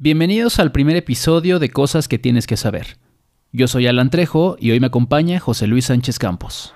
Bienvenidos 0.00 0.60
al 0.60 0.70
primer 0.70 0.94
episodio 0.94 1.58
de 1.58 1.70
Cosas 1.70 2.06
que 2.06 2.20
tienes 2.20 2.46
que 2.46 2.56
saber. 2.56 2.98
Yo 3.50 3.66
soy 3.66 3.88
Alan 3.88 4.10
Trejo 4.10 4.56
y 4.60 4.70
hoy 4.70 4.78
me 4.78 4.86
acompaña 4.86 5.40
José 5.40 5.66
Luis 5.66 5.86
Sánchez 5.86 6.20
Campos. 6.20 6.72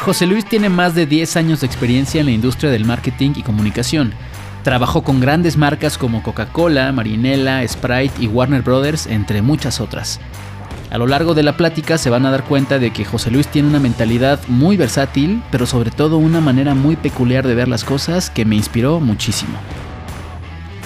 José 0.00 0.26
Luis 0.26 0.44
tiene 0.46 0.70
más 0.70 0.96
de 0.96 1.06
10 1.06 1.36
años 1.36 1.60
de 1.60 1.68
experiencia 1.68 2.18
en 2.18 2.26
la 2.26 2.32
industria 2.32 2.72
del 2.72 2.86
marketing 2.86 3.34
y 3.36 3.42
comunicación. 3.42 4.14
Trabajó 4.64 5.04
con 5.04 5.20
grandes 5.20 5.56
marcas 5.56 5.96
como 5.96 6.24
Coca-Cola, 6.24 6.90
Marinela, 6.90 7.62
Sprite 7.68 8.14
y 8.18 8.26
Warner 8.26 8.62
Brothers, 8.62 9.06
entre 9.06 9.42
muchas 9.42 9.80
otras. 9.80 10.18
A 10.90 10.96
lo 10.96 11.06
largo 11.06 11.34
de 11.34 11.42
la 11.42 11.56
plática 11.56 11.98
se 11.98 12.08
van 12.08 12.24
a 12.24 12.30
dar 12.30 12.44
cuenta 12.44 12.78
de 12.78 12.92
que 12.92 13.04
José 13.04 13.30
Luis 13.30 13.46
tiene 13.48 13.68
una 13.68 13.78
mentalidad 13.78 14.40
muy 14.48 14.78
versátil, 14.78 15.42
pero 15.50 15.66
sobre 15.66 15.90
todo 15.90 16.16
una 16.16 16.40
manera 16.40 16.74
muy 16.74 16.96
peculiar 16.96 17.46
de 17.46 17.54
ver 17.54 17.68
las 17.68 17.84
cosas 17.84 18.30
que 18.30 18.46
me 18.46 18.56
inspiró 18.56 18.98
muchísimo. 18.98 19.58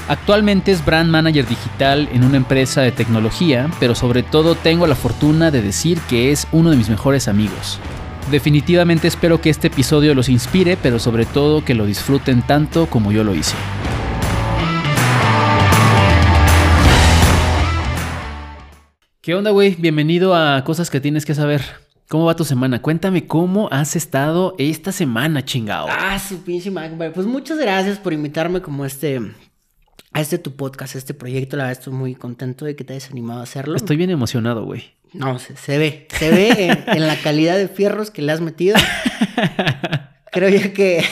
Actualmente 0.08 0.72
es 0.72 0.84
brand 0.84 1.08
manager 1.08 1.46
digital 1.46 2.08
en 2.12 2.24
una 2.24 2.36
empresa 2.36 2.80
de 2.82 2.90
tecnología, 2.90 3.70
pero 3.78 3.94
sobre 3.94 4.24
todo 4.24 4.56
tengo 4.56 4.88
la 4.88 4.96
fortuna 4.96 5.52
de 5.52 5.62
decir 5.62 6.00
que 6.08 6.32
es 6.32 6.48
uno 6.50 6.70
de 6.70 6.76
mis 6.76 6.90
mejores 6.90 7.28
amigos. 7.28 7.78
Definitivamente 8.30 9.06
espero 9.06 9.40
que 9.40 9.50
este 9.50 9.68
episodio 9.68 10.14
los 10.14 10.28
inspire, 10.28 10.76
pero 10.76 10.98
sobre 10.98 11.26
todo 11.26 11.64
que 11.64 11.74
lo 11.74 11.86
disfruten 11.86 12.42
tanto 12.42 12.86
como 12.86 13.12
yo 13.12 13.22
lo 13.22 13.36
hice. 13.36 13.54
¿Qué 19.22 19.36
onda, 19.36 19.52
güey? 19.52 19.76
Bienvenido 19.78 20.34
a 20.34 20.64
Cosas 20.64 20.90
que 20.90 21.00
tienes 21.00 21.24
que 21.24 21.36
saber. 21.36 21.62
¿Cómo 22.08 22.24
va 22.24 22.34
tu 22.34 22.44
semana? 22.44 22.82
Cuéntame 22.82 23.24
cómo 23.24 23.68
has 23.70 23.94
estado 23.94 24.56
esta 24.58 24.90
semana, 24.90 25.44
chingao. 25.44 25.86
Ah, 25.88 26.18
su 26.18 26.42
pinche 26.42 26.72
madre. 26.72 27.12
Pues 27.12 27.24
muchas 27.24 27.56
gracias 27.56 28.00
por 28.00 28.12
invitarme 28.12 28.60
como 28.62 28.84
este 28.84 29.20
a 30.12 30.20
este 30.20 30.38
tu 30.38 30.56
podcast, 30.56 30.96
a 30.96 30.98
este 30.98 31.14
proyecto. 31.14 31.56
La 31.56 31.66
verdad 31.66 31.78
estoy 31.78 31.92
muy 31.92 32.16
contento 32.16 32.64
de 32.64 32.74
que 32.74 32.82
te 32.82 32.94
hayas 32.94 33.12
animado 33.12 33.38
a 33.38 33.42
hacerlo. 33.44 33.76
Estoy 33.76 33.96
bien 33.96 34.10
emocionado, 34.10 34.64
güey. 34.64 34.90
No, 35.12 35.38
se, 35.38 35.54
se 35.56 35.78
ve. 35.78 36.08
Se 36.18 36.32
ve 36.32 36.66
en, 36.66 36.84
en 36.96 37.06
la 37.06 37.14
calidad 37.14 37.56
de 37.56 37.68
fierros 37.68 38.10
que 38.10 38.22
le 38.22 38.32
has 38.32 38.40
metido. 38.40 38.76
Creo 40.32 40.48
yo 40.48 40.72
que. 40.72 41.04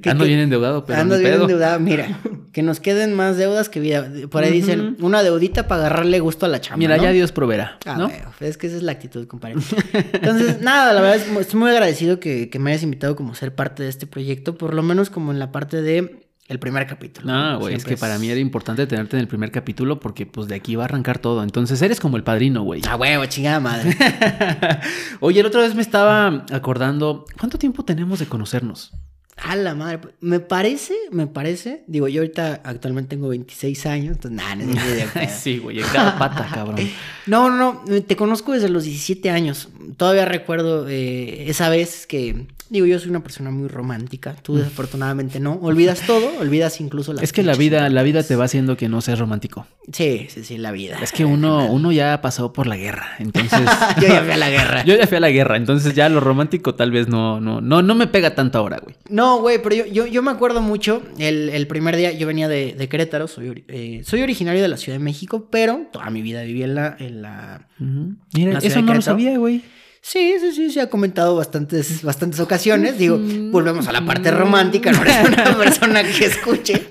Que- 0.00 0.10
Ando 0.10 0.24
que- 0.24 0.28
bien 0.28 0.40
endeudado, 0.40 0.84
pero 0.84 1.00
Ando 1.00 1.18
bien 1.18 1.32
pedo. 1.32 1.42
endeudado. 1.42 1.80
Mira, 1.80 2.18
que 2.52 2.62
nos 2.62 2.80
queden 2.80 3.14
más 3.14 3.36
deudas 3.36 3.68
que 3.68 3.80
vida. 3.80 4.08
Por 4.30 4.42
ahí 4.44 4.52
dicen, 4.52 4.96
una 5.00 5.22
deudita 5.22 5.68
para 5.68 5.86
agarrarle 5.86 6.20
gusto 6.20 6.46
a 6.46 6.48
la 6.48 6.60
chamba. 6.60 6.78
Mira, 6.78 6.96
¿no? 6.96 7.02
ya 7.02 7.10
Dios 7.12 7.32
proveerá, 7.32 7.78
Ah, 7.84 7.96
¿no? 7.98 8.08
bueno, 8.08 8.30
es 8.40 8.56
que 8.56 8.66
esa 8.66 8.76
es 8.76 8.82
la 8.82 8.92
actitud, 8.92 9.26
compadre. 9.26 9.56
Entonces, 10.12 10.60
nada, 10.60 10.92
la 10.92 11.00
verdad 11.00 11.16
es 11.16 11.30
mu- 11.32 11.40
estoy 11.40 11.60
muy 11.60 11.70
agradecido 11.70 12.18
que, 12.20 12.48
que 12.50 12.58
me 12.58 12.70
hayas 12.70 12.82
invitado 12.82 13.16
como 13.16 13.34
ser 13.34 13.54
parte 13.54 13.82
de 13.82 13.88
este 13.88 14.06
proyecto, 14.06 14.56
por 14.56 14.74
lo 14.74 14.82
menos 14.82 15.10
como 15.10 15.32
en 15.32 15.38
la 15.38 15.52
parte 15.52 15.82
de 15.82 16.22
el 16.48 16.60
primer 16.60 16.86
capítulo. 16.86 17.26
Ah, 17.32 17.52
¿no? 17.54 17.58
güey, 17.58 17.74
es 17.74 17.84
que 17.84 17.96
para 17.96 18.20
mí 18.20 18.30
era 18.30 18.38
importante 18.38 18.86
tenerte 18.86 19.16
en 19.16 19.20
el 19.22 19.26
primer 19.26 19.50
capítulo 19.50 19.98
porque 19.98 20.26
pues 20.26 20.46
de 20.46 20.54
aquí 20.54 20.76
va 20.76 20.84
a 20.84 20.86
arrancar 20.86 21.18
todo. 21.18 21.42
Entonces 21.42 21.82
eres 21.82 21.98
como 21.98 22.16
el 22.16 22.22
padrino, 22.22 22.62
güey. 22.62 22.82
Ah, 22.88 22.94
huevo, 22.94 23.26
chingada 23.26 23.58
madre. 23.58 23.96
Oye, 25.20 25.42
la 25.42 25.48
otra 25.48 25.62
vez 25.62 25.74
me 25.74 25.82
estaba 25.82 26.44
acordando, 26.52 27.24
¿cuánto 27.38 27.58
tiempo 27.58 27.84
tenemos 27.84 28.20
de 28.20 28.26
conocernos? 28.26 28.92
A 29.36 29.54
la 29.54 29.74
madre. 29.74 29.98
pues, 29.98 30.14
Me 30.20 30.40
parece, 30.40 30.94
me 31.10 31.26
parece. 31.26 31.84
Digo, 31.86 32.08
yo 32.08 32.22
ahorita 32.22 32.62
actualmente 32.64 33.10
tengo 33.16 33.28
26 33.28 33.86
años, 33.86 34.16
entonces 34.16 34.36
nada, 34.36 34.54
no 34.56 34.72
idea, 34.72 35.28
sí, 35.28 35.58
güey, 35.58 35.78
cada 35.92 36.18
pata, 36.18 36.48
cabrón. 36.52 36.78
No, 37.26 37.50
no, 37.50 37.84
no, 37.86 38.02
te 38.02 38.16
conozco 38.16 38.52
desde 38.52 38.68
los 38.70 38.84
17 38.84 39.28
años. 39.30 39.68
Todavía 39.96 40.24
recuerdo 40.24 40.88
eh, 40.88 41.50
esa 41.50 41.68
vez 41.68 42.06
que, 42.06 42.46
digo, 42.68 42.86
yo 42.86 42.98
soy 42.98 43.10
una 43.10 43.22
persona 43.22 43.50
muy 43.50 43.68
romántica. 43.68 44.34
Tú 44.42 44.56
desafortunadamente 44.56 45.40
no. 45.40 45.54
Olvidas 45.62 46.02
todo, 46.06 46.38
olvidas 46.40 46.80
incluso 46.80 47.12
las 47.12 47.22
Es 47.22 47.32
que 47.32 47.42
la 47.42 47.54
vida, 47.54 47.88
la 47.88 48.02
vida 48.02 48.22
te 48.22 48.36
va 48.36 48.44
haciendo 48.44 48.76
que 48.76 48.88
no 48.88 49.00
seas 49.00 49.18
romántico. 49.18 49.66
Sí, 49.92 50.26
sí, 50.28 50.44
sí, 50.44 50.58
la 50.58 50.72
vida. 50.72 50.98
Es 51.02 51.12
que 51.12 51.24
uno, 51.24 51.70
uno 51.70 51.92
ya 51.92 52.20
pasó 52.20 52.52
por 52.52 52.66
la 52.66 52.76
guerra, 52.76 53.16
entonces. 53.18 53.60
yo 54.00 54.08
ya 54.08 54.22
fui 54.22 54.32
a 54.32 54.36
la 54.36 54.50
guerra. 54.50 54.84
Yo 54.84 54.96
ya 54.96 55.06
fui 55.06 55.16
a 55.16 55.20
la 55.20 55.30
guerra, 55.30 55.56
entonces 55.56 55.94
ya 55.94 56.08
lo 56.08 56.20
romántico 56.20 56.74
tal 56.74 56.90
vez 56.90 57.08
no, 57.08 57.40
no, 57.40 57.60
no, 57.60 57.82
no 57.82 57.94
me 57.94 58.06
pega 58.06 58.34
tanto 58.34 58.58
ahora, 58.58 58.78
güey. 58.82 58.96
No, 59.08 59.40
güey, 59.40 59.62
pero 59.62 59.74
yo, 59.76 59.86
yo, 59.86 60.06
yo 60.06 60.22
me 60.22 60.30
acuerdo 60.30 60.60
mucho, 60.60 61.02
el, 61.18 61.48
el 61.50 61.66
primer 61.66 61.96
día 61.96 62.12
yo 62.12 62.26
venía 62.26 62.48
de, 62.48 62.74
de 62.74 62.88
Querétaro, 62.88 63.28
soy, 63.28 63.64
eh, 63.68 64.02
soy 64.04 64.22
originario 64.22 64.62
de 64.62 64.68
la 64.68 64.76
Ciudad 64.76 64.98
de 64.98 65.04
México, 65.04 65.48
pero 65.50 65.86
toda 65.92 66.10
mi 66.10 66.22
vida 66.22 66.42
viví 66.42 66.62
en 66.62 66.74
la... 66.74 66.96
En 66.98 67.22
la... 67.22 67.68
Ujú. 67.78 68.14
Mira, 68.34 68.52
La 68.54 68.60
ciudad 68.60 68.64
eso 68.64 68.80
de 68.80 68.82
no 68.82 68.94
lo 68.94 69.02
sabía, 69.02 69.38
güey. 69.38 69.62
Sí, 70.08 70.34
sí, 70.40 70.52
sí, 70.52 70.70
se 70.70 70.80
ha 70.80 70.88
comentado 70.88 71.34
bastantes, 71.34 72.02
bastantes 72.04 72.38
ocasiones. 72.38 72.96
Digo, 72.96 73.18
volvemos 73.50 73.88
a 73.88 73.92
la 73.92 74.04
parte 74.06 74.30
romántica, 74.30 74.92
no 74.92 75.02
eres 75.02 75.26
una 75.26 75.58
persona 75.58 76.04
que 76.04 76.26
escuche, 76.26 76.86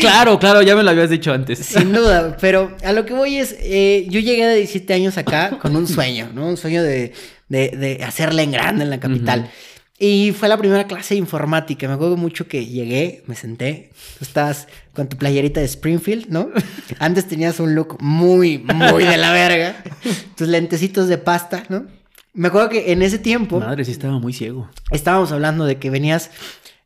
Claro, 0.00 0.38
claro, 0.38 0.62
ya 0.62 0.74
me 0.74 0.82
lo 0.82 0.88
habías 0.90 1.10
dicho 1.10 1.30
antes. 1.32 1.58
sin 1.58 1.92
duda, 1.92 2.36
pero 2.40 2.74
a 2.82 2.92
lo 2.92 3.04
que 3.04 3.12
voy 3.12 3.36
es, 3.36 3.54
eh, 3.60 4.06
yo 4.08 4.20
llegué 4.20 4.46
de 4.46 4.56
17 4.56 4.94
años 4.94 5.18
acá 5.18 5.58
con 5.60 5.76
un 5.76 5.86
sueño, 5.86 6.30
¿no? 6.34 6.46
Un 6.46 6.56
sueño 6.56 6.82
de, 6.82 7.12
de, 7.48 7.70
de 7.76 8.04
hacerla 8.04 8.42
en 8.42 8.52
grande 8.52 8.84
en 8.84 8.90
la 8.90 9.00
capital. 9.00 9.50
Y 9.98 10.32
fue 10.32 10.48
la 10.48 10.56
primera 10.56 10.86
clase 10.86 11.14
de 11.14 11.18
informática. 11.18 11.88
Me 11.88 11.94
acuerdo 11.94 12.16
mucho 12.16 12.46
que 12.46 12.66
llegué, 12.66 13.24
me 13.26 13.34
senté. 13.34 13.90
Tú 14.18 14.24
estabas 14.24 14.68
con 14.92 15.08
tu 15.08 15.16
playerita 15.16 15.58
de 15.58 15.66
Springfield, 15.66 16.28
¿no? 16.28 16.50
Antes 17.00 17.26
tenías 17.26 17.58
un 17.58 17.74
look 17.74 17.96
muy, 18.00 18.58
muy 18.58 19.04
de 19.04 19.16
la 19.16 19.32
verga. 19.32 19.82
Tus 20.36 20.46
lentecitos 20.46 21.08
de 21.08 21.18
pasta, 21.18 21.64
¿no? 21.68 21.86
Me 22.32 22.48
acuerdo 22.48 22.68
que 22.68 22.92
en 22.92 23.02
ese 23.02 23.18
tiempo 23.18 23.58
Madre, 23.58 23.84
sí 23.84 23.90
estaba 23.90 24.20
muy 24.20 24.32
ciego. 24.32 24.70
estábamos 24.92 25.32
hablando 25.32 25.64
de 25.64 25.78
que 25.78 25.90
venías. 25.90 26.30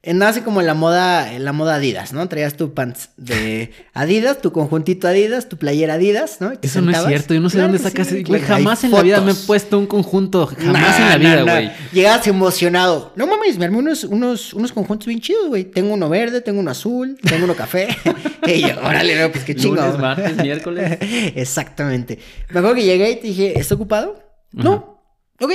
Nace 0.05 0.43
como 0.43 0.61
en 0.61 0.67
la 0.67 0.75
moda, 0.75 1.33
en 1.33 1.45
la 1.45 1.53
moda 1.53 1.77
Adidas, 1.77 2.13
¿no? 2.13 2.29
Traías 2.29 2.57
tu 2.57 2.75
pants 2.75 3.11
de 3.17 3.71
Adidas, 3.95 4.41
tu 4.43 4.51
conjuntito 4.51 5.07
Adidas, 5.07 5.49
tu 5.49 5.57
playera 5.59 5.95
Adidas, 5.95 6.39
¿no? 6.41 6.53
Eso 6.61 6.81
no 6.81 6.91
es 6.91 7.05
cierto, 7.07 7.35
yo 7.35 7.41
no 7.41 7.49
sé 7.49 7.59
Claro 7.59 7.69
dónde 7.73 7.83
sacas. 7.89 8.09
sí, 8.09 8.25
güey, 8.25 8.41
jamás 8.41 8.83
en 8.83 8.91
la 8.91 9.01
vida 9.03 9.21
me 9.21 9.31
he 9.31 9.35
puesto 9.37 9.79
un 9.79 9.87
conjunto. 9.87 10.47
Jamás 10.47 10.99
Nah, 10.99 11.05
en 11.05 11.09
la 11.09 11.17
vida, 11.19 11.37
nah, 11.37 11.45
nah. 11.45 11.53
güey. 11.53 11.71
Llegabas 11.93 12.27
emocionado. 12.27 13.13
No 13.15 13.29
mames, 13.29 13.59
me 13.59 13.67
armé 13.67 13.79
unos, 13.79 14.03
unos, 14.03 14.53
unos 14.55 14.73
conjuntos 14.73 15.07
bien 15.07 15.21
chidos, 15.21 15.47
güey. 15.47 15.65
Tengo 15.65 15.95
uno 15.95 16.09
verde, 16.09 16.41
tengo 16.41 16.59
uno 16.59 16.73
azul, 16.73 17.17
tengo 17.23 17.45
uno 17.45 17.55
café. 17.55 17.87
y 18.49 18.61
yo, 18.61 18.71
órale, 18.83 19.21
no, 19.23 19.31
pues 19.31 19.45
qué 19.45 19.55
Lunes, 19.55 19.85
chingón. 19.85 20.01
martes, 20.01 20.37
miércoles. 20.37 20.99
Exactamente. 21.37 22.19
Me 22.51 22.59
acuerdo 22.59 22.75
que 22.75 22.83
llegué 22.85 23.11
y 23.13 23.17
te 23.21 23.27
dije, 23.29 23.53
¿estás 23.53 23.71
ocupado? 23.73 24.21
No. 24.51 25.01
Ok. 25.41 25.53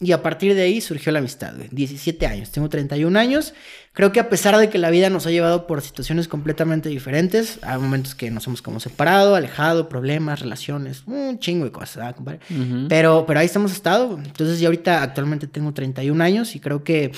Y 0.00 0.12
a 0.12 0.22
partir 0.22 0.54
de 0.54 0.62
ahí 0.62 0.80
surgió 0.80 1.10
la 1.10 1.18
amistad, 1.18 1.56
güey. 1.56 1.68
17 1.72 2.24
años. 2.26 2.52
Tengo 2.52 2.68
31 2.68 3.18
años. 3.18 3.52
Creo 3.92 4.12
que 4.12 4.20
a 4.20 4.28
pesar 4.28 4.56
de 4.56 4.70
que 4.70 4.78
la 4.78 4.90
vida 4.90 5.10
nos 5.10 5.26
ha 5.26 5.30
llevado 5.30 5.66
por 5.66 5.82
situaciones 5.82 6.28
completamente 6.28 6.88
diferentes, 6.88 7.58
hay 7.62 7.78
momentos 7.78 8.14
que 8.14 8.30
nos 8.30 8.46
hemos 8.46 8.62
como 8.62 8.78
separado, 8.78 9.34
alejado, 9.34 9.88
problemas, 9.88 10.38
relaciones, 10.38 11.02
un 11.06 11.40
chingo 11.40 11.64
de 11.64 11.72
cosas, 11.72 11.96
¿verdad, 11.96 12.14
compadre? 12.14 12.40
Ujú. 12.48 12.86
Pero, 12.88 13.24
pero 13.26 13.40
ahí 13.40 13.46
estamos 13.46 13.72
estado. 13.72 14.20
Entonces, 14.24 14.60
ya 14.60 14.68
ahorita 14.68 15.02
actualmente 15.02 15.48
tengo 15.48 15.74
31 15.74 16.22
años 16.22 16.54
y 16.54 16.60
creo 16.60 16.84
que 16.84 17.10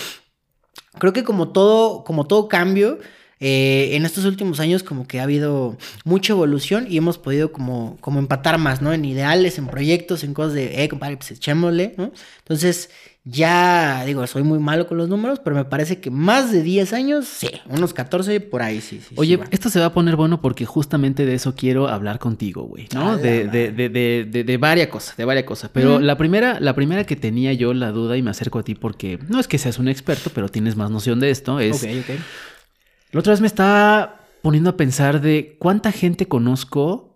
creo 0.98 1.12
que 1.12 1.22
como 1.22 1.48
todo, 1.48 2.02
como 2.04 2.26
todo 2.26 2.48
cambio, 2.48 2.98
eh, 3.40 3.96
en 3.96 4.04
estos 4.04 4.26
últimos 4.26 4.60
años 4.60 4.82
como 4.82 5.06
que 5.06 5.18
ha 5.18 5.22
habido 5.22 5.78
mucha 6.04 6.34
evolución 6.34 6.86
y 6.88 6.98
hemos 6.98 7.16
podido 7.16 7.52
como, 7.52 7.96
como 8.00 8.18
empatar 8.18 8.58
más, 8.58 8.82
¿no? 8.82 8.92
En 8.92 9.02
ideales, 9.06 9.56
en 9.56 9.66
proyectos, 9.66 10.24
en 10.24 10.34
cosas 10.34 10.52
de, 10.52 10.84
eh, 10.84 10.88
compadre, 10.90 11.16
pues 11.16 11.30
echémosle, 11.30 11.94
¿no? 11.96 12.12
Entonces, 12.40 12.90
ya, 13.24 14.02
digo, 14.04 14.26
soy 14.26 14.42
muy 14.42 14.58
malo 14.58 14.86
con 14.86 14.98
los 14.98 15.08
números, 15.08 15.40
pero 15.42 15.56
me 15.56 15.64
parece 15.64 16.00
que 16.00 16.10
más 16.10 16.52
de 16.52 16.62
10 16.62 16.92
años, 16.92 17.26
sí, 17.26 17.48
unos 17.68 17.94
14 17.94 18.40
por 18.40 18.60
ahí, 18.60 18.82
sí, 18.82 19.00
sí. 19.06 19.14
Oye, 19.16 19.36
sí, 19.36 19.42
esto 19.50 19.70
se 19.70 19.80
va 19.80 19.86
a 19.86 19.92
poner 19.94 20.16
bueno 20.16 20.42
porque 20.42 20.66
justamente 20.66 21.24
de 21.24 21.34
eso 21.34 21.54
quiero 21.54 21.88
hablar 21.88 22.18
contigo, 22.18 22.64
güey, 22.64 22.88
¿no? 22.94 23.12
A 23.12 23.16
la 23.16 23.16
De, 23.16 23.46
de, 23.46 23.72
de, 23.72 23.88
de, 23.88 24.26
de, 24.30 24.44
de 24.44 24.56
varias 24.58 24.88
cosas, 24.88 25.16
de 25.16 25.24
varias 25.24 25.46
cosas. 25.46 25.70
Pero 25.72 25.98
la 25.98 26.18
primera, 26.18 26.60
la 26.60 26.74
primera 26.74 27.04
que 27.04 27.16
tenía 27.16 27.54
yo 27.54 27.72
la 27.72 27.90
duda 27.90 28.18
y 28.18 28.22
me 28.22 28.30
acerco 28.30 28.58
a 28.58 28.64
ti 28.64 28.74
porque 28.74 29.18
no 29.28 29.40
es 29.40 29.48
que 29.48 29.56
seas 29.56 29.78
un 29.78 29.88
experto, 29.88 30.30
pero 30.34 30.48
tienes 30.50 30.76
más 30.76 30.90
noción 30.90 31.20
de 31.20 31.30
esto, 31.30 31.58
es... 31.58 31.82
Ok, 31.82 31.88
ok. 32.00 32.20
La 33.12 33.20
otra 33.20 33.32
vez 33.32 33.40
me 33.40 33.46
estaba 33.46 34.20
poniendo 34.42 34.70
a 34.70 34.76
pensar 34.76 35.20
de 35.20 35.56
cuánta 35.58 35.92
gente 35.92 36.26
conozco 36.26 37.10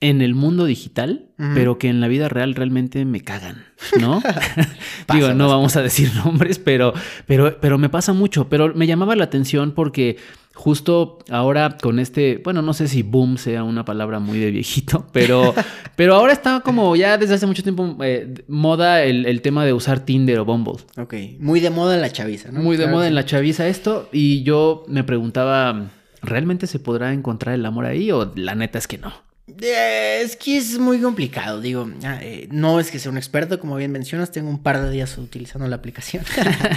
en 0.00 0.20
el 0.20 0.34
mundo 0.34 0.66
digital, 0.66 1.30
pero 1.54 1.78
que 1.78 1.88
en 1.88 2.00
la 2.00 2.08
vida 2.08 2.28
real 2.28 2.54
realmente 2.54 3.04
me 3.06 3.22
cagan, 3.22 3.64
¿no? 3.98 4.22
Digo, 5.12 5.32
no 5.32 5.48
vamos 5.48 5.76
a 5.76 5.82
decir 5.82 6.12
nombres, 6.24 6.58
pero, 6.58 6.92
pero, 7.26 7.58
pero 7.60 7.78
me 7.78 7.88
pasa 7.88 8.12
mucho. 8.12 8.48
Pero 8.48 8.74
me 8.74 8.86
llamaba 8.86 9.16
la 9.16 9.24
atención 9.24 9.72
porque 9.72 10.18
justo 10.56 11.18
ahora 11.28 11.76
con 11.80 11.98
este, 11.98 12.40
bueno, 12.42 12.62
no 12.62 12.72
sé 12.72 12.88
si 12.88 13.02
boom 13.02 13.36
sea 13.36 13.62
una 13.62 13.84
palabra 13.84 14.18
muy 14.20 14.38
de 14.38 14.50
viejito, 14.50 15.06
pero, 15.12 15.54
pero 15.96 16.14
ahora 16.14 16.32
está 16.32 16.60
como 16.60 16.96
ya 16.96 17.18
desde 17.18 17.34
hace 17.34 17.46
mucho 17.46 17.62
tiempo 17.62 17.94
eh, 18.02 18.34
moda 18.48 19.04
el, 19.04 19.26
el 19.26 19.42
tema 19.42 19.66
de 19.66 19.74
usar 19.74 20.00
Tinder 20.00 20.38
o 20.38 20.46
Bumble. 20.46 20.78
Ok, 20.96 21.14
muy 21.38 21.60
de 21.60 21.68
moda 21.68 21.94
en 21.94 22.00
la 22.00 22.10
chaviza, 22.10 22.50
¿no? 22.50 22.60
Muy 22.60 22.76
de 22.76 22.84
Claro 22.84 22.96
moda 22.96 23.06
en 23.06 23.14
la 23.14 23.26
chaviza 23.26 23.68
esto. 23.68 24.08
Y 24.12 24.42
yo 24.44 24.84
me 24.88 25.04
preguntaba, 25.04 25.90
¿realmente 26.22 26.66
se 26.66 26.78
podrá 26.78 27.12
encontrar 27.12 27.54
el 27.54 27.66
amor 27.66 27.84
ahí? 27.84 28.10
O 28.10 28.32
la 28.34 28.54
neta 28.54 28.78
es 28.78 28.88
que 28.88 28.96
no. 28.96 29.25
Eh, 29.48 30.22
Es 30.24 30.36
que 30.36 30.56
es 30.56 30.76
muy 30.78 31.00
complicado, 31.00 31.60
digo, 31.60 31.88
ah, 32.02 32.18
eh, 32.20 32.48
no 32.50 32.80
es 32.80 32.90
que 32.90 32.98
sea 32.98 33.12
un 33.12 33.16
experto, 33.16 33.60
como 33.60 33.76
bien 33.76 33.92
mencionas, 33.92 34.32
tengo 34.32 34.50
un 34.50 34.60
par 34.60 34.82
de 34.82 34.90
días 34.90 35.16
utilizando 35.18 35.68
la 35.68 35.76
aplicación. 35.76 36.24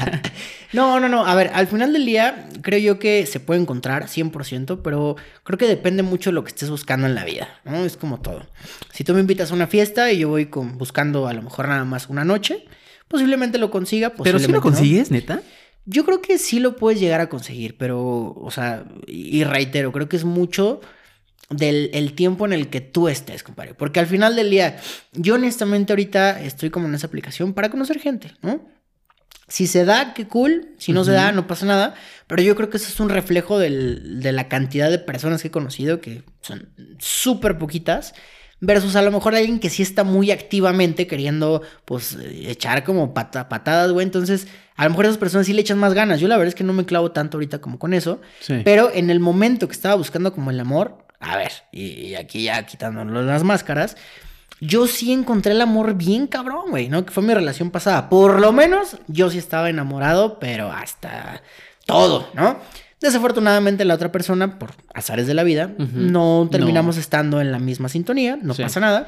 no, 0.74 1.00
no, 1.00 1.10
no, 1.10 1.26
a 1.26 1.34
ver, 1.36 1.50
al 1.54 1.68
final 1.68 1.94
del 1.94 2.06
día 2.06 2.48
creo 2.62 2.80
yo 2.80 3.00
que 3.00 3.26
se 3.26 3.40
puede 3.40 3.60
encontrar 3.60 4.08
100%, 4.08 4.82
pero 4.84 5.16
creo 5.44 5.58
que 5.58 5.68
depende 5.68 6.04
mucho 6.04 6.30
de 6.30 6.36
lo 6.36 6.44
que 6.44 6.50
estés 6.50 6.70
buscando 6.70 7.08
en 7.08 7.16
la 7.16 7.26
vida, 7.26 7.50
¿no? 7.66 7.84
Es 7.86 7.98
como 7.98 8.20
todo. 8.22 8.46
Si 8.92 9.04
tú 9.04 9.14
me 9.16 9.20
invitas 9.22 9.52
a 9.52 9.56
una 9.56 9.68
fiesta 9.68 10.12
y 10.12 10.20
yo 10.20 10.30
voy 10.30 10.46
con, 10.46 10.78
buscando 10.78 11.28
a 11.28 11.34
lo 11.34 11.42
mejor 11.42 11.68
nada 11.70 11.86
más 11.86 12.08
una 12.08 12.24
noche, 12.24 12.66
posiblemente 13.08 13.58
lo 13.58 13.72
consiga, 13.72 14.14
Pero 14.24 14.38
si 14.38 14.48
lo 14.48 14.58
no. 14.58 14.62
consigues, 14.62 15.10
neta. 15.10 15.42
Yo 15.86 16.06
creo 16.06 16.22
que 16.22 16.38
sí 16.38 16.60
lo 16.60 16.76
puedes 16.76 17.00
llegar 17.00 17.20
a 17.20 17.30
conseguir, 17.30 17.78
pero, 17.78 18.00
o 18.40 18.52
sea, 18.52 18.86
y 19.08 19.44
reitero, 19.44 19.92
creo 19.92 20.08
que 20.08 20.18
es 20.18 20.24
mucho 20.24 20.82
del 21.50 21.90
el 21.94 22.14
tiempo 22.14 22.46
en 22.46 22.54
el 22.54 22.70
que 22.70 22.82
tú 22.82 23.08
estés, 23.08 23.44
compadre. 23.44 23.74
Porque 23.74 24.00
al 24.00 24.08
final 24.08 24.36
del 24.36 24.50
día, 24.50 24.78
yo 25.14 25.36
honestamente 25.36 25.94
ahorita 25.94 26.42
estoy 26.42 26.70
como 26.70 26.88
en 26.88 26.96
esa 26.96 27.08
aplicación 27.08 27.54
para 27.54 27.70
conocer 27.70 28.00
gente, 28.00 28.34
¿no? 28.42 28.68
Si 29.48 29.66
se 29.66 29.84
da, 29.84 30.14
qué 30.14 30.28
cool. 30.28 30.76
Si 30.78 30.94
no 30.94 31.04
se 31.04 31.12
da, 31.12 31.32
no 31.32 31.48
pasa 31.48 31.66
nada. 31.66 31.96
Pero 32.28 32.44
yo 32.44 32.56
creo 32.56 32.70
que 32.70 32.78
eso 32.78 32.88
es 32.90 33.00
un 33.00 33.10
reflejo 33.10 33.58
del- 33.58 34.20
de 34.22 34.32
la 34.32 34.48
cantidad 34.48 34.92
de 34.92 35.00
personas 35.00 35.42
que 35.42 35.48
he 35.48 35.52
conocido, 35.52 36.02
que 36.02 36.22
son 36.42 36.70
súper 37.00 37.58
poquitas. 37.58 38.14
Versus 38.62 38.96
a 38.98 39.02
lo 39.02 39.10
mejor 39.10 39.34
alguien 39.36 39.58
que 39.60 39.70
sí 39.72 39.82
está 39.82 40.04
muy 40.04 40.30
activamente 40.32 41.08
queriendo, 41.08 41.64
pues, 41.86 42.16
echar 42.32 42.84
como 42.84 43.14
pata- 43.14 43.48
patadas, 43.50 43.92
güey. 43.92 44.04
Entonces, 44.06 44.48
a 44.76 44.84
lo 44.84 44.90
mejor 44.92 45.06
esas 45.06 45.18
personas 45.18 45.48
sí 45.48 45.54
le 45.54 45.62
echan 45.62 45.80
más 45.80 45.94
ganas. 45.96 46.20
Yo 46.20 46.28
la 46.28 46.36
verdad 46.38 46.50
es 46.50 46.56
que 46.56 46.66
no 46.66 46.74
me 46.74 46.86
clavo 46.86 47.12
tanto 47.12 47.38
ahorita 47.38 47.60
como 47.60 47.80
con 47.80 47.94
eso. 47.96 48.22
Sí. 48.42 48.62
Pero 48.66 48.92
en 48.94 49.10
el 49.10 49.20
momento 49.22 49.68
que 49.68 49.74
estaba 49.74 49.96
buscando 49.96 50.32
como 50.34 50.52
el 50.52 50.60
amor, 50.60 51.08
a 51.20 51.38
ver, 51.38 51.52
y, 51.72 51.84
y 51.86 52.16
aquí 52.16 52.44
ya 52.44 52.66
quitándonos 52.66 53.26
las 53.26 53.44
máscaras, 53.44 53.98
yo 54.62 54.88
sí 54.88 55.12
encontré 55.14 55.54
el 55.54 55.62
amor 55.62 55.94
bien 55.96 56.28
cabrón, 56.28 56.70
güey, 56.70 56.90
¿no? 56.90 57.06
Que 57.06 57.12
fue 57.12 57.24
mi 57.24 57.34
relación 57.34 57.72
pasada. 57.72 58.10
Por 58.10 58.40
lo 58.40 58.52
menos 58.52 58.98
yo 59.08 59.30
sí 59.30 59.38
estaba 59.38 59.70
enamorado, 59.70 60.40
pero 60.40 60.72
hasta 60.72 61.42
todo, 61.86 62.30
¿no? 62.34 62.58
Desafortunadamente 63.02 63.86
la 63.86 63.94
otra 63.94 64.12
persona, 64.12 64.60
por 64.60 64.72
azares 64.94 65.26
de 65.28 65.34
la 65.34 65.44
vida, 65.44 65.72
no 65.78 66.50
terminamos 66.52 66.98
estando 66.98 67.40
en 67.40 67.52
la 67.54 67.60
misma 67.60 67.88
sintonía, 67.88 68.38
no 68.42 68.54
Sí. 68.54 68.62
pasa 68.64 68.82
nada. 68.82 69.08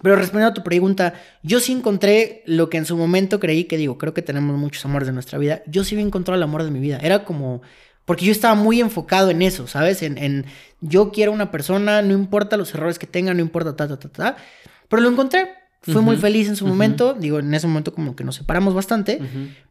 Pero 0.00 0.14
respondiendo 0.16 0.52
a 0.52 0.54
tu 0.54 0.62
pregunta, 0.62 1.12
yo 1.42 1.60
sí 1.60 1.72
encontré 1.72 2.42
lo 2.46 2.70
que 2.70 2.78
en 2.78 2.86
su 2.86 2.96
momento 2.96 3.40
creí 3.40 3.64
que 3.64 3.76
digo, 3.76 3.98
creo 3.98 4.14
que 4.14 4.22
tenemos 4.22 4.56
muchos 4.56 4.84
amores 4.84 5.06
de 5.08 5.12
nuestra 5.12 5.38
vida. 5.38 5.60
Yo 5.66 5.84
sí 5.84 5.98
encontré 6.00 6.34
el 6.36 6.42
amor 6.42 6.62
de 6.62 6.70
mi 6.70 6.78
vida. 6.78 6.98
Era 7.02 7.24
como, 7.24 7.60
porque 8.08 8.24
yo 8.24 8.32
estaba 8.32 8.54
muy 8.54 8.80
enfocado 8.80 9.28
en 9.28 9.42
eso, 9.42 9.66
¿sabes? 9.66 10.02
En, 10.02 10.16
en 10.16 10.46
yo 10.80 11.12
quiero 11.12 11.30
una 11.30 11.50
persona, 11.50 12.00
no 12.00 12.14
importa 12.14 12.56
los 12.56 12.74
errores 12.74 12.98
que 12.98 13.06
tenga, 13.06 13.34
no 13.34 13.42
importa, 13.42 13.76
ta, 13.76 13.86
ta, 13.86 13.98
ta, 13.98 14.08
ta. 14.08 14.36
Pero 14.88 15.02
lo 15.02 15.10
encontré. 15.10 15.50
Fui 15.82 16.00
muy 16.00 16.16
feliz 16.16 16.48
en 16.48 16.56
su 16.56 16.66
momento. 16.66 17.12
Digo, 17.12 17.38
en 17.38 17.52
ese 17.52 17.66
momento 17.66 17.92
como 17.92 18.16
que 18.16 18.24
nos 18.24 18.36
separamos 18.36 18.72
bastante. 18.72 19.20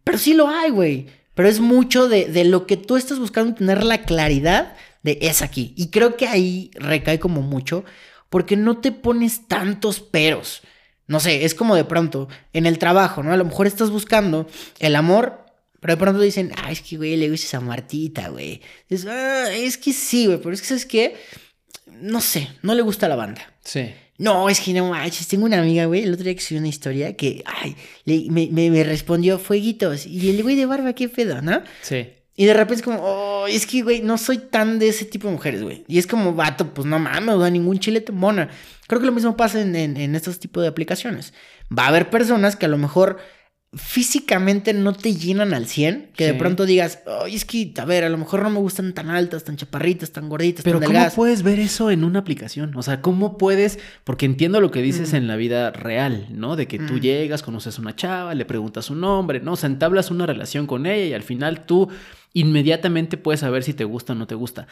Pero 0.04 0.20
sí 0.20 0.36
lo 0.36 0.50
hay, 0.50 0.70
güey. 0.70 1.08
Pero 1.34 1.50
es 1.50 1.60
mucho 1.60 2.08
de, 2.08 2.26
de 2.26 2.44
lo 2.44 2.68
que 2.68 2.78
tú 2.78 2.96
estás 2.96 3.18
buscando, 3.18 3.56
tener 3.56 3.84
la 3.84 4.04
claridad 4.04 4.76
de 5.02 5.18
es 5.22 5.42
aquí. 5.42 5.74
Y 5.76 5.88
creo 5.88 6.16
que 6.16 6.28
ahí 6.28 6.70
recae 6.76 7.18
como 7.18 7.42
mucho, 7.42 7.86
porque 8.30 8.56
no 8.56 8.78
te 8.78 8.92
pones 8.92 9.48
tantos 9.48 10.00
peros. 10.00 10.62
No 11.08 11.20
sé, 11.20 11.44
es 11.44 11.56
como 11.56 11.76
de 11.76 11.86
pronto 11.86 12.28
en 12.54 12.68
el 12.68 12.78
trabajo, 12.78 13.24
¿no? 13.24 13.34
A 13.34 13.38
lo 13.38 13.46
mejor 13.46 13.66
estás 13.66 13.90
buscando 13.90 14.46
el 14.78 14.96
amor, 14.96 15.47
pero 15.80 15.94
de 15.94 15.98
pronto 15.98 16.22
dicen, 16.22 16.52
ah, 16.58 16.72
es 16.72 16.82
que, 16.82 16.98
güey, 16.98 17.16
le 17.18 17.30
gustas 17.30 17.54
a 17.56 17.60
Martita, 17.60 18.30
güey. 18.30 18.62
Es, 18.90 19.06
"Ah, 19.06 19.52
es 19.54 19.78
que 19.78 19.94
sí, 19.94 20.26
güey, 20.26 20.38
pero 20.40 20.54
es 20.54 20.62
que, 20.62 20.68
¿sabes 20.68 20.86
qué? 20.86 21.16
No 22.02 22.22
sé, 22.22 22.48
no 22.62 22.76
le 22.76 22.82
gusta 22.82 23.08
la 23.08 23.16
banda. 23.16 23.42
Sí. 23.64 23.92
No, 24.20 24.50
es 24.50 24.60
que 24.60 24.74
no 24.74 24.90
manches. 24.90 25.28
Tengo 25.28 25.46
una 25.46 25.60
amiga, 25.62 25.86
güey, 25.86 26.04
el 26.04 26.14
otro 26.14 26.24
día 26.24 26.34
que 26.36 26.42
subió 26.42 26.60
una 26.60 26.68
historia 26.68 27.16
que, 27.16 27.44
ay, 27.46 27.76
le- 28.06 28.26
me, 28.32 28.48
me- 28.52 28.72
me 28.72 28.84
respondió 28.84 29.38
fueguitos. 29.40 30.06
Y 30.08 30.30
el 30.32 30.42
güey 30.44 30.56
de 30.56 30.66
barba, 30.66 30.94
qué 30.94 31.08
pedo, 31.08 31.42
¿no? 31.42 31.62
Sí. 31.82 32.10
Y 32.36 32.46
de 32.46 32.54
repente 32.54 32.76
es 32.76 32.82
como, 32.84 33.00
oh, 33.02 33.48
es 33.48 33.66
que, 33.66 33.82
güey, 33.82 34.02
no 34.02 34.18
soy 34.18 34.38
tan 34.38 34.78
de 34.80 34.90
ese 34.90 35.06
tipo 35.06 35.28
de 35.28 35.34
mujeres, 35.34 35.64
güey. 35.64 35.84
Y 35.88 35.98
es 35.98 36.06
como, 36.08 36.34
vato, 36.34 36.72
pues 36.74 36.86
no 36.88 37.00
mames, 37.00 37.34
o 37.36 37.42
sea, 37.42 37.50
ningún 37.50 37.80
chile 37.80 38.02
te 38.02 38.12
mona. 38.12 38.50
Creo 38.88 39.00
que 39.00 39.08
lo 39.08 39.12
mismo 39.12 39.36
pasa 39.36 39.60
en, 39.62 39.76
en, 39.76 39.98
en 39.98 40.16
estos 40.16 40.40
tipos 40.40 40.62
de 40.62 40.70
aplicaciones. 40.70 41.34
Va 41.76 41.86
a 41.86 41.88
haber 41.88 42.10
personas 42.10 42.56
que 42.56 42.66
a 42.68 42.70
lo 42.70 42.78
mejor 42.78 43.18
físicamente 43.74 44.74
no 44.74 44.94
te 44.94 45.14
llenan 45.14 45.54
al 45.54 45.68
100, 45.68 46.12
que 46.16 46.26
de 46.26 46.34
pronto 46.34 46.66
digas, 46.66 47.00
ay, 47.24 47.36
es 47.36 47.44
que, 47.46 47.74
a 47.78 47.86
ver, 47.86 48.04
a 48.06 48.10
lo 48.10 48.18
mejor 48.18 48.42
no 48.42 48.50
me 48.50 48.60
gustan 48.60 48.94
tan 48.94 49.10
altas, 49.10 49.44
tan 49.44 49.58
chaparritas, 49.58 50.12
tan 50.12 50.30
gorditas, 50.30 50.64
Pero 50.64 50.80
tan 50.80 50.86
¿cómo 50.88 50.94
delgadas. 50.94 51.16
puedes 51.16 51.44
ver 51.44 51.60
eso 51.60 51.92
en 51.92 52.04
una 52.04 52.20
aplicación? 52.20 52.76
O 52.78 52.82
sea, 52.82 53.02
¿cómo 53.02 53.38
puedes? 53.38 53.78
Porque 54.04 54.26
entiendo 54.26 54.62
lo 54.62 54.72
que 54.72 54.82
dices 54.82 55.12
Mm. 55.14 55.16
en 55.18 55.28
la 55.28 55.36
vida 55.36 55.72
real, 55.72 56.28
¿no? 56.32 56.56
De 56.56 56.68
que 56.68 56.80
tú 56.80 57.00
llegas, 57.00 57.44
conoces 57.44 57.78
a 57.78 57.82
una 57.82 57.96
chava, 57.96 58.34
le 58.36 58.46
preguntas 58.46 58.86
su 58.86 58.96
nombre, 58.96 59.42
¿no? 59.42 59.54
O 59.54 59.56
sea, 59.58 59.68
entablas 59.68 60.12
una 60.12 60.26
relación 60.26 60.66
con 60.66 60.86
ella 60.86 61.06
y 61.06 61.14
al 61.14 61.24
final 61.24 61.66
tú 61.66 61.90
inmediatamente 62.34 63.18
puedes 63.18 63.42
saber 63.42 63.64
si 63.64 63.74
te 63.74 63.84
gusta 63.84 64.14
o 64.14 64.16
no 64.16 64.28
te 64.28 64.36
gusta. 64.36 64.68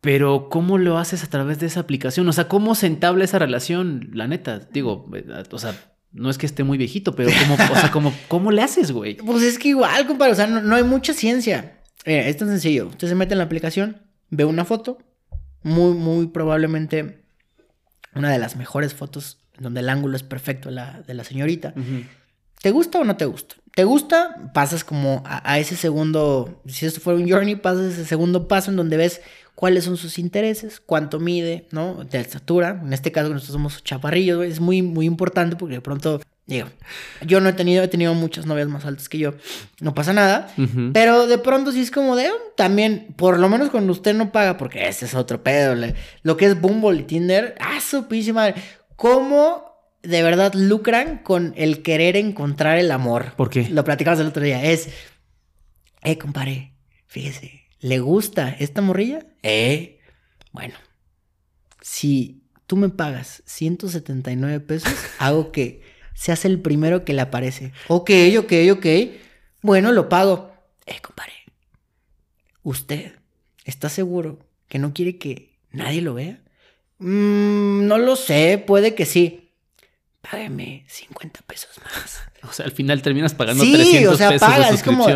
Pero 0.00 0.48
¿cómo 0.50 0.76
lo 0.76 0.98
haces 0.98 1.24
a 1.24 1.28
través 1.30 1.58
de 1.58 1.66
esa 1.66 1.80
aplicación? 1.80 2.28
O 2.28 2.32
sea, 2.34 2.48
¿cómo 2.48 2.74
se 2.74 2.86
entabla 2.86 3.24
esa 3.24 3.38
relación? 3.38 4.10
La 4.12 4.28
neta, 4.28 4.58
digo, 4.58 5.08
eh, 5.14 5.24
o 5.50 5.58
sea, 5.58 5.74
no 6.14 6.30
es 6.30 6.38
que 6.38 6.46
esté 6.46 6.62
muy 6.62 6.78
viejito, 6.78 7.14
pero 7.14 7.30
¿cómo, 7.40 7.54
o 7.54 7.76
sea, 7.76 7.90
¿cómo, 7.90 8.14
¿cómo 8.28 8.50
le 8.52 8.62
haces, 8.62 8.92
güey? 8.92 9.16
Pues 9.16 9.42
es 9.42 9.58
que 9.58 9.68
igual, 9.68 10.06
compadre, 10.06 10.32
o 10.32 10.36
sea, 10.36 10.46
no, 10.46 10.62
no 10.62 10.76
hay 10.76 10.84
mucha 10.84 11.12
ciencia. 11.12 11.80
Mira, 12.06 12.28
es 12.28 12.36
tan 12.36 12.48
sencillo. 12.48 12.86
Usted 12.86 13.08
se 13.08 13.14
mete 13.14 13.34
en 13.34 13.38
la 13.38 13.44
aplicación, 13.44 14.00
ve 14.30 14.44
una 14.44 14.64
foto, 14.64 14.98
muy, 15.62 15.94
muy 15.94 16.28
probablemente 16.28 17.24
una 18.14 18.30
de 18.30 18.38
las 18.38 18.54
mejores 18.54 18.94
fotos 18.94 19.38
donde 19.58 19.80
el 19.80 19.88
ángulo 19.88 20.16
es 20.16 20.22
perfecto 20.22 20.68
de 20.68 20.76
la, 20.76 21.02
de 21.02 21.14
la 21.14 21.24
señorita. 21.24 21.74
¿Te 22.62 22.70
gusta 22.70 23.00
o 23.00 23.04
no 23.04 23.16
te 23.16 23.24
gusta? 23.24 23.56
¿Te 23.74 23.82
gusta? 23.82 24.52
Pasas 24.54 24.84
como 24.84 25.22
a, 25.26 25.52
a 25.52 25.58
ese 25.58 25.74
segundo, 25.74 26.62
si 26.66 26.86
esto 26.86 27.00
fuera 27.00 27.18
un 27.18 27.28
journey, 27.28 27.56
pasas 27.56 27.92
ese 27.92 28.04
segundo 28.04 28.46
paso 28.46 28.70
en 28.70 28.76
donde 28.76 28.96
ves 28.96 29.20
cuáles 29.54 29.84
son 29.84 29.96
sus 29.96 30.18
intereses, 30.18 30.80
cuánto 30.80 31.20
mide, 31.20 31.66
¿no? 31.70 32.04
De 32.04 32.20
estatura. 32.20 32.80
En 32.84 32.92
este 32.92 33.12
caso, 33.12 33.28
nosotros 33.30 33.52
somos 33.52 33.84
chaparrillos, 33.84 34.44
es 34.44 34.60
muy, 34.60 34.82
muy 34.82 35.06
importante 35.06 35.56
porque 35.56 35.76
de 35.76 35.80
pronto, 35.80 36.20
digo, 36.46 36.68
yo 37.24 37.40
no 37.40 37.48
he 37.48 37.52
tenido, 37.52 37.82
he 37.84 37.88
tenido 37.88 38.14
muchas 38.14 38.46
novias 38.46 38.68
más 38.68 38.84
altas 38.84 39.08
que 39.08 39.18
yo, 39.18 39.34
no 39.80 39.94
pasa 39.94 40.12
nada. 40.12 40.52
Pero 40.92 41.26
de 41.26 41.38
pronto 41.38 41.70
sí 41.72 41.80
es 41.80 41.90
como 41.90 42.16
de, 42.16 42.30
"Oh, 42.30 42.52
también, 42.56 43.14
por 43.16 43.38
lo 43.38 43.48
menos 43.48 43.70
cuando 43.70 43.92
usted 43.92 44.14
no 44.14 44.32
paga, 44.32 44.56
porque 44.56 44.88
ese 44.88 45.04
es 45.06 45.14
otro 45.14 45.42
pedo, 45.42 45.74
le- 45.74 45.94
lo 46.22 46.36
que 46.36 46.46
es 46.46 46.60
Bumble 46.60 47.00
y 47.00 47.04
Tinder, 47.04 47.54
ah, 47.60 47.80
su 47.80 48.06
pinche 48.08 48.32
madre, 48.32 48.54
¿cómo 48.96 49.72
de 50.02 50.22
verdad 50.22 50.52
lucran 50.54 51.18
con 51.18 51.54
el 51.56 51.82
querer 51.82 52.16
encontrar 52.16 52.76
el 52.78 52.90
amor? 52.90 53.32
¿Por 53.36 53.48
qué? 53.50 53.68
Lo 53.70 53.84
platicamos 53.84 54.20
el 54.20 54.26
otro 54.26 54.42
día, 54.42 54.62
es, 54.64 54.88
eh, 56.02 56.18
compadre, 56.18 56.72
fíjese, 57.06 57.63
¿le 57.84 57.98
gusta 57.98 58.48
esta 58.48 58.80
morrilla? 58.80 59.26
Eh, 59.42 60.00
bueno, 60.52 60.74
si 61.82 62.42
tú 62.66 62.76
me 62.76 62.88
pagas 62.88 63.42
179 63.44 64.60
pesos, 64.60 64.90
hago 65.18 65.52
que 65.52 65.82
seas 66.14 66.46
el 66.46 66.60
primero 66.60 67.04
que 67.04 67.12
le 67.12 67.20
aparece. 67.20 67.72
Ok, 67.88 68.10
ok, 68.38 68.52
ok. 68.72 68.86
Bueno, 69.60 69.92
lo 69.92 70.08
pago. 70.08 70.50
Eh, 70.86 70.96
compadre. 71.02 71.34
¿Usted 72.62 73.18
está 73.66 73.90
seguro 73.90 74.38
que 74.66 74.78
no 74.78 74.94
quiere 74.94 75.18
que 75.18 75.58
nadie 75.70 76.00
lo 76.00 76.14
vea? 76.14 76.40
Mm, 77.00 77.86
no 77.86 77.98
lo 77.98 78.16
sé, 78.16 78.64
puede 78.66 78.94
que 78.94 79.04
sí. 79.04 79.52
Págame 80.22 80.86
50 80.88 81.40
pesos 81.42 81.78
más. 81.84 82.22
O 82.44 82.52
sea, 82.52 82.66
al 82.66 82.72
final 82.72 83.00
terminas 83.00 83.32
pagando 83.32 83.64
Sí, 83.64 83.72
300 83.72 84.12
o 84.14 84.16
sea, 84.18 84.28
pesos 84.28 84.46
pagas, 84.46 84.68
de 84.68 84.74
es 84.74 84.82
como-. 84.82 85.06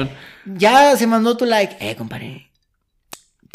Ya 0.46 0.96
se 0.96 1.06
mandó 1.06 1.36
tu 1.36 1.44
like. 1.44 1.76
Eh, 1.78 1.94
compadre. 1.94 2.47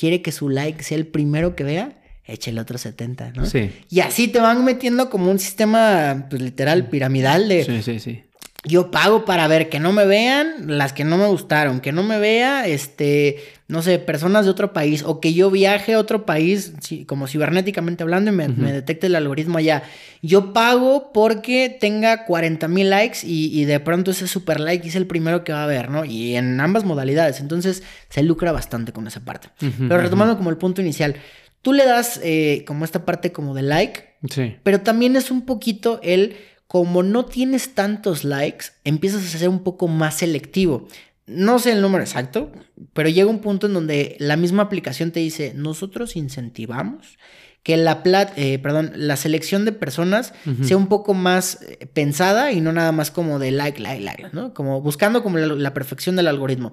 ¿Quiere 0.03 0.21
que 0.21 0.33
su 0.33 0.49
like 0.49 0.83
sea 0.83 0.97
el 0.97 1.07
primero 1.07 1.55
que 1.55 1.63
vea? 1.63 1.93
Échale 2.25 2.59
otro 2.59 2.77
70, 2.77 3.31
¿no? 3.37 3.45
Sí. 3.45 3.71
Y 3.89 4.01
así 4.01 4.27
te 4.27 4.41
van 4.41 4.65
metiendo 4.65 5.09
como 5.09 5.31
un 5.31 5.39
sistema, 5.39 6.27
pues 6.29 6.41
literal, 6.41 6.89
piramidal 6.89 7.47
de 7.47 7.63
Sí, 7.63 7.81
sí, 7.81 7.99
sí. 8.01 8.23
Yo 8.65 8.91
pago 8.91 9.25
para 9.25 9.47
ver 9.47 9.67
que 9.67 9.79
no 9.79 9.91
me 9.91 10.05
vean 10.05 10.77
las 10.77 10.93
que 10.93 11.03
no 11.03 11.17
me 11.17 11.27
gustaron, 11.27 11.81
que 11.81 11.91
no 11.91 12.01
me 12.01 12.17
vea, 12.17 12.65
este, 12.65 13.37
no 13.67 13.81
sé, 13.81 13.99
personas 13.99 14.45
de 14.45 14.51
otro 14.51 14.71
país, 14.71 15.03
o 15.05 15.19
que 15.19 15.33
yo 15.33 15.51
viaje 15.51 15.93
a 15.93 15.99
otro 15.99 16.25
país, 16.25 16.73
como 17.05 17.27
cibernéticamente 17.27 18.03
hablando, 18.03 18.31
y 18.31 18.35
me, 18.35 18.47
detecte 18.47 19.07
el 19.07 19.15
algoritmo 19.15 19.57
allá. 19.57 19.83
Yo 20.21 20.53
pago 20.53 21.11
porque 21.13 21.75
tenga 21.77 22.25
40 22.25 22.69
mil 22.69 22.89
likes 22.89 23.19
y, 23.23 23.59
y 23.59 23.65
de 23.65 23.81
pronto 23.81 24.11
ese 24.11 24.29
super 24.29 24.61
like 24.61 24.87
es 24.87 24.95
el 24.95 25.07
primero 25.07 25.43
que 25.43 25.51
va 25.51 25.65
a 25.65 25.67
ver, 25.67 25.89
¿no? 25.89 26.05
Y 26.05 26.37
en 26.37 26.59
ambas 26.61 26.85
modalidades, 26.85 27.41
entonces 27.41 27.83
se 28.07 28.23
lucra 28.23 28.53
bastante 28.53 28.93
con 28.93 29.07
esa 29.07 29.25
parte. 29.25 29.49
Pero 29.59 29.97
retomando 29.97 30.37
como 30.37 30.49
el 30.49 30.57
punto 30.57 30.81
inicial, 30.81 31.15
tú 31.61 31.73
le 31.73 31.85
das 31.85 32.21
eh, 32.23 32.63
como 32.65 32.85
esta 32.85 33.03
parte 33.03 33.33
como 33.33 33.53
de 33.53 33.63
like, 33.63 34.13
Sí. 34.29 34.55
pero 34.63 34.79
también 34.79 35.17
es 35.17 35.31
un 35.31 35.45
poquito 35.45 35.99
el, 36.01 36.37
como 36.73 37.03
no 37.03 37.25
tienes 37.25 37.75
tantos 37.75 38.23
likes, 38.23 38.69
empiezas 38.83 39.23
a 39.23 39.37
ser 39.37 39.47
un 39.47 39.61
poco 39.63 39.87
más 39.87 40.15
selectivo. 40.15 40.87
No 41.27 41.59
sé 41.59 41.71
el 41.71 41.83
número 41.83 42.03
exacto, 42.03 42.51
pero 42.93 43.09
llega 43.09 43.29
un 43.29 43.41
punto 43.41 43.67
en 43.67 43.75
donde 43.75 44.15
la 44.17 44.37
misma 44.37 44.63
aplicación 44.63 45.11
te 45.11 45.19
dice, 45.19 45.53
nosotros 45.55 46.15
incentivamos 46.15 47.19
que 47.61 47.77
la 47.77 48.01
plat 48.01 48.35
eh, 48.37 48.57
perdón, 48.57 48.91
la 48.95 49.17
selección 49.17 49.65
de 49.65 49.71
personas 49.71 50.33
sea 50.63 50.75
un 50.75 50.87
poco 50.87 51.13
más 51.13 51.61
eh, 51.61 51.85
pensada 51.85 52.51
y 52.51 52.59
no 52.59 52.73
nada 52.73 52.91
más 52.91 53.11
como 53.11 53.37
de 53.37 53.51
like, 53.51 53.79
like, 53.79 54.03
like, 54.03 54.29
¿no? 54.33 54.55
Como 54.55 54.81
buscando 54.81 55.21
como 55.21 55.37
la, 55.37 55.73
perfección 55.75 56.15
del 56.15 56.25
algoritmo. 56.25 56.71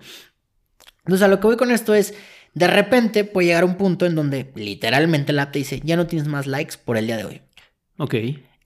Entonces, 1.01 1.27
a 1.27 1.29
lo 1.29 1.41
que 1.41 1.47
voy 1.47 1.59
con 1.59 1.71
esto 1.71 1.95
es, 1.95 2.15
de 2.55 2.69
repente 2.69 3.25
puede 3.25 3.49
llegar 3.49 3.67
un 3.67 3.75
punto 3.75 4.07
en 4.07 4.15
donde 4.15 4.51
literalmente 4.55 5.35
la 5.35 5.43
app 5.43 5.53
te 5.53 5.59
dice, 5.59 5.83
ya 5.85 5.99
no 5.99 6.07
tienes 6.07 6.27
más 6.27 6.47
likes 6.47 6.77
por 6.83 6.97
el 6.97 7.07
día 7.07 7.19
de 7.19 7.27
hoy. 7.27 7.43
Ok. 7.99 8.15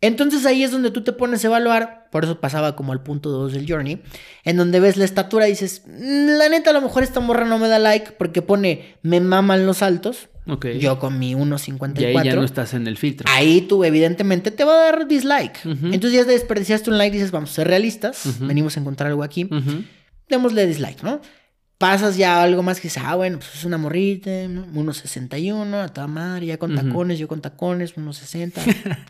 Entonces 0.04 0.44
ahí 0.44 0.62
es 0.62 0.70
donde 0.70 0.90
tú 0.90 1.02
te 1.02 1.14
pones 1.14 1.42
a 1.44 1.46
evaluar, 1.46 2.08
por 2.10 2.24
eso 2.24 2.38
pasaba 2.38 2.76
como 2.76 2.92
al 2.92 3.02
punto 3.02 3.30
2 3.30 3.54
del 3.54 3.66
journey, 3.66 4.02
en 4.44 4.58
donde 4.58 4.78
ves 4.78 4.98
la 4.98 5.06
estatura 5.06 5.48
y 5.48 5.52
dices, 5.52 5.80
mm, 5.86 6.36
la 6.36 6.50
neta 6.50 6.70
a 6.70 6.72
lo 6.74 6.82
mejor 6.82 7.02
esta 7.02 7.20
morra 7.20 7.46
no 7.46 7.58
me 7.58 7.68
da 7.68 7.78
like 7.78 8.12
porque 8.12 8.42
pone, 8.42 8.96
me 9.00 9.20
maman 9.20 9.64
los 9.64 9.80
altos. 9.82 10.28
Okay. 10.46 10.78
Yo 10.78 10.98
con 10.98 11.18
mi 11.18 11.34
1.54. 11.34 12.00
Y 12.02 12.04
ahí 12.04 12.22
ya 12.22 12.34
no 12.34 12.44
estás 12.44 12.74
en 12.74 12.86
el 12.86 12.98
filtro. 12.98 13.26
Ahí 13.32 13.62
tú 13.62 13.82
evidentemente 13.82 14.50
te 14.50 14.64
va 14.64 14.74
a 14.74 14.84
dar 14.84 15.08
dislike. 15.08 15.64
Entonces 15.64 16.12
ya 16.12 16.24
desperdiciaste 16.24 16.90
un 16.90 16.98
like 16.98 17.16
y 17.16 17.18
dices, 17.18 17.30
vamos 17.30 17.50
a 17.52 17.54
ser 17.54 17.68
realistas, 17.68 18.40
venimos 18.40 18.76
a 18.76 18.80
encontrar 18.80 19.08
algo 19.08 19.22
aquí. 19.22 19.48
Démosle 20.28 20.66
dislike, 20.66 21.02
¿no? 21.02 21.22
Pasas 21.84 22.16
ya 22.16 22.42
algo 22.42 22.62
más 22.62 22.80
que 22.80 22.88
dices, 22.88 23.02
ah, 23.04 23.14
bueno, 23.14 23.36
pues 23.36 23.56
es 23.56 23.64
una 23.66 23.76
morrita, 23.76 24.30
unos 24.72 24.96
61, 24.96 25.82
a 25.82 25.88
toda 25.88 26.06
madre, 26.06 26.46
ya 26.46 26.56
con 26.56 26.74
tacones, 26.74 27.18
yo 27.18 27.28
con 27.28 27.42
tacones, 27.42 27.98
unos 27.98 28.16
60. 28.24 28.62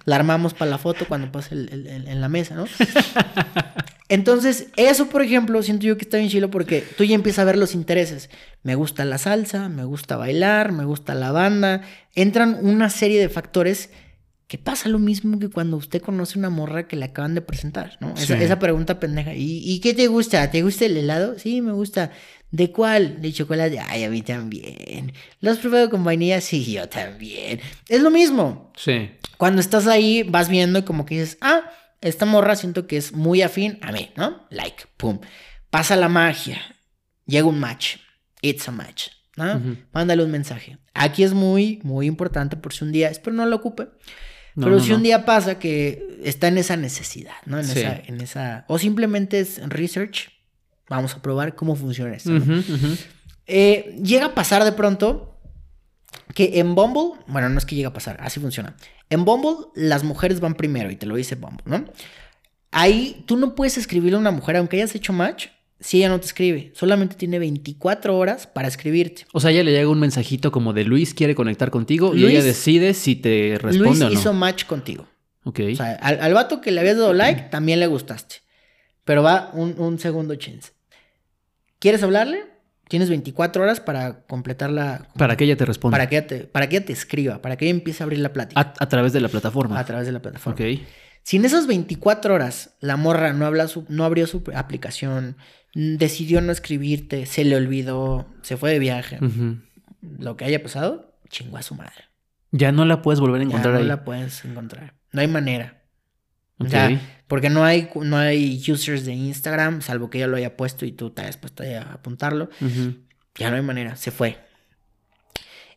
la 0.07 0.17
armamos 0.17 0.55
para 0.55 0.73
la 0.73 0.79
foto 0.79 1.07
cuando 1.07 1.31
pase 1.31 1.55
en 1.55 2.21
la 2.21 2.29
mesa, 2.29 2.57
¿no? 2.57 2.65
Entonces, 4.09 4.67
eso, 4.75 5.09
por 5.09 5.23
ejemplo, 5.23 5.63
siento 5.63 5.87
yo 5.87 5.97
que 5.97 6.03
está 6.03 6.17
bien 6.17 6.31
chilo 6.31 6.51
porque 6.51 6.83
tú 6.97 7.05
ya 7.05 7.15
empiezas 7.15 7.43
a 7.43 7.45
ver 7.45 7.59
los 7.59 7.77
intereses. 7.77 8.29
Me 8.65 8.75
gusta 8.75 9.05
la 9.05 9.19
salsa, 9.19 9.69
me 9.69 9.85
gusta 9.85 10.17
bailar, 10.17 10.73
me 10.73 10.85
gusta 10.85 11.15
la 11.15 11.31
banda. 11.31 11.83
Entran 12.17 12.59
una 12.61 12.91
serie 12.91 13.21
de 13.21 13.29
factores 13.29 13.91
que 14.47 14.59
pasa 14.59 14.89
lo 14.89 14.99
mismo 14.99 15.39
que 15.39 15.49
cuando 15.49 15.77
usted 15.77 16.03
conoce 16.03 16.39
una 16.39 16.51
morra 16.51 16.87
que 16.87 16.97
le 16.97 17.07
acaban 17.07 17.35
de 17.35 17.41
presentar, 17.41 17.97
¿no? 18.01 18.15
Esa, 18.15 18.59
pregunta 18.59 19.01
pendeja. 19.01 19.35
¿Y, 19.35 19.63
¿Y, 19.65 19.81
qué 19.81 19.95
te 19.95 20.07
gusta? 20.07 20.51
¿Te 20.51 20.63
gusta 20.63 20.85
el 20.85 20.97
helado? 20.97 21.39
Sí, 21.39 21.63
me 21.63 21.73
gusta. 21.73 22.13
¿De 22.55 22.71
cuál? 22.71 23.21
De 23.21 23.33
chocolate. 23.33 23.81
Ay, 23.81 24.05
a 24.05 24.11
mí 24.11 24.23
también. 24.23 25.13
¿Lo 25.41 25.51
has 25.51 25.59
probado 25.59 25.91
con 25.91 26.05
vainilla? 26.05 26.41
Sí, 26.41 26.65
yo 26.73 26.89
también. 26.89 27.61
Es 27.89 28.01
lo 28.01 28.13
mismo. 28.13 28.73
Sí. 28.77 29.11
Cuando 29.39 29.61
estás 29.61 29.89
ahí, 29.89 30.23
vas 30.23 30.49
viendo 30.49 30.79
y 30.79 30.83
como 30.83 31.05
que 31.05 31.17
dices, 31.17 31.37
ah, 31.41 31.63
esta 32.01 32.27
morra 32.27 32.55
siento 32.55 32.87
que 32.87 32.97
es 32.97 33.13
muy 33.13 33.43
afín 33.43 33.81
a 33.83 33.91
mí, 33.91 34.13
¿no? 34.17 34.47
Like, 34.51 34.85
pum. 34.97 35.19
Pasa 35.71 35.97
la 35.97 36.09
magia. 36.09 36.61
Llega 37.27 37.49
un 37.49 37.59
match. 37.59 37.97
It's 38.41 38.69
a 38.69 38.71
match. 38.71 39.09
¿no? 39.37 39.61
Mándale 39.93 40.23
un 40.23 40.31
mensaje. 40.31 40.79
Aquí 40.95 41.25
es 41.25 41.35
muy, 41.35 41.81
muy 41.83 42.07
importante 42.07 42.57
por 42.57 42.73
si 42.73 42.85
un 42.85 42.93
día, 42.93 43.11
espero 43.11 43.35
no 43.35 43.47
lo 43.47 43.57
ocupe. 43.57 43.89
pero 44.55 44.79
si 44.79 44.93
un 44.93 45.03
día 45.03 45.25
pasa 45.25 45.59
que 45.59 46.21
está 46.23 46.47
en 46.47 46.59
esa 46.59 46.77
necesidad, 46.77 47.35
¿no? 47.47 47.59
En, 47.59 47.69
esa, 47.69 48.01
en 48.07 48.21
esa. 48.21 48.65
O 48.69 48.79
simplemente 48.79 49.41
es 49.41 49.61
research 49.69 50.34
Vamos 50.89 51.15
a 51.15 51.23
probar 51.23 51.55
cómo 51.55 51.77
funciona 51.77 52.15
esto. 52.15 52.33
Eh, 53.47 53.97
llega 54.03 54.27
a 54.27 54.35
pasar 54.35 54.65
de 54.65 54.73
pronto 54.73 55.39
que 56.35 56.59
en 56.59 56.75
Bumble, 56.75 57.21
bueno, 57.27 57.49
no 57.49 57.59
es 57.59 57.67
que 57.67 57.75
llega 57.75 57.89
a 57.89 57.93
pasar, 57.93 58.19
así 58.21 58.41
funciona. 58.41 58.77
En 59.11 59.25
Bumble 59.25 59.67
las 59.75 60.05
mujeres 60.05 60.41
van 60.41 60.55
primero 60.55 60.91
y 60.91 60.97
te 60.97 61.07
lo 61.07 61.17
dice 61.17 61.35
Bumble, 61.37 61.65
¿no? 61.67 61.85
Ahí 62.71 63.23
tú 63.27 63.37
no 63.37 63.55
puedes 63.55 63.79
escribirle 63.79 64.17
a 64.17 64.21
una 64.21 64.33
mujer, 64.33 64.57
aunque 64.57 64.77
hayas 64.77 64.95
hecho 64.95 65.13
match, 65.13 65.47
si 65.79 65.99
ella 65.99 66.09
no 66.09 66.19
te 66.19 66.27
escribe. 66.27 66.73
Solamente 66.75 67.15
tiene 67.15 67.39
24 67.39 68.17
horas 68.17 68.47
para 68.47 68.67
escribirte. 68.67 69.27
O 69.33 69.41
sea, 69.41 69.51
ella 69.51 69.63
le 69.63 69.73
llega 69.73 69.89
un 69.89 70.01
mensajito 70.01 70.51
como 70.51 70.73
de 70.73 70.85
Luis 70.85 71.15
quiere 71.15 71.35
conectar 71.35 71.71
contigo 71.71 72.15
y 72.15 72.25
ella 72.25 72.43
decide 72.43 72.95
si 72.95 73.17
te 73.17 73.59
responde 73.61 74.07
o 74.07 74.09
no. 74.09 74.13
hizo 74.13 74.33
match 74.33 74.65
contigo. 74.65 75.07
Ok. 75.45 75.61
O 75.73 75.77
sea, 75.77 75.93
al, 75.95 76.33
vato 76.33 76.61
que 76.61 76.73
le 76.73 76.81
habías 76.81 76.97
dado 76.97 77.13
like, 77.13 77.43
también 77.51 77.81
le 77.81 77.87
gustaste. 77.87 78.37
Pero 79.05 79.23
va 79.23 79.51
un, 79.53 79.75
un 79.79 79.99
segundo 79.99 80.35
chance. 80.37 80.74
¿Quieres 81.85 82.03
hablarle? 82.03 82.47
Tienes 82.89 83.11
24 83.11 83.63
horas 83.63 83.79
para 83.79 84.25
completar 84.25 84.71
la... 84.71 85.07
Para 85.19 85.37
que 85.37 85.45
ella 85.45 85.55
te 85.55 85.67
responda. 85.67 85.95
Para 85.95 86.09
que 86.09 86.17
ella 86.17 86.27
te, 86.27 86.39
para 86.45 86.67
que 86.67 86.77
ella 86.77 86.87
te 86.87 86.95
escriba, 86.95 87.43
para 87.43 87.59
que 87.59 87.67
ella 87.67 87.75
empiece 87.75 88.03
a 88.03 88.05
abrir 88.05 88.21
la 88.21 88.33
plática. 88.33 88.59
A, 88.59 88.89
través 88.89 89.13
de 89.13 89.21
la 89.21 89.29
plataforma. 89.29 89.79
A 89.79 89.85
través 89.85 90.07
de 90.07 90.13
la 90.13 90.23
plataforma. 90.23 90.59
Ok. 90.59 90.81
Si 91.25 91.37
en 91.37 91.45
esas 91.45 91.67
24 91.67 92.33
horas 92.33 92.75
la 92.81 92.97
morra 92.97 93.35
no, 93.35 93.45
habla 93.45 93.69
su, 93.69 93.85
no 93.91 94.07
abrió 94.07 94.27
su 94.27 94.43
aplicación, 94.55 95.37
decidió 95.75 96.41
no 96.41 96.53
escribirte, 96.53 97.27
se 97.27 97.45
le 97.45 97.55
olvidó, 97.55 98.29
se 98.41 98.57
fue 98.57 98.71
de 98.71 98.79
viaje, 98.79 99.19
lo 100.01 100.39
que 100.39 100.47
haya 100.47 100.63
pasado, 100.63 101.19
chingó 101.29 101.59
a 101.59 101.63
su 101.63 101.75
madre. 101.75 102.05
Ya 102.51 102.73
no 102.73 102.87
la 102.87 103.03
puedes 103.03 103.21
volver 103.21 103.43
a 103.43 103.45
encontrar 103.45 103.75
ya 103.75 103.81
no 103.81 103.85
la 103.85 104.05
puedes 104.05 104.43
encontrar. 104.47 104.95
No 105.13 105.21
hay 105.21 105.29
manera. 105.29 105.83
Okay. 106.59 106.99
Porque 107.27 107.51
no 107.51 107.65
hay, 107.65 107.89
no 107.95 108.17
hay 108.17 108.63
users 108.69 109.05
de 109.05 109.13
Instagram, 109.13 109.83
salvo 109.83 110.11
que 110.11 110.19
ella 110.19 110.27
lo 110.27 110.37
haya 110.37 110.57
puesto 110.57 110.85
y 110.85 110.93
tú 110.93 111.11
te 111.11 111.23
hayas 111.23 111.37
puesto 111.37 111.63
a 111.63 111.95
apuntarlo. 111.95 112.51
Ya 113.37 113.51
no 113.51 113.57
hay 113.57 113.63
manera, 113.63 113.97
se 113.97 114.11
fue. 114.11 114.39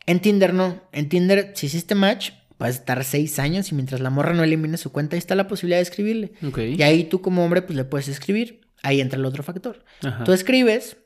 En 0.06 0.22
Tinder 0.22 0.54
no. 0.54 0.82
En 0.92 1.10
Tinder, 1.10 1.52
si 1.56 1.68
hiciste 1.68 1.96
match, 1.96 2.32
puedes 2.58 2.76
estar 2.76 3.04
seis 3.04 3.40
años 3.40 3.72
y 3.72 3.76
mientras 3.76 4.02
la 4.02 4.10
morra 4.10 4.34
no 4.34 4.44
elimine 4.44 4.78
su 4.78 4.92
cuenta, 4.92 5.16
ahí 5.16 5.20
está 5.20 5.36
la 5.36 5.48
posibilidad 5.48 5.78
de 5.78 5.84
escribirle. 5.84 6.32
Y 6.58 6.82
ahí 6.82 7.04
tú 7.06 7.22
como 7.22 7.44
hombre, 7.44 7.62
pues 7.62 7.76
le 7.76 7.86
puedes 7.86 8.08
escribir. 8.08 8.62
Ahí 8.84 9.02
entra 9.02 9.18
el 9.18 9.26
otro 9.26 9.44
factor. 9.44 9.84
Tú 10.26 10.34
escribes, 10.34 10.98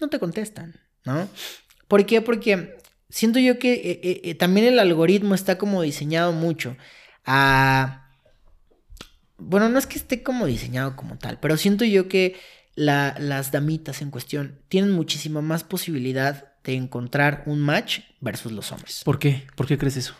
no 0.00 0.08
te 0.08 0.18
contestan, 0.18 0.80
¿no? 1.04 1.28
¿Por 1.88 2.06
qué? 2.06 2.20
Porque 2.20 2.76
siento 3.08 3.38
yo 3.38 3.58
que 3.58 3.72
eh, 3.72 4.00
eh, 4.02 4.20
eh, 4.24 4.34
también 4.34 4.66
el 4.66 4.78
algoritmo 4.78 5.34
está 5.34 5.58
como 5.58 5.82
diseñado 5.82 6.32
mucho 6.32 6.76
a 7.24 8.09
bueno, 9.50 9.68
no 9.68 9.80
es 9.80 9.88
que 9.88 9.98
esté 9.98 10.22
como 10.22 10.46
diseñado 10.46 10.94
como 10.94 11.18
tal, 11.18 11.40
pero 11.40 11.56
siento 11.56 11.84
yo 11.84 12.06
que 12.08 12.38
las 12.76 13.50
damitas 13.50 14.00
en 14.00 14.12
cuestión 14.12 14.60
tienen 14.68 14.92
muchísima 14.92 15.42
más 15.42 15.64
posibilidad 15.64 16.52
de 16.62 16.74
encontrar 16.74 17.42
un 17.46 17.58
match 17.58 17.98
versus 18.20 18.52
los 18.52 18.70
hombres. 18.70 19.02
¿Por 19.04 19.18
qué? 19.18 19.48
¿Por 19.56 19.66
qué 19.66 19.76
crees 19.76 19.96
eso? 19.96 20.14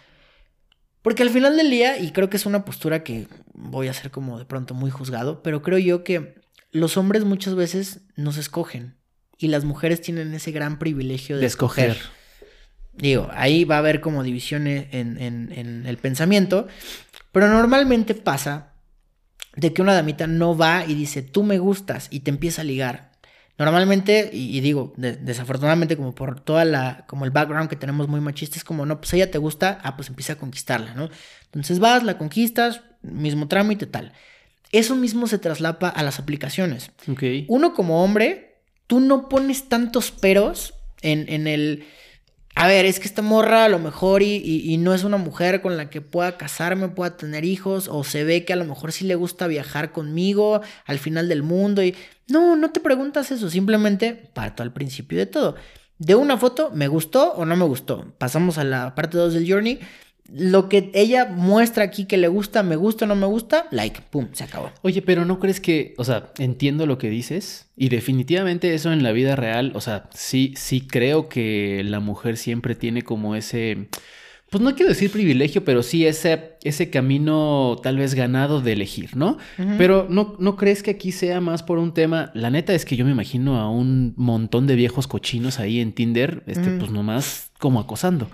Porque 1.02 1.22
al 1.22 1.30
final 1.30 1.56
del 1.56 1.70
día, 1.70 1.96
y 2.00 2.10
creo 2.10 2.28
que 2.28 2.38
es 2.38 2.44
una 2.44 2.64
postura 2.64 3.04
que 3.04 3.28
voy 3.54 3.86
a 3.86 3.92
ser 3.92 4.10
como 4.10 4.36
de 4.36 4.46
pronto 4.46 4.74
muy 4.74 4.90
juzgado, 4.90 5.44
pero 5.44 5.62
creo 5.62 5.78
yo 5.78 6.02
que 6.02 6.34
los 6.72 6.96
hombres 6.96 7.24
muchas 7.24 7.54
veces 7.54 8.00
nos 8.16 8.36
escogen 8.36 8.96
y 9.38 9.46
las 9.46 9.64
mujeres 9.64 10.00
tienen 10.00 10.34
ese 10.34 10.50
gran 10.50 10.80
privilegio 10.80 11.38
de, 11.38 11.46
escoger. 11.46 11.96
Digo, 12.94 13.30
ahí 13.32 13.62
va 13.62 13.76
a 13.76 13.78
haber 13.78 14.00
como 14.00 14.24
divisiones 14.24 14.88
en, 14.90 15.18
en 15.20 15.86
el 15.86 15.96
pensamiento, 15.98 16.66
pero 17.30 17.48
normalmente 17.48 18.14
pasa 18.16 18.69
de 19.56 19.72
que 19.72 19.82
una 19.82 19.94
damita 19.94 20.26
no 20.26 20.56
va 20.56 20.84
y 20.86 20.94
dice, 20.94 21.22
tú 21.22 21.42
me 21.42 21.58
gustas 21.58 22.08
y 22.10 22.20
te 22.20 22.30
empieza 22.30 22.62
a 22.62 22.64
ligar. 22.64 23.10
Normalmente, 23.58 24.30
y, 24.32 24.58
digo, 24.60 24.94
desafortunadamente 24.96 25.94
como 25.94 26.14
por 26.14 26.40
toda 26.40 26.64
la, 26.64 27.04
como 27.06 27.26
el 27.26 27.30
background 27.30 27.68
que 27.68 27.76
tenemos 27.76 28.08
muy 28.08 28.20
machista, 28.20 28.56
es 28.56 28.64
como, 28.64 28.86
no, 28.86 29.00
pues 29.00 29.12
ella 29.12 29.30
te 29.30 29.36
gusta, 29.36 29.78
ah, 29.82 29.96
pues 29.96 30.08
empieza 30.08 30.32
a 30.32 30.36
conquistarla, 30.36 30.94
¿no? 30.94 31.10
Entonces 31.44 31.78
vas, 31.78 32.02
la 32.02 32.16
conquistas, 32.16 32.80
mismo 33.02 33.48
trámite, 33.48 33.84
tal. 33.84 34.12
Eso 34.72 34.96
mismo 34.96 35.26
se 35.26 35.38
traslapa 35.38 35.90
a 35.90 36.02
las 36.02 36.18
aplicaciones. 36.18 36.90
Uno 37.48 37.74
como 37.74 38.02
hombre, 38.02 38.62
tú 38.86 38.98
no 38.98 39.28
pones 39.28 39.68
tantos 39.68 40.10
peros 40.10 40.72
en, 41.02 41.28
en 41.28 41.46
el 41.46 41.84
a 42.60 42.66
ver, 42.66 42.84
es 42.84 43.00
que 43.00 43.08
esta 43.08 43.22
morra 43.22 43.64
a 43.64 43.70
lo 43.70 43.78
mejor 43.78 44.22
y, 44.22 44.76
no 44.76 44.92
es 44.92 45.02
una 45.02 45.16
mujer 45.16 45.62
con 45.62 45.78
la 45.78 45.88
que 45.88 46.02
pueda 46.02 46.36
casarme, 46.36 46.88
pueda 46.88 47.16
tener 47.16 47.42
hijos, 47.42 47.88
o 47.88 48.04
se 48.04 48.22
ve 48.22 48.44
que 48.44 48.52
a 48.52 48.56
lo 48.56 48.66
mejor 48.66 48.92
sí 48.92 49.06
le 49.06 49.14
gusta 49.14 49.46
viajar 49.46 49.92
conmigo 49.92 50.60
al 50.84 50.98
final 50.98 51.26
del 51.26 51.42
mundo 51.42 51.82
y 51.82 51.94
no, 52.28 52.56
no 52.56 52.70
te 52.70 52.80
preguntas 52.80 53.30
eso, 53.30 53.48
simplemente 53.48 54.12
parto 54.12 54.62
al 54.62 54.74
principio 54.74 55.16
de 55.16 55.24
todo. 55.24 55.54
De 55.96 56.14
una 56.16 56.36
foto, 56.36 56.70
¿me 56.74 56.86
gustó 56.86 57.32
o 57.32 57.46
no 57.46 57.56
me 57.56 57.64
gustó? 57.64 58.12
Pasamos 58.18 58.58
a 58.58 58.64
la 58.64 58.94
parte 58.94 59.16
2 59.16 59.32
del 59.32 59.50
journey 59.50 59.80
lo 60.32 60.68
que 60.68 60.90
ella 60.94 61.26
muestra 61.26 61.84
aquí 61.84 62.04
que 62.04 62.16
le 62.16 62.28
gusta, 62.28 62.62
me 62.62 62.76
gusta 62.76 63.04
o 63.04 63.08
no 63.08 63.16
me 63.16 63.26
gusta, 63.26 63.66
like, 63.70 64.00
pum, 64.10 64.28
se 64.32 64.44
acabó. 64.44 64.70
Oye, 64.82 65.02
pero 65.02 65.24
¿no 65.24 65.38
crees 65.40 65.60
que, 65.60 65.94
o 65.98 66.04
sea, 66.04 66.32
entiendo 66.38 66.86
lo 66.86 66.98
que 66.98 67.10
dices 67.10 67.68
y 67.76 67.88
definitivamente 67.88 68.74
eso 68.74 68.92
en 68.92 69.02
la 69.02 69.12
vida 69.12 69.36
real, 69.36 69.72
o 69.74 69.80
sea, 69.80 70.08
sí, 70.14 70.54
sí 70.56 70.82
creo 70.82 71.28
que 71.28 71.82
la 71.84 72.00
mujer 72.00 72.36
siempre 72.36 72.74
tiene 72.74 73.02
como 73.02 73.34
ese, 73.34 73.88
pues 74.50 74.62
no 74.62 74.74
quiero 74.74 74.90
decir 74.90 75.10
privilegio, 75.10 75.64
pero 75.64 75.82
sí 75.82 76.06
ese, 76.06 76.52
ese 76.62 76.90
camino 76.90 77.76
tal 77.82 77.96
vez 77.96 78.14
ganado 78.14 78.60
de 78.60 78.72
elegir, 78.72 79.16
¿no? 79.16 79.38
Pero 79.78 80.06
¿no, 80.08 80.36
¿no 80.38 80.56
crees 80.56 80.82
que 80.82 80.92
aquí 80.92 81.10
sea 81.12 81.40
más 81.40 81.62
por 81.62 81.78
un 81.78 81.92
tema? 81.92 82.30
La 82.34 82.50
neta 82.50 82.72
es 82.74 82.84
que 82.84 82.96
yo 82.96 83.04
me 83.04 83.10
imagino 83.10 83.58
a 83.58 83.70
un 83.70 84.14
montón 84.16 84.66
de 84.66 84.76
viejos 84.76 85.06
cochinos 85.06 85.58
ahí 85.58 85.80
en 85.80 85.92
Tinder, 85.92 86.44
este, 86.46 86.70
pues 86.70 86.90
nomás 86.90 87.50
como 87.58 87.80
acosando. 87.80 88.28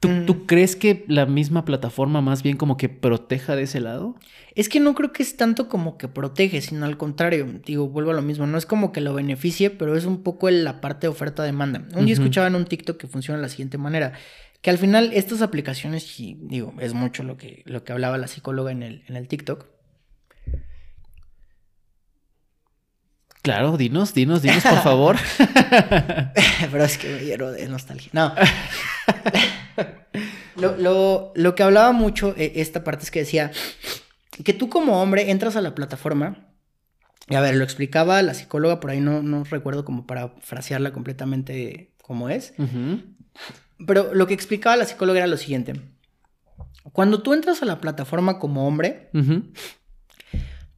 ¿Tú, 0.00 0.08
¿Tú, 0.26 0.34
mm. 0.34 0.46
crees 0.46 0.76
que 0.76 1.04
la 1.08 1.26
misma 1.26 1.64
plataforma 1.64 2.20
más 2.20 2.42
bien 2.42 2.56
como 2.56 2.76
que 2.76 2.88
proteja 2.88 3.56
de 3.56 3.64
ese 3.64 3.80
lado? 3.80 4.14
Es 4.54 4.68
que 4.68 4.78
no 4.78 4.94
creo 4.94 5.12
que 5.12 5.22
es 5.22 5.36
tanto 5.36 5.68
como 5.68 5.98
que 5.98 6.06
protege, 6.06 6.60
sino 6.60 6.86
al 6.86 6.96
contrario, 6.96 7.46
digo, 7.64 7.88
vuelvo 7.88 8.12
a 8.12 8.14
lo 8.14 8.22
mismo, 8.22 8.46
no 8.46 8.58
es 8.58 8.66
como 8.66 8.92
que 8.92 9.00
lo 9.00 9.14
beneficie, 9.14 9.70
pero 9.70 9.96
es 9.96 10.04
un 10.04 10.22
poco 10.22 10.50
la 10.50 10.80
parte 10.80 11.06
de 11.06 11.08
oferta-demanda. 11.08 11.84
Un 11.94 12.06
día 12.06 12.14
escuchaba 12.14 12.46
en 12.46 12.54
un 12.54 12.64
TikTok 12.64 12.96
que 12.96 13.08
funciona 13.08 13.38
de 13.38 13.42
la 13.42 13.48
siguiente 13.48 13.78
manera, 13.78 14.12
Que 14.60 14.70
al 14.70 14.78
final 14.78 15.10
estas 15.14 15.42
aplicaciones, 15.42 16.18
y 16.18 16.36
digo, 16.40 16.74
es 16.80 16.92
mucho 16.94 17.22
lo 17.22 17.36
que, 17.36 17.62
lo 17.66 17.84
que 17.84 17.92
hablaba 17.92 18.18
la 18.18 18.26
psicóloga 18.26 18.72
en 18.72 18.82
el, 18.82 19.02
en 19.06 19.16
el 19.16 19.28
TikTok. 19.28 19.66
Claro, 23.42 23.76
dinos, 23.76 24.14
dinos, 24.14 24.42
dinos, 24.42 24.62
por 24.62 24.82
favor. 24.82 25.16
Pero 26.70 26.84
es 26.84 26.98
que 26.98 27.08
me 27.08 27.24
lleno 27.24 27.50
de 27.50 27.68
nostalgia. 27.68 28.10
No. 28.12 28.34
lo, 30.56 30.76
lo, 30.76 31.32
lo 31.34 31.54
que 31.54 31.62
hablaba 31.62 31.92
mucho 31.92 32.34
eh, 32.36 32.52
esta 32.56 32.84
parte 32.84 33.04
es 33.04 33.10
que 33.10 33.20
decía 33.20 33.52
que 34.44 34.52
tú 34.52 34.68
como 34.68 35.00
hombre 35.00 35.30
entras 35.30 35.56
a 35.56 35.60
la 35.60 35.74
plataforma 35.74 36.48
y 37.28 37.34
a 37.34 37.40
ver, 37.40 37.56
lo 37.56 37.64
explicaba 37.64 38.22
la 38.22 38.34
psicóloga, 38.34 38.80
por 38.80 38.90
ahí 38.90 39.00
no, 39.00 39.22
no 39.22 39.44
recuerdo 39.44 39.84
como 39.84 40.06
para 40.06 40.30
frasearla 40.40 40.92
completamente 40.92 41.92
como 42.02 42.30
es. 42.30 42.54
Pero 43.86 44.14
lo 44.14 44.26
que 44.26 44.34
explicaba 44.34 44.76
la 44.76 44.86
psicóloga 44.86 45.18
era 45.18 45.26
lo 45.26 45.36
siguiente. 45.36 45.74
Cuando 46.92 47.20
tú 47.20 47.34
entras 47.34 47.60
a 47.62 47.66
la 47.66 47.80
plataforma 47.80 48.38
como 48.38 48.66
hombre, 48.66 49.10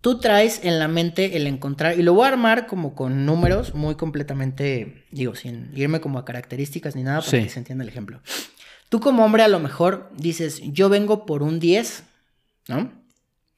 tú 0.01 0.19
traes 0.19 0.65
en 0.65 0.79
la 0.79 0.89
mente 0.89 1.37
el 1.37 1.47
encontrar, 1.47 1.99
y 1.99 2.03
lo 2.03 2.15
voy 2.15 2.27
a 2.27 2.29
armar 2.29 2.67
como 2.67 2.95
con 2.95 3.27
números 3.27 3.75
muy 3.75 3.95
completamente, 3.95 5.05
digo, 5.11 5.35
sin 5.35 5.71
irme 5.77 6.01
como 6.01 6.19
a 6.19 6.25
características 6.25 6.97
ni 6.97 7.03
nada 7.03 7.21
para 7.21 7.43
que 7.43 7.49
se 7.49 7.59
entienda 7.59 7.85
el 7.85 7.89
ejemplo. 7.89 8.21
Tú 8.89 9.01
como 9.01 9.25
hombre 9.25 9.43
a 9.43 9.49
lo 9.49 9.61
mejor 9.61 10.11
dices, 10.17 10.61
yo 10.65 10.89
vengo 10.89 11.27
por 11.27 11.43
un 11.43 11.61
10, 11.61 12.03
¿no? 12.69 13.01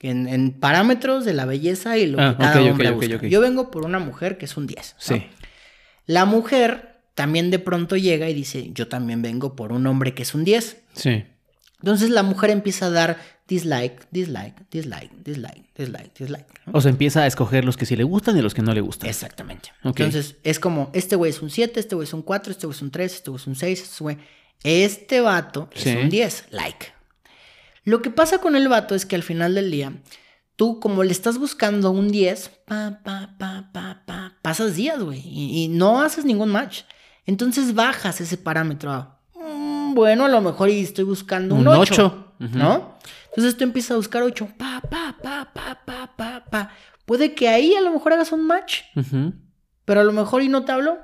en, 0.02 0.52
parámetros 0.58 1.24
de 1.24 1.32
la 1.32 1.46
belleza 1.46 1.96
y 1.96 2.06
lo 2.06 2.20
ah, 2.20 2.36
que 2.36 2.42
cada 2.42 2.62
hombre 2.62 2.90
busca. 2.90 3.26
Yo 3.26 3.40
vengo 3.40 3.70
por 3.70 3.84
una 3.84 3.98
mujer 3.98 4.36
que 4.36 4.46
es 4.46 4.56
un 4.56 4.66
10. 4.66 4.96
Sí. 4.98 5.26
La 6.06 6.24
mujer 6.24 7.00
también 7.14 7.50
de 7.50 7.58
pronto 7.58 7.96
llega 7.96 8.28
y 8.28 8.34
dice, 8.34 8.70
yo 8.72 8.88
también 8.88 9.22
vengo 9.22 9.54
por 9.54 9.72
un 9.72 9.86
hombre 9.86 10.14
que 10.14 10.22
es 10.22 10.34
un 10.34 10.44
10. 10.44 10.82
Sí. 10.94 11.24
Entonces 11.78 12.10
la 12.10 12.22
mujer 12.22 12.50
empieza 12.50 12.86
a 12.86 12.90
dar 12.90 13.18
dislike, 13.48 14.06
dislike, 14.10 14.54
dislike, 14.70 15.10
dislike, 15.24 15.64
dislike, 15.76 16.14
dislike. 16.18 16.46
O 16.72 16.80
sea, 16.80 16.90
empieza 16.90 17.22
a 17.22 17.26
escoger 17.26 17.64
los 17.64 17.76
que 17.76 17.86
sí 17.86 17.96
le 17.96 18.04
gustan 18.04 18.36
y 18.38 18.42
los 18.42 18.54
que 18.54 18.62
no 18.62 18.72
le 18.72 18.80
gustan. 18.80 19.08
Exactamente. 19.08 19.72
Entonces 19.82 20.36
es 20.42 20.58
como, 20.58 20.90
este 20.92 21.16
güey 21.16 21.30
es 21.30 21.42
un 21.42 21.50
7, 21.50 21.78
este 21.78 21.94
güey 21.94 22.06
es 22.06 22.14
un 22.14 22.22
4, 22.22 22.52
este 22.52 22.66
güey 22.66 22.76
es 22.76 22.82
un 22.82 22.90
3, 22.90 23.14
este 23.14 23.30
güey 23.30 23.40
es 23.40 23.46
un 23.46 23.56
6, 23.56 23.82
este 23.82 24.04
güey... 24.04 24.18
Este 24.64 25.20
vato 25.20 25.68
es 25.72 25.86
un 25.86 26.08
10, 26.08 26.46
like. 26.50 26.92
Lo 27.84 28.00
que 28.00 28.10
pasa 28.10 28.38
con 28.38 28.54
el 28.54 28.68
vato 28.68 28.94
es 28.94 29.06
que 29.06 29.16
al 29.16 29.24
final 29.24 29.56
del 29.56 29.70
día, 29.70 29.92
tú 30.54 30.78
como 30.78 31.02
le 31.02 31.10
estás 31.10 31.38
buscando 31.38 31.90
un 31.90 32.08
10, 32.08 32.48
pa, 32.66 33.00
pa, 33.02 33.34
pa, 33.38 33.70
pa, 33.72 34.02
pa, 34.06 34.36
pasas 34.40 34.76
días, 34.76 35.02
güey, 35.02 35.20
y, 35.24 35.66
no 35.68 36.00
haces 36.00 36.24
ningún 36.24 36.50
match. 36.50 36.82
Entonces 37.26 37.74
bajas 37.74 38.20
ese 38.20 38.36
parámetro 38.36 39.16
mm, 39.34 39.94
bueno, 39.94 40.26
a 40.26 40.28
lo 40.28 40.40
mejor 40.40 40.70
y 40.70 40.80
estoy 40.80 41.04
buscando 41.04 41.56
un, 41.56 41.66
8, 41.66 42.34
¿no? 42.38 42.98
Entonces 43.32 43.56
tú 43.56 43.64
empiezas 43.64 43.92
a 43.92 43.96
buscar 43.96 44.22
8, 44.22 44.48
pa, 44.58 44.80
pa, 44.82 45.16
pa, 45.22 45.50
pa, 45.52 45.82
pa, 45.84 46.16
pa, 46.16 46.44
pa. 46.50 46.70
Puede 47.06 47.34
que 47.34 47.48
ahí 47.48 47.74
a 47.74 47.80
lo 47.80 47.90
mejor 47.90 48.12
hagas 48.12 48.32
un 48.32 48.46
match, 48.46 48.82
pero 49.84 50.00
a 50.00 50.04
lo 50.04 50.12
mejor 50.12 50.42
y 50.42 50.48
no 50.48 50.64
te 50.64 50.72
hablo. 50.72 50.98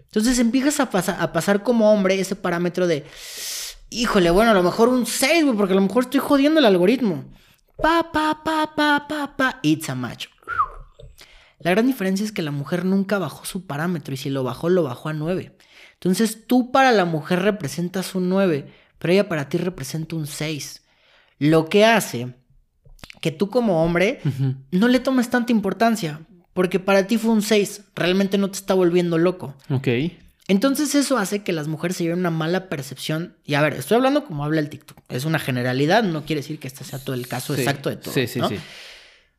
Entonces 0.00 0.38
empiezas 0.38 0.80
a, 0.80 0.84
a 1.22 1.32
pasar 1.32 1.62
como 1.62 1.92
hombre 1.92 2.18
ese 2.18 2.36
parámetro 2.36 2.86
de 2.86 3.04
híjole, 3.90 4.30
bueno, 4.30 4.50
a 4.50 4.54
lo 4.54 4.62
mejor 4.62 4.88
un 4.88 5.06
6, 5.06 5.44
güey, 5.44 5.56
porque 5.56 5.72
a 5.72 5.76
lo 5.76 5.82
mejor 5.82 6.04
estoy 6.04 6.20
jodiendo 6.20 6.60
el 6.60 6.66
algoritmo. 6.66 7.24
Pa, 7.76 8.10
pa, 8.12 8.42
pa, 8.44 8.74
pa, 8.74 9.06
pa, 9.08 9.36
pa, 9.36 9.60
it's 9.62 9.88
a 9.88 9.94
match. 9.94 10.26
La 11.60 11.70
gran 11.70 11.86
diferencia 11.86 12.24
es 12.24 12.32
que 12.32 12.42
la 12.42 12.50
mujer 12.50 12.84
nunca 12.84 13.18
bajó 13.18 13.44
su 13.44 13.66
parámetro 13.66 14.14
y 14.14 14.16
si 14.16 14.30
lo 14.30 14.44
bajó, 14.44 14.68
lo 14.68 14.82
bajó 14.82 15.08
a 15.08 15.12
9. 15.12 15.56
Entonces 15.94 16.46
tú 16.46 16.72
para 16.72 16.92
la 16.92 17.04
mujer 17.04 17.42
representas 17.42 18.14
un 18.14 18.28
9, 18.28 18.70
pero 18.98 19.12
ella 19.12 19.28
para 19.28 19.48
ti 19.48 19.58
representa 19.58 20.16
un 20.16 20.26
6. 20.26 20.82
Lo 21.38 21.68
que 21.68 21.84
hace 21.84 22.34
que 23.20 23.30
tú 23.30 23.50
como 23.50 23.84
hombre 23.84 24.20
no 24.70 24.88
le 24.88 25.00
tomes 25.00 25.30
tanta 25.30 25.52
importancia, 25.52 26.20
porque 26.52 26.78
para 26.80 27.06
ti 27.06 27.18
fue 27.18 27.32
un 27.32 27.42
6, 27.42 27.82
realmente 27.94 28.38
no 28.38 28.50
te 28.50 28.58
está 28.58 28.74
volviendo 28.74 29.18
loco. 29.18 29.54
Ok. 29.70 29.88
Entonces 30.46 30.94
eso 30.94 31.16
hace 31.16 31.42
que 31.42 31.52
las 31.52 31.68
mujeres 31.68 31.96
se 31.96 32.04
lleven 32.04 32.18
una 32.18 32.30
mala 32.30 32.68
percepción. 32.68 33.36
Y 33.44 33.54
a 33.54 33.62
ver, 33.62 33.74
estoy 33.74 33.96
hablando 33.96 34.26
como 34.26 34.44
habla 34.44 34.60
el 34.60 34.68
TikTok. 34.68 34.98
Es 35.08 35.24
una 35.24 35.38
generalidad, 35.38 36.02
no 36.02 36.24
quiere 36.26 36.42
decir 36.42 36.58
que 36.58 36.68
este 36.68 36.84
sea 36.84 36.98
todo 36.98 37.14
el 37.14 37.26
caso 37.26 37.54
exacto 37.54 37.88
de 37.88 37.96
todo. 37.96 38.12
Sí, 38.12 38.26
sí, 38.26 38.40
sí. 38.48 38.56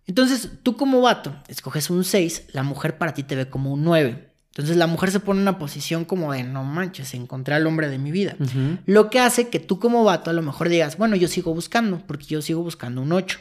Entonces, 0.08 0.50
tú 0.64 0.76
como 0.78 1.02
vato, 1.02 1.36
escoges 1.48 1.90
un 1.90 2.04
6, 2.04 2.48
la 2.54 2.64
mujer 2.64 2.98
para 2.98 3.14
ti 3.14 3.24
te 3.24 3.36
ve 3.36 3.50
como 3.50 3.72
un 3.72 3.84
9. 3.84 4.35
Entonces 4.56 4.78
la 4.78 4.88
mujer 4.88 5.12
se 5.12 5.20
pone 5.20 5.40
en 5.40 5.50
una 5.50 5.60
posición 5.60 6.06
como 6.06 6.32
de, 6.32 6.44
no 6.44 6.64
manches, 6.64 7.14
encontré 7.14 7.56
al 7.56 7.68
hombre 7.68 7.90
de 7.90 7.98
mi 7.98 8.12
vida. 8.12 8.38
Lo 8.86 9.10
que 9.10 9.20
hace 9.20 9.50
que 9.50 9.60
tú 9.60 9.80
como 9.80 10.06
vato 10.06 10.30
a 10.30 10.34
lo 10.34 10.42
mejor 10.42 10.70
digas, 10.70 10.98
bueno, 10.98 11.18
yo 11.18 11.28
sigo 11.28 11.54
buscando, 11.54 12.02
porque 12.08 12.26
yo 12.28 12.42
sigo 12.42 12.64
buscando 12.64 13.02
un 13.02 13.12
8. 13.12 13.38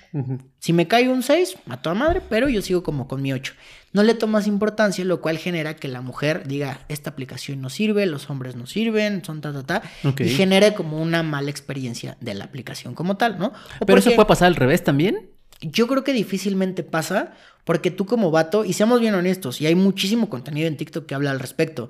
Si 0.58 0.72
me 0.72 0.88
cae 0.88 1.08
un 1.08 1.22
6, 1.22 1.56
a 1.68 1.80
toda 1.80 1.94
madre, 1.94 2.20
pero 2.28 2.48
yo 2.48 2.60
sigo 2.62 2.82
como 2.82 3.06
con 3.06 3.22
mi 3.22 3.32
8. 3.32 3.52
No 3.92 4.02
le 4.02 4.14
tomas 4.14 4.48
importancia, 4.48 5.04
lo 5.04 5.20
cual 5.20 5.38
genera 5.38 5.76
que 5.76 5.86
la 5.86 6.00
mujer 6.00 6.48
diga, 6.48 6.80
esta 6.88 7.10
aplicación 7.10 7.60
no 7.60 7.70
sirve, 7.70 8.06
los 8.06 8.28
hombres 8.28 8.56
no 8.56 8.66
sirven, 8.66 9.24
son 9.24 9.40
ta, 9.40 9.52
ta, 9.52 9.62
ta. 9.62 9.82
Y 10.18 10.30
genere 10.30 10.74
como 10.74 11.00
una 11.00 11.22
mala 11.22 11.48
experiencia 11.48 12.16
de 12.20 12.34
la 12.34 12.46
aplicación 12.46 12.96
como 12.96 13.16
tal, 13.16 13.38
¿no? 13.38 13.52
pero 13.86 14.00
eso 14.00 14.10
puede 14.16 14.26
pasar 14.26 14.48
al 14.48 14.56
revés 14.56 14.82
también. 14.82 15.30
Yo 15.70 15.86
creo 15.86 16.04
que 16.04 16.12
difícilmente 16.12 16.82
pasa 16.82 17.34
porque 17.64 17.90
tú 17.90 18.06
como 18.06 18.30
vato, 18.30 18.64
y 18.64 18.74
seamos 18.74 19.00
bien 19.00 19.14
honestos, 19.14 19.60
y 19.60 19.66
hay 19.66 19.74
muchísimo 19.74 20.28
contenido 20.28 20.68
en 20.68 20.76
TikTok 20.76 21.06
que 21.06 21.14
habla 21.14 21.30
al 21.30 21.40
respecto, 21.40 21.88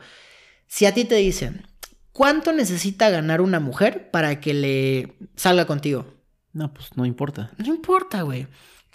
si 0.66 0.86
a 0.86 0.94
ti 0.94 1.04
te 1.04 1.16
dicen, 1.16 1.66
¿cuánto 2.12 2.52
necesita 2.52 3.10
ganar 3.10 3.40
una 3.40 3.60
mujer 3.60 4.10
para 4.10 4.40
que 4.40 4.54
le 4.54 5.14
salga 5.36 5.66
contigo? 5.66 6.14
No, 6.52 6.72
pues 6.72 6.96
no 6.96 7.04
importa. 7.04 7.50
No 7.58 7.66
importa, 7.66 8.22
güey. 8.22 8.46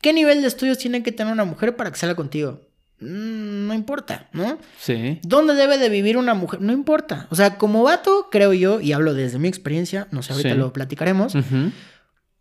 ¿Qué 0.01 0.13
nivel 0.13 0.41
de 0.41 0.47
estudios 0.47 0.77
tiene 0.77 1.03
que 1.03 1.11
tener 1.11 1.33
una 1.33 1.43
mujer 1.43 1.75
para 1.75 1.91
que 1.91 1.97
salga 1.97 2.15
contigo? 2.15 2.61
Mm, 3.01 3.67
no 3.67 3.73
importa, 3.73 4.29
¿no? 4.33 4.57
Sí. 4.79 5.19
¿Dónde 5.23 5.55
debe 5.55 5.77
de 5.77 5.89
vivir 5.89 6.17
una 6.17 6.33
mujer? 6.33 6.61
No 6.61 6.71
importa. 6.71 7.27
O 7.29 7.35
sea, 7.35 7.57
como 7.57 7.83
vato, 7.83 8.27
creo 8.31 8.53
yo, 8.53 8.79
y 8.81 8.93
hablo 8.93 9.13
desde 9.13 9.39
mi 9.39 9.47
experiencia, 9.47 10.07
no 10.11 10.21
sé, 10.21 10.33
ahorita 10.33 10.55
lo 10.55 10.73
platicaremos. 10.73 11.33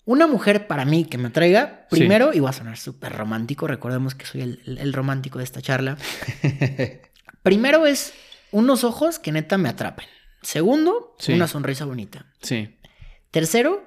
Una 0.09 0.27
mujer 0.27 0.66
para 0.66 0.87
mí 0.87 1.05
que 1.05 1.18
me 1.18 1.29
traiga, 1.29 1.87
primero, 1.90 2.33
y 2.33 2.40
voy 2.40 2.49
a 2.49 2.55
sonar 2.55 2.79
súper 2.79 3.12
romántico, 3.12 3.66
recordemos 3.66 4.14
que 4.14 4.25
soy 4.25 4.40
el, 4.40 4.92
romántico 4.94 5.37
de 5.37 5.44
esta 5.44 5.61
charla. 5.61 5.99
primero 7.42 7.85
es 7.85 8.14
unos 8.51 8.85
ojos 8.85 9.18
que 9.18 9.33
neta 9.33 9.59
me 9.59 9.68
atrapen. 9.68 10.07
Segundo, 10.40 11.14
una 11.29 11.47
sonrisa 11.47 11.85
bonita. 11.85 12.25
Sí. 12.40 12.79
Tercero, 13.31 13.87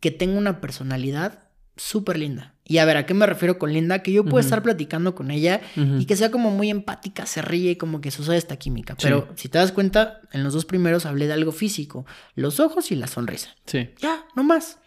que 0.00 0.10
tenga 0.10 0.38
una 0.38 0.62
personalidad 0.62 1.50
súper 1.76 2.18
linda. 2.18 2.54
Y 2.64 2.78
a 2.78 2.86
ver, 2.86 2.96
¿a 2.96 3.04
qué 3.04 3.12
me 3.12 3.26
refiero 3.26 3.58
con 3.58 3.70
linda? 3.70 3.98
Que 3.98 4.12
yo 4.12 4.24
pueda 4.24 4.42
estar 4.42 4.62
platicando 4.62 5.14
con 5.14 5.30
ella 5.30 5.60
y 5.76 6.06
que 6.06 6.16
sea 6.16 6.30
como 6.30 6.52
muy 6.52 6.70
empática, 6.70 7.26
se 7.26 7.42
ríe 7.42 7.72
y 7.72 7.76
como 7.76 8.00
que 8.00 8.10
sucede 8.10 8.38
esta 8.38 8.56
química. 8.56 8.96
Pero 8.96 9.28
si 9.34 9.50
te 9.50 9.58
das 9.58 9.72
cuenta, 9.72 10.22
en 10.32 10.42
los 10.42 10.54
dos 10.54 10.64
primeros 10.64 11.04
hablé 11.04 11.26
de 11.26 11.34
algo 11.34 11.52
físico, 11.52 12.06
los 12.34 12.60
ojos 12.60 12.90
y 12.90 12.96
la 12.96 13.08
sonrisa. 13.08 13.54
Sí. 13.66 13.90
Ya, 14.00 14.24
no 14.34 14.42
más. 14.42 14.78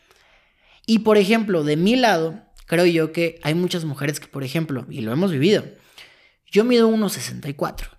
Y 0.87 0.99
por 0.99 1.17
ejemplo, 1.17 1.63
de 1.63 1.75
mi 1.75 1.95
lado, 1.95 2.41
creo 2.65 2.85
yo 2.85 3.11
que 3.11 3.39
hay 3.43 3.53
muchas 3.53 3.85
mujeres 3.85 4.19
que, 4.19 4.27
por 4.27 4.43
ejemplo, 4.43 4.87
y 4.89 5.01
lo 5.01 5.11
hemos 5.11 5.31
vivido, 5.31 5.63
yo 6.49 6.63
mido 6.63 6.89
1,64. 6.89 7.89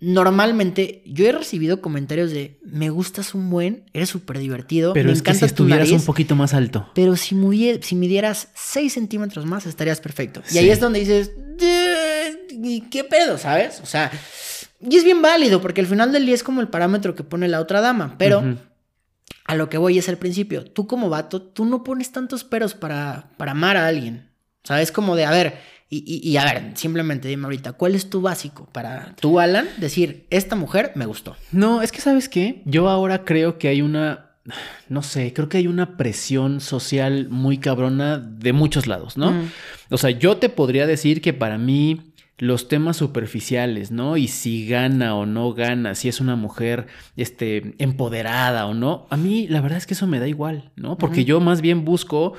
Normalmente 0.00 1.02
yo 1.04 1.26
he 1.26 1.32
recibido 1.32 1.80
comentarios 1.80 2.30
de 2.30 2.60
me 2.62 2.88
gustas 2.88 3.34
un 3.34 3.50
buen, 3.50 3.84
eres 3.92 4.08
súper 4.08 4.38
divertido. 4.38 4.92
Pero 4.92 5.08
me 5.08 5.12
es 5.12 5.22
que 5.22 5.34
si 5.34 5.44
estuvieras 5.44 5.90
un 5.90 6.04
poquito 6.04 6.36
más 6.36 6.54
alto. 6.54 6.88
Pero 6.94 7.16
si, 7.16 7.34
si 7.82 7.96
midieras 7.96 8.48
6 8.54 8.92
centímetros 8.92 9.44
más, 9.44 9.66
estarías 9.66 10.00
perfecto. 10.00 10.40
Y 10.52 10.58
ahí 10.58 10.70
es 10.70 10.78
donde 10.78 11.00
dices, 11.00 11.32
¿qué 11.58 13.04
pedo? 13.10 13.36
¿Sabes? 13.38 13.80
O 13.82 13.86
sea, 13.86 14.12
y 14.80 14.96
es 14.96 15.02
bien 15.02 15.20
válido 15.20 15.60
porque 15.60 15.80
al 15.80 15.88
final 15.88 16.12
del 16.12 16.24
día 16.24 16.36
es 16.36 16.44
como 16.44 16.60
el 16.60 16.68
parámetro 16.68 17.16
que 17.16 17.24
pone 17.24 17.48
la 17.48 17.58
otra 17.60 17.80
dama. 17.80 18.14
Pero 18.16 18.56
a 19.48 19.54
lo 19.54 19.68
que 19.68 19.78
voy 19.78 19.98
es 19.98 20.08
el 20.08 20.18
principio. 20.18 20.64
Tú 20.64 20.86
como 20.86 21.08
vato, 21.08 21.42
tú 21.42 21.64
no 21.64 21.82
pones 21.82 22.12
tantos 22.12 22.44
peros 22.44 22.74
para, 22.74 23.30
para 23.38 23.52
amar 23.52 23.76
a 23.78 23.88
alguien. 23.88 24.30
O 24.62 24.68
sea, 24.68 24.80
es 24.82 24.92
como 24.92 25.16
de, 25.16 25.24
a 25.24 25.30
ver, 25.30 25.58
y, 25.88 26.20
y, 26.22 26.36
a 26.36 26.44
ver, 26.44 26.72
simplemente 26.74 27.28
dime 27.28 27.44
ahorita, 27.44 27.72
¿cuál 27.72 27.94
es 27.94 28.10
tu 28.10 28.20
básico 28.20 28.68
para 28.72 29.16
tú, 29.18 29.40
Alan, 29.40 29.66
decir, 29.78 30.26
esta 30.28 30.54
mujer 30.54 30.92
me 30.96 31.06
gustó? 31.06 31.34
No, 31.50 31.80
es 31.80 31.92
que 31.92 32.02
sabes 32.02 32.28
qué, 32.28 32.60
yo 32.66 32.90
ahora 32.90 33.24
creo 33.24 33.56
que 33.56 33.68
hay 33.68 33.80
una, 33.80 34.32
no 34.90 35.02
sé, 35.02 35.32
creo 35.32 35.48
que 35.48 35.56
hay 35.56 35.66
una 35.66 35.96
presión 35.96 36.60
social 36.60 37.28
muy 37.30 37.56
cabrona 37.56 38.18
de 38.18 38.52
muchos 38.52 38.86
lados, 38.86 39.16
¿no? 39.16 39.32
O 39.88 39.96
sea, 39.96 40.10
yo 40.10 40.36
te 40.36 40.50
podría 40.50 40.86
decir 40.86 41.22
que 41.22 41.32
para 41.32 41.56
mí 41.56 42.12
los 42.38 42.68
temas 42.68 42.96
superficiales, 42.96 43.90
¿no? 43.90 44.16
Y 44.16 44.28
si 44.28 44.66
gana 44.66 45.14
o 45.16 45.26
no 45.26 45.52
gana, 45.52 45.94
si 45.94 46.08
es 46.08 46.20
una 46.20 46.36
mujer 46.36 46.86
este, 47.16 47.74
empoderada 47.78 48.66
o 48.66 48.74
no, 48.74 49.06
a 49.10 49.16
mí 49.16 49.48
la 49.48 49.60
verdad 49.60 49.78
es 49.78 49.86
que 49.86 49.94
eso 49.94 50.06
me 50.06 50.20
da 50.20 50.28
igual, 50.28 50.70
¿no? 50.76 50.96
Porque 50.98 51.24
yo 51.24 51.40
más 51.40 51.60
bien 51.60 51.84
busco 51.84 52.34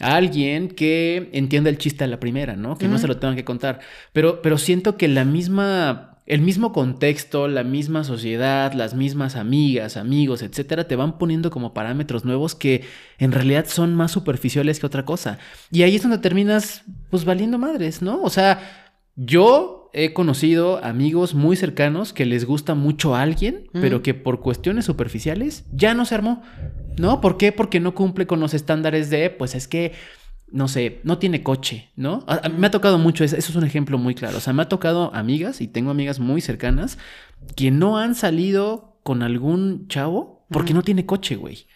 a 0.00 0.16
alguien 0.16 0.68
que 0.68 1.30
entienda 1.32 1.70
el 1.70 1.78
chiste 1.78 2.02
a 2.02 2.08
la 2.08 2.18
primera, 2.18 2.56
¿no? 2.56 2.76
Que 2.76 2.88
no 2.88 2.98
se 2.98 3.06
lo 3.06 3.16
tengan 3.18 3.36
que 3.36 3.44
contar. 3.44 3.80
Pero, 4.12 4.42
pero 4.42 4.58
siento 4.58 4.96
que 4.96 5.06
la 5.08 5.24
misma 5.24 6.10
el 6.26 6.40
mismo 6.40 6.72
contexto, 6.72 7.48
la 7.48 7.64
misma 7.64 8.02
sociedad, 8.02 8.72
las 8.72 8.94
mismas 8.94 9.36
amigas, 9.36 9.98
amigos, 9.98 10.42
etcétera, 10.42 10.88
te 10.88 10.96
van 10.96 11.18
poniendo 11.18 11.50
como 11.50 11.74
parámetros 11.74 12.24
nuevos 12.24 12.54
que 12.54 12.82
en 13.18 13.30
realidad 13.30 13.66
son 13.68 13.94
más 13.94 14.12
superficiales 14.12 14.80
que 14.80 14.86
otra 14.86 15.04
cosa. 15.04 15.38
Y 15.70 15.82
ahí 15.82 15.96
es 15.96 16.02
donde 16.02 16.18
terminas, 16.18 16.82
pues, 17.10 17.26
valiendo 17.26 17.58
madres, 17.58 18.00
¿no? 18.00 18.22
O 18.22 18.30
sea, 18.30 18.83
yo 19.16 19.90
he 19.92 20.12
conocido 20.12 20.84
amigos 20.84 21.34
muy 21.34 21.56
cercanos 21.56 22.12
que 22.12 22.26
les 22.26 22.44
gusta 22.44 22.74
mucho 22.74 23.14
a 23.14 23.22
alguien, 23.22 23.68
pero 23.72 24.02
que 24.02 24.12
por 24.14 24.40
cuestiones 24.40 24.84
superficiales 24.84 25.64
ya 25.72 25.94
no 25.94 26.04
se 26.04 26.16
armó. 26.16 26.42
¿No? 26.96 27.20
¿Por 27.20 27.36
qué? 27.36 27.50
Porque 27.50 27.80
no 27.80 27.94
cumple 27.94 28.26
con 28.26 28.38
los 28.38 28.54
estándares 28.54 29.10
de, 29.10 29.30
pues 29.30 29.54
es 29.54 29.66
que 29.66 29.92
no 30.54 30.68
sé, 30.68 31.00
no 31.02 31.18
tiene 31.18 31.42
coche, 31.42 31.90
¿no? 31.96 32.24
me 32.56 32.68
ha 32.68 32.70
tocado 32.70 32.96
mucho, 32.96 33.24
eso, 33.24 33.36
es 33.36 33.56
un 33.56 33.64
ejemplo 33.64 33.98
muy 33.98 34.14
claro. 34.14 34.38
O 34.38 34.40
sea, 34.40 34.52
me 34.52 34.62
ha 34.62 34.68
tocado 34.68 35.12
amigas, 35.12 35.60
y 35.60 35.66
tengo 35.66 35.90
amigas 35.90 36.20
muy 36.20 36.40
cercanas, 36.40 36.96
que 37.56 37.72
no 37.72 37.98
han 37.98 38.14
salido 38.14 39.00
con 39.02 39.24
algún 39.24 39.88
chavo 39.88 40.46
porque 40.50 40.72
no 40.72 40.82
tiene 40.82 41.06
coche, 41.06 41.34
güey. 41.34 41.66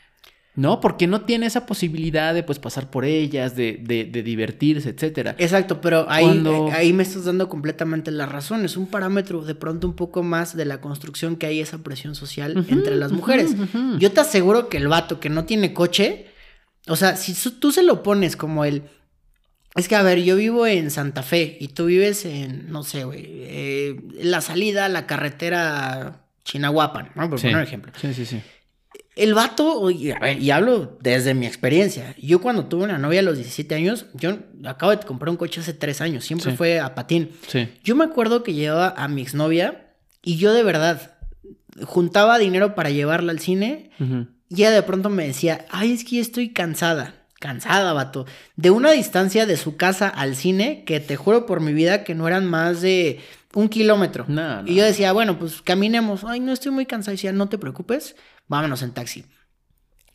¿No? 0.59 0.81
Porque 0.81 1.07
no 1.07 1.21
tiene 1.21 1.47
esa 1.47 1.66
posibilidad 1.66 2.35
de 2.35 2.42
pues 2.42 2.59
pasar 2.59 2.90
por 2.90 3.05
ellas, 3.05 3.55
de, 3.55 3.81
de, 3.81 4.23
divertirse, 4.23 4.88
etcétera. 4.88 5.37
Exacto, 5.38 5.81
pero 5.81 6.07
ahí, 6.11 6.42
eh, 6.44 6.71
ahí 6.73 6.92
me 6.92 7.05
estás 7.05 7.27
dando 7.27 7.49
completamente 7.49 8.11
la 8.11 8.27
razón. 8.27 8.64
Es 8.64 8.77
un 8.77 8.87
parámetro 8.88 9.42
de 9.42 9.55
pronto 9.55 9.87
un 9.87 9.94
poco 9.94 10.23
más 10.23 10.57
de 10.57 10.64
la 10.64 10.81
construcción 10.81 11.37
que 11.37 11.47
hay 11.47 11.61
esa 11.61 11.79
presión 11.79 12.14
social 12.14 12.66
entre 12.68 12.97
las 12.97 13.12
mujeres. 13.12 13.55
Yo 13.99 14.11
te 14.11 14.21
aseguro 14.21 14.68
que 14.68 14.79
el 14.79 14.88
vato 14.88 15.21
que 15.21 15.29
no 15.29 15.44
tiene 15.44 15.73
coche 15.73 16.27
o 16.88 16.97
sea, 16.97 17.16
si 17.16 17.35
tú 17.53 17.71
se 17.71 17.83
lo 17.83 18.03
pones 18.03 18.37
como 18.37 18.64
el... 18.64 18.83
Es 19.75 19.87
que, 19.87 19.94
a 19.94 20.03
ver, 20.03 20.23
yo 20.23 20.37
vivo 20.37 20.66
en 20.66 20.90
Santa 20.90 21.23
Fe 21.23 21.57
y 21.61 21.68
tú 21.68 21.87
vives 21.87 22.25
en, 22.25 22.73
no 22.73 22.83
sé, 22.83 23.05
güey, 23.05 23.25
eh, 23.27 24.01
la 24.21 24.40
salida 24.40 24.87
a 24.87 24.88
la 24.88 25.07
carretera 25.07 26.23
Chinahuapan, 26.44 27.11
¿no? 27.14 27.29
Por 27.31 27.40
poner 27.40 27.57
un 27.57 27.62
ejemplo. 27.62 27.92
Sí, 28.01 28.12
sí, 28.14 28.25
sí. 28.27 28.40
El 29.19 29.35
vato, 29.35 29.91
y, 29.91 30.13
a 30.13 30.19
ver, 30.21 30.41
y 30.41 30.53
hablo 30.53 30.97
desde 31.01 31.35
mi 31.35 31.47
experiencia. 31.47 32.15
Yo 32.23 32.41
cuando 32.41 32.67
tuve 32.67 32.85
una 32.85 32.99
novia 32.99 33.19
a 33.19 33.25
los 33.25 33.37
17 33.37 33.75
años, 33.75 34.07
yo 34.15 34.39
acabo 34.65 34.93
de 34.93 34.99
comprar 34.99 35.31
un 35.31 35.37
coche 35.37 35.61
hace 35.61 35.75
3 35.75 36.01
años, 36.01 36.25
siempre 36.25 36.55
fue 36.55 36.79
a 36.79 36.95
patín. 36.95 37.31
Sí. 37.49 37.69
Yo 37.83 37.97
me 37.97 38.05
acuerdo 38.05 38.45
que 38.45 38.55
llevaba 38.55 38.95
a 38.97 39.09
mi 39.09 39.23
exnovia 39.23 39.93
y 40.23 40.37
yo 40.37 40.55
de 40.55 40.63
verdad 40.63 41.17
juntaba 41.83 42.39
dinero 42.39 42.75
para 42.77 42.91
llevarla 42.91 43.33
al 43.33 43.41
cine 43.41 43.91
y 44.49 44.55
ella 44.55 44.71
de 44.71 44.83
pronto 44.83 45.11
me 45.11 45.27
decía, 45.27 45.67
ay, 45.71 45.93
es 45.93 46.05
que 46.05 46.17
ya 46.17 46.23
estoy 46.23 46.53
cansada. 46.53 47.15
Cansada, 47.41 47.93
vato. 47.93 48.27
De 48.57 48.71
una 48.71 48.91
distancia 48.91 49.47
de 49.47 49.57
su 49.57 49.77
casa 49.77 50.09
al 50.09 50.35
cine, 50.35 50.85
que 50.85 50.99
te 51.01 51.17
juro 51.17 51.47
por 51.47 51.61
mi 51.61 51.73
vida 51.73 52.03
que 52.03 52.15
no 52.15 52.27
eran 52.27 52.47
más 52.47 52.81
de 52.81 53.21
un 53.55 53.69
kilómetro. 53.69 54.27
Y 54.67 54.75
yo 54.75 54.85
decía, 54.85 55.13
bueno, 55.13 55.39
pues 55.39 55.63
caminemos. 55.63 56.25
Ay, 56.25 56.41
no 56.41 56.53
estoy 56.53 56.73
muy 56.73 56.87
cansada. 56.87 57.15
Y 57.15 57.17
decía, 57.17 57.33
no 57.33 57.49
te 57.49 57.59
preocupes, 57.59 58.17
vámonos 58.49 58.83
en 58.83 58.93
taxi. 58.93 59.25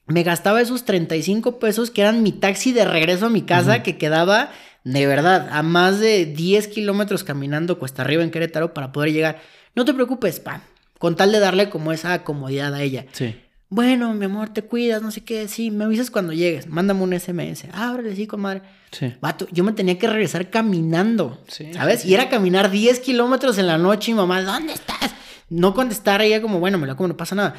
Me 0.06 0.24
gastaba 0.24 0.62
esos 0.62 0.84
35 0.84 1.60
pesos 1.60 1.90
que 1.90 2.02
eran 2.02 2.24
mi 2.24 2.34
taxi 2.34 2.74
de 2.74 2.84
regreso 2.84 3.28
a 3.28 3.30
mi 3.30 3.44
casa, 3.44 3.84
que 3.84 3.98
quedaba 3.98 4.52
de 4.84 5.08
verdad 5.08 5.48
a 5.52 5.64
más 5.64 6.00
de 6.00 6.26
10 6.26 6.68
kilómetros 6.68 7.24
caminando 7.24 7.80
cuesta 7.80 8.02
arriba 8.02 8.24
en 8.24 8.32
Querétaro 8.32 8.74
para 8.74 8.92
poder 8.92 9.14
llegar. 9.14 9.42
No 9.76 9.86
te 9.86 9.94
preocupes, 9.94 10.42
pa, 10.42 10.62
con 11.00 11.16
tal 11.16 11.32
de 11.32 11.40
darle 11.40 11.70
como 11.70 11.94
esa 11.94 12.24
comodidad 12.24 12.74
a 12.74 12.82
ella. 12.82 13.06
Sí. 13.14 13.36
Bueno, 13.70 14.14
mi 14.14 14.26
amor, 14.26 14.50
te 14.50 14.62
cuidas, 14.62 15.02
no 15.02 15.10
sé 15.10 15.24
qué. 15.24 15.48
Sí, 15.48 15.72
me 15.72 15.86
avisas 15.86 16.12
cuando 16.12 16.32
llegues. 16.32 16.68
Mándame 16.68 17.02
un 17.02 17.20
SMS. 17.20 17.66
Ábrele, 17.74 18.16
sí, 18.16 18.28
comadre. 18.28 18.62
Sí. 18.92 19.16
Vato, 19.20 19.48
yo 19.52 19.64
me 19.64 19.72
tenía 19.72 19.98
que 19.98 20.06
regresar 20.06 20.52
caminando. 20.52 21.44
Sí, 21.48 21.74
¿Sabes? 21.74 22.06
Y 22.06 22.14
era 22.14 22.30
caminar 22.30 22.70
10 22.70 23.00
kilómetros 23.00 23.58
en 23.58 23.66
la 23.66 23.80
noche 23.80 24.12
y 24.12 24.14
mamá, 24.14 24.44
¿dónde 24.44 24.74
estás? 24.74 25.16
No 25.50 25.74
contestar 25.74 26.22
ella 26.22 26.40
como, 26.40 26.60
bueno, 26.60 26.78
me 26.78 26.86
lo 26.86 26.96
como, 26.96 27.08
no 27.08 27.18
pasa 27.18 27.34
nada. 27.34 27.56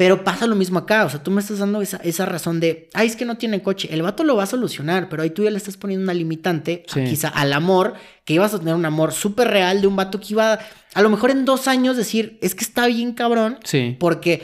Pero 0.00 0.24
pasa 0.24 0.46
lo 0.46 0.56
mismo 0.56 0.78
acá. 0.78 1.04
O 1.04 1.10
sea, 1.10 1.22
tú 1.22 1.30
me 1.30 1.42
estás 1.42 1.58
dando 1.58 1.82
esa, 1.82 1.98
esa 1.98 2.24
razón 2.24 2.58
de, 2.58 2.88
ay, 2.94 3.06
es 3.06 3.16
que 3.16 3.26
no 3.26 3.36
tiene 3.36 3.60
coche. 3.60 3.86
El 3.92 4.00
vato 4.00 4.24
lo 4.24 4.34
va 4.34 4.44
a 4.44 4.46
solucionar, 4.46 5.10
pero 5.10 5.22
ahí 5.22 5.28
tú 5.28 5.44
ya 5.44 5.50
le 5.50 5.58
estás 5.58 5.76
poniendo 5.76 6.04
una 6.04 6.14
limitante, 6.14 6.84
quizá 6.90 7.28
al 7.28 7.52
amor, 7.52 7.92
que 8.24 8.32
ibas 8.32 8.54
a 8.54 8.58
tener 8.58 8.74
un 8.74 8.86
amor 8.86 9.12
súper 9.12 9.48
real 9.48 9.82
de 9.82 9.86
un 9.86 9.96
vato 9.96 10.18
que 10.18 10.28
iba 10.30 10.58
a 10.94 11.02
lo 11.02 11.10
mejor 11.10 11.30
en 11.30 11.44
dos 11.44 11.68
años 11.68 11.98
decir, 11.98 12.38
es 12.40 12.54
que 12.54 12.64
está 12.64 12.86
bien 12.86 13.12
cabrón. 13.12 13.58
Sí. 13.62 13.94
Porque 14.00 14.42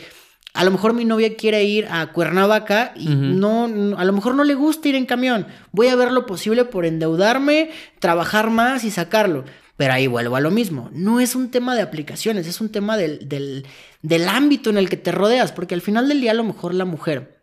a 0.53 0.63
lo 0.63 0.71
mejor 0.73 0.93
mi 0.93 1.07
novia 1.07 1.35
quiere 1.37 1.65
ir 1.65 1.87
a 1.91 2.13
Cuernavaca 2.13 2.93
y 2.95 3.09
no, 3.09 3.65
a 3.97 4.05
lo 4.05 4.13
mejor 4.13 4.35
no 4.35 4.45
le 4.45 4.55
gusta 4.55 4.91
ir 4.91 4.95
en 4.95 5.07
camión. 5.07 5.47
Voy 5.73 5.89
a 5.89 5.97
ver 5.97 6.13
lo 6.13 6.27
posible 6.27 6.67
por 6.67 6.85
endeudarme, 6.85 7.71
trabajar 7.99 8.51
más 8.51 8.85
y 8.85 8.91
sacarlo. 8.91 9.47
Pero 9.77 9.93
ahí 9.93 10.07
vuelvo 10.07 10.37
a 10.37 10.41
lo 10.41 10.51
mismo. 10.51 10.91
No 10.93 11.21
es 11.21 11.35
un 11.35 11.51
tema 11.51 11.75
de 11.75 11.83
aplicaciones, 11.83 12.47
es 12.47 12.61
un 12.61 12.71
tema 12.71 12.97
del, 12.97 13.29
del, 13.29 13.67
del 14.03 14.29
ámbito 14.29 14.71
en 14.71 14.79
el 14.79 14.89
que 14.89 14.97
te 14.97 15.13
rodeas, 15.13 15.53
porque 15.53 15.75
al 15.75 15.83
final 15.83 16.09
del 16.09 16.21
día 16.21 16.31
a 16.31 16.35
lo 16.35 16.45
mejor 16.45 16.75
la 16.75 16.85
mujer, 16.85 17.43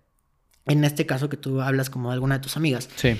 en 0.66 0.84
este 0.84 1.06
caso 1.06 1.30
que 1.30 1.38
tú 1.38 1.62
hablas 1.62 1.90
como 1.90 2.10
de 2.10 2.16
alguna 2.16 2.40
de 2.40 2.44
tus 2.44 2.58
amigas, 2.58 2.90
sí. 2.96 3.18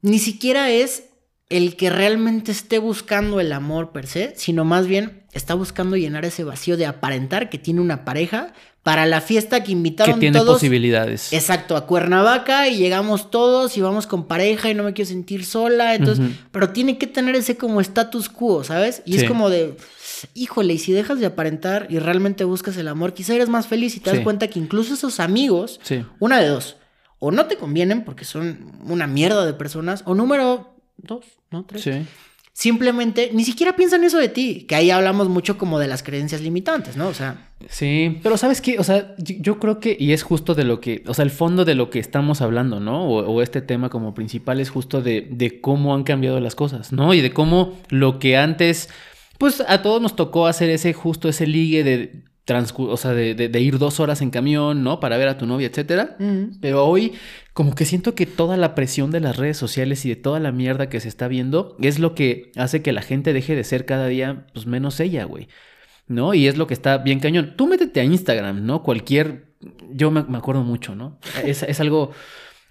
ni 0.00 0.18
siquiera 0.18 0.70
es 0.70 1.04
el 1.50 1.76
que 1.76 1.90
realmente 1.90 2.52
esté 2.52 2.78
buscando 2.78 3.40
el 3.40 3.52
amor 3.52 3.90
per 3.90 4.06
se, 4.06 4.32
sino 4.36 4.64
más 4.64 4.86
bien 4.86 5.24
está 5.32 5.54
buscando 5.54 5.96
llenar 5.96 6.24
ese 6.24 6.44
vacío 6.44 6.76
de 6.76 6.86
aparentar 6.86 7.50
que 7.50 7.58
tiene 7.58 7.80
una 7.80 8.04
pareja 8.04 8.54
para 8.82 9.04
la 9.04 9.20
fiesta 9.20 9.62
que 9.62 9.72
invitaron 9.72 10.14
que 10.14 10.20
tiene 10.20 10.40
posibilidades. 10.40 11.32
Exacto, 11.32 11.76
a 11.76 11.86
Cuernavaca 11.86 12.68
y 12.68 12.78
llegamos 12.78 13.30
todos 13.30 13.76
y 13.76 13.82
vamos 13.82 14.06
con 14.06 14.26
pareja 14.26 14.70
y 14.70 14.74
no 14.74 14.82
me 14.82 14.94
quiero 14.94 15.08
sentir 15.08 15.44
sola, 15.44 15.94
entonces, 15.94 16.30
pero 16.50 16.70
tiene 16.70 16.96
que 16.96 17.06
tener 17.06 17.36
ese 17.36 17.56
como 17.56 17.80
status 17.82 18.30
quo, 18.30 18.64
¿sabes? 18.64 19.02
Y 19.04 19.16
es 19.16 19.24
como 19.24 19.50
de, 19.50 19.76
híjole, 20.34 20.74
y 20.74 20.78
si 20.78 20.92
dejas 20.92 21.20
de 21.20 21.26
aparentar 21.26 21.88
y 21.90 21.98
realmente 21.98 22.44
buscas 22.44 22.76
el 22.78 22.88
amor, 22.88 23.12
quizá 23.12 23.34
eres 23.34 23.50
más 23.50 23.66
feliz 23.66 23.96
y 23.96 24.00
te 24.00 24.10
das 24.10 24.20
cuenta 24.20 24.48
que 24.48 24.58
incluso 24.58 24.94
esos 24.94 25.20
amigos, 25.20 25.78
una 26.18 26.40
de 26.40 26.48
dos, 26.48 26.76
o 27.18 27.30
no 27.30 27.46
te 27.46 27.56
convienen 27.56 28.04
porque 28.04 28.24
son 28.24 28.72
una 28.86 29.06
mierda 29.06 29.44
de 29.44 29.52
personas, 29.52 30.02
o 30.06 30.14
número 30.14 30.74
dos, 30.96 31.26
¿no? 31.50 31.64
Tres. 31.66 31.82
Sí. 31.82 32.06
Simplemente 32.52 33.30
ni 33.32 33.44
siquiera 33.44 33.76
piensan 33.76 34.04
eso 34.04 34.18
de 34.18 34.28
ti, 34.28 34.66
que 34.68 34.74
ahí 34.74 34.90
hablamos 34.90 35.28
mucho 35.28 35.56
como 35.56 35.78
de 35.78 35.86
las 35.86 36.02
creencias 36.02 36.40
limitantes, 36.40 36.96
¿no? 36.96 37.08
O 37.08 37.14
sea. 37.14 37.48
Sí, 37.68 38.18
pero 38.22 38.36
¿sabes 38.36 38.60
qué? 38.60 38.78
O 38.78 38.84
sea, 38.84 39.14
yo 39.18 39.58
creo 39.58 39.80
que, 39.80 39.96
y 39.98 40.12
es 40.12 40.22
justo 40.22 40.54
de 40.54 40.64
lo 40.64 40.80
que, 40.80 41.04
o 41.06 41.14
sea, 41.14 41.24
el 41.24 41.30
fondo 41.30 41.64
de 41.64 41.74
lo 41.74 41.90
que 41.90 42.00
estamos 42.00 42.40
hablando, 42.40 42.80
¿no? 42.80 43.04
O, 43.04 43.40
este 43.42 43.62
tema 43.62 43.88
como 43.88 44.14
principal 44.14 44.60
es 44.60 44.68
justo 44.70 45.00
de, 45.00 45.26
de 45.30 45.60
cómo 45.60 45.94
han 45.94 46.04
cambiado 46.04 46.40
las 46.40 46.54
cosas, 46.54 46.92
¿no? 46.92 47.14
Y 47.14 47.20
de 47.20 47.32
cómo 47.32 47.78
lo 47.88 48.18
que 48.18 48.36
antes, 48.36 48.88
pues 49.38 49.62
a 49.66 49.82
todos 49.82 50.02
nos 50.02 50.16
tocó 50.16 50.46
hacer 50.46 50.70
ese 50.70 50.92
justo, 50.92 51.28
ese 51.28 51.46
ligue 51.46 51.84
de 51.84 52.24
o 52.48 52.96
sea, 52.96 53.12
de, 53.12 53.60
ir 53.60 53.78
dos 53.78 54.00
horas 54.00 54.22
en 54.22 54.30
camión, 54.30 54.82
¿no? 54.82 55.00
Para 55.00 55.16
ver 55.16 55.28
a 55.28 55.38
tu 55.38 55.46
novia, 55.46 55.68
etcétera. 55.68 56.16
Pero 56.60 56.86
hoy, 56.86 57.12
como 57.52 57.74
que 57.74 57.84
siento 57.84 58.14
que 58.14 58.26
toda 58.26 58.56
la 58.56 58.74
presión 58.74 59.10
de 59.10 59.20
las 59.20 59.36
redes 59.36 59.56
sociales 59.56 60.04
y 60.04 60.08
de 60.10 60.16
toda 60.16 60.40
la 60.40 60.52
mierda 60.52 60.88
que 60.88 61.00
se 61.00 61.08
está 61.08 61.28
viendo 61.28 61.76
es 61.80 61.98
lo 61.98 62.14
que 62.14 62.50
hace 62.56 62.82
que 62.82 62.92
la 62.92 63.02
gente 63.02 63.32
deje 63.32 63.54
de 63.54 63.64
ser 63.64 63.86
cada 63.86 64.06
día, 64.08 64.46
pues, 64.52 64.66
menos 64.66 64.98
ella, 65.00 65.24
güey. 65.24 65.48
¿No? 66.08 66.34
Y 66.34 66.48
es 66.48 66.58
lo 66.58 66.66
que 66.66 66.74
está 66.74 66.98
bien 66.98 67.20
cañón. 67.20 67.54
Tú 67.56 67.68
métete 67.68 68.00
a 68.00 68.04
Instagram, 68.04 68.66
¿no? 68.66 68.82
Cualquier. 68.82 69.54
Yo 69.90 70.10
me, 70.10 70.20
acuerdo 70.36 70.62
mucho, 70.62 70.96
¿no? 70.96 71.18
Es, 71.44 71.62
es 71.62 71.78
algo 71.78 72.10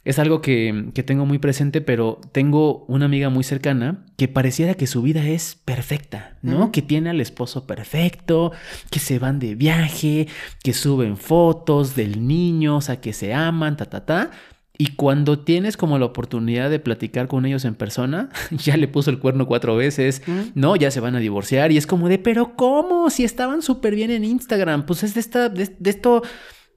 es 0.06 0.18
algo 0.18 0.42
que, 0.42 0.92
tengo 1.06 1.26
muy 1.26 1.40
presente, 1.40 1.82
pero 1.82 2.20
tengo 2.32 2.86
una 2.88 3.06
amiga 3.06 3.30
muy 3.30 3.44
cercana 3.44 4.06
que 4.18 4.28
pareciera 4.28 4.74
que 4.74 4.88
su 4.88 5.02
vida 5.02 5.28
es 5.28 5.60
perfecta, 5.66 6.38
¿no? 6.42 6.72
Que 6.72 6.82
tiene 6.82 7.10
al 7.10 7.22
esposo 7.22 7.68
perfecto, 7.68 8.52
que 8.90 9.00
se 9.00 9.20
van 9.20 9.40
de 9.40 9.56
viaje, 9.56 10.28
que 10.64 10.74
suben 10.74 11.18
fotos 11.18 11.96
del 11.96 12.28
niño, 12.28 12.78
o 12.78 12.82
sea, 12.82 13.02
que 13.02 13.14
se 13.14 13.34
aman, 13.34 13.78
ta, 13.78 13.86
ta, 13.86 14.06
ta. 14.06 14.32
Y 14.78 14.96
cuando 14.96 15.40
tienes 15.40 15.76
como 15.76 16.00
la 16.00 16.06
oportunidad 16.06 16.70
de 16.70 16.80
platicar 16.80 17.28
con 17.28 17.46
ellos 17.46 17.66
en 17.66 17.76
persona, 17.76 18.30
ya 18.52 18.78
le 18.78 18.88
puso 18.88 19.10
el 19.10 19.20
cuerno 19.20 19.46
cuatro 19.46 19.76
veces, 19.76 20.22
¿no? 20.56 20.78
Ya 20.78 20.90
se 20.92 21.02
van 21.02 21.18
a 21.18 21.20
divorciar 21.20 21.74
y 21.74 21.78
es 21.78 21.86
como 21.86 22.08
de, 22.08 22.18
pero 22.18 22.56
¿cómo? 22.56 23.10
Si 23.10 23.26
estaban 23.26 23.62
súper 23.62 23.96
bien 23.96 24.10
en 24.12 24.24
Instagram, 24.24 24.86
pues 24.86 25.04
es 25.04 25.14
de, 25.14 25.20
esta, 25.20 25.50
de 25.50 25.70
esto 25.84 26.24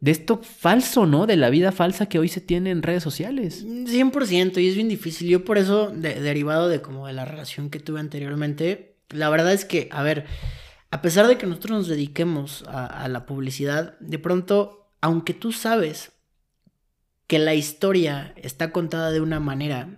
de 0.03 0.11
esto 0.11 0.41
falso, 0.43 1.07
¿no? 1.07 1.29
De 1.29 1.37
la 1.37 1.49
vida 1.49 1.71
falsa 1.71 2.07
que 2.07 2.19
hoy 2.19 2.27
se 2.27 2.41
tiene 2.41 2.73
en 2.73 2.83
redes 2.83 3.05
sociales. 3.05 3.65
100% 3.65 4.61
y 4.61 4.69
es 4.69 4.75
bien 4.75 4.89
difícil. 4.89 5.29
Yo 5.29 5.45
por 5.45 5.59
eso, 5.59 5.93
derivado 5.93 6.69
de 6.69 6.83
como 6.83 7.07
de 7.07 7.13
la 7.13 7.25
relación 7.25 7.71
que 7.71 7.79
tuve 7.79 8.01
anteriormente, 8.01 8.97
la 9.11 9.31
verdad 9.31 9.53
es 9.53 9.65
que, 9.65 9.89
a 9.93 10.03
ver, 10.03 10.27
a 10.91 11.03
pesar 11.03 11.29
de 11.29 11.39
que 11.39 11.47
nosotros 11.47 11.79
nos 11.79 11.89
dediquemos 11.89 12.65
a, 12.67 13.07
la 13.07 13.27
publicidad, 13.27 13.97
de 14.01 14.19
pronto, 14.19 14.91
aunque 15.01 15.35
tú 15.35 15.53
sabes 15.53 16.11
que 17.29 17.39
la 17.39 17.55
historia 17.55 18.35
está 18.37 18.73
contada 18.73 19.13
de 19.13 19.21
una 19.21 19.39
manera 19.39 19.89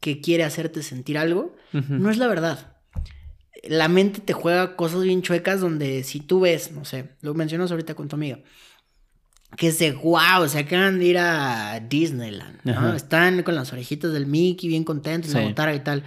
que 0.00 0.20
quiere 0.20 0.44
hacerte 0.44 0.82
sentir 0.82 1.16
algo, 1.16 1.56
no 1.72 2.10
es 2.10 2.18
la 2.18 2.26
verdad. 2.26 2.76
La 3.64 3.88
mente 3.88 4.20
te 4.20 4.34
juega 4.34 4.76
cosas 4.76 5.02
bien 5.02 5.22
chuecas 5.22 5.62
donde 5.62 6.02
si 6.02 6.20
tú 6.20 6.40
ves, 6.40 6.72
no 6.72 6.84
sé, 6.84 7.16
lo 7.22 7.32
mencionas 7.32 7.70
ahorita 7.70 7.94
con 7.94 8.08
tu 8.08 8.16
amiga, 8.16 8.40
que 9.56 9.68
es 9.68 9.78
de 9.78 9.92
wow, 9.92 10.48
se 10.48 10.58
acaban 10.60 10.98
de 10.98 11.04
ir 11.06 11.18
a 11.18 11.80
Disneyland, 11.80 12.60
¿no? 12.64 12.94
Están 12.94 13.42
con 13.42 13.54
las 13.54 13.72
orejitas 13.72 14.12
del 14.12 14.26
Mickey 14.26 14.68
bien 14.68 14.84
contentos, 14.84 15.32
la 15.32 15.42
botara 15.42 15.74
y 15.74 15.80
tal. 15.80 16.04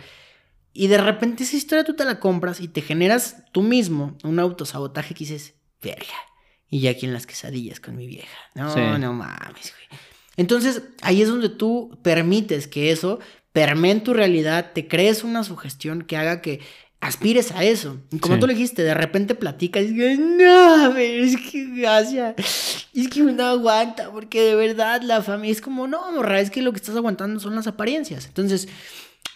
Y 0.74 0.88
de 0.88 0.98
repente 0.98 1.44
esa 1.44 1.56
historia 1.56 1.84
tú 1.86 1.94
te 1.96 2.04
la 2.06 2.20
compras 2.20 2.60
y 2.60 2.68
te 2.68 2.82
generas 2.82 3.44
tú 3.54 3.62
mismo 3.62 4.18
un 4.24 4.40
autosabotaje 4.40 5.14
que 5.14 5.20
dices, 5.20 5.54
verga. 5.82 6.06
Y 6.70 6.82
ya 6.82 6.92
aquí 6.92 7.06
en 7.06 7.14
las 7.14 7.26
quesadillas 7.28 7.80
con 7.80 7.96
mi 7.96 8.08
vieja. 8.08 8.38
No, 8.56 8.74
Sí. 8.74 8.80
no 9.00 9.14
mames, 9.14 9.74
güey. 9.74 10.00
Entonces, 10.38 10.82
ahí 11.02 11.22
es 11.22 11.30
donde 11.30 11.48
tú 11.50 11.98
permites 12.02 12.68
que 12.68 12.92
eso 12.92 13.20
permee 13.54 13.92
en 13.92 14.04
tu 14.04 14.14
realidad, 14.14 14.72
te 14.74 14.86
crees 14.88 15.24
una 15.24 15.46
sugestión 15.46 16.02
que 16.02 16.18
haga 16.18 16.42
que 16.42 16.60
aspires 17.06 17.52
a 17.52 17.64
eso. 17.64 17.98
Y 18.12 18.20
como 18.20 18.36
Sí. 18.36 18.40
tú 18.42 18.48
le 18.48 18.54
dijiste, 18.54 18.84
de 18.84 18.94
repente 18.94 19.36
platicas 19.36 19.84
y 19.84 19.88
dices, 19.94 20.20
no, 20.20 20.92
pero 20.94 21.24
es 21.24 21.38
que 21.38 21.66
gracias. 21.76 22.36
Es 22.94 23.08
que 23.10 23.22
uno 23.22 23.44
aguanta, 23.46 24.12
porque 24.12 24.42
de 24.42 24.56
verdad 24.56 25.02
la 25.02 25.22
familia 25.22 25.52
es 25.54 25.62
como, 25.62 25.88
no, 25.88 26.12
morra, 26.12 26.40
es 26.40 26.50
que 26.50 26.62
lo 26.62 26.72
que 26.72 26.78
estás 26.78 26.96
aguantando 26.96 27.40
son 27.40 27.56
las 27.56 27.68
apariencias. 27.68 28.26
Entonces, 28.26 28.68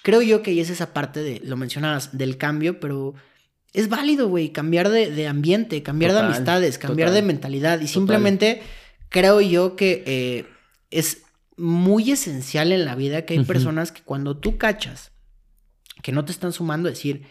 creo 0.02 0.22
yo 0.22 0.42
que 0.42 0.52
ahí 0.52 0.60
es 0.60 0.70
esa 0.70 0.94
parte 0.94 1.22
de, 1.22 1.42
lo 1.44 1.58
mencionabas, 1.58 2.18
del 2.18 2.38
cambio, 2.38 2.80
pero 2.80 3.14
es 3.74 3.90
válido, 3.90 4.28
güey, 4.30 4.50
cambiar 4.52 4.90
de, 4.90 5.12
de 5.12 5.28
ambiente, 5.28 5.84
cambiar 5.84 6.12
Total, 6.12 6.28
de 6.28 6.36
amistades, 6.36 6.78
cambiar 6.78 7.10
total, 7.10 7.22
de 7.22 7.28
mentalidad. 7.28 7.76
Y 7.76 7.82
total. 7.82 7.88
simplemente 7.94 8.62
creo 9.10 9.42
yo 9.42 9.76
que 9.76 10.04
eh, 10.08 10.46
es 10.90 11.24
muy 11.58 12.12
esencial 12.12 12.72
en 12.72 12.86
la 12.86 12.96
vida 12.96 13.26
que 13.26 13.34
hay 13.34 13.44
personas 13.44 13.92
que 13.92 14.02
cuando 14.02 14.38
tú 14.38 14.58
cachas 14.58 15.12
que 16.02 16.14
no 16.14 16.24
te 16.24 16.32
están 16.32 16.54
sumando, 16.54 16.88
decir, 16.88 17.24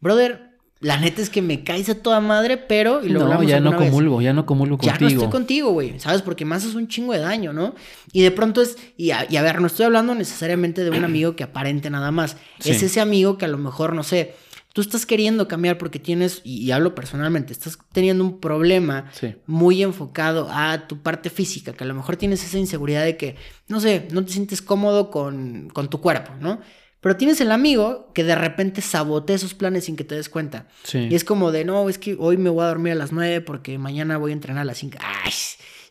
brother, 0.00 0.46
la 0.80 0.98
neta 0.98 1.22
es 1.22 1.30
que 1.30 1.40
me 1.40 1.64
caes 1.64 1.88
a 1.88 1.94
toda 1.94 2.20
madre, 2.20 2.58
pero... 2.58 3.02
Y 3.02 3.08
lo 3.08 3.20
no, 3.20 3.42
ya 3.42 3.60
no 3.60 3.70
vez, 3.78 3.88
comulgo, 3.90 4.20
ya 4.20 4.32
no 4.34 4.44
comulgo 4.44 4.78
ya 4.82 4.92
no 4.92 4.98
contigo. 4.98 5.22
estoy 5.22 5.32
contigo, 5.32 5.70
güey, 5.70 5.98
¿sabes? 5.98 6.20
Porque 6.22 6.44
me 6.44 6.54
haces 6.54 6.74
un 6.74 6.86
chingo 6.86 7.14
de 7.14 7.20
daño, 7.20 7.52
¿no? 7.54 7.74
Y 8.12 8.20
de 8.22 8.30
pronto 8.30 8.60
es, 8.60 8.76
y 8.96 9.10
a, 9.10 9.26
y 9.30 9.36
a 9.36 9.42
ver, 9.42 9.60
no 9.60 9.68
estoy 9.68 9.86
hablando 9.86 10.14
necesariamente 10.14 10.84
de 10.84 10.90
un 10.90 11.04
amigo 11.04 11.34
que 11.34 11.44
aparente 11.44 11.88
nada 11.90 12.10
más, 12.10 12.36
Sí. 12.60 12.70
es 12.72 12.82
ese 12.82 13.00
amigo 13.00 13.38
que 13.38 13.46
a 13.46 13.48
lo 13.48 13.56
mejor, 13.58 13.94
no 13.94 14.02
sé, 14.02 14.34
tú 14.74 14.82
estás 14.82 15.06
queriendo 15.06 15.48
cambiar 15.48 15.78
porque 15.78 15.98
tienes, 15.98 16.42
y, 16.44 16.58
y 16.58 16.70
hablo 16.72 16.94
personalmente, 16.94 17.54
estás 17.54 17.78
teniendo 17.92 18.22
un 18.22 18.38
problema 18.40 19.06
Sí. 19.12 19.34
muy 19.46 19.82
enfocado 19.82 20.48
a 20.52 20.86
tu 20.88 20.98
parte 21.02 21.30
física, 21.30 21.72
que 21.72 21.84
a 21.84 21.86
lo 21.86 21.94
mejor 21.94 22.16
tienes 22.16 22.44
esa 22.44 22.58
inseguridad 22.58 23.02
de 23.02 23.16
que, 23.16 23.36
no 23.68 23.80
sé, 23.80 24.08
no 24.12 24.22
te 24.26 24.32
sientes 24.32 24.60
cómodo 24.60 25.10
con, 25.10 25.70
con 25.72 25.88
tu 25.88 26.02
cuerpo, 26.02 26.32
¿no? 26.38 26.60
Pero 27.06 27.16
tienes 27.16 27.40
el 27.40 27.52
amigo 27.52 28.10
que 28.14 28.24
de 28.24 28.34
repente 28.34 28.82
sabotea 28.82 29.36
esos 29.36 29.54
planes 29.54 29.84
sin 29.84 29.94
que 29.94 30.02
te 30.02 30.16
des 30.16 30.28
cuenta. 30.28 30.66
Sí. 30.82 31.06
Y 31.08 31.14
es 31.14 31.22
como 31.22 31.52
de, 31.52 31.64
no, 31.64 31.88
es 31.88 31.98
que 31.98 32.16
hoy 32.18 32.36
me 32.36 32.50
voy 32.50 32.64
a 32.64 32.66
dormir 32.66 32.94
a 32.94 32.96
las 32.96 33.12
9 33.12 33.42
porque 33.42 33.78
mañana 33.78 34.16
voy 34.16 34.32
a 34.32 34.34
entrenar 34.34 34.62
a 34.62 34.64
las 34.64 34.78
5. 34.78 34.98
Ay, 35.00 35.32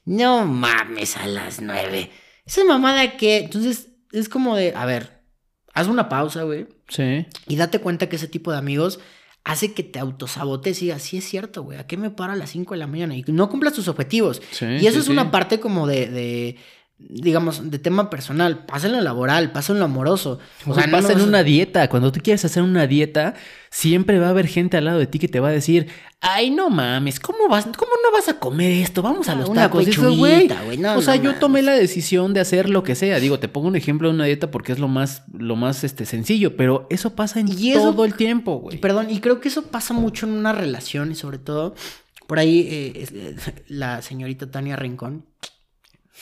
no 0.04 0.46
mames 0.46 1.16
a 1.16 1.26
las 1.26 1.62
9. 1.62 2.12
Esa 2.46 2.66
mamada 2.66 3.16
que... 3.16 3.38
Entonces 3.38 3.92
es 4.12 4.28
como 4.28 4.58
de, 4.58 4.74
a 4.76 4.86
ver, 4.86 5.22
haz 5.74 5.88
una 5.88 6.10
pausa, 6.10 6.44
güey. 6.44 6.68
Sí. 6.90 7.26
Y 7.48 7.56
date 7.56 7.80
cuenta 7.80 8.10
que 8.10 8.18
ese 8.18 8.28
tipo 8.28 8.52
de 8.52 8.58
amigos 8.58 9.00
hace 9.46 9.74
que 9.74 9.84
te 9.84 10.00
autosabotes 10.00 10.82
y 10.82 10.88
digas, 10.88 11.02
sí 11.02 11.20
es 11.20 11.24
cierto, 11.24 11.64
güey, 11.64 11.78
¿a 11.78 11.88
qué 11.88 11.96
me 11.96 12.10
para 12.10 12.34
a 12.34 12.36
las 12.36 12.50
5 12.50 12.74
de 12.74 12.78
la 12.78 12.88
mañana? 12.88 13.16
Y 13.16 13.24
no 13.28 13.48
cumplas 13.48 13.72
tus 13.72 13.88
objetivos. 13.88 14.42
Sí, 14.52 14.66
y 14.66 14.88
eso 14.88 14.96
sí, 14.96 15.00
es 15.00 15.06
sí. 15.06 15.12
una 15.14 15.32
parte 15.32 15.62
como 15.62 15.88
de, 15.88 16.08
de, 16.08 16.58
digamos, 16.98 17.70
de 17.70 17.78
tema 17.80 18.10
personal. 18.10 18.66
Pasa 18.66 18.88
en 18.88 18.94
lo 18.94 19.02
laboral, 19.02 19.52
pasa 19.52 19.74
en 19.74 19.80
lo 19.80 19.86
amoroso. 19.86 20.40
O 20.66 20.74
sea, 20.74 20.88
no 20.88 20.94
pasa 20.94 21.14
en 21.14 21.22
una 21.22 21.44
dieta. 21.44 21.90
Cuando 21.90 22.12
tú 22.12 22.20
quieres 22.24 22.46
hacer 22.46 22.64
una 22.64 22.88
dieta, 22.88 23.34
siempre 23.70 24.18
va 24.20 24.28
a 24.28 24.30
haber 24.30 24.48
gente 24.48 24.78
al 24.78 24.86
lado 24.86 25.00
de 25.00 25.08
ti 25.08 25.20
que 25.20 25.28
te 25.28 25.40
va 25.40 25.50
a 25.50 25.52
decir, 25.52 25.88
ay, 26.22 26.50
no 26.52 26.70
mames, 26.70 27.20
¿cómo 27.20 27.50
vas, 27.50 27.66
cómo 27.66 27.92
no 28.04 28.12
vas 28.18 28.30
a 28.30 28.40
comer 28.40 28.72
esto? 28.72 29.02
Vamos 29.02 29.28
a 29.28 29.34
Ah, 29.34 29.36
los 29.36 29.54
tacos. 29.54 29.86
Güey. 30.18 30.48
no, 30.80 30.96
o 30.98 31.02
sea, 31.02 31.16
no 31.18 31.22
yo 31.24 31.30
mames. 31.32 31.40
tomé 31.40 31.62
la 31.62 31.74
decisión 31.74 32.34
de 32.34 32.40
hacer 32.40 32.70
lo 32.70 32.84
que 32.84 32.96
sea. 32.96 33.20
Digo, 33.20 33.40
te 33.40 33.50
pongo 33.50 33.68
un 33.68 33.76
ejemplo 33.76 34.08
de 34.08 34.16
una 34.16 34.26
dieta 34.26 34.50
porque 34.50 34.72
es 34.72 34.80
lo 34.80 34.88
más, 34.88 35.24
lo 35.38 35.56
más 35.58 35.84
este, 35.84 36.06
sencillo, 36.06 36.56
pero 36.56 36.88
eso 36.90 37.14
pasa 37.16 37.40
en 37.42 37.50
Y 37.50 37.72
eso- 37.72 37.92
todo 37.92 38.06
el 38.06 38.16
tiempo, 38.16 38.56
güey. 38.60 38.78
Perdón, 38.80 39.08
y 39.10 39.20
creo 39.20 39.42
que 39.42 39.50
eso 39.50 39.64
pasa 39.64 39.94
mucho 39.94 40.26
en 40.26 40.32
una 40.34 40.54
relación 40.54 41.12
y 41.12 41.16
sobre 41.16 41.38
todo 41.40 41.76
por 42.28 42.40
ahí 42.40 42.62
eh, 42.72 43.08
eh, 43.14 43.36
la 43.68 44.02
señorita 44.02 44.50
Tania 44.50 44.78
Rincón. 44.78 45.26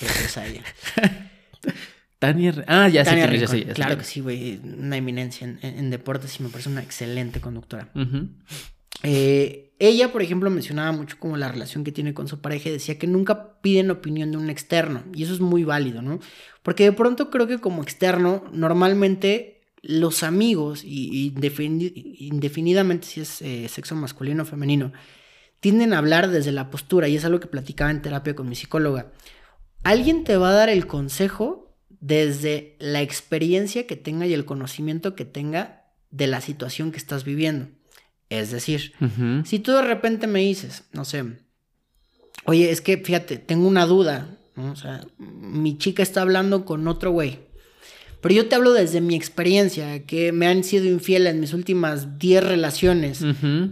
Es. 0.02 0.40
Tania, 2.20 2.54
ah, 2.68 2.88
ya 2.88 3.04
sé 3.04 3.12
Tania 3.12 3.28
quién 3.28 3.36
es, 3.36 3.42
ya 3.42 3.48
sé, 3.48 3.60
ya 3.62 3.68
sé 3.68 3.74
claro 3.74 3.90
quién 3.90 4.00
que 4.00 4.04
es. 4.04 4.10
sí, 4.10 4.20
güey. 4.22 4.60
Una 4.64 4.96
eminencia 4.98 5.46
en, 5.62 5.90
deportes 5.90 6.40
y 6.40 6.44
me 6.44 6.50
parece 6.50 6.70
una 6.70 6.82
excelente 6.82 7.42
conductora. 7.42 7.90
Eh, 9.04 9.74
ella, 9.80 10.12
por 10.14 10.22
ejemplo, 10.22 10.50
mencionaba 10.50 10.94
mucho 10.94 11.18
como 11.20 11.36
la 11.36 11.50
relación 11.52 11.84
que 11.84 11.92
tiene 11.92 12.14
con 12.14 12.30
su 12.30 12.40
pareja 12.40 12.70
y 12.70 12.74
decía 12.74 12.98
que 12.98 13.08
nunca 13.08 13.60
piden 13.62 13.92
opinión 13.92 14.32
de 14.32 14.38
un 14.38 14.50
externo. 14.50 15.04
Y 15.14 15.24
eso 15.24 15.34
es 15.34 15.42
muy 15.42 15.66
válido, 15.66 16.02
¿no? 16.02 16.20
Porque 16.62 16.86
de 16.86 16.94
pronto 16.94 17.30
creo 17.30 17.48
que 17.48 17.60
como 17.60 17.84
externo, 17.84 18.46
normalmente 18.54 19.62
los 19.82 20.24
amigos, 20.24 20.84
y, 20.86 21.10
y 21.12 21.34
indefini- 21.34 21.92
indefinidamente 22.20 23.06
si 23.06 23.20
es 23.20 23.42
eh, 23.42 23.68
sexo 23.68 23.96
masculino 23.96 24.44
o 24.44 24.46
femenino, 24.46 24.94
tienden 25.60 25.92
a 25.92 25.98
hablar 25.98 26.30
desde 26.30 26.54
la 26.54 26.70
postura, 26.70 27.10
y 27.10 27.18
es 27.18 27.26
algo 27.26 27.42
que 27.42 27.48
platicaba 27.48 27.92
en 27.92 28.02
terapia 28.02 28.34
con 28.36 28.48
mi 28.48 28.56
psicóloga. 28.56 29.12
Alguien 29.84 30.24
te 30.24 30.38
va 30.38 30.50
a 30.50 30.54
dar 30.54 30.70
el 30.70 30.88
consejo 30.88 31.76
desde 31.90 32.76
la 32.80 33.02
experiencia 33.02 33.88
que 33.88 33.96
tenga 33.96 34.26
y 34.26 34.34
el 34.34 34.46
conocimiento 34.46 35.16
que 35.16 35.26
tenga 35.26 35.86
de 36.12 36.28
la 36.28 36.42
situación 36.42 36.92
que 36.92 36.98
estás 36.98 37.24
viviendo. 37.24 37.68
Es 38.30 38.52
decir, 38.52 38.94
si 39.46 39.60
tú 39.60 39.74
de 39.74 39.84
repente 39.84 40.28
me 40.28 40.40
dices, 40.40 40.86
no 40.92 41.06
sé, 41.06 41.24
oye, 42.46 42.72
es 42.72 42.82
que 42.82 42.98
fíjate, 42.98 43.38
tengo 43.38 43.68
una 43.68 43.86
duda, 43.86 44.38
¿no? 44.56 44.72
o 44.72 44.76
sea, 44.76 45.06
mi 45.18 45.78
chica 45.78 46.02
está 46.02 46.22
hablando 46.22 46.66
con 46.66 46.88
otro 46.88 47.12
güey, 47.12 47.40
pero 48.22 48.36
yo 48.36 48.48
te 48.48 48.56
hablo 48.56 48.72
desde 48.72 49.02
mi 49.02 49.16
experiencia, 49.16 50.06
que 50.06 50.32
me 50.32 50.48
han 50.48 50.64
sido 50.64 50.86
infiel 50.86 51.28
en 51.28 51.42
mis 51.42 51.54
últimas 51.54 52.18
10 52.20 52.44
relaciones, 52.44 53.24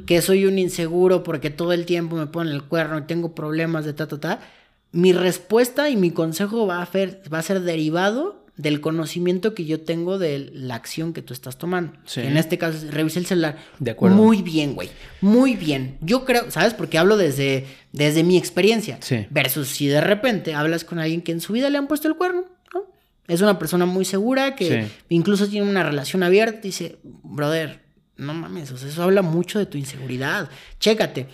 que 0.06 0.22
soy 0.22 0.46
un 0.46 0.60
inseguro 0.60 1.24
porque 1.24 1.50
todo 1.50 1.72
el 1.72 1.86
tiempo 1.86 2.18
me 2.18 2.28
ponen 2.28 2.54
el 2.54 2.64
cuerno 2.64 3.00
y 3.00 3.04
tengo 3.04 3.34
problemas 3.34 3.86
de 3.86 3.94
ta, 3.94 4.08
ta, 4.08 4.20
ta. 4.20 4.42
Mi 4.92 5.14
respuesta 5.14 5.90
y 5.90 5.96
mi 5.96 6.12
consejo 6.12 6.68
va 6.68 6.82
a, 6.82 6.88
fer- 6.92 7.20
va 7.34 7.40
a 7.40 7.42
ser 7.44 7.62
derivado 7.62 8.46
del 8.58 8.82
conocimiento 8.82 9.56
que 9.56 9.66
yo 9.66 9.80
tengo 9.82 10.20
de 10.20 10.52
la 10.54 10.76
acción 10.76 11.14
que 11.14 11.22
tú 11.22 11.34
estás 11.34 11.58
tomando. 11.58 11.94
Sí. 12.06 12.20
En 12.22 12.38
este 12.38 12.58
caso, 12.58 12.78
revisa 12.92 13.18
el 13.18 13.26
celular. 13.26 13.58
De 13.80 13.92
acuerdo. 13.92 14.18
Muy 14.18 14.42
bien, 14.42 14.76
güey. 14.76 14.90
Muy 15.22 15.56
bien. 15.56 15.98
Yo 16.02 16.26
creo, 16.26 16.52
¿sabes? 16.52 16.74
Porque 16.74 16.98
hablo 16.98 17.16
desde, 17.18 17.66
desde 17.94 18.24
mi 18.24 18.38
experiencia. 18.38 18.98
Sí. 19.02 19.26
Versus 19.30 19.70
si 19.70 19.88
de 19.88 20.02
repente 20.02 20.54
hablas 20.54 20.84
con 20.84 21.00
alguien 21.00 21.22
que 21.22 21.32
en 21.32 21.40
su 21.42 21.54
vida 21.54 21.70
le 21.70 21.78
han 21.78 21.88
puesto 21.88 22.08
el 22.08 22.16
cuerno, 22.18 22.44
¿no? 22.74 22.84
Es 23.28 23.42
una 23.42 23.58
persona 23.58 23.86
muy 23.86 24.04
segura 24.06 24.56
que 24.56 24.84
Sí. 24.84 24.92
incluso 25.10 25.48
tiene 25.48 25.68
una 25.68 25.84
relación 25.84 26.22
abierta 26.22 26.60
y 26.60 26.68
dice, 26.68 26.98
brother, 27.04 27.80
no 28.18 28.34
mames, 28.36 28.72
o 28.72 28.78
sea, 28.78 28.90
eso 28.90 29.02
habla 29.02 29.22
mucho 29.24 29.58
de 29.58 29.66
tu 29.66 29.78
inseguridad. 29.80 30.50
Chécate. 30.80 31.28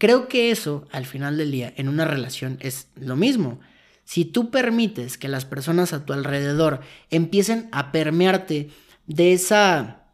Creo 0.00 0.28
que 0.28 0.50
eso, 0.50 0.88
al 0.92 1.04
final 1.04 1.36
del 1.36 1.50
día, 1.50 1.74
en 1.76 1.86
una 1.86 2.06
relación 2.06 2.56
es 2.60 2.86
lo 2.98 3.16
mismo. 3.16 3.60
Si 4.04 4.24
tú 4.24 4.50
permites 4.50 5.18
que 5.18 5.28
las 5.28 5.44
personas 5.44 5.92
a 5.92 6.06
tu 6.06 6.14
alrededor 6.14 6.80
empiecen 7.10 7.68
a 7.70 7.92
permearte 7.92 8.70
de 9.06 9.34
esa 9.34 10.04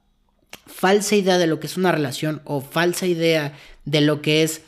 falsa 0.66 1.14
idea 1.14 1.38
de 1.38 1.46
lo 1.46 1.60
que 1.60 1.68
es 1.68 1.76
una 1.76 1.92
relación 1.92 2.42
o 2.42 2.60
falsa 2.60 3.06
idea 3.06 3.52
de 3.84 4.00
lo 4.00 4.22
que 4.22 4.42
es 4.42 4.62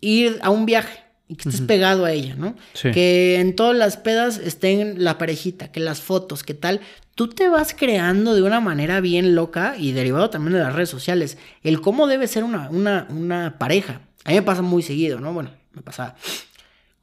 ir 0.00 0.38
a 0.40 0.48
un 0.48 0.64
viaje 0.64 1.00
y 1.28 1.36
que 1.36 1.50
estés 1.50 1.66
pegado 1.66 2.06
a 2.06 2.12
ella, 2.12 2.34
¿no? 2.34 2.56
Sí. 2.72 2.92
Que 2.92 3.40
en 3.40 3.54
todas 3.54 3.76
las 3.76 3.98
pedas 3.98 4.38
estén 4.38 5.04
la 5.04 5.18
parejita, 5.18 5.70
que 5.70 5.80
las 5.80 6.00
fotos, 6.00 6.44
que 6.44 6.54
tal. 6.54 6.80
Tú 7.14 7.28
te 7.28 7.50
vas 7.50 7.74
creando 7.74 8.34
de 8.34 8.40
una 8.40 8.60
manera 8.60 9.02
bien 9.02 9.34
loca 9.34 9.74
y 9.78 9.92
derivado 9.92 10.30
también 10.30 10.54
de 10.54 10.60
las 10.60 10.74
redes 10.74 10.88
sociales 10.88 11.36
el 11.62 11.82
cómo 11.82 12.06
debe 12.06 12.26
ser 12.26 12.42
una, 12.42 12.70
una, 12.70 13.06
una 13.10 13.58
pareja. 13.58 14.00
A 14.24 14.30
mí 14.30 14.36
me 14.36 14.42
pasa 14.42 14.62
muy 14.62 14.82
seguido, 14.82 15.20
¿no? 15.20 15.32
Bueno, 15.32 15.50
me 15.72 15.82
pasaba 15.82 16.16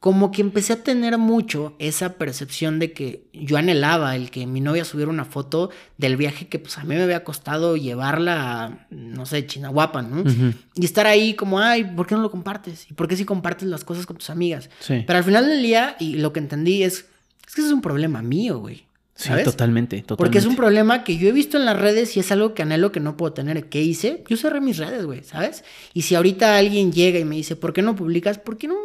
como 0.00 0.32
que 0.32 0.40
empecé 0.40 0.72
a 0.72 0.82
tener 0.82 1.18
mucho 1.18 1.76
esa 1.78 2.14
percepción 2.14 2.78
de 2.78 2.92
que 2.92 3.26
yo 3.34 3.58
anhelaba 3.58 4.16
el 4.16 4.30
que 4.30 4.46
mi 4.46 4.62
novia 4.62 4.86
subiera 4.86 5.10
una 5.10 5.26
foto 5.26 5.68
del 5.98 6.16
viaje 6.16 6.48
que 6.48 6.58
pues 6.58 6.78
a 6.78 6.84
mí 6.84 6.94
me 6.94 7.02
había 7.02 7.22
costado 7.22 7.76
llevarla 7.76 8.64
a, 8.64 8.86
no 8.88 9.26
sé, 9.26 9.46
Chinahuapan, 9.46 10.10
¿no? 10.10 10.22
Ujú. 10.22 10.54
Y 10.74 10.86
estar 10.86 11.06
ahí 11.06 11.34
como, 11.34 11.60
ay, 11.60 11.84
¿por 11.84 12.06
qué 12.06 12.14
no 12.14 12.22
lo 12.22 12.30
compartes? 12.30 12.90
¿Y 12.90 12.94
por 12.94 13.08
qué 13.08 13.16
si 13.16 13.26
compartes 13.26 13.68
las 13.68 13.84
cosas 13.84 14.06
con 14.06 14.16
tus 14.16 14.30
amigas? 14.30 14.70
Sí. 14.80 15.04
Pero 15.06 15.18
al 15.18 15.24
final 15.24 15.46
del 15.46 15.62
día, 15.62 15.96
y 16.00 16.14
lo 16.14 16.32
que 16.32 16.40
entendí 16.40 16.82
es, 16.82 17.04
es 17.46 17.54
que 17.54 17.60
eso 17.60 17.68
es 17.68 17.74
un 17.74 17.82
problema 17.82 18.22
mío, 18.22 18.58
güey. 18.58 18.86
Sí, 19.20 19.28
totalmente, 19.44 19.98
totalmente. 19.98 20.16
Porque 20.16 20.38
es 20.38 20.46
un 20.46 20.56
problema 20.56 21.04
que 21.04 21.18
yo 21.18 21.28
he 21.28 21.32
visto 21.32 21.58
en 21.58 21.66
las 21.66 21.78
redes 21.78 22.16
y 22.16 22.20
es 22.20 22.32
algo 22.32 22.54
que 22.54 22.62
anhelo 22.62 22.90
que 22.90 23.00
no 23.00 23.18
puedo 23.18 23.34
tener. 23.34 23.68
¿Qué 23.68 23.82
hice? 23.82 24.24
Yo 24.26 24.36
cerré 24.38 24.62
mis 24.62 24.78
redes, 24.78 25.04
güey, 25.04 25.22
¿sabes? 25.22 25.62
Y 25.92 26.02
si 26.02 26.14
ahorita 26.14 26.56
alguien 26.56 26.90
llega 26.90 27.18
y 27.18 27.26
me 27.26 27.36
dice, 27.36 27.54
¿por 27.54 27.74
qué 27.74 27.82
no 27.82 27.94
publicas? 27.94 28.38
¿Por 28.38 28.56
qué 28.56 28.68
no? 28.68 28.76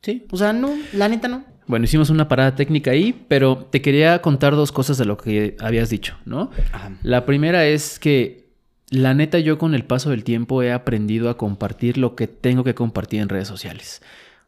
Sí. 0.00 0.24
O 0.30 0.36
sea, 0.36 0.52
no, 0.52 0.78
la 0.92 1.08
neta 1.08 1.26
no. 1.26 1.44
Bueno, 1.66 1.86
hicimos 1.86 2.08
una 2.08 2.28
parada 2.28 2.54
técnica 2.54 2.92
ahí, 2.92 3.24
pero 3.26 3.66
te 3.68 3.82
quería 3.82 4.22
contar 4.22 4.54
dos 4.54 4.70
cosas 4.70 4.96
de 4.96 5.06
lo 5.06 5.16
que 5.16 5.56
habías 5.58 5.90
dicho, 5.90 6.16
¿no? 6.24 6.52
La 7.02 7.26
primera 7.26 7.66
es 7.66 7.98
que 7.98 8.48
la 8.90 9.12
neta 9.12 9.40
yo 9.40 9.58
con 9.58 9.74
el 9.74 9.84
paso 9.84 10.10
del 10.10 10.22
tiempo 10.22 10.62
he 10.62 10.72
aprendido 10.72 11.30
a 11.30 11.36
compartir 11.36 11.98
lo 11.98 12.14
que 12.14 12.28
tengo 12.28 12.62
que 12.62 12.74
compartir 12.76 13.20
en 13.20 13.28
redes 13.28 13.48
sociales. 13.48 14.02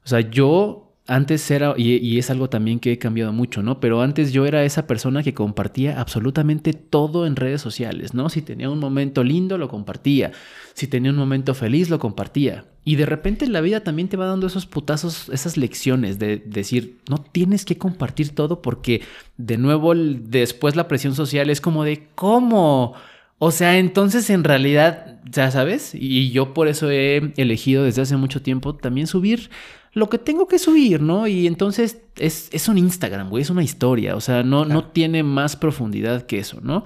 O 0.04 0.08
sea, 0.08 0.20
yo 0.20 0.91
antes 1.08 1.50
era, 1.50 1.74
y, 1.76 2.18
es 2.18 2.30
algo 2.30 2.48
también 2.48 2.78
que 2.78 2.92
he 2.92 2.98
cambiado 2.98 3.32
mucho, 3.32 3.62
¿no? 3.62 3.80
Pero 3.80 4.02
antes 4.02 4.32
yo 4.32 4.46
era 4.46 4.64
esa 4.64 4.86
persona 4.86 5.24
que 5.24 5.34
compartía 5.34 6.00
absolutamente 6.00 6.74
todo 6.74 7.26
en 7.26 7.34
redes 7.34 7.60
sociales, 7.60 8.14
¿no? 8.14 8.28
Si 8.28 8.40
tenía 8.40 8.70
un 8.70 8.78
momento 8.78 9.24
lindo, 9.24 9.58
lo 9.58 9.68
compartía. 9.68 10.30
Si 10.74 10.86
tenía 10.86 11.10
un 11.10 11.16
momento 11.16 11.54
feliz, 11.54 11.90
lo 11.90 11.98
compartía. 11.98 12.66
Y 12.84 12.96
de 12.96 13.06
repente 13.06 13.48
la 13.48 13.60
vida 13.60 13.80
también 13.80 14.08
te 14.08 14.16
va 14.16 14.26
dando 14.26 14.46
esos 14.46 14.66
putazos, 14.66 15.28
esas 15.30 15.56
lecciones 15.56 16.20
de 16.20 16.36
decir, 16.36 16.98
no 17.10 17.18
tienes 17.18 17.64
que 17.64 17.78
compartir 17.78 18.32
todo 18.34 18.62
porque 18.62 19.02
de 19.36 19.58
nuevo 19.58 19.94
después 19.96 20.76
la 20.76 20.86
presión 20.86 21.16
social 21.16 21.50
es 21.50 21.60
como 21.60 21.82
de, 21.82 22.08
¿cómo? 22.14 22.94
O 23.38 23.50
sea, 23.50 23.78
entonces 23.78 24.30
en 24.30 24.44
realidad, 24.44 25.20
ya 25.24 25.50
sabes, 25.50 25.96
y 25.96 26.30
yo 26.30 26.54
por 26.54 26.68
eso 26.68 26.88
he 26.92 27.32
elegido 27.36 27.82
desde 27.82 28.02
hace 28.02 28.16
mucho 28.16 28.40
tiempo 28.40 28.76
también 28.76 29.08
subir 29.08 29.50
lo 29.92 30.08
que 30.08 30.18
tengo 30.18 30.48
que 30.48 30.58
subir, 30.58 31.02
¿no? 31.02 31.26
Y 31.26 31.46
entonces 31.46 32.00
es, 32.16 32.48
es 32.52 32.68
un 32.68 32.78
Instagram, 32.78 33.28
güey, 33.28 33.42
es 33.42 33.50
una 33.50 33.62
historia, 33.62 34.16
o 34.16 34.20
sea, 34.20 34.42
no, 34.42 34.64
no 34.64 34.84
tiene 34.84 35.22
más 35.22 35.56
profundidad 35.56 36.26
que 36.26 36.38
eso, 36.38 36.60
¿no? 36.62 36.84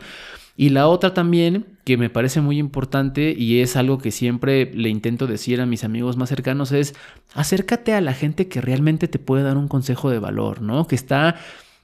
Y 0.57 0.71
la 0.71 0.89
otra 0.89 1.13
también, 1.13 1.67
que 1.85 1.99
me 1.99 2.09
parece 2.09 2.41
muy 2.41 2.59
importante 2.59 3.35
y 3.37 3.61
es 3.61 3.77
algo 3.77 3.99
que 3.99 4.11
siempre 4.11 4.73
le 4.75 4.89
intento 4.89 5.27
decir 5.27 5.61
a 5.61 5.67
mis 5.67 5.85
amigos 5.85 6.17
más 6.17 6.31
cercanos, 6.31 6.73
es 6.73 6.95
acércate 7.35 7.93
a 7.93 8.01
la 8.01 8.15
gente 8.15 8.49
que 8.49 8.63
realmente 8.63 9.07
te 9.07 9.19
puede 9.19 9.43
dar 9.43 9.59
un 9.59 9.69
consejo 9.69 10.11
de 10.11 10.19
valor, 10.19 10.63
¿no? 10.63 10.87
Que 10.87 10.95
está, 10.95 11.37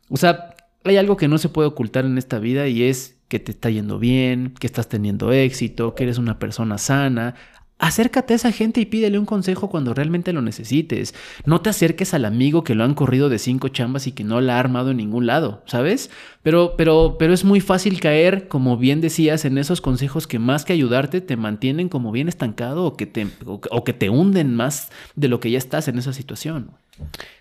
o 0.08 0.16
sea, 0.16 0.54
hay 0.84 0.96
algo 0.96 1.16
que 1.16 1.28
no 1.28 1.38
se 1.38 1.50
puede 1.50 1.68
ocultar 1.68 2.06
en 2.06 2.16
esta 2.16 2.38
vida 2.38 2.66
y 2.66 2.84
es 2.84 3.16
que 3.28 3.38
te 3.38 3.52
está 3.52 3.70
yendo 3.70 3.98
bien, 3.98 4.54
que 4.58 4.66
estás 4.66 4.88
teniendo 4.88 5.32
éxito, 5.32 5.94
que 5.94 6.04
eres 6.04 6.18
una 6.18 6.38
persona 6.38 6.78
sana. 6.78 7.34
Acércate 7.82 8.32
a 8.32 8.36
esa 8.36 8.52
gente 8.52 8.80
y 8.80 8.86
pídele 8.86 9.18
un 9.18 9.26
consejo 9.26 9.68
cuando 9.68 9.92
realmente 9.92 10.32
lo 10.32 10.40
necesites. 10.40 11.16
No 11.46 11.62
te 11.62 11.70
acerques 11.70 12.14
al 12.14 12.24
amigo 12.24 12.62
que 12.62 12.76
lo 12.76 12.84
han 12.84 12.94
corrido 12.94 13.28
de 13.28 13.40
cinco 13.40 13.70
chambas 13.70 14.06
y 14.06 14.12
que 14.12 14.22
no 14.22 14.40
la 14.40 14.54
ha 14.54 14.60
armado 14.60 14.92
en 14.92 14.98
ningún 14.98 15.26
lado, 15.26 15.64
¿sabes? 15.66 16.08
Pero, 16.44 16.74
pero, 16.78 17.16
pero 17.18 17.34
es 17.34 17.42
muy 17.42 17.58
fácil 17.58 17.98
caer, 17.98 18.46
como 18.46 18.76
bien 18.76 19.00
decías, 19.00 19.44
en 19.44 19.58
esos 19.58 19.80
consejos 19.80 20.28
que 20.28 20.38
más 20.38 20.64
que 20.64 20.72
ayudarte 20.72 21.20
te 21.20 21.36
mantienen 21.36 21.88
como 21.88 22.12
bien 22.12 22.28
estancado 22.28 22.84
o 22.84 22.96
que 22.96 23.06
te, 23.06 23.26
o, 23.44 23.82
que 23.82 23.92
te 23.92 24.10
hunden 24.10 24.54
más 24.54 24.92
de 25.16 25.26
lo 25.26 25.40
que 25.40 25.50
ya 25.50 25.58
estás 25.58 25.88
en 25.88 25.98
esa 25.98 26.12
situación. 26.12 26.70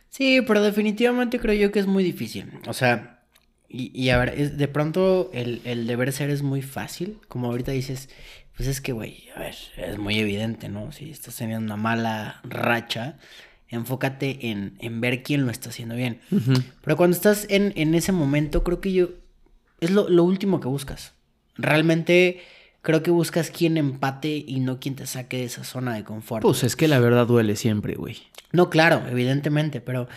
Sí, 0.09 0.41
pero 0.47 0.63
definitivamente 0.63 1.39
creo 1.39 1.53
yo 1.53 1.71
que 1.71 1.77
es 1.77 1.85
muy 1.85 2.03
difícil. 2.03 2.45
O 2.65 2.73
sea, 2.73 3.19
y, 3.73 4.09
a 4.09 4.17
ver, 4.17 4.57
de 4.57 4.67
pronto 4.67 5.29
el, 5.33 5.61
el 5.63 5.87
deber 5.87 6.11
ser 6.11 6.29
es 6.29 6.41
muy 6.41 6.61
fácil. 6.61 7.19
Como 7.29 7.47
ahorita 7.47 7.71
dices, 7.71 8.09
pues 8.61 8.77
es 8.77 8.81
que, 8.81 8.91
güey, 8.91 9.23
a 9.35 9.39
ver, 9.39 9.55
es 9.75 9.97
muy 9.97 10.19
evidente, 10.19 10.69
¿no? 10.69 10.91
Si 10.91 11.09
estás 11.09 11.35
teniendo 11.35 11.65
una 11.65 11.77
mala 11.77 12.41
racha, 12.43 13.17
enfócate 13.69 14.51
en, 14.51 14.75
en 14.77 15.01
ver 15.01 15.23
quién 15.23 15.47
lo 15.47 15.51
está 15.51 15.69
haciendo 15.69 15.95
bien. 15.95 16.19
Pero 16.83 16.95
cuando 16.95 17.15
estás 17.15 17.47
en, 17.49 17.73
en, 17.75 17.95
ese 17.95 18.11
momento, 18.11 18.63
creo 18.63 18.79
que 18.79 18.93
yo, 18.93 19.09
es 19.79 19.89
lo, 19.89 20.07
lo, 20.09 20.23
último 20.23 20.59
que 20.59 20.67
buscas. 20.67 21.13
Realmente 21.55 22.41
creo 22.83 23.01
que 23.01 23.09
buscas 23.09 23.49
quién 23.49 23.77
empate 23.77 24.45
y 24.45 24.59
no 24.59 24.79
quien 24.79 24.93
te 24.95 25.07
saque 25.07 25.37
de 25.37 25.45
esa 25.45 25.63
zona 25.63 25.95
de 25.95 26.03
confort. 26.03 26.43
Pues 26.43 26.63
es 26.63 26.75
que 26.75 26.87
la 26.87 26.99
verdad 26.99 27.25
duele 27.25 27.55
siempre, 27.55 27.95
güey. 27.95 28.17
No, 28.51 28.69
claro, 28.69 29.01
evidentemente, 29.09 29.81
pero 29.81 30.07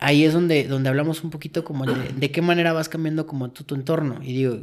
ahí 0.00 0.24
es 0.24 0.34
donde, 0.34 0.64
donde 0.64 0.90
hablamos 0.90 1.24
un 1.24 1.30
poquito 1.30 1.64
como 1.64 1.86
de, 1.86 2.30
qué 2.30 2.42
manera 2.42 2.72
vas 2.72 2.88
cambiando 2.88 3.26
como 3.26 3.50
tu, 3.50 3.64
tu 3.64 3.74
entorno. 3.74 4.20
Y 4.22 4.34
digo, 4.34 4.58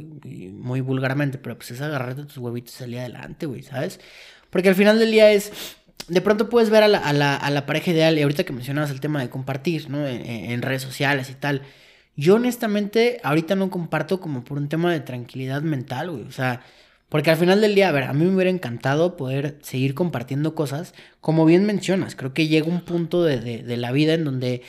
muy 0.52 0.80
vulgarmente, 0.80 1.38
pero 1.38 1.56
pues 1.56 1.72
es 1.72 1.80
agarrarte 1.80 2.24
tus 2.24 2.38
huevitos 2.38 2.74
y 2.74 2.78
salir 2.78 2.98
adelante, 3.00 3.46
güey, 3.46 3.62
¿sabes? 3.62 4.00
Porque 4.50 4.68
al 4.68 4.74
final 4.76 4.98
del 4.98 5.10
día 5.10 5.32
es, 5.32 5.76
de 6.06 6.20
pronto 6.20 6.48
puedes 6.48 6.70
ver 6.70 6.84
a 6.84 6.88
la, 6.88 6.98
a 6.98 7.12
la, 7.12 7.36
a 7.36 7.50
la 7.50 7.66
pareja 7.66 7.90
ideal, 7.90 8.16
y 8.18 8.22
ahorita 8.22 8.44
que 8.44 8.52
mencionabas 8.52 8.90
el 8.90 9.00
tema 9.00 9.20
de 9.20 9.28
compartir, 9.28 9.90
¿no? 9.90 10.06
En, 10.06 10.62
redes 10.62 10.82
sociales 10.82 11.30
y 11.30 11.34
tal. 11.34 11.62
Yo 12.16 12.36
honestamente 12.36 13.20
ahorita 13.22 13.56
no 13.56 13.70
comparto 13.70 14.20
como 14.20 14.44
por 14.44 14.58
un 14.58 14.68
tema 14.68 14.92
de 14.92 15.00
tranquilidad 15.00 15.62
mental, 15.62 16.10
güey. 16.10 16.22
O 16.24 16.32
sea, 16.32 16.62
porque 17.08 17.30
al 17.30 17.36
final 17.36 17.60
del 17.60 17.74
día, 17.74 17.88
a 17.88 17.92
ver, 17.92 18.04
a 18.04 18.12
mí 18.12 18.24
me 18.24 18.34
hubiera 18.34 18.50
encantado 18.50 19.16
poder 19.16 19.58
seguir 19.62 19.94
compartiendo 19.94 20.54
cosas, 20.54 20.94
como 21.20 21.44
bien 21.44 21.64
mencionas, 21.66 22.14
creo 22.16 22.34
que 22.34 22.48
llega 22.48 22.66
un 22.68 22.82
punto 22.82 23.24
de, 23.24 23.38
de 23.40 23.76
la 23.76 23.92
vida 23.92 24.14
en 24.14 24.24
donde 24.24 24.62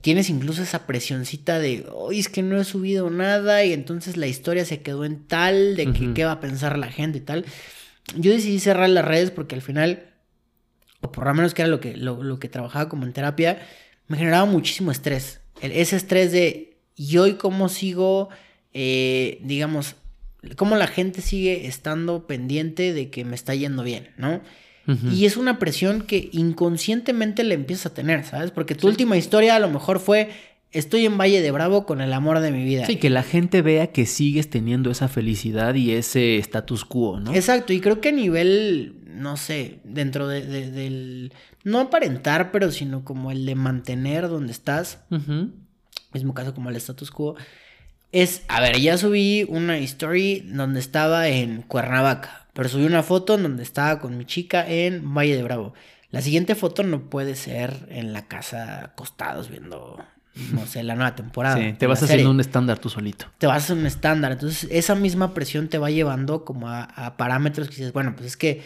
tienes 0.00 0.30
incluso 0.30 0.62
esa 0.62 0.86
presioncita 0.86 1.58
de, 1.58 1.86
hoy 1.92 2.18
es 2.18 2.28
que 2.28 2.42
no 2.42 2.60
he 2.60 2.64
subido 2.64 3.10
nada 3.10 3.64
y 3.64 3.72
entonces 3.72 4.16
la 4.16 4.26
historia 4.26 4.64
se 4.64 4.80
quedó 4.80 5.04
en 5.04 5.26
tal, 5.26 5.76
de 5.76 5.92
que 5.92 6.14
qué 6.14 6.24
va 6.24 6.32
a 6.32 6.40
pensar 6.40 6.78
la 6.78 6.90
gente 6.90 7.18
y 7.18 7.22
tal. 7.22 7.44
Yo 8.16 8.32
decidí 8.32 8.58
cerrar 8.60 8.88
las 8.88 9.04
redes 9.04 9.30
porque 9.30 9.54
al 9.54 9.62
final, 9.62 10.10
o 11.00 11.12
por 11.12 11.26
lo 11.26 11.34
menos 11.34 11.52
que 11.52 11.62
era 11.62 11.70
lo 11.70 11.80
que, 11.80 11.96
lo, 11.96 12.38
que 12.38 12.48
trabajaba 12.48 12.88
como 12.88 13.04
en 13.04 13.12
terapia, 13.12 13.60
me 14.06 14.16
generaba 14.16 14.46
muchísimo 14.46 14.90
estrés. 14.90 15.40
ese 15.60 15.96
estrés 15.96 16.32
de, 16.32 16.78
¿y 16.94 17.18
hoy 17.18 17.34
cómo 17.34 17.68
sigo, 17.68 18.28
eh, 18.72 19.40
digamos, 19.42 19.96
cómo 20.56 20.76
la 20.76 20.86
gente 20.86 21.20
sigue 21.20 21.66
estando 21.66 22.26
pendiente 22.26 22.92
de 22.92 23.10
que 23.10 23.24
me 23.24 23.34
está 23.34 23.54
yendo 23.54 23.82
bien, 23.82 24.10
¿no? 24.16 24.40
Y 25.12 25.26
es 25.26 25.36
una 25.36 25.58
presión 25.58 26.00
que 26.00 26.30
inconscientemente 26.32 27.44
le 27.44 27.54
empiezas 27.54 27.86
a 27.86 27.94
tener, 27.94 28.24
¿sabes? 28.24 28.50
Porque 28.50 28.74
tu 28.74 28.86
última 28.86 29.18
historia 29.18 29.54
a 29.54 29.58
lo 29.58 29.68
mejor 29.68 30.00
fue 30.00 30.30
estoy 30.70 31.06
en 31.06 31.18
Valle 31.18 31.40
de 31.40 31.50
Bravo 31.50 31.86
con 31.86 32.00
el 32.00 32.12
amor 32.12 32.40
de 32.40 32.50
mi 32.50 32.64
vida. 32.64 32.86
Sí, 32.86 32.96
que 32.96 33.10
la 33.10 33.22
gente 33.22 33.62
vea 33.62 33.88
que 33.88 34.06
sigues 34.06 34.50
teniendo 34.50 34.90
esa 34.90 35.08
felicidad 35.08 35.74
y 35.74 35.92
ese 35.92 36.38
status 36.38 36.84
quo, 36.84 37.20
¿no? 37.20 37.34
Exacto, 37.34 37.72
y 37.72 37.80
creo 37.80 38.00
que 38.00 38.10
a 38.10 38.12
nivel, 38.12 38.96
no 39.06 39.36
sé, 39.36 39.80
dentro 39.84 40.28
de, 40.28 40.42
del, 40.70 41.32
no 41.64 41.80
aparentar, 41.80 42.50
pero 42.50 42.70
sino 42.70 43.04
como 43.04 43.30
el 43.30 43.46
de 43.46 43.54
mantener 43.54 44.28
donde 44.28 44.52
estás, 44.52 45.00
mismo 46.12 46.34
caso 46.34 46.54
como 46.54 46.70
el 46.70 46.76
status 46.76 47.10
quo, 47.10 47.36
es, 48.10 48.42
a 48.48 48.60
ver, 48.60 48.78
ya 48.78 48.96
subí 48.96 49.44
una 49.48 49.76
story 49.78 50.40
donde 50.46 50.80
estaba 50.80 51.28
en 51.28 51.62
Cuernavaca. 51.62 52.47
Pero 52.58 52.68
subí 52.68 52.86
una 52.86 53.04
foto 53.04 53.36
en 53.36 53.44
donde 53.44 53.62
estaba 53.62 54.00
con 54.00 54.18
mi 54.18 54.24
chica 54.24 54.68
en 54.68 55.14
Valle 55.14 55.36
de 55.36 55.44
Bravo. 55.44 55.74
La 56.10 56.22
siguiente 56.22 56.56
foto 56.56 56.82
no 56.82 57.08
puede 57.08 57.36
ser 57.36 57.86
en 57.88 58.12
la 58.12 58.26
casa 58.26 58.86
acostados 58.86 59.48
viendo, 59.48 60.04
no 60.50 60.66
sé, 60.66 60.82
la 60.82 60.96
nueva 60.96 61.14
temporada. 61.14 61.56
Sí, 61.56 61.74
te 61.78 61.86
vas 61.86 62.02
haciendo 62.02 62.32
un 62.32 62.40
estándar 62.40 62.80
tú 62.80 62.88
solito. 62.88 63.26
Te 63.38 63.46
vas 63.46 63.62
haciendo 63.62 63.82
un 63.82 63.86
estándar. 63.86 64.32
Entonces, 64.32 64.68
esa 64.72 64.96
misma 64.96 65.34
presión 65.34 65.68
te 65.68 65.78
va 65.78 65.92
llevando 65.92 66.44
como 66.44 66.68
a, 66.68 67.14
parámetros 67.16 67.68
que 67.68 67.76
dices, 67.76 67.92
bueno, 67.92 68.16
pues 68.16 68.26
es 68.26 68.36
que, 68.36 68.64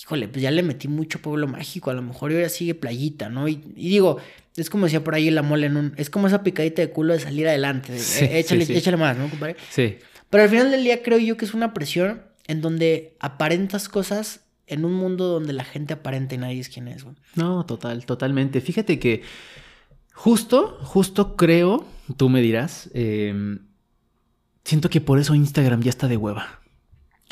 híjole, 0.00 0.28
pues 0.28 0.40
ya 0.40 0.50
le 0.50 0.62
metí 0.62 0.88
mucho 0.88 1.20
pueblo 1.20 1.46
mágico. 1.46 1.90
A 1.90 1.92
lo 1.92 2.00
mejor 2.00 2.32
ahora 2.32 2.48
sigue 2.48 2.74
playita, 2.74 3.28
¿no? 3.28 3.48
Y, 3.48 3.56
digo, 3.56 4.16
es 4.56 4.70
como 4.70 4.86
decía 4.86 5.04
por 5.04 5.14
ahí 5.14 5.30
la 5.30 5.42
mole 5.42 5.66
en 5.66 5.76
un. 5.76 5.92
Es 5.98 6.08
como 6.08 6.26
esa 6.26 6.42
picadita 6.42 6.80
de 6.80 6.88
culo 6.88 7.12
de 7.12 7.20
salir 7.20 7.46
adelante. 7.46 7.94
Eh, 7.94 8.38
échale, 8.38 8.64
échale 8.66 8.96
más, 8.96 9.14
¿no, 9.18 9.28
compadre? 9.28 9.56
Sí. 9.68 9.98
Pero 10.30 10.42
al 10.42 10.48
final 10.48 10.70
del 10.70 10.84
día 10.84 11.02
creo 11.02 11.18
yo 11.18 11.36
que 11.36 11.44
es 11.44 11.52
una 11.52 11.74
presión 11.74 12.22
en 12.46 12.60
donde 12.60 13.16
aparentas 13.20 13.88
cosas 13.88 14.40
en 14.66 14.84
un 14.84 14.94
mundo 14.94 15.26
donde 15.26 15.52
la 15.52 15.64
gente 15.64 15.94
aparenta 15.94 16.34
y 16.34 16.38
nadie 16.38 16.60
es 16.60 16.68
quien 16.68 16.88
es, 16.88 17.04
güey. 17.04 17.16
No, 17.34 17.64
total, 17.66 18.04
totalmente. 18.04 18.60
Fíjate 18.60 18.98
que 18.98 19.22
justo, 20.12 20.78
justo 20.82 21.36
creo, 21.36 21.86
tú 22.16 22.28
me 22.28 22.40
dirás, 22.42 22.90
em, 22.94 23.60
siento 24.64 24.90
que 24.90 25.00
por 25.00 25.18
eso 25.18 25.34
Instagram 25.34 25.82
ya 25.82 25.90
está 25.90 26.08
de 26.08 26.16
hueva. 26.16 26.60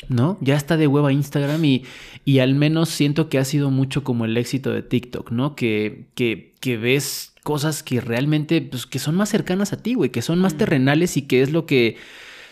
¿No? 0.09 0.37
Ya 0.41 0.57
está 0.57 0.75
de 0.75 0.87
hueva 0.87 1.13
Instagram 1.13 1.63
y, 1.63 1.85
y 2.25 2.39
al 2.39 2.53
menos 2.53 2.89
siento 2.89 3.29
que 3.29 3.39
ha 3.39 3.45
sido 3.45 3.71
mucho 3.71 4.03
como 4.03 4.25
el 4.25 4.35
éxito 4.35 4.71
de 4.71 4.83
TikTok, 4.83 5.31
¿no? 5.31 5.55
Que, 5.55 6.09
que, 6.15 6.53
que 6.59 6.75
ves 6.75 7.33
cosas 7.43 7.81
que 7.81 8.01
realmente, 8.01 8.61
pues, 8.61 8.85
que 8.85 8.99
son 8.99 9.15
más 9.15 9.29
cercanas 9.29 9.71
a 9.71 9.81
ti, 9.81 9.93
güey, 9.93 10.09
que 10.09 10.21
son 10.21 10.39
más 10.39 10.55
mm. 10.55 10.57
terrenales 10.57 11.15
y 11.15 11.21
que 11.21 11.41
es 11.41 11.51
lo 11.51 11.65
que 11.65 11.95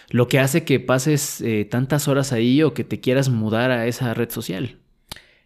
lo 0.09 0.27
que 0.27 0.39
hace 0.39 0.63
que 0.63 0.79
pases 0.79 1.41
eh, 1.41 1.65
tantas 1.65 2.07
horas 2.07 2.31
ahí 2.31 2.63
o 2.63 2.73
que 2.73 2.83
te 2.83 2.99
quieras 2.99 3.29
mudar 3.29 3.71
a 3.71 3.87
esa 3.87 4.13
red 4.13 4.29
social. 4.29 4.77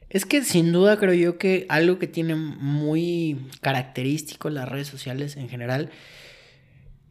Es 0.10 0.26
que 0.26 0.44
sin 0.44 0.72
duda 0.72 0.98
creo 0.98 1.14
yo 1.14 1.38
que 1.38 1.66
algo 1.70 2.00
que 2.00 2.08
tiene 2.08 2.36
muy 2.36 3.50
característico 3.62 4.50
las 4.50 4.70
redes 4.70 4.88
sociales 4.88 5.36
en 5.36 5.50
general 5.50 5.90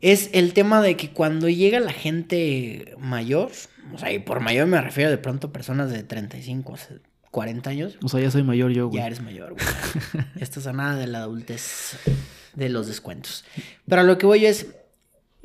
es 0.00 0.30
el 0.32 0.52
tema 0.52 0.82
de 0.82 0.96
que 0.96 1.10
cuando 1.10 1.48
llega 1.48 1.80
la 1.80 1.92
gente 1.92 2.94
mayor, 2.98 3.50
o 3.92 3.98
sea, 3.98 4.12
y 4.12 4.18
por 4.18 4.40
mayor 4.40 4.66
me 4.66 4.80
refiero 4.80 5.10
de 5.10 5.18
pronto 5.18 5.48
a 5.48 5.52
personas 5.52 5.90
de 5.90 6.02
35, 6.02 6.76
40 7.30 7.70
años. 7.70 7.98
O 8.02 8.08
sea, 8.08 8.20
ya 8.20 8.30
soy 8.30 8.42
mayor 8.42 8.72
yo, 8.72 8.88
güey. 8.88 9.00
Ya 9.00 9.06
eres 9.06 9.22
mayor, 9.22 9.54
güey. 9.54 10.24
Esto 10.40 10.60
es 10.60 10.66
a 10.66 10.72
nada 10.72 10.96
de 10.96 11.06
la 11.06 11.20
adultez 11.20 11.98
de 12.54 12.68
los 12.68 12.86
descuentos. 12.86 13.44
Pero 13.88 14.02
a 14.02 14.04
lo 14.04 14.18
que 14.18 14.26
voy 14.26 14.46
es, 14.46 14.68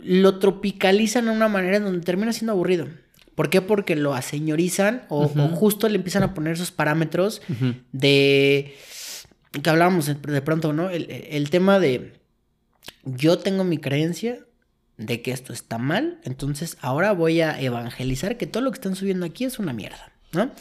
lo 0.03 0.39
tropicalizan 0.39 1.25
de 1.25 1.31
una 1.31 1.47
manera 1.47 1.77
en 1.77 1.83
donde 1.83 2.01
termina 2.01 2.33
siendo 2.33 2.53
aburrido. 2.53 2.87
¿Por 3.35 3.49
qué? 3.49 3.61
Porque 3.61 3.95
lo 3.95 4.13
aseñorizan 4.13 5.03
o, 5.09 5.27
justo 5.27 5.87
le 5.89 5.95
empiezan 5.95 6.23
a 6.23 6.33
poner 6.33 6.53
esos 6.53 6.71
parámetros 6.71 7.41
de 7.91 8.75
que 9.51 9.69
hablábamos 9.69 10.07
de 10.07 10.41
pronto, 10.41 10.73
¿no? 10.73 10.89
El, 10.89 11.49
tema 11.49 11.79
de 11.79 12.13
yo 13.03 13.39
tengo 13.39 13.63
mi 13.63 13.77
creencia 13.77 14.39
de 14.97 15.21
que 15.21 15.31
esto 15.31 15.53
está 15.53 15.77
mal, 15.77 16.19
entonces 16.23 16.77
ahora 16.81 17.13
voy 17.13 17.41
a 17.41 17.59
evangelizar 17.59 18.37
que 18.37 18.47
todo 18.47 18.63
lo 18.63 18.71
que 18.71 18.75
están 18.75 18.95
subiendo 18.95 19.25
aquí 19.25 19.45
es 19.45 19.59
una 19.59 19.73
mierda, 19.73 20.11
¿no? 20.33 20.51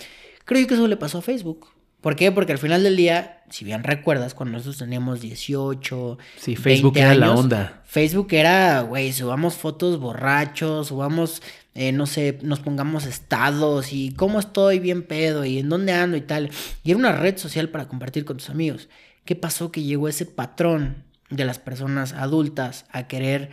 Creo 0.45 0.67
que 0.67 0.75
eso 0.75 0.89
le 0.89 0.97
pasó 0.97 1.19
a 1.19 1.23
Facebook. 1.23 1.69
¿Por 2.01 2.17
qué? 2.17 2.33
Porque 2.33 2.53
al 2.53 2.59
final 2.59 2.83
del 2.83 2.97
día, 2.97 3.43
si 3.51 3.65
bien 3.65 3.85
recuerdas, 3.85 4.33
cuando 4.33 4.53
nosotros 4.53 4.79
teníamos 4.79 5.21
18, 5.21 6.19
sí, 6.37 6.57
Facebook 6.57 6.97
era 6.97 7.15
la 7.15 7.33
onda. 7.33 7.83
Facebook 7.85 8.29
era, 8.31 8.81
güey, 8.81 9.13
subamos 9.13 9.55
fotos 9.55 10.01
borrachos, 10.01 10.89
subamos, 10.89 11.43
eh, 11.75 11.93
no 11.93 12.07
sé, 12.07 12.39
nos 12.43 12.61
pongamos 12.61 13.05
estados 13.05 13.93
y 13.93 14.13
cómo 14.13 14.41
estoy 14.41 14.79
bien 14.79 15.03
pedo 15.03 15.45
y 15.45 15.59
en 15.59 15.69
dónde 15.69 15.93
ando 15.93 16.17
y 16.17 16.23
tal. 16.23 16.51
Y 16.85 16.91
era 16.91 16.99
una 16.99 17.13
red 17.13 17.37
social 17.37 17.69
para 17.69 17.87
compartir 17.87 18.25
con 18.25 18.39
tus 18.39 18.49
amigos. 18.49 18.89
¿Qué 19.27 19.37
pasó? 19.37 19.71
Que 19.71 19.83
llegó 19.83 20.09
ese 20.09 20.25
patrón 20.25 21.05
de 21.29 21.45
las 21.45 21.59
personas 21.59 22.15
adultas 22.15 22.87
a 22.91 23.09
querer 23.09 23.51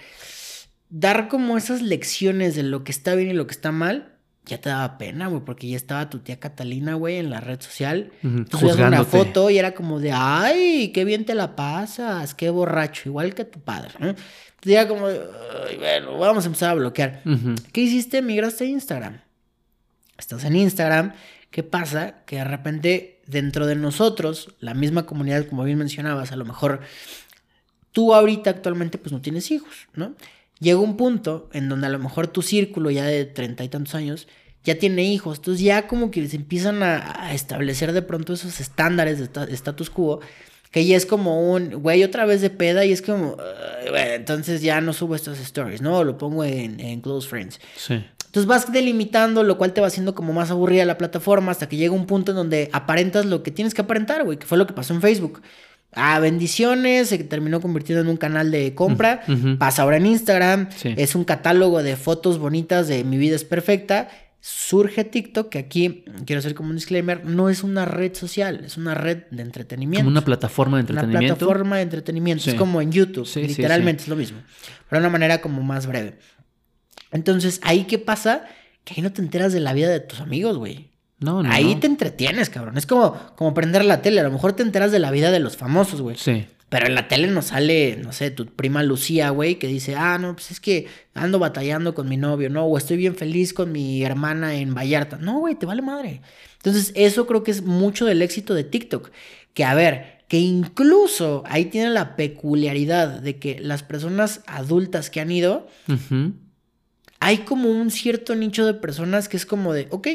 dar 0.90 1.28
como 1.28 1.58
esas 1.58 1.82
lecciones 1.82 2.56
de 2.56 2.64
lo 2.64 2.86
que 2.86 2.94
está 2.94 3.14
bien 3.16 3.30
y 3.30 3.34
lo 3.34 3.46
que 3.46 3.54
está 3.54 3.74
mal 3.74 4.17
ya 4.48 4.62
te 4.62 4.70
daba 4.70 4.98
pena, 4.98 5.28
güey, 5.28 5.42
porque 5.44 5.68
ya 5.68 5.76
estaba 5.76 6.10
tu 6.10 6.20
tía 6.20 6.40
Catalina, 6.40 6.96
güey, 6.96 7.18
en 7.18 7.30
la 7.30 7.40
red 7.40 7.62
social. 7.62 8.12
Tú 8.50 8.70
una 8.70 9.04
foto 9.04 9.50
y 9.50 9.58
era 9.58 9.74
como 9.74 10.00
de, 10.00 10.12
ay, 10.14 10.92
qué 10.94 11.06
bien 11.06 11.26
te 11.26 11.36
la 11.36 11.56
pasas, 11.56 12.34
qué 12.34 12.50
borracho, 12.50 13.10
igual 13.10 13.34
que 13.34 13.46
tu 13.46 13.60
padre, 13.60 13.92
¿no? 14.00 14.08
Entonces 14.08 14.74
ya 14.74 14.88
como, 14.88 15.08
bueno, 15.78 16.18
vamos 16.18 16.46
a 16.46 16.48
empezar 16.48 16.72
a 16.72 16.76
bloquear. 16.76 17.22
¿Qué 17.72 17.82
hiciste? 17.82 18.22
Migraste 18.22 18.64
a 18.64 18.68
Instagram. 18.68 19.22
Estás 20.18 20.44
en 20.46 20.56
Instagram, 20.56 21.14
¿qué 21.52 21.64
pasa? 21.64 22.24
Que 22.26 22.38
de 22.38 22.44
repente 22.44 23.22
dentro 23.28 23.68
de 23.68 23.76
nosotros, 23.76 24.56
la 24.60 24.74
misma 24.74 25.06
comunidad, 25.06 25.46
como 25.48 25.64
bien 25.64 25.78
mencionabas, 25.78 26.32
a 26.32 26.36
lo 26.36 26.46
mejor 26.46 26.82
tú 27.92 28.14
ahorita 28.14 28.50
actualmente 28.50 28.98
pues 28.98 29.12
no 29.12 29.22
tienes 29.22 29.52
hijos, 29.52 29.88
¿no? 29.94 30.16
Llega 30.60 30.80
un 30.80 30.98
punto 30.98 31.50
en 31.54 31.70
donde 31.70 31.88
a 31.88 31.90
lo 31.90 32.00
mejor 32.00 32.28
tu 32.28 32.42
círculo 32.42 32.92
ya 32.92 33.06
de 33.06 33.26
treinta 33.26 33.64
y 33.64 33.70
tantos 33.70 33.96
años 33.96 34.28
ya 34.64 34.78
tiene 34.78 35.04
hijos, 35.04 35.38
entonces 35.38 35.64
ya 35.64 35.88
como 35.88 36.12
que 36.12 36.28
se 36.28 36.36
empiezan 36.36 36.84
a, 36.84 37.34
establecer 37.34 37.94
de 37.94 38.02
pronto 38.02 38.34
esos 38.34 38.60
estándares 38.60 39.18
de 39.20 39.54
status 39.54 39.90
quo, 39.90 40.20
que 40.72 40.86
ya 40.86 40.98
es 40.98 41.06
como 41.06 41.54
un, 41.54 41.82
güey, 41.82 42.04
otra 42.04 42.26
vez 42.26 42.42
de 42.42 42.50
peda 42.50 42.84
y 42.84 42.92
es 42.92 43.02
como, 43.02 43.38
entonces 43.96 44.62
ya 44.62 44.82
no 44.82 44.92
subo 44.92 45.16
estas 45.16 45.40
stories, 45.40 45.82
¿no? 45.82 46.04
Lo 46.04 46.18
pongo 46.18 46.44
en, 46.44 46.82
en 46.82 47.00
Close 47.00 47.30
Friends. 47.30 47.62
Sí. 47.78 48.04
Entonces 48.26 48.46
vas 48.46 48.72
delimitando, 48.72 49.42
lo 49.44 49.58
cual 49.58 49.74
te 49.74 49.80
va 49.80 49.88
haciendo 49.88 50.14
como 50.14 50.34
más 50.34 50.52
aburrida 50.52 50.84
la 50.84 50.98
plataforma 50.98 51.52
hasta 51.52 51.70
que 51.70 51.78
llega 51.78 51.94
un 51.94 52.06
punto 52.06 52.34
en 52.34 52.36
donde 52.36 52.70
aparentas 52.74 53.26
lo 53.26 53.42
que 53.42 53.52
tienes 53.52 53.74
que 53.74 53.82
aparentar, 53.82 54.26
güey, 54.26 54.38
que 54.38 54.46
fue 54.46 54.58
lo 54.58 54.68
que 54.68 54.74
pasó 54.74 54.94
en 54.94 55.02
Facebook. 55.02 55.42
Ah, 55.98 56.20
bendiciones, 56.20 57.10
se 57.10 57.18
terminó 57.18 57.60
convirtiendo 57.60 58.02
en 58.02 58.08
un 58.08 58.18
canal 58.18 58.52
de 58.52 58.76
compra, 58.76 59.24
pasa 59.58 59.82
ahora 59.82 59.98
en 59.98 60.06
Instagram, 60.06 60.70
es 60.84 61.16
un 61.16 61.24
catálogo 61.24 61.82
de 61.82 61.96
fotos 61.96 62.38
bonitas 62.38 62.88
de 62.88 63.04
mi 63.04 63.18
vida 63.18 63.36
es 63.36 63.44
perfecta. 63.44 64.10
Surge 64.40 65.04
TikTok, 65.04 65.50
que 65.50 65.58
aquí 65.58 66.06
quiero 66.26 66.40
hacer 66.40 66.54
como 66.54 66.70
un 66.70 66.76
disclaimer, 66.76 67.26
no 67.26 67.50
es 67.50 67.64
una 67.64 67.86
red 67.86 68.14
social, 68.14 68.62
es 68.64 68.78
una 68.78 68.94
red 68.94 69.24
de 69.32 69.42
entretenimiento. 69.42 70.04
Como 70.06 70.12
una 70.12 70.24
plataforma 70.24 70.78
de 70.78 70.82
entretenimiento. 70.82 71.26
Una 71.26 71.36
plataforma 71.36 71.76
de 71.78 71.82
entretenimiento, 71.82 72.50
es 72.50 72.56
como 72.56 72.80
en 72.80 72.92
YouTube, 72.92 73.28
literalmente 73.36 74.04
es 74.04 74.08
lo 74.08 74.16
mismo, 74.16 74.38
pero 74.90 75.02
de 75.02 75.08
una 75.08 75.12
manera 75.12 75.42
como 75.42 75.64
más 75.64 75.88
breve. 75.88 76.20
Entonces, 77.12 77.60
ahí 77.64 77.86
qué 77.86 77.98
pasa? 77.98 78.46
Que 78.84 78.94
ahí 78.96 79.02
no 79.02 79.12
te 79.12 79.22
enteras 79.22 79.52
de 79.52 79.60
la 79.60 79.74
vida 79.74 79.90
de 79.90 80.00
tus 80.00 80.22
amigos, 80.22 80.58
güey. 80.58 80.92
No, 81.20 81.42
no. 81.42 81.52
Ahí 81.52 81.76
te 81.76 81.88
entretienes, 81.88 82.50
cabrón. 82.50 82.78
Es 82.78 82.86
como, 82.86 83.18
como 83.36 83.54
prender 83.54 83.84
la 83.86 84.02
tele. 84.02 84.20
A 84.20 84.24
lo 84.24 84.32
mejor 84.32 84.54
te 84.54 84.64
enteras 84.64 84.92
de 84.92 85.00
la 85.00 85.12
vida 85.12 85.32
de 85.32 85.40
los 85.40 85.58
famosos, 85.58 86.02
güey. 86.02 86.16
Sí. 86.18 86.46
Pero 86.70 86.86
en 86.88 86.96
la 86.96 87.08
tele 87.08 87.28
no 87.28 87.42
sale, 87.42 87.98
no 88.04 88.12
sé, 88.12 88.30
tu 88.30 88.46
prima 88.46 88.84
Lucía, 88.84 89.30
güey, 89.30 89.58
que 89.58 89.68
dice, 89.68 89.96
ah, 89.96 90.18
no, 90.18 90.34
pues 90.34 90.52
es 90.52 90.60
que 90.60 90.88
ando 91.14 91.40
batallando 91.40 91.96
con 91.96 92.10
mi 92.10 92.18
novio, 92.18 92.50
no, 92.50 92.66
o 92.66 92.78
estoy 92.78 92.98
bien 92.98 93.16
feliz 93.16 93.54
con 93.54 93.72
mi 93.72 94.04
hermana 94.04 94.56
en 94.56 94.76
Vallarta. 94.76 95.18
No, 95.18 95.40
güey, 95.40 95.56
te 95.56 95.66
vale 95.66 95.82
madre. 95.82 96.22
Entonces, 96.58 96.92
eso 96.96 97.26
creo 97.26 97.44
que 97.44 97.52
es 97.52 97.64
mucho 97.64 98.06
del 98.06 98.22
éxito 98.22 98.54
de 98.54 98.66
TikTok. 98.66 99.12
Que, 99.54 99.64
a 99.64 99.74
ver, 99.76 100.26
que 100.28 100.40
incluso 100.40 101.44
ahí 101.48 101.66
tiene 101.66 101.90
la 101.90 102.18
peculiaridad 102.18 103.22
de 103.22 103.38
que 103.38 103.60
las 103.62 103.82
personas 103.82 104.42
adultas 104.46 105.10
que 105.10 105.22
han 105.22 105.32
ido, 105.32 105.68
hay 107.20 107.38
como 107.40 107.70
un 107.70 107.92
cierto 107.92 108.36
nicho 108.36 108.66
de 108.66 108.74
personas 108.74 109.30
que 109.30 109.38
es 109.38 109.46
como 109.46 109.74
de, 109.74 109.88
ok, 109.90 110.08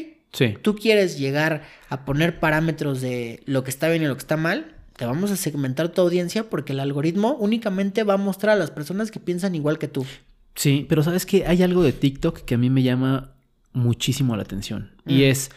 Tú 0.62 0.76
quieres 0.76 1.18
llegar 1.18 1.62
a 1.88 2.04
poner 2.04 2.40
parámetros 2.40 3.00
de 3.00 3.42
lo 3.44 3.64
que 3.64 3.70
está 3.70 3.88
bien 3.88 4.02
y 4.02 4.06
lo 4.06 4.14
que 4.14 4.20
está 4.20 4.36
mal, 4.36 4.74
te 4.96 5.04
vamos 5.04 5.30
a 5.30 5.36
segmentar 5.36 5.90
tu 5.90 6.00
audiencia 6.00 6.48
porque 6.48 6.72
el 6.72 6.80
algoritmo 6.80 7.36
únicamente 7.38 8.02
va 8.02 8.14
a 8.14 8.18
mostrar 8.18 8.56
a 8.56 8.58
las 8.58 8.70
personas 8.70 9.10
que 9.10 9.20
piensan 9.20 9.54
igual 9.54 9.78
que 9.78 9.88
tú. 9.88 10.06
Sí, 10.54 10.86
pero 10.88 11.02
sabes 11.02 11.26
que 11.26 11.46
hay 11.46 11.62
algo 11.62 11.82
de 11.82 11.92
TikTok 11.92 12.40
que 12.40 12.54
a 12.54 12.58
mí 12.58 12.70
me 12.70 12.82
llama 12.82 13.32
muchísimo 13.72 14.36
la 14.36 14.42
atención 14.42 14.92
y 15.06 15.18
mm. 15.18 15.22
es 15.22 15.50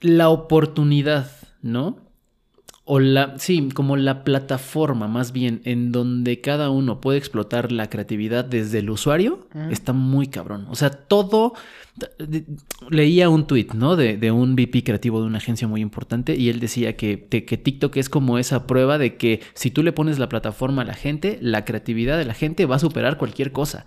la 0.00 0.28
oportunidad, 0.28 1.30
¿no? 1.62 2.05
O 2.88 3.00
la, 3.00 3.34
sí, 3.38 3.68
como 3.74 3.96
la 3.96 4.22
plataforma 4.22 5.08
más 5.08 5.32
bien 5.32 5.60
en 5.64 5.90
donde 5.90 6.40
cada 6.40 6.70
uno 6.70 7.00
puede 7.00 7.18
explotar 7.18 7.72
la 7.72 7.90
creatividad 7.90 8.44
desde 8.44 8.78
el 8.78 8.90
usuario, 8.90 9.48
está 9.72 9.92
muy 9.92 10.28
cabrón. 10.28 10.68
O 10.70 10.76
sea, 10.76 10.90
todo, 10.90 11.54
leía 12.88 13.28
un 13.28 13.48
tweet, 13.48 13.68
¿no? 13.74 13.96
De, 13.96 14.16
de, 14.16 14.30
un 14.30 14.54
VP 14.54 14.84
creativo 14.84 15.20
de 15.20 15.26
una 15.26 15.38
agencia 15.38 15.66
muy 15.66 15.80
importante 15.80 16.36
y 16.36 16.48
él 16.48 16.60
decía 16.60 16.96
que, 16.96 17.26
que 17.26 17.56
TikTok 17.56 17.96
es 17.96 18.08
como 18.08 18.38
esa 18.38 18.68
prueba 18.68 18.98
de 18.98 19.16
que 19.16 19.40
si 19.54 19.72
tú 19.72 19.82
le 19.82 19.92
pones 19.92 20.20
la 20.20 20.28
plataforma 20.28 20.82
a 20.82 20.84
la 20.84 20.94
gente, 20.94 21.38
la 21.42 21.64
creatividad 21.64 22.16
de 22.16 22.24
la 22.24 22.34
gente 22.34 22.66
va 22.66 22.76
a 22.76 22.78
superar 22.78 23.18
cualquier 23.18 23.50
cosa. 23.50 23.84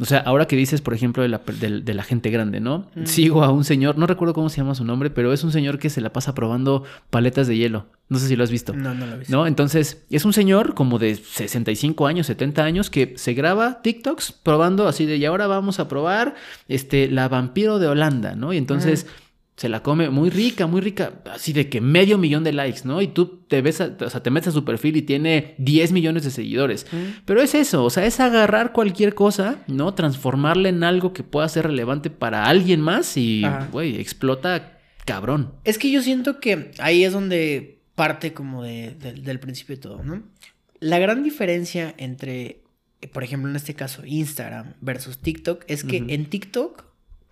O 0.00 0.06
sea, 0.06 0.20
ahora 0.20 0.46
que 0.46 0.56
dices, 0.56 0.80
por 0.80 0.94
ejemplo, 0.94 1.22
de 1.22 1.28
la, 1.28 1.42
de, 1.46 1.94
la 1.94 2.02
gente 2.02 2.30
grande, 2.30 2.58
¿no? 2.58 2.86
Sigo 3.04 3.44
a 3.44 3.52
un 3.52 3.64
señor, 3.64 3.98
no 3.98 4.06
recuerdo 4.06 4.32
cómo 4.32 4.48
se 4.48 4.56
llama 4.56 4.74
su 4.74 4.84
nombre, 4.84 5.10
pero 5.10 5.32
es 5.34 5.44
un 5.44 5.52
señor 5.52 5.78
que 5.78 5.90
se 5.90 6.00
la 6.00 6.10
pasa 6.10 6.34
probando 6.34 6.84
paletas 7.10 7.46
de 7.46 7.58
hielo. 7.58 7.86
No 8.08 8.18
sé 8.18 8.26
si 8.26 8.34
lo 8.34 8.42
has 8.42 8.50
visto. 8.50 8.72
No, 8.72 8.94
no 8.94 9.06
lo 9.06 9.14
he 9.14 9.18
visto. 9.18 9.36
¿No? 9.36 9.46
Entonces, 9.46 10.02
es 10.10 10.24
un 10.24 10.32
señor 10.32 10.74
como 10.74 10.98
de 10.98 11.16
65 11.16 12.06
años, 12.06 12.26
70 12.28 12.64
años, 12.64 12.88
que 12.88 13.12
se 13.16 13.34
graba 13.34 13.82
TikToks 13.82 14.32
probando 14.32 14.88
así 14.88 15.04
de, 15.04 15.18
y 15.18 15.26
ahora 15.26 15.46
vamos 15.46 15.78
a 15.80 15.86
probar 15.86 16.34
este, 16.66 17.10
la 17.10 17.28
vampiro 17.28 17.78
de 17.78 17.88
Holanda, 17.88 18.34
¿no? 18.34 18.54
Y 18.54 18.56
entonces 18.56 19.06
se 19.60 19.68
la 19.68 19.82
come 19.82 20.08
muy 20.08 20.30
rica, 20.30 20.66
muy 20.66 20.80
rica, 20.80 21.20
así 21.30 21.52
de 21.52 21.68
que 21.68 21.82
medio 21.82 22.16
millón 22.16 22.44
de 22.44 22.54
likes, 22.54 22.80
¿no? 22.84 23.02
Y 23.02 23.08
tú 23.08 23.44
te 23.46 23.60
ves, 23.60 23.78
o 23.78 24.08
sea, 24.08 24.22
te 24.22 24.30
metes 24.30 24.48
a 24.48 24.52
su 24.52 24.64
perfil 24.64 24.96
y 24.96 25.02
tiene 25.02 25.54
10 25.58 25.92
millones 25.92 26.24
de 26.24 26.30
seguidores. 26.30 26.86
Pero 27.26 27.42
es 27.42 27.54
eso, 27.54 27.84
o 27.84 27.90
sea, 27.90 28.06
es 28.06 28.20
agarrar 28.20 28.72
cualquier 28.72 29.14
cosa, 29.14 29.62
¿no? 29.66 29.92
Transformarla 29.92 30.70
en 30.70 30.82
algo 30.82 31.12
que 31.12 31.24
pueda 31.24 31.46
ser 31.46 31.66
relevante 31.66 32.08
para 32.08 32.46
alguien 32.46 32.80
más 32.80 33.18
y, 33.18 33.42
güey, 33.70 34.00
explota 34.00 34.78
cabrón. 35.04 35.52
Es 35.64 35.76
que 35.76 35.90
yo 35.90 36.00
siento 36.00 36.40
que 36.40 36.70
ahí 36.78 37.04
es 37.04 37.12
donde 37.12 37.82
parte 37.94 38.32
como 38.32 38.62
de, 38.62 38.94
del 38.94 39.40
principio 39.40 39.76
de 39.76 39.82
todo, 39.82 40.02
¿no? 40.02 40.22
La 40.78 40.98
gran 40.98 41.22
diferencia 41.22 41.94
entre, 41.98 42.62
por 43.12 43.24
ejemplo, 43.24 43.50
en 43.50 43.56
este 43.56 43.74
caso, 43.74 44.06
Instagram 44.06 44.72
versus 44.80 45.18
TikTok 45.18 45.64
es 45.66 45.84
que 45.84 45.98
en 45.98 46.30
TikTok 46.30 46.82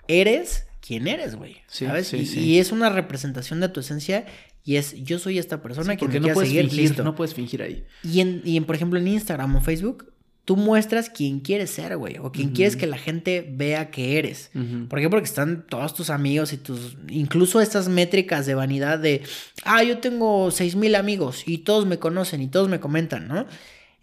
eres 0.08 0.67
quién 0.88 1.06
eres, 1.06 1.36
güey. 1.36 1.58
¿Sabes? 1.66 2.14
y, 2.14 2.58
es 2.58 2.72
una 2.72 2.88
representación 2.88 3.60
de 3.60 3.68
tu 3.68 3.80
esencia 3.80 4.24
y 4.64 4.76
es 4.76 4.94
yo 5.04 5.18
soy 5.18 5.38
esta 5.38 5.60
persona 5.60 5.96
que 5.96 6.08
no 6.08 6.32
puedes 6.32 6.48
seguir, 6.48 6.70
fingir, 6.70 7.04
no 7.04 7.14
puedes 7.14 7.34
fingir 7.34 7.62
ahí. 7.62 7.84
Y 8.02 8.20
en, 8.20 8.40
y 8.42 8.56
en, 8.56 8.64
por 8.64 8.74
ejemplo, 8.74 8.98
en 8.98 9.06
Instagram 9.06 9.54
o 9.54 9.60
Facebook, 9.60 10.14
tú 10.46 10.56
muestras 10.56 11.10
quién 11.10 11.40
quieres 11.40 11.68
ser, 11.68 11.94
güey, 11.98 12.16
o 12.16 12.32
quién 12.32 12.52
quieres 12.52 12.74
que 12.74 12.86
la 12.86 12.96
gente 12.96 13.46
vea 13.46 13.90
que 13.90 14.18
eres. 14.18 14.50
¿Por 14.88 14.98
qué? 14.98 15.10
Porque 15.10 15.26
están 15.26 15.66
todos 15.66 15.92
tus 15.92 16.08
amigos 16.08 16.54
y 16.54 16.56
tus 16.56 16.96
incluso 17.10 17.60
estas 17.60 17.90
métricas 17.90 18.46
de 18.46 18.54
vanidad 18.54 18.98
de, 18.98 19.20
ah, 19.64 19.82
yo 19.82 19.98
tengo 19.98 20.50
seis 20.50 20.74
mil 20.74 20.94
amigos 20.94 21.42
y 21.44 21.58
todos 21.58 21.84
me 21.84 21.98
conocen 21.98 22.40
y 22.40 22.48
todos 22.48 22.70
me 22.70 22.80
comentan, 22.80 23.28
¿no? 23.28 23.44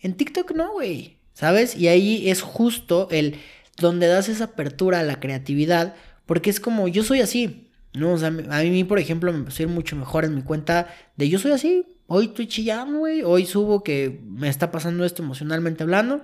En 0.01 0.13
TikTok 0.13 0.51
no, 0.51 0.73
güey. 0.73 1.17
¿Sabes? 1.33 1.75
Y 1.75 1.87
ahí 1.87 2.29
es 2.29 2.43
justo 2.43 3.07
el 3.09 3.37
donde 3.77 4.05
das 4.05 4.29
esa 4.29 4.45
apertura 4.45 4.99
a 4.99 5.03
la 5.03 5.19
creatividad 5.19 5.95
porque 6.25 6.49
es 6.49 6.59
como, 6.59 6.87
yo 6.87 7.03
soy 7.03 7.21
así. 7.21 7.69
No, 7.93 8.13
o 8.13 8.17
sea, 8.17 8.27
a 8.27 8.63
mí, 8.63 8.83
por 8.83 8.99
ejemplo, 8.99 9.31
me 9.31 9.39
empezó 9.39 9.63
a 9.63 9.65
ir 9.67 9.69
mucho 9.69 9.95
mejor 9.95 10.25
en 10.25 10.35
mi 10.35 10.41
cuenta 10.41 10.87
de 11.15 11.29
yo 11.29 11.39
soy 11.39 11.51
así. 11.53 11.85
Hoy 12.07 12.25
estoy 12.25 12.47
chillando, 12.47 12.99
güey. 12.99 13.23
Hoy 13.23 13.45
subo 13.45 13.83
que 13.83 14.21
me 14.25 14.49
está 14.49 14.69
pasando 14.69 15.05
esto 15.05 15.23
emocionalmente 15.23 15.83
hablando. 15.83 16.21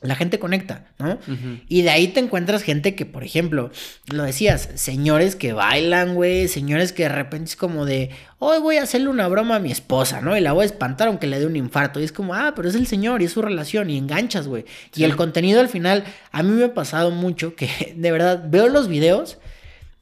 La 0.00 0.14
gente 0.14 0.38
conecta, 0.38 0.86
¿no? 0.98 1.18
Y 1.68 1.82
de 1.82 1.90
ahí 1.90 2.08
te 2.08 2.20
encuentras 2.20 2.62
gente 2.62 2.94
que, 2.94 3.06
por 3.06 3.24
ejemplo, 3.24 3.70
lo 4.12 4.22
decías, 4.22 4.68
señores 4.74 5.36
que 5.36 5.52
bailan, 5.52 6.14
güey, 6.14 6.48
señores 6.48 6.92
que 6.92 7.04
de 7.04 7.08
repente 7.08 7.50
es 7.50 7.56
como 7.56 7.84
de, 7.84 8.10
hoy 8.38 8.58
voy 8.60 8.76
a 8.76 8.82
hacerle 8.82 9.08
una 9.08 9.26
broma 9.28 9.56
a 9.56 9.58
mi 9.58 9.72
esposa, 9.72 10.20
¿no? 10.20 10.36
Y 10.36 10.40
la 10.40 10.52
voy 10.52 10.62
a 10.62 10.66
espantar 10.66 11.08
aunque 11.08 11.26
le 11.26 11.38
dé 11.38 11.46
un 11.46 11.56
infarto. 11.56 12.00
Y 12.00 12.04
es 12.04 12.12
como, 12.12 12.34
ah, 12.34 12.52
pero 12.54 12.68
es 12.68 12.74
el 12.74 12.86
señor 12.86 13.22
y 13.22 13.24
es 13.24 13.32
su 13.32 13.42
relación 13.42 13.90
y 13.90 13.98
enganchas, 13.98 14.46
güey. 14.46 14.64
Y 14.94 15.04
el 15.04 15.16
contenido 15.16 15.60
al 15.60 15.68
final, 15.68 16.04
a 16.30 16.42
mí 16.42 16.50
me 16.50 16.64
ha 16.64 16.74
pasado 16.74 17.10
mucho 17.10 17.54
que 17.54 17.94
de 17.96 18.12
verdad 18.12 18.44
veo 18.48 18.68
los 18.68 18.88
videos 18.88 19.38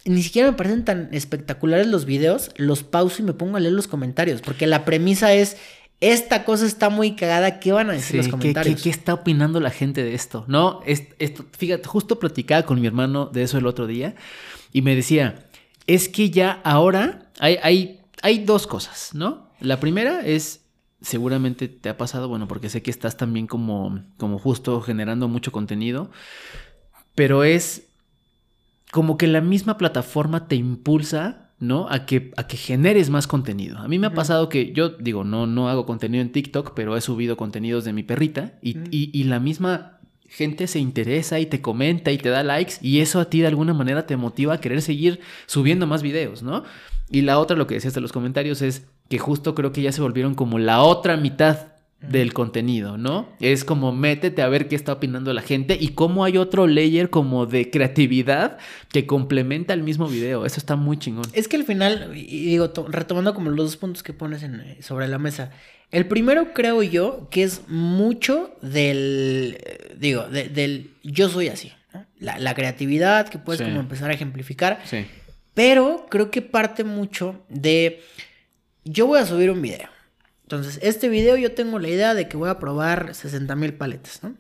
ni 0.05 0.22
siquiera 0.22 0.51
me 0.51 0.57
parecen 0.57 0.85
tan 0.85 1.09
espectaculares 1.12 1.87
los 1.87 2.05
videos, 2.05 2.51
los 2.57 2.82
pauso 2.82 3.22
y 3.22 3.24
me 3.24 3.32
pongo 3.32 3.57
a 3.57 3.61
leer 3.61 3.72
los 3.72 3.89
comentarios, 3.89 4.43
porque 4.43 4.66
la 4.66 4.85
premisa 4.85 5.32
es, 5.32 5.57
esta 6.13 6.45
cosa 6.45 6.67
está 6.67 6.91
muy 6.91 7.17
cagada, 7.17 7.61
¿qué 7.61 7.73
van 7.73 7.91
a 7.91 7.95
decir 7.95 8.17
los 8.17 8.29
comentarios? 8.29 8.83
¿qué, 8.83 8.91
está 8.91 9.15
opinando 9.15 9.61
la 9.61 9.71
gente 9.71 10.03
de 10.03 10.15
esto? 10.15 10.45
No, 10.49 10.81
esto, 10.85 11.45
fíjate, 11.57 11.89
justo 11.89 12.19
platicaba 12.19 12.65
con 12.65 12.81
mi 12.81 12.87
hermano 12.87 13.27
de 13.27 13.43
eso 13.43 13.59
el 13.59 13.67
otro 13.67 13.87
día 13.87 14.15
y 14.73 14.83
me 14.83 14.95
decía, 14.95 15.47
es 15.87 16.09
que 16.09 16.31
ya 16.31 16.61
ahora 16.65 17.31
hay, 17.39 17.59
hay, 17.63 18.01
hay 18.23 18.45
dos 18.45 18.67
cosas, 18.67 19.11
¿no? 19.15 19.51
La 19.61 19.81
primera 19.81 20.27
es 20.27 20.61
seguramente 21.05 21.69
te 21.69 21.89
ha 21.89 21.97
pasado, 21.97 22.29
bueno, 22.29 22.49
porque 22.49 22.69
sé 22.69 22.83
que 22.83 22.91
estás 22.91 23.17
también 23.17 23.47
como, 23.47 24.03
como 24.17 24.39
justo 24.39 24.81
generando 24.81 25.29
mucho 25.29 25.53
contenido, 25.53 26.11
pero 27.15 27.45
es 27.45 27.89
como 28.91 29.19
que 29.19 29.27
la 29.27 29.41
misma 29.41 29.77
plataforma 29.77 30.49
te 30.49 30.57
impulsa, 30.57 31.44
¿no? 31.67 31.89
A 31.91 32.07
que, 32.07 32.33
a 32.37 32.47
que 32.47 32.57
generes 32.57 33.11
más 33.11 33.27
contenido. 33.27 33.79
A 33.79 33.89
mí 33.89 33.99
me 33.99 34.07
ha 34.07 34.15
pasado 34.15 34.49
que 34.49 34.73
yo 34.73 34.91
digo, 34.91 35.25
no, 35.25 35.47
no 35.47 35.69
hago 35.69 35.87
contenido 35.87 36.23
en 36.23 36.33
TikTok, 36.33 36.73
pero 36.75 36.97
he 36.97 37.01
subido 37.01 37.37
contenidos 37.37 37.85
de 37.85 37.93
mi 37.93 38.03
perrita 38.03 38.55
y, 38.62 38.79
y, 38.91 39.11
y 39.12 39.25
la 39.25 39.41
misma 39.41 39.99
gente 40.29 40.67
se 40.67 40.79
interesa 40.79 41.39
y 41.39 41.47
te 41.47 41.61
comenta 41.61 42.11
y 42.11 42.19
te 42.19 42.29
da 42.29 42.43
likes 42.43 42.75
y 42.81 43.01
eso 43.01 43.21
a 43.21 43.27
ti 43.27 43.41
de 43.41 43.47
alguna 43.47 43.73
manera 43.73 44.07
te 44.07 44.17
motiva 44.17 44.55
a 44.55 44.61
querer 44.61 44.83
seguir 44.83 45.21
subiendo 45.47 45.87
más 45.87 46.03
videos, 46.03 46.43
¿no? 46.43 46.65
Y 47.11 47.23
la 47.23 47.39
otra, 47.39 47.57
lo 47.57 47.67
que 47.67 47.75
decías 47.75 47.95
de 47.95 48.01
los 48.01 48.12
comentarios, 48.12 48.62
es 48.62 48.87
que 49.09 49.19
justo 49.19 49.55
creo 49.55 49.73
que 49.73 49.83
ya 49.83 49.93
se 49.93 50.01
volvieron 50.01 50.35
como 50.35 50.59
la 50.59 50.83
otra 50.83 51.17
mitad 51.17 51.74
del 52.01 52.33
contenido, 52.35 52.99
¿no? 52.99 53.29
Es 53.41 53.65
como 53.65 53.93
métete 53.93 54.43
a 54.43 54.49
ver 54.49 54.69
qué 54.69 54.77
está 54.77 54.93
opinando 54.93 55.33
la 55.33 55.43
gente 55.43 55.77
y 55.81 55.89
cómo 55.89 56.25
hay 56.25 56.37
otro 56.37 56.67
layer 56.67 57.11
como 57.11 57.47
de 57.47 57.71
creatividad 57.71 58.59
que 58.93 59.07
complementa 59.07 59.73
el 59.73 59.83
mismo 59.83 60.07
video. 60.07 60.45
Eso 60.45 60.59
está 60.59 60.77
muy 60.77 60.99
chingón. 60.99 61.25
Es 61.33 61.49
que 61.49 61.57
al 61.57 61.65
final, 61.65 62.13
y 62.15 62.47
digo, 62.47 62.73
retomando 62.89 63.35
como 63.35 63.51
los 63.51 63.67
dos 63.67 63.77
puntos 63.77 64.03
que 64.03 64.13
pones 64.13 64.43
en, 64.43 64.77
sobre 64.83 65.09
la 65.09 65.19
mesa, 65.19 65.51
el 65.91 66.07
primero 66.07 66.53
creo 66.53 66.83
yo 66.83 67.29
que 67.31 67.43
es 67.43 67.63
mucho 67.69 68.55
del, 68.61 69.59
digo, 69.97 70.27
del 70.29 70.91
yo 71.03 71.29
soy 71.29 71.49
así, 71.49 71.73
¿no? 71.93 72.05
la, 72.19 72.55
creatividad 72.55 73.29
que 73.29 73.39
puedes 73.39 73.63
como 73.63 73.81
empezar 73.81 74.11
a 74.11 74.15
ejemplificar. 74.15 74.81
Sí. 74.85 75.07
Pero 75.55 76.07
creo 76.11 76.31
que 76.31 76.43
parte 76.43 76.83
mucho 76.83 77.45
de, 77.49 78.03
yo 78.85 79.07
voy 79.07 79.21
a 79.21 79.27
subir 79.27 79.51
un 79.51 79.63
video. 79.63 79.94
Entonces, 80.45 80.79
este 80.83 81.09
video 81.09 81.37
yo 81.37 81.53
tengo 81.53 81.79
la 81.79 81.89
idea 81.89 82.15
de 82.15 82.29
que 82.29 82.37
voy 82.37 82.51
a 82.51 82.59
probar 82.59 83.15
60 83.15 83.57
mil 83.57 83.75
paletas, 83.75 84.23
¿no? 84.23 84.37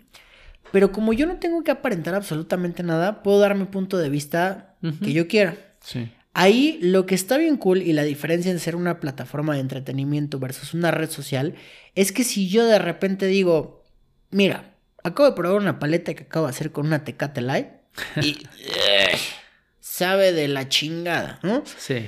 Pero 0.70 0.92
como 0.92 1.12
yo 1.12 1.26
no 1.26 1.38
tengo 1.38 1.64
que 1.64 1.70
aparentar 1.70 2.14
absolutamente 2.14 2.82
nada, 2.82 3.22
puedo 3.22 3.38
dar 3.38 3.54
mi 3.54 3.64
punto 3.64 3.96
de 3.96 4.10
vista 4.10 4.76
que 5.02 5.12
yo 5.12 5.28
quiera. 5.28 5.56
Sí. 5.80 6.10
Ahí 6.34 6.78
lo 6.82 7.06
que 7.06 7.14
está 7.14 7.38
bien 7.38 7.56
cool 7.56 7.80
y 7.80 7.92
la 7.92 8.02
diferencia 8.02 8.50
en 8.50 8.58
ser 8.58 8.74
una 8.74 8.98
plataforma 8.98 9.54
de 9.54 9.60
entretenimiento 9.60 10.40
versus 10.40 10.74
una 10.74 10.90
red 10.90 11.08
social 11.08 11.54
es 11.94 12.10
que 12.10 12.24
si 12.24 12.48
yo 12.48 12.66
de 12.66 12.80
repente 12.80 13.26
digo, 13.26 13.84
mira, 14.30 14.74
acabo 15.04 15.28
de 15.28 15.36
probar 15.36 15.60
una 15.60 15.78
paleta 15.78 16.12
que 16.14 16.24
acabo 16.24 16.46
de 16.46 16.50
hacer 16.50 16.72
con 16.72 16.86
una 16.86 17.04
Tecate 17.04 17.40
Light 17.40 17.68
y 18.20 18.38
sabe 19.80 20.32
de 20.32 20.48
la 20.48 20.68
chingada, 20.68 21.38
¿no? 21.44 21.62
Sí. 21.78 22.06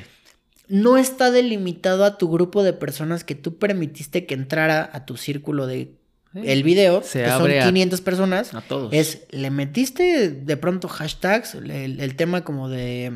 No 0.69 0.97
está 0.97 1.31
delimitado 1.31 2.05
a 2.05 2.19
tu 2.19 2.31
grupo 2.31 2.62
de 2.62 2.73
personas 2.73 3.23
que 3.25 3.35
tú 3.35 3.57
permitiste 3.59 4.27
que 4.27 4.35
entrara 4.35 4.89
a 4.93 5.05
tu 5.07 5.17
círculo 5.17 5.67
de 5.67 5.93
el 6.35 6.62
video, 6.64 7.03
Se 7.03 7.23
que 7.23 7.29
son 7.31 7.43
abre 7.43 7.61
a- 7.61 7.64
500 7.67 8.01
personas. 8.03 8.53
A 8.55 8.61
todos. 8.61 8.93
Es, 8.93 9.23
le 9.31 9.51
metiste 9.51 10.31
de 10.31 10.57
pronto 10.59 10.87
hashtags, 10.89 11.55
el, 11.55 11.99
el 12.01 12.17
tema 12.17 12.45
como 12.45 12.69
de, 12.69 13.12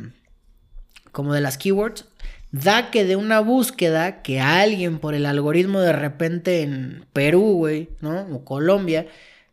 como 1.12 1.34
de 1.34 1.40
las 1.42 1.58
keywords, 1.58 2.06
da 2.52 2.90
que 2.90 3.04
de 3.04 3.16
una 3.16 3.40
búsqueda 3.40 4.22
que 4.22 4.40
alguien 4.40 4.98
por 4.98 5.14
el 5.14 5.26
algoritmo 5.26 5.80
de 5.80 5.92
repente 5.92 6.62
en 6.62 7.04
Perú, 7.12 7.56
güey, 7.58 7.90
¿no? 8.00 8.22
O 8.34 8.44
Colombia, 8.44 9.02
de 9.02 9.08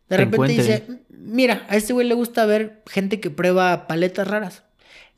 Te 0.08 0.16
repente 0.16 0.52
encuentre. 0.52 0.64
dice, 0.64 1.00
mira, 1.10 1.66
a 1.68 1.76
este 1.76 1.92
güey 1.92 2.06
le 2.08 2.14
gusta 2.14 2.46
ver 2.46 2.82
gente 2.86 3.20
que 3.20 3.28
prueba 3.30 3.86
paletas 3.86 4.26
raras. 4.28 4.62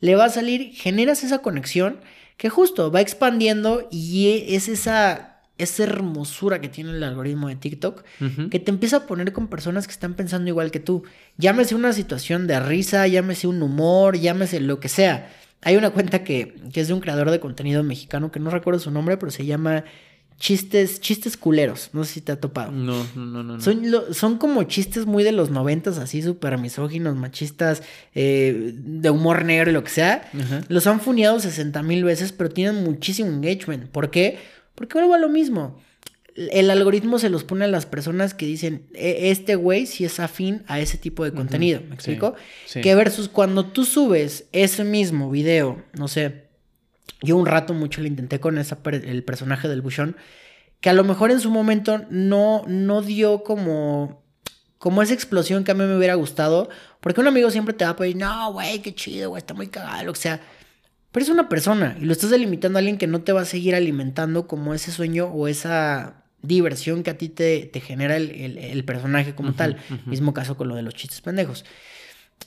Le 0.01 0.15
va 0.15 0.25
a 0.25 0.29
salir, 0.29 0.73
generas 0.73 1.23
esa 1.23 1.39
conexión 1.39 2.01
que 2.41 2.49
justo 2.49 2.91
va 2.91 3.01
expandiendo 3.01 3.87
y 3.91 4.47
es 4.55 4.67
esa, 4.67 5.41
esa 5.59 5.83
hermosura 5.83 6.59
que 6.59 6.69
tiene 6.69 6.89
el 6.89 7.03
algoritmo 7.03 7.49
de 7.49 7.55
TikTok 7.55 8.03
que 8.49 8.59
te 8.59 8.71
empieza 8.71 8.97
a 8.97 9.05
poner 9.05 9.31
con 9.31 9.47
personas 9.47 9.85
que 9.85 9.93
están 9.93 10.15
pensando 10.15 10.49
igual 10.49 10.71
que 10.71 10.79
tú. 10.79 11.03
Llámese 11.37 11.75
una 11.75 11.93
situación 11.93 12.47
de 12.47 12.59
risa, 12.59 13.05
llámese 13.05 13.45
un 13.45 13.61
humor, 13.61 14.17
llámese 14.17 14.59
lo 14.59 14.79
que 14.79 14.89
sea. 14.89 15.31
Hay 15.61 15.75
una 15.75 15.91
cuenta 15.91 16.23
que, 16.23 16.55
que 16.73 16.81
es 16.81 16.87
de 16.87 16.95
un 16.95 16.99
creador 16.99 17.29
de 17.29 17.39
contenido 17.39 17.83
mexicano 17.83 18.31
que 18.31 18.39
no 18.39 18.49
recuerdo 18.49 18.79
su 18.79 18.89
nombre, 18.89 19.17
pero 19.17 19.31
se 19.31 19.45
llama 19.45 19.83
Chistes, 20.41 20.99
Chistes 20.99 21.37
Culeros. 21.37 21.91
No 21.93 22.03
sé 22.03 22.13
si 22.15 22.21
te 22.21 22.31
ha 22.31 22.39
topado. 22.39 22.71
No, 22.71 23.05
no, 23.15 23.25
no, 23.25 23.43
no. 23.43 23.61
Son, 23.61 23.91
lo- 23.91 24.11
son 24.11 24.39
como 24.39 24.63
chistes 24.63 25.05
muy 25.05 25.23
de 25.23 25.31
los 25.31 25.51
noventas, 25.51 25.99
así 25.99 26.23
súper 26.23 26.57
misóginos, 26.57 27.15
machistas, 27.15 27.83
eh, 28.15 28.71
de 28.73 29.09
humor 29.11 29.45
negro 29.45 29.69
y 29.69 29.73
lo 29.73 29.83
que 29.83 29.91
sea. 29.91 30.27
Los 30.67 30.87
han 30.87 30.99
funeado 30.99 31.39
60 31.39 31.83
mil 31.83 32.03
veces, 32.03 32.31
pero 32.31 32.49
tienen 32.49 32.83
muchísimo 32.83 33.29
engagement. 33.29 33.85
¿Por 33.89 34.09
qué? 34.09 34.39
Porque 34.73 34.95
vuelvo 34.97 35.13
a 35.13 35.19
lo 35.19 35.29
mismo. 35.29 35.79
El 36.35 36.71
algoritmo 36.71 37.19
se 37.19 37.29
los 37.29 37.43
pone 37.43 37.65
a 37.65 37.67
las 37.67 37.85
personas 37.85 38.33
que 38.33 38.47
dicen, 38.47 38.87
"E- 38.95 39.29
este 39.29 39.55
güey 39.55 39.85
sí 39.85 40.05
es 40.05 40.19
afín 40.19 40.63
a 40.65 40.79
ese 40.79 40.97
tipo 40.97 41.23
de 41.23 41.33
contenido. 41.33 41.81
¿Me 41.81 41.87
Sí, 41.89 41.93
explico? 41.93 42.33
sí. 42.65 42.81
Que 42.81 42.95
versus 42.95 43.27
cuando 43.27 43.65
tú 43.67 43.85
subes 43.85 44.45
ese 44.53 44.83
mismo 44.85 45.29
video, 45.29 45.83
no 45.93 46.07
sé, 46.07 46.45
yo 47.21 47.37
un 47.37 47.45
rato 47.45 47.73
mucho 47.73 48.01
le 48.01 48.07
intenté 48.07 48.39
con 48.39 48.57
esa 48.57 48.81
per- 48.83 49.05
el 49.05 49.23
personaje 49.23 49.67
del 49.67 49.81
buchón, 49.81 50.15
que 50.79 50.89
a 50.89 50.93
lo 50.93 51.03
mejor 51.03 51.31
en 51.31 51.39
su 51.39 51.51
momento 51.51 52.05
no, 52.09 52.63
no 52.67 53.01
dio 53.01 53.43
como, 53.43 54.23
como 54.79 55.01
esa 55.03 55.13
explosión 55.13 55.63
que 55.63 55.71
a 55.71 55.75
mí 55.75 55.83
me 55.83 55.95
hubiera 55.97 56.15
gustado, 56.15 56.69
porque 56.99 57.21
un 57.21 57.27
amigo 57.27 57.51
siempre 57.51 57.73
te 57.75 57.85
va 57.85 57.91
a 57.91 57.95
pedir, 57.95 58.15
no, 58.15 58.53
güey, 58.53 58.81
qué 58.81 58.95
chido, 58.95 59.29
güey, 59.29 59.39
está 59.39 59.53
muy 59.53 59.67
cagado, 59.67 60.03
lo 60.05 60.13
que 60.13 60.19
sea. 60.19 60.41
Pero 61.11 61.23
es 61.23 61.29
una 61.29 61.49
persona 61.49 61.97
y 61.99 62.05
lo 62.05 62.13
estás 62.13 62.29
delimitando 62.29 62.77
a 62.77 62.79
alguien 62.79 62.97
que 62.97 63.05
no 63.05 63.21
te 63.21 63.33
va 63.33 63.41
a 63.41 63.45
seguir 63.45 63.75
alimentando 63.75 64.47
como 64.47 64.73
ese 64.73 64.91
sueño 64.91 65.25
o 65.27 65.47
esa 65.47 66.23
diversión 66.41 67.03
que 67.03 67.09
a 67.11 67.17
ti 67.17 67.29
te, 67.29 67.65
te 67.71 67.81
genera 67.81 68.15
el, 68.17 68.31
el- 68.31 68.57
el 68.57 68.83
personaje 68.85 69.35
como 69.35 69.53
tal. 69.53 69.77
Mismo 70.07 70.33
caso 70.33 70.55
con 70.57 70.69
lo 70.69 70.75
de 70.75 70.81
los 70.83 70.95
chistes 70.95 71.21
pendejos. 71.21 71.65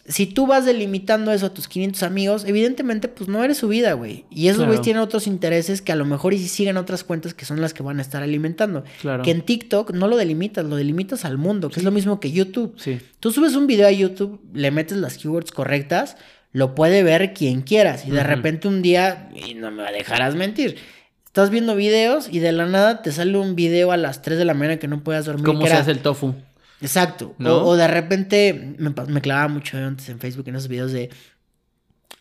Si 0.07 0.27
tú 0.27 0.47
vas 0.47 0.67
delimitando 0.67 1.33
eso 1.33 1.47
a 1.47 1.55
tus 1.55 1.67
500 1.67 2.03
amigos, 2.03 2.45
evidentemente 2.47 3.09
pues 3.09 3.29
no 3.29 3.43
eres 3.43 3.57
su 3.57 3.69
vida, 3.69 3.95
güey. 3.95 4.25
Y 4.31 4.49
esos 4.49 4.59
Claro. 4.59 4.71
güeyes 4.73 4.83
tienen 4.85 5.03
otros 5.03 5.27
intereses 5.27 5.81
que 5.81 5.93
a 5.93 5.97
lo 5.97 6.05
mejor 6.05 6.35
y 6.35 6.39
si 6.39 6.49
siguen 6.49 6.77
otras 6.77 7.05
cuentas 7.05 7.33
que 7.33 7.45
son 7.47 7.61
las 7.63 7.73
que 7.73 7.83
van 7.83 7.99
a 7.99 8.03
estar 8.03 8.23
alimentando. 8.23 8.85
Claro. 9.01 9.23
Que 9.23 9.31
en 9.31 9.41
TikTok 9.43 9.93
no 9.93 10.07
lo 10.09 10.17
delimitas, 10.17 10.65
lo 10.67 10.77
delimitas 10.77 11.25
al 11.25 11.39
mundo, 11.39 11.71
que 11.71 11.81
es 11.81 11.85
lo 11.85 11.91
mismo 11.91 12.21
que 12.21 12.33
YouTube. 12.33 12.75
Sí. 12.77 13.01
Tú 13.21 13.33
subes 13.33 13.55
un 13.57 13.67
video 13.67 13.87
a 13.89 13.93
YouTube, 13.93 14.41
le 14.53 14.71
metes 14.71 14.99
las 14.99 15.17
keywords 15.17 15.53
correctas, 15.53 16.17
lo 16.53 16.75
puede 16.75 17.03
ver 17.03 17.33
quien 17.33 17.63
quieras. 17.63 18.07
Y 18.07 18.11
de 18.11 18.23
repente 18.25 18.69
un 18.69 18.83
día, 18.83 19.31
y 19.35 19.55
no 19.55 19.71
me 19.71 19.91
dejarás 19.91 20.35
mentir, 20.35 20.77
estás 21.25 21.49
viendo 21.51 21.75
videos 21.75 22.29
y 22.31 22.41
de 22.41 22.53
la 22.53 22.67
nada 22.67 23.01
te 23.03 23.11
sale 23.11 23.37
un 23.39 23.57
video 23.57 23.91
a 23.91 23.97
las 23.97 24.23
3 24.23 24.37
de 24.39 24.45
la 24.45 24.55
mañana 24.55 24.77
que 24.79 24.87
no 24.87 25.03
puedas 25.03 25.25
dormir. 25.25 25.47
¿Cómo 25.47 25.67
se 25.67 25.73
hace 25.73 25.91
el 25.93 26.01
tofu? 26.01 26.35
Exacto. 26.81 27.35
¿No? 27.39 27.59
O, 27.59 27.71
o 27.71 27.77
de 27.77 27.89
repente 27.89 28.75
me, 28.79 29.21
clavaba 29.21 29.49
mucho 29.49 29.77
antes 29.79 30.09
en 30.09 30.19
Facebook 30.19 30.49
en 30.49 30.57
esos 30.57 30.69
videos 30.69 30.93
de. 30.93 31.11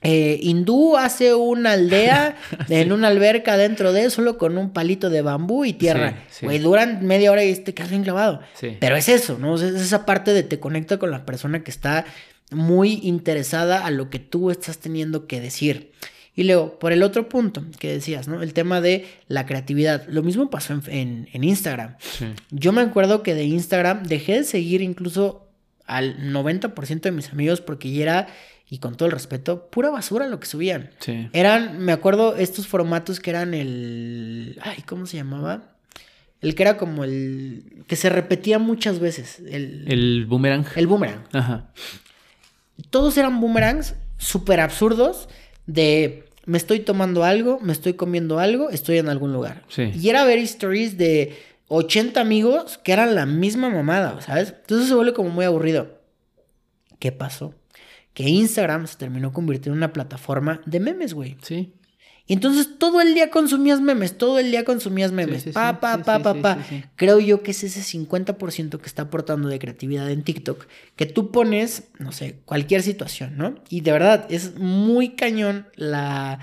eh, 0.02 0.40
hindú 0.42 0.98
hace 0.98 1.34
una 1.34 1.74
aldea 1.74 2.36
en 2.70 2.92
una 2.92 3.08
alberca 3.08 3.58
dentro 3.58 3.94
de 3.94 4.10
solo 4.10 4.38
con 4.38 4.58
un 4.58 4.72
palito 4.72 5.10
de 5.10 5.22
bambú 5.22 5.66
y 5.66 5.74
tierra. 5.74 6.24
Sí, 6.30 6.40
sí. 6.40 6.46
Güey, 6.46 6.60
duran 6.60 7.06
media 7.06 7.32
hora 7.32 7.44
y 7.44 7.56
te 7.56 7.74
quedas 7.74 7.90
bien 7.90 8.04
clavado. 8.04 8.42
Pero 8.80 8.96
es 8.96 9.10
eso, 9.10 9.38
¿no? 9.40 9.56
Es 9.56 9.64
esa 9.64 10.06
parte 10.06 10.34
de 10.34 10.44
te 10.44 10.60
conecta 10.60 10.98
con 10.98 11.12
la 11.12 11.26
persona 11.26 11.64
que 11.64 11.72
está 11.72 12.06
muy 12.52 13.00
interesada 13.04 13.86
a 13.86 13.92
lo 13.92 14.10
que 14.10 14.20
tú 14.20 14.52
estás 14.52 14.78
teniendo 14.78 15.28
que 15.28 15.42
decir. 15.42 15.92
Y 16.36 16.46
luego, 16.46 16.80
por 16.80 16.92
el 16.94 17.04
otro 17.04 17.30
punto 17.30 17.64
que 17.80 17.92
decías, 17.92 18.28
¿no? 18.28 18.42
El 18.42 18.54
tema 18.54 18.82
de 18.82 19.06
la 19.28 19.46
creatividad. 19.46 20.08
Lo 20.08 20.24
mismo 20.24 20.50
pasó 20.50 20.74
en, 20.74 20.82
en- 20.88 21.30
en 21.32 21.44
Instagram. 21.44 21.96
Sí. 22.00 22.26
Yo 22.50 22.72
me 22.72 22.82
acuerdo 22.82 23.22
que 23.22 23.36
de 23.36 23.44
Instagram 23.46 24.04
dejé 24.04 24.34
de 24.40 24.44
seguir 24.44 24.82
incluso 24.82 25.48
al 25.86 26.18
90% 26.32 27.02
de 27.02 27.12
mis 27.12 27.30
amigos 27.32 27.62
porque 27.62 27.92
ya 27.92 28.02
era, 28.02 28.28
y 28.70 28.80
con 28.80 28.96
todo 28.96 29.06
el 29.08 29.12
respeto, 29.12 29.68
pura 29.70 29.92
basura 29.92 30.28
lo 30.28 30.40
que 30.40 30.48
subían. 30.48 30.90
Sí. 31.00 31.30
Eran, 31.34 31.78
me 31.80 31.92
acuerdo, 31.92 32.36
estos 32.36 32.66
formatos 32.68 33.20
que 33.20 33.30
eran 33.30 33.54
el... 33.54 34.58
Ay, 34.64 34.82
¿cómo 34.88 35.06
se 35.06 35.18
llamaba? 35.18 35.76
El 36.42 36.56
que 36.56 36.64
era 36.64 36.78
como 36.78 37.04
el... 37.04 37.84
que 37.88 37.96
se 37.96 38.10
repetía 38.10 38.58
muchas 38.58 38.98
veces. 39.00 39.40
El, 39.40 39.84
el, 39.86 39.92
El 39.92 40.26
boomerang. 40.26 40.66
boomerang. 40.88 41.24
Ajá. 41.32 41.70
Todos 42.90 43.18
eran 43.18 43.40
boomerangs 43.40 43.96
súper 44.18 44.60
absurdos 44.62 45.30
de... 45.66 46.26
Me 46.46 46.58
estoy 46.58 46.82
tomando 46.82 47.24
algo, 47.24 47.60
me 47.62 47.72
estoy 47.72 47.94
comiendo 47.94 48.38
algo, 48.38 48.70
estoy 48.70 48.98
en 48.98 49.08
algún 49.08 49.32
lugar. 49.32 49.64
Sí. 49.70 49.92
Y 49.94 50.10
era 50.10 50.26
ver 50.26 50.40
stories 50.40 50.98
de 50.98 51.38
80 51.70 52.20
amigos 52.20 52.78
que 52.78 52.92
eran 52.92 53.16
la 53.16 53.26
misma 53.26 53.70
mamada, 53.70 54.20
¿sabes? 54.22 54.54
Entonces 54.62 54.90
se 54.90 54.96
vuelve 54.96 55.14
como 55.14 55.30
muy 55.30 55.46
aburrido. 55.46 56.02
¿Qué 57.00 57.12
pasó? 57.12 57.56
Que 58.14 58.24
Instagram 58.24 58.88
se 58.88 58.98
terminó 58.98 59.32
convirtiendo 59.32 59.76
en 59.76 59.78
una 59.78 59.94
plataforma 59.94 60.62
de 60.66 60.80
memes, 60.82 61.14
güey. 61.14 61.38
Sí. 61.42 61.74
Y 62.26 62.34
entonces 62.34 62.80
todo 62.80 63.02
el 63.02 63.14
día 63.14 63.30
consumías 63.30 63.82
memes, 63.82 64.18
todo 64.18 64.40
el 64.40 64.50
día 64.50 64.64
consumías 64.64 65.12
memes. 65.12 65.44
pa, 65.54 65.82
pa, 65.82 65.98
pa, 65.98 66.20
pa, 66.20 66.34
pa. 66.36 66.58
Creo 66.96 67.20
yo 67.20 67.44
que 67.44 67.52
es 67.52 67.64
ese 67.64 67.82
50% 67.82 68.80
que 68.80 68.86
está 68.86 69.04
aportando 69.04 69.50
de 69.50 69.60
creatividad 69.60 70.10
en 70.10 70.24
TikTok, 70.24 70.66
que 70.96 71.06
tú 71.06 71.32
pones, 71.32 71.90
no 72.00 72.14
sé, 72.14 72.38
cualquier 72.46 72.82
situación, 72.82 73.36
¿no? 73.38 73.56
Y 73.70 73.82
de 73.82 73.92
verdad, 73.92 74.26
es 74.30 74.58
muy 74.58 75.16
cañón 75.16 75.68
la, 75.76 76.40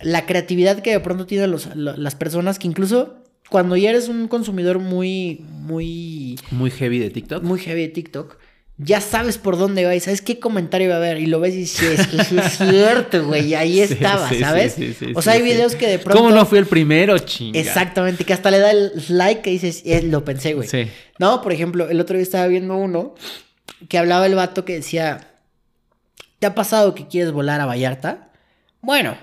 la 0.00 0.24
creatividad 0.24 0.82
que 0.82 0.92
de 0.92 1.00
pronto 1.00 1.26
tienen 1.26 1.50
los, 1.50 1.74
las 1.74 2.14
personas 2.14 2.60
que 2.60 2.68
incluso 2.68 3.16
cuando 3.50 3.76
ya 3.76 3.90
eres 3.90 4.08
un 4.08 4.28
consumidor 4.28 4.78
muy, 4.78 5.44
muy... 5.50 6.38
Muy 6.52 6.70
heavy 6.70 7.00
de 7.00 7.10
TikTok. 7.10 7.42
Muy 7.42 7.58
heavy 7.58 7.82
de 7.82 7.88
TikTok 7.88 8.38
ya 8.78 9.00
sabes 9.00 9.38
por 9.38 9.58
dónde 9.58 9.84
va 9.84 9.94
y 9.94 10.00
sabes 10.00 10.22
qué 10.22 10.40
comentario 10.40 10.88
va 10.88 10.94
a 10.94 10.98
haber 10.98 11.18
y 11.18 11.26
lo 11.26 11.40
ves 11.40 11.54
y 11.54 11.58
dices, 11.58 12.00
es, 12.12 12.32
es 12.32 12.58
cierto, 12.58 13.24
güey, 13.26 13.54
ahí 13.54 13.80
estaba, 13.82 14.30
¿sabes? 14.32 14.76
o 15.14 15.22
sea, 15.22 15.34
hay 15.34 15.42
videos 15.42 15.76
que 15.76 15.86
de 15.86 15.98
pronto... 15.98 16.22
¿Cómo 16.22 16.34
no 16.34 16.46
fui 16.46 16.58
el 16.58 16.66
primero, 16.66 17.18
chinga? 17.18 17.58
Exactamente, 17.58 18.24
que 18.24 18.32
hasta 18.32 18.50
le 18.50 18.58
da 18.58 18.70
el 18.70 18.92
like 19.08 19.42
que 19.42 19.50
dices, 19.50 19.82
eh, 19.84 20.02
lo 20.02 20.24
pensé, 20.24 20.54
güey. 20.54 20.68
Sí. 20.68 20.90
No, 21.18 21.42
por 21.42 21.52
ejemplo, 21.52 21.88
el 21.88 22.00
otro 22.00 22.16
día 22.16 22.22
estaba 22.22 22.46
viendo 22.46 22.76
uno 22.76 23.14
que 23.88 23.98
hablaba 23.98 24.26
el 24.26 24.34
vato 24.34 24.64
que 24.64 24.74
decía, 24.74 25.28
¿te 26.38 26.46
ha 26.46 26.54
pasado 26.54 26.94
que 26.94 27.06
quieres 27.06 27.32
volar 27.32 27.60
a 27.60 27.66
Vallarta? 27.66 28.30
Bueno, 28.80 29.16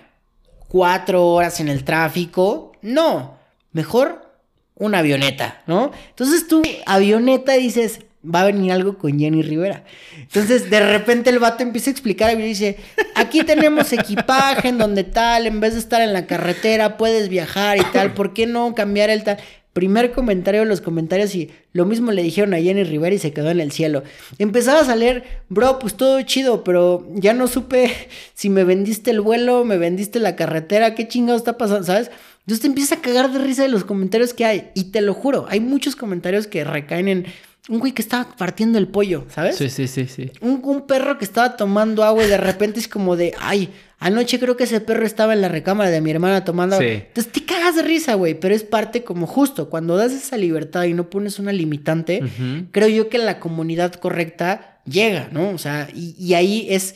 cuatro 0.68 1.28
horas 1.28 1.60
en 1.60 1.68
el 1.68 1.84
tráfico, 1.84 2.74
no, 2.82 3.38
mejor 3.72 4.30
una 4.76 5.00
avioneta, 5.00 5.62
¿no? 5.68 5.92
Entonces 6.10 6.48
tú, 6.48 6.62
avioneta, 6.86 7.54
dices, 7.54 8.00
va 8.24 8.42
a 8.42 8.46
venir 8.46 8.72
algo 8.72 8.98
con 8.98 9.18
Jenny 9.18 9.42
Rivera. 9.42 9.84
Entonces, 10.18 10.70
de 10.70 10.80
repente 10.80 11.30
el 11.30 11.40
vato 11.40 11.64
empieza 11.64 11.90
a 11.90 11.94
explicar 11.94 12.38
y 12.38 12.42
dice, 12.42 12.78
aquí 13.16 13.44
tenemos 13.44 13.94
equipaje 13.94 14.70
en 14.70 14.78
donde 14.78 15.04
tal, 15.04 15.48
en 15.48 15.60
vez 15.60 15.74
de 15.74 15.80
estar 15.80 16.02
en 16.02 16.14
la 16.14 16.28
carretera, 16.28 16.98
puedes 16.98 17.30
viajar 17.30 17.78
y 17.78 17.84
tal, 17.94 18.14
¿por 18.14 18.34
qué 18.34 18.46
no 18.46 18.76
cambiar 18.76 19.10
el 19.10 19.24
tal? 19.24 19.38
Primer 19.72 20.12
comentario 20.12 20.62
de 20.62 20.66
los 20.66 20.82
comentarios 20.82 21.34
y 21.36 21.52
lo 21.74 21.86
mismo 21.86 22.12
le 22.12 22.24
dijeron 22.24 22.54
a 22.54 22.58
Jenny 22.58 22.84
Rivera 22.84 23.16
y 23.16 23.20
se 23.20 23.32
quedó 23.32 23.52
en 23.52 23.62
el 23.62 23.72
cielo. 23.72 24.04
Empezaba 24.40 24.82
a 24.82 24.86
salir, 24.86 25.24
bro, 25.48 25.80
pues 25.80 25.94
todo 25.94 26.22
chido, 26.24 26.64
pero 26.64 27.08
ya 27.14 27.34
no 27.34 27.48
supe 27.48 27.94
si 28.34 28.50
me 28.50 28.64
vendiste 28.64 29.12
el 29.12 29.22
vuelo, 29.22 29.64
me 29.64 29.78
vendiste 29.78 30.20
la 30.20 30.36
carretera, 30.36 30.96
qué 30.96 31.08
chingado 31.08 31.38
está 31.38 31.58
pasando, 31.58 31.86
¿sabes? 31.86 32.12
Entonces 32.40 32.62
te 32.62 32.68
empieza 32.68 32.96
a 32.96 33.02
cagar 33.02 33.32
de 33.32 33.38
risa 33.38 33.62
de 33.62 33.70
los 33.70 33.86
comentarios 33.86 34.34
que 34.34 34.44
hay. 34.44 34.72
Y 34.74 34.86
te 34.86 35.02
lo 35.02 35.14
juro, 35.14 35.46
hay 35.50 35.60
muchos 35.60 35.96
comentarios 35.96 36.48
que 36.48 36.64
recaen 36.64 37.08
en 37.08 37.26
un 37.70 37.80
güey 37.80 37.94
que 37.94 38.02
estaba 38.02 38.36
partiendo 38.36 38.80
el 38.80 38.88
pollo, 38.88 39.26
¿sabes? 39.30 39.56
Sí, 39.56 39.70
sí, 39.70 39.88
sí, 39.88 40.08
sí. 40.08 40.32
Un, 40.42 40.88
perro 40.88 41.20
que 41.20 41.24
estaba 41.24 41.56
tomando 41.56 42.04
agua 42.04 42.26
y 42.26 42.28
de 42.28 42.38
repente 42.38 42.80
es 42.80 42.88
como 42.88 43.16
de, 43.16 43.36
ay, 43.40 43.70
anoche 44.00 44.40
creo 44.40 44.58
que 44.58 44.64
ese 44.64 44.82
perro 44.82 45.06
estaba 45.06 45.34
en 45.34 45.42
la 45.42 45.50
recámara 45.50 45.92
de 45.92 46.02
mi 46.02 46.10
hermana 46.10 46.44
tomando 46.44 46.78
agua. 46.78 46.88
Entonces 46.88 47.32
te 47.32 47.46
cagas 47.46 47.76
de 47.76 47.84
risa, 47.84 48.16
güey, 48.16 48.34
pero 48.34 48.56
es 48.56 48.64
parte 48.64 49.04
como 49.04 49.28
justo, 49.28 49.70
cuando 49.70 49.98
das 49.98 50.12
esa 50.14 50.36
libertad 50.36 50.86
y 50.86 50.96
no 50.96 51.12
pones 51.12 51.38
una 51.38 51.54
limitante, 51.54 52.24
creo 52.72 52.88
yo 52.88 53.08
que 53.08 53.20
la 53.20 53.40
comunidad 53.40 53.94
correcta 53.94 54.82
llega, 54.86 55.30
¿no? 55.32 55.52
O 55.52 55.60
sea, 55.60 55.88
y, 55.94 56.34
ahí 56.34 56.66
es, 56.72 56.96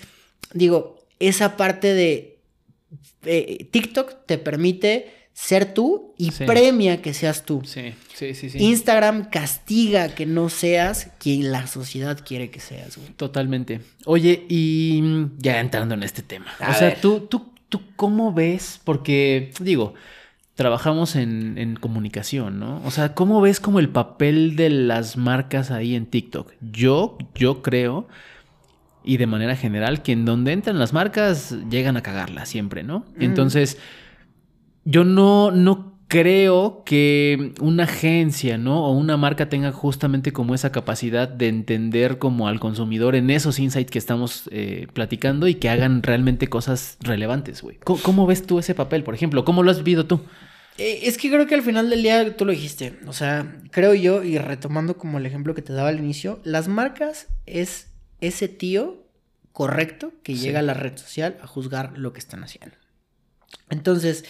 digo, 0.53 1.05
esa 1.19 1.55
parte 1.55 1.93
de 1.93 2.39
eh, 3.25 3.67
TikTok 3.69 4.25
te 4.25 4.39
permite 4.39 5.22
ser 5.33 5.73
tú 5.73 6.13
y 6.17 6.31
premia 6.31 7.01
que 7.01 7.13
seas 7.13 7.43
tú. 7.43 7.61
Sí, 7.65 7.93
sí, 8.13 8.33
sí, 8.33 8.51
Instagram 8.59 9.29
castiga 9.29 10.09
que 10.09 10.25
no 10.25 10.49
seas 10.49 11.11
quien 11.19 11.51
la 11.51 11.67
sociedad 11.67 12.19
quiere 12.23 12.49
que 12.49 12.59
seas. 12.59 12.99
Totalmente. 13.17 13.81
Oye, 14.05 14.45
y 14.47 15.01
ya 15.37 15.59
entrando 15.59 15.95
en 15.95 16.03
este 16.03 16.21
tema. 16.21 16.47
o 16.59 16.73
sea, 16.73 16.95
tú, 16.95 17.21
tú, 17.21 17.51
tú, 17.67 17.81
¿cómo 17.95 18.31
ves? 18.31 18.79
Porque, 18.83 19.51
digo, 19.59 19.95
trabajamos 20.53 21.15
en, 21.15 21.57
en, 21.57 21.75
comunicación, 21.77 22.59
¿no? 22.59 22.81
O 22.85 22.91
sea, 22.91 23.15
¿cómo 23.15 23.41
ves 23.41 23.59
como 23.59 23.79
el 23.79 23.89
papel 23.89 24.55
de 24.55 24.69
las 24.69 25.17
marcas 25.17 25.71
ahí 25.71 25.95
en 25.95 26.05
TikTok? 26.05 26.53
Yo, 26.61 27.17
yo 27.33 27.63
creo, 27.63 28.07
y 29.03 29.17
de 29.17 29.25
manera 29.25 29.55
general, 29.55 30.03
que 30.03 30.11
en 30.11 30.25
donde 30.25 30.51
entran 30.51 30.77
las 30.77 30.93
marcas 30.93 31.55
llegan 31.71 31.97
a 31.97 32.03
cagarla 32.03 32.45
siempre, 32.45 32.83
¿no? 32.83 33.03
Entonces 33.19 33.79
yo 34.85 35.03
no, 35.03 35.51
no 35.51 35.93
creo 36.13 36.83
que 36.85 37.53
una 37.59 37.85
agencia, 37.85 38.59
¿no? 38.59 38.85
O 38.85 38.91
una 38.91 39.17
marca 39.17 39.49
tenga 39.49 39.71
justamente 39.71 40.31
como 40.31 40.53
esa 40.53 40.71
capacidad 40.71 41.27
de 41.27 41.47
entender 41.47 42.19
como 42.19 42.47
al 42.47 42.59
consumidor 42.59 43.15
en 43.15 43.31
esos 43.31 43.57
insights 43.57 43.89
que 43.89 43.97
estamos 43.97 44.43
eh, 44.51 44.85
platicando 44.93 45.47
y 45.47 45.55
que 45.55 45.69
hagan 45.69 46.03
realmente 46.03 46.47
cosas 46.49 46.97
relevantes, 46.99 47.63
güey. 47.63 47.77
¿Cómo, 47.83 48.27
ves 48.27 48.45
tú 48.45 48.59
ese 48.59 48.75
papel, 48.75 49.03
por 49.03 49.15
ejemplo? 49.15 49.43
¿Cómo 49.43 49.63
lo 49.63 49.71
has 49.71 49.79
vivido 49.79 50.05
tú? 50.05 50.21
Eh, 50.77 50.99
es 51.03 51.17
que 51.17 51.29
creo 51.29 51.47
que 51.47 51.55
al 51.55 51.63
final 51.63 51.89
del 51.89 52.03
día 52.03 52.37
tú 52.37 52.45
lo 52.45 52.51
dijiste. 52.51 52.99
O 53.07 53.13
sea, 53.13 53.59
creo 53.71 53.95
yo, 53.95 54.23
y 54.23 54.37
retomando 54.37 54.97
como 54.97 55.17
el 55.17 55.25
ejemplo 55.25 55.55
que 55.55 55.63
te 55.63 55.73
daba 55.73 55.89
al 55.89 55.97
inicio, 55.97 56.39
las 56.43 56.67
marcas 56.67 57.27
es 57.47 57.87
ese 58.21 58.47
tío 58.47 59.03
correcto 59.51 60.13
que 60.21 60.35
llega 60.35 60.59
a 60.59 60.63
la 60.63 60.75
red 60.75 60.95
social 60.95 61.37
a 61.41 61.47
juzgar 61.47 61.97
lo 61.97 62.13
que 62.13 62.19
están 62.19 62.43
haciendo. 62.43 62.75
Entonces, 63.71 64.25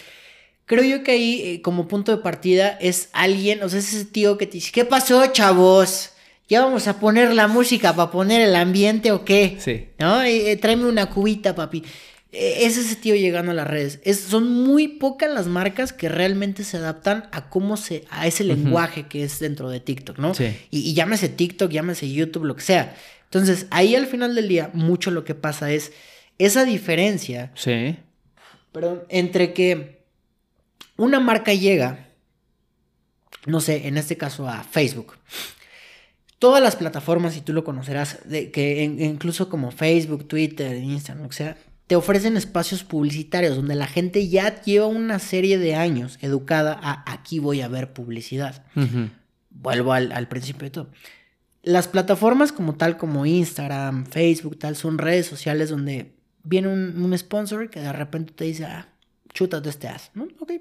Creo 0.65 0.83
yo 0.83 1.03
que 1.03 1.11
ahí, 1.11 1.41
eh, 1.43 1.61
como 1.61 1.87
punto 1.87 2.15
de 2.15 2.23
partida, 2.23 2.69
es 2.69 3.09
alguien, 3.11 3.63
o 3.63 3.69
sea, 3.69 3.79
es 3.79 3.93
ese 3.93 4.05
tío 4.05 4.37
que 4.37 4.47
te 4.47 4.53
dice, 4.53 4.71
¿qué 4.71 4.85
pasó, 4.85 5.25
chavos? 5.27 6.11
¿Ya 6.47 6.63
vamos 6.63 6.87
a 6.87 6.99
poner 6.99 7.33
la 7.33 7.47
música 7.47 7.95
para 7.95 8.11
poner 8.11 8.41
el 8.41 8.55
ambiente 8.55 9.11
o 9.11 9.25
qué? 9.25 9.57
Sí. 9.59 9.87
¿No? 9.99 10.23
Eh, 10.23 10.55
tráeme 10.57 10.85
una 10.85 11.09
cubita, 11.09 11.55
papi. 11.55 11.83
Eh, 12.31 12.65
es 12.65 12.77
ese 12.77 12.95
tío 12.95 13.15
llegando 13.15 13.51
a 13.51 13.55
las 13.55 13.67
redes. 13.67 13.99
Es, 14.03 14.19
son 14.19 14.51
muy 14.51 14.87
pocas 14.87 15.31
las 15.31 15.47
marcas 15.47 15.93
que 15.93 16.09
realmente 16.09 16.63
se 16.63 16.77
adaptan 16.77 17.27
a 17.31 17.49
cómo 17.49 17.77
se, 17.77 18.05
a 18.09 18.27
ese 18.27 18.43
lenguaje 18.43 19.07
que 19.07 19.23
es 19.23 19.39
dentro 19.39 19.69
de 19.69 19.79
TikTok, 19.79 20.17
¿no? 20.17 20.33
Sí. 20.33 20.45
Y, 20.71 20.79
y 20.79 20.93
llámese 20.93 21.29
TikTok, 21.29 21.71
llámese 21.71 22.11
YouTube, 22.11 22.45
lo 22.45 22.55
que 22.55 22.63
sea. 22.63 22.95
Entonces, 23.25 23.67
ahí 23.69 23.95
al 23.95 24.07
final 24.07 24.35
del 24.35 24.47
día, 24.47 24.69
mucho 24.73 25.11
lo 25.11 25.23
que 25.23 25.35
pasa 25.35 25.71
es 25.71 25.91
esa 26.37 26.65
diferencia. 26.65 27.51
Sí. 27.55 27.97
Perdón, 28.71 29.03
entre 29.09 29.53
que 29.53 30.02
una 30.97 31.19
marca 31.19 31.53
llega, 31.53 32.07
no 33.45 33.61
sé, 33.61 33.87
en 33.87 33.97
este 33.97 34.17
caso 34.17 34.47
a 34.47 34.63
Facebook. 34.63 35.17
Todas 36.39 36.61
las 36.61 36.75
plataformas, 36.75 37.37
y 37.37 37.41
tú 37.41 37.53
lo 37.53 37.63
conocerás, 37.63 38.19
de, 38.25 38.51
que 38.51 38.83
incluso 38.83 39.49
como 39.49 39.71
Facebook, 39.71 40.27
Twitter, 40.27 40.75
Instagram, 40.77 41.27
o 41.27 41.31
sea, 41.31 41.57
te 41.87 41.95
ofrecen 41.95 42.37
espacios 42.37 42.83
publicitarios 42.83 43.55
donde 43.55 43.75
la 43.75 43.87
gente 43.87 44.27
ya 44.27 44.61
lleva 44.61 44.87
una 44.87 45.19
serie 45.19 45.57
de 45.57 45.75
años 45.75 46.17
educada 46.21 46.79
a 46.81 47.11
aquí 47.11 47.39
voy 47.39 47.61
a 47.61 47.67
ver 47.67 47.93
publicidad. 47.93 48.63
Vuelvo 49.49 49.93
al, 49.93 50.27
principio 50.27 50.63
de 50.63 50.71
todo. 50.71 50.89
Las 51.61 51.87
plataformas 51.87 52.51
como 52.51 52.75
tal, 52.75 52.97
como 52.97 53.25
Instagram, 53.25 54.05
Facebook, 54.05 54.59
tal, 54.59 54.75
son 54.75 54.97
redes 54.97 55.27
sociales 55.27 55.69
donde 55.69 56.13
viene 56.43 56.67
un, 56.67 57.01
un 57.01 57.17
sponsor 57.17 57.69
que 57.69 57.79
de 57.79 57.93
repente 57.93 58.33
te 58.33 58.43
dice, 58.45 58.65
ah, 58.65 58.92
chutas 59.33 59.63
de 59.63 59.69
este 59.69 59.87
as, 59.87 60.11
¿no? 60.13 60.27
Ok. 60.39 60.53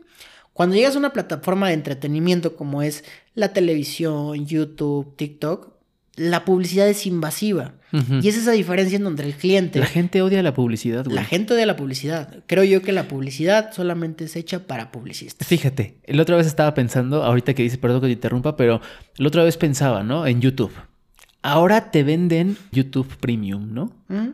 Cuando 0.53 0.77
llegas 0.77 0.97
a 0.97 0.99
una 0.99 1.13
plataforma 1.13 1.69
de 1.69 1.75
entretenimiento 1.75 2.57
como 2.57 2.83
es 2.83 3.05
la 3.35 3.53
televisión, 3.53 4.47
YouTube, 4.47 5.17
TikTok, 5.17 5.73
la 6.17 6.45
publicidad 6.45 6.89
es 6.89 7.07
invasiva. 7.07 7.75
Y 8.23 8.27
es 8.27 8.39
esa 8.39 8.53
diferencia 8.53 8.97
en 8.97 9.05
donde 9.05 9.23
el 9.23 9.35
cliente... 9.35 9.79
La 9.79 9.85
gente 9.85 10.23
odia 10.23 10.43
la 10.43 10.55
publicidad, 10.55 11.05
güey. 11.05 11.15
La 11.15 11.25
gente 11.25 11.53
odia 11.53 11.67
la 11.67 11.77
publicidad. 11.77 12.43
Creo 12.47 12.65
yo 12.65 12.81
que 12.81 12.91
la 12.91 13.07
publicidad 13.07 13.71
solamente 13.73 14.25
es 14.25 14.35
hecha 14.35 14.67
para 14.67 14.91
publicistas. 14.91 15.47
Fíjate, 15.47 15.99
la 16.07 16.23
otra 16.23 16.37
vez 16.37 16.47
estaba 16.47 16.73
pensando, 16.73 17.23
ahorita 17.23 17.53
que 17.53 17.63
dice, 17.63 17.77
perdón 17.77 18.01
que 18.01 18.07
te 18.07 18.15
interrumpa, 18.15 18.57
pero 18.57 18.81
la 19.19 19.29
otra 19.29 19.45
vez 19.45 19.59
pensaba, 19.59 20.03
¿no? 20.03 20.27
En 20.27 20.41
YouTube. 20.41 20.73
Ahora 21.43 21.91
te 21.91 22.05
venden 22.05 22.57
YouTube 22.71 23.17
Premium, 23.19 23.75
¿no? 23.75 23.93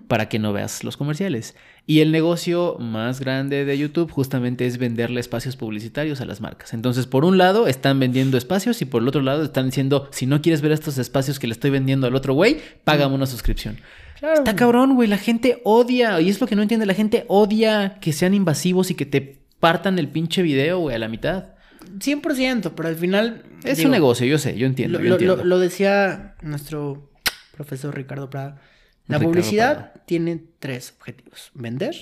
Para 0.08 0.28
que 0.28 0.38
no 0.38 0.52
veas 0.52 0.84
los 0.84 0.98
comerciales. 0.98 1.56
Y 1.86 2.00
el 2.00 2.12
negocio 2.12 2.76
más 2.78 3.18
grande 3.18 3.64
de 3.64 3.78
YouTube 3.78 4.10
justamente 4.10 4.66
es 4.66 4.76
venderle 4.76 5.20
espacios 5.20 5.56
publicitarios 5.56 6.20
a 6.20 6.26
las 6.26 6.42
marcas. 6.42 6.74
Entonces, 6.74 7.06
por 7.06 7.24
un 7.24 7.38
lado, 7.38 7.66
están 7.66 7.98
vendiendo 7.98 8.36
espacios 8.36 8.82
y 8.82 8.84
por 8.84 9.00
el 9.00 9.08
otro 9.08 9.22
lado 9.22 9.42
están 9.42 9.66
diciendo, 9.66 10.08
si 10.12 10.26
no 10.26 10.42
quieres 10.42 10.60
ver 10.60 10.72
estos 10.72 10.98
espacios 10.98 11.38
que 11.38 11.46
le 11.46 11.54
estoy 11.54 11.70
vendiendo 11.70 12.06
al 12.06 12.14
otro 12.14 12.34
güey, 12.34 12.58
págame 12.84 13.14
una 13.14 13.24
suscripción. 13.24 13.78
Está 14.20 14.54
cabrón, 14.54 14.94
güey. 14.94 15.08
La 15.08 15.16
gente 15.16 15.62
odia, 15.64 16.20
y 16.20 16.28
es 16.28 16.40
lo 16.42 16.46
que 16.46 16.56
no 16.56 16.62
entiende, 16.62 16.84
la 16.84 16.92
gente 16.92 17.24
odia 17.28 17.98
que 18.02 18.12
sean 18.12 18.34
invasivos 18.34 18.90
y 18.90 18.94
que 18.94 19.06
te 19.06 19.38
partan 19.58 19.98
el 19.98 20.08
pinche 20.08 20.42
video, 20.42 20.80
güey, 20.80 20.94
a 20.94 20.98
la 20.98 21.08
mitad. 21.08 21.57
100%, 21.98 22.72
pero 22.74 22.88
al 22.88 22.96
final... 22.96 23.44
Es 23.64 23.84
un 23.84 23.90
negocio, 23.90 24.26
yo 24.26 24.38
sé, 24.38 24.56
yo 24.56 24.66
entiendo. 24.66 24.98
Lo, 24.98 25.58
decía 25.58 26.36
nuestro 26.42 27.10
profesor 27.52 27.94
Ricardo 27.94 28.30
Prada. 28.30 28.60
La 29.06 29.18
publicidad 29.18 29.94
tiene 30.06 30.42
tres 30.58 30.94
objetivos. 30.98 31.50
Vender, 31.54 31.94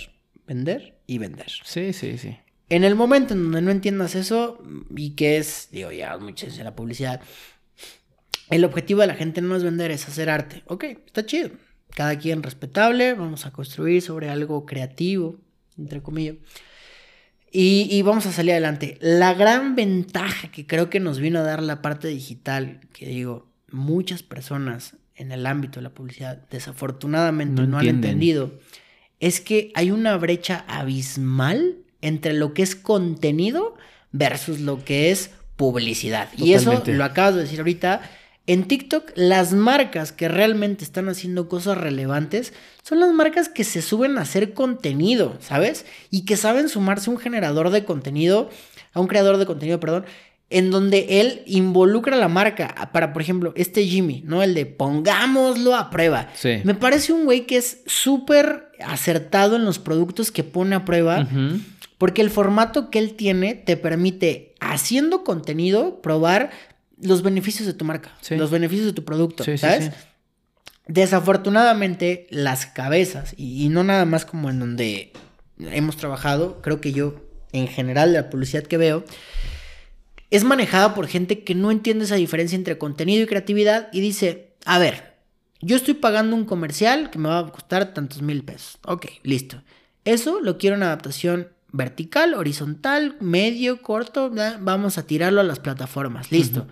vender 0.47 0.99
y 1.07 1.19
vender. 1.19 1.51
Sí, 1.65 1.93
sí, 1.93 2.19
sí. 2.19 2.37
En 2.69 2.83
el 2.83 2.97
momento 2.97 3.35
en 3.35 3.45
donde 3.45 3.63
no 3.63 3.71
entiendas 3.71 4.17
eso 4.17 4.61
y 4.95 5.11
que 5.11 5.39
es, 5.39 5.69
digo, 5.71 5.93
ya 5.93 6.19
muchas 6.19 6.57
de 6.57 6.65
la 6.65 6.75
publicidad, 6.75 7.21
el 8.51 8.65
objetivo 8.65 9.03
de 9.03 9.07
la 9.07 9.15
gente 9.15 9.41
no 9.41 9.55
es 9.55 9.63
vender, 9.63 9.93
es 9.93 10.09
hacer 10.09 10.29
arte. 10.31 10.63
Ok, 10.67 10.85
está 10.85 11.25
chido. 11.25 11.51
Cada 11.91 12.19
quien 12.19 12.43
respetable, 12.43 13.15
vamos 13.15 13.47
a 13.47 13.53
construir 13.53 14.03
sobre 14.03 14.29
algo 14.29 14.67
creativo, 14.67 15.39
entre 15.79 16.03
comillas. 16.03 16.37
Y, 17.59 17.89
y, 17.91 18.03
vamos 18.03 18.27
a 18.27 18.33
salir 18.33 18.53
adelante. 18.53 18.99
La 19.01 19.33
gran 19.33 19.77
ventaja 19.77 20.49
que 20.49 20.67
creo 20.67 20.91
que 20.91 21.01
nos 21.01 21.21
vino 21.21 21.39
a 21.39 21.43
dar 21.43 21.63
la 21.63 21.81
parte 21.81 22.07
digital, 22.07 22.81
que 22.93 23.07
digo, 23.07 23.49
muchas 23.71 24.23
personas 24.23 24.97
en 25.15 25.33
el 25.33 25.47
ámbito 25.47 25.81
de 25.81 25.85
la 25.85 25.95
publicidad 25.95 26.43
desafortunadamente 26.51 27.63
no, 27.63 27.79
han 27.79 27.87
entendido, 27.87 28.53
es 29.21 29.41
que 29.41 29.73
hay 29.75 29.91
una 29.91 30.19
brecha 30.19 30.67
abismal 30.69 31.79
entre 32.03 32.35
lo 32.35 32.53
que 32.53 32.63
es 32.63 32.77
contenido 32.77 33.75
versus 34.13 34.61
lo 34.61 34.85
que 34.85 35.11
es 35.11 35.31
publicidad. 35.57 36.29
Y 36.37 36.53
eso 36.53 36.83
lo 36.87 37.05
acabas 37.05 37.37
de 37.37 37.41
decir 37.41 37.61
ahorita. 37.61 38.03
En 38.47 38.69
TikTok, 38.69 39.11
las 39.17 39.53
marcas 39.53 40.13
que 40.13 40.29
realmente 40.29 40.85
están 40.85 41.09
haciendo 41.09 41.49
cosas 41.49 41.79
relevantes 41.79 42.53
son 42.83 43.01
las 43.01 43.13
marcas 43.13 43.49
que 43.49 43.65
se 43.65 43.83
suben 43.83 44.19
a 44.19 44.23
hacer 44.23 44.55
contenido, 44.55 45.37
¿sabes? 45.41 45.85
Y 46.11 46.25
que 46.25 46.37
saben 46.37 46.69
sumarse 46.69 47.11
a 47.11 47.15
un 47.15 47.19
generador 47.19 47.71
de 47.71 47.85
contenido, 47.85 48.49
a 48.93 49.01
un 49.01 49.09
creador 49.09 49.39
de 49.39 49.47
contenido, 49.47 49.81
perdón, 49.81 50.05
en 50.49 50.71
donde 50.71 51.21
él 51.21 51.43
involucra 51.47 52.15
a 52.15 52.21
la 52.21 52.29
marca 52.29 52.91
para, 52.93 53.13
por 53.13 53.21
ejemplo, 53.21 53.53
este 53.57 53.85
Jimmy, 53.85 54.23
¿no? 54.25 54.45
El 54.45 54.55
de 54.55 54.65
pongámoslo 54.65 55.75
a 55.75 55.91
prueba. 55.91 56.29
Sí. 56.35 56.61
Me 56.63 56.75
parece 56.75 57.13
un 57.13 57.25
güey 57.25 57.47
que 57.47 57.57
es 57.57 57.83
súper 57.87 58.71
acertado 58.85 59.57
en 59.57 59.65
los 59.65 59.81
productos 59.81 60.31
que 60.31 60.45
pone 60.45 60.77
a 60.77 60.85
prueba. 60.85 61.27
Porque 61.99 62.21
el 62.21 62.31
formato 62.31 62.91
que 62.91 62.99
él 62.99 63.15
tiene 63.15 63.55
te 63.55 63.77
permite, 63.77 64.55
haciendo 64.61 65.25
contenido, 65.25 66.03
probar 66.03 66.51
los 67.01 67.23
beneficios 67.23 67.67
de 67.67 67.75
tu 67.75 67.85
marca, 67.85 68.13
los 68.31 68.51
beneficios 68.51 68.87
de 68.87 68.93
tu 68.93 69.05
producto, 69.05 69.45
¿sabes? 69.57 69.91
Desafortunadamente, 70.89 72.27
las 72.31 72.67
cabezas, 72.67 73.35
y, 73.37 73.69
no 73.69 73.83
nada 73.83 74.05
más 74.05 74.25
como 74.25 74.51
en 74.51 74.61
donde 74.61 75.13
hemos 75.59 75.97
trabajado, 75.97 76.63
creo 76.63 76.81
que 76.81 76.93
yo, 76.93 77.17
en 77.53 77.67
general, 77.67 78.13
la 78.13 78.31
publicidad 78.31 78.63
que 78.63 78.77
veo, 78.77 79.05
es 80.31 80.45
manejada 80.45 80.95
por 80.95 81.09
gente 81.09 81.43
que 81.43 81.55
no 81.55 81.71
entiende 81.71 82.05
esa 82.05 82.15
diferencia 82.17 82.57
entre 82.57 82.79
contenido 82.79 83.23
y 83.23 83.27
creatividad 83.27 83.89
y 83.93 84.01
dice, 84.01 84.55
a 84.65 84.79
ver, 84.79 85.15
yo 85.61 85.77
estoy 85.77 85.95
pagando 85.95 86.37
un 86.37 86.45
comercial 86.45 87.11
que 87.11 87.19
me 87.19 87.29
va 87.29 87.41
a 87.41 87.53
costar 87.53 87.93
tantos 87.93 88.23
mil 88.23 88.45
pesos. 88.45 88.79
Ok, 88.85 89.07
listo. 89.23 89.63
Eso 90.05 90.41
lo 90.41 90.59
quiero 90.59 90.77
en 90.77 90.85
adaptación 90.85 91.49
vertical, 91.73 92.35
horizontal, 92.35 93.17
medio, 93.21 93.83
corto, 93.83 94.33
vamos 94.61 94.99
a 94.99 95.07
tirarlo 95.07 95.41
a 95.41 95.45
las 95.45 95.59
plataformas, 95.59 96.33
listo. 96.33 96.67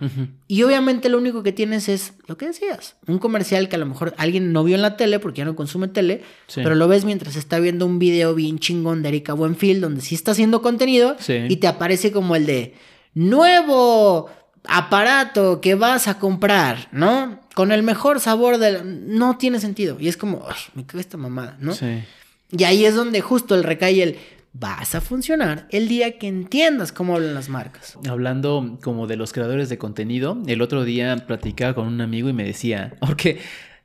Y 0.47 0.63
obviamente 0.63 1.09
lo 1.09 1.17
único 1.17 1.43
que 1.43 1.51
tienes 1.51 1.89
es 1.89 2.13
lo 2.27 2.37
que 2.37 2.47
decías, 2.47 2.95
un 3.05 3.19
comercial 3.19 3.69
que 3.69 3.75
a 3.75 3.79
lo 3.79 3.85
mejor 3.85 4.13
alguien 4.17 4.51
no 4.51 4.63
vio 4.63 4.75
en 4.75 4.81
la 4.81 4.97
tele 4.97 5.19
porque 5.19 5.39
ya 5.39 5.45
no 5.45 5.55
consume 5.55 5.87
tele, 5.87 6.23
pero 6.55 6.75
lo 6.75 6.87
ves 6.87 7.05
mientras 7.05 7.35
está 7.35 7.59
viendo 7.59 7.85
un 7.85 7.99
video 7.99 8.33
bien 8.33 8.59
chingón 8.59 9.03
de 9.03 9.09
Erika 9.09 9.33
Buenfield 9.33 9.81
donde 9.81 10.01
sí 10.01 10.15
está 10.15 10.31
haciendo 10.31 10.61
contenido 10.61 11.15
y 11.27 11.57
te 11.57 11.67
aparece 11.67 12.11
como 12.11 12.35
el 12.35 12.45
de 12.45 12.73
nuevo 13.13 14.29
aparato 14.67 15.61
que 15.61 15.75
vas 15.75 16.07
a 16.07 16.19
comprar, 16.19 16.87
¿no? 16.91 17.39
Con 17.53 17.71
el 17.71 17.83
mejor 17.83 18.19
sabor 18.19 18.57
del... 18.57 19.15
No 19.15 19.37
tiene 19.37 19.59
sentido. 19.59 19.97
Y 19.99 20.07
es 20.07 20.17
como, 20.17 20.45
me 20.73 20.85
cago 20.85 20.99
esta 20.99 21.17
mamada, 21.17 21.55
¿no? 21.59 21.73
Sí. 21.73 22.03
Y 22.51 22.63
ahí 22.63 22.85
es 22.85 22.95
donde 22.95 23.21
justo 23.21 23.55
el 23.55 23.63
recae 23.63 24.01
el 24.01 24.17
vas 24.57 24.95
a 24.95 25.01
funcionar 25.01 25.67
el 25.69 25.87
día 25.87 26.17
que 26.17 26.27
entiendas 26.27 26.91
cómo 26.91 27.15
hablan 27.15 27.33
las 27.33 27.49
marcas. 27.49 27.97
Hablando 28.07 28.77
como 28.81 29.05
de 29.05 29.17
los 29.17 29.33
creadores 29.33 29.69
de 29.69 29.77
contenido, 29.77 30.37
el 30.47 30.61
otro 30.61 30.85
día 30.85 31.15
platicaba 31.27 31.75
con 31.75 31.87
un 31.87 31.99
amigo 31.99 32.29
y 32.29 32.33
me 32.33 32.45
decía, 32.45 32.95
porque 32.99 33.39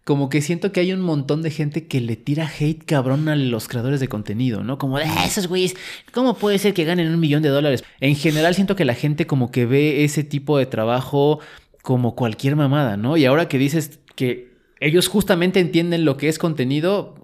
como 0.04 0.28
que 0.28 0.40
siento 0.40 0.72
que 0.72 0.80
hay 0.80 0.92
un 0.92 1.00
montón 1.00 1.42
de 1.42 1.50
gente 1.50 1.86
que 1.86 2.00
le 2.00 2.16
tira 2.16 2.48
hate 2.48 2.84
cabrón 2.84 3.28
a 3.28 3.36
los 3.36 3.68
creadores 3.68 4.00
de 4.00 4.08
contenido, 4.08 4.62
¿no? 4.62 4.78
Como 4.78 4.98
de 4.98 5.04
ah, 5.04 5.24
esos 5.24 5.48
güeyes, 5.48 5.74
¿cómo 6.12 6.34
puede 6.34 6.58
ser 6.58 6.72
que 6.72 6.84
ganen 6.84 7.12
un 7.12 7.20
millón 7.20 7.42
de 7.42 7.48
dólares? 7.48 7.84
En 8.00 8.14
general 8.14 8.54
siento 8.54 8.76
que 8.76 8.84
la 8.84 8.94
gente 8.94 9.26
como 9.26 9.50
que 9.50 9.66
ve 9.66 10.04
ese 10.04 10.24
tipo 10.24 10.56
de 10.56 10.66
trabajo 10.66 11.40
como 11.82 12.14
cualquier 12.14 12.56
mamada, 12.56 12.96
¿no? 12.96 13.16
Y 13.16 13.24
ahora 13.24 13.48
que 13.48 13.58
dices 13.58 13.98
que 14.14 14.49
ellos 14.80 15.08
justamente 15.08 15.60
entienden 15.60 16.06
lo 16.06 16.16
que 16.16 16.28
es 16.28 16.38
contenido. 16.38 17.14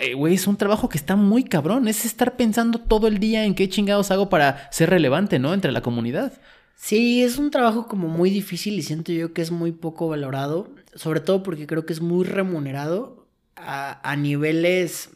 Eh, 0.00 0.12
güey, 0.14 0.34
es 0.34 0.46
un 0.46 0.58
trabajo 0.58 0.90
que 0.90 0.98
está 0.98 1.16
muy 1.16 1.44
cabrón. 1.44 1.88
Es 1.88 2.04
estar 2.04 2.36
pensando 2.36 2.78
todo 2.78 3.08
el 3.08 3.18
día 3.18 3.44
en 3.44 3.54
qué 3.54 3.70
chingados 3.70 4.10
hago 4.10 4.28
para 4.28 4.70
ser 4.70 4.90
relevante, 4.90 5.38
¿no? 5.38 5.54
Entre 5.54 5.72
la 5.72 5.80
comunidad. 5.80 6.34
Sí, 6.76 7.22
es 7.22 7.38
un 7.38 7.50
trabajo 7.50 7.88
como 7.88 8.08
muy 8.08 8.28
difícil 8.28 8.74
y 8.74 8.82
siento 8.82 9.12
yo 9.12 9.32
que 9.32 9.40
es 9.40 9.50
muy 9.50 9.72
poco 9.72 10.08
valorado. 10.08 10.68
Sobre 10.94 11.20
todo 11.20 11.42
porque 11.42 11.66
creo 11.66 11.86
que 11.86 11.94
es 11.94 12.02
muy 12.02 12.26
remunerado 12.26 13.26
a, 13.56 14.14
niveles. 14.18 15.08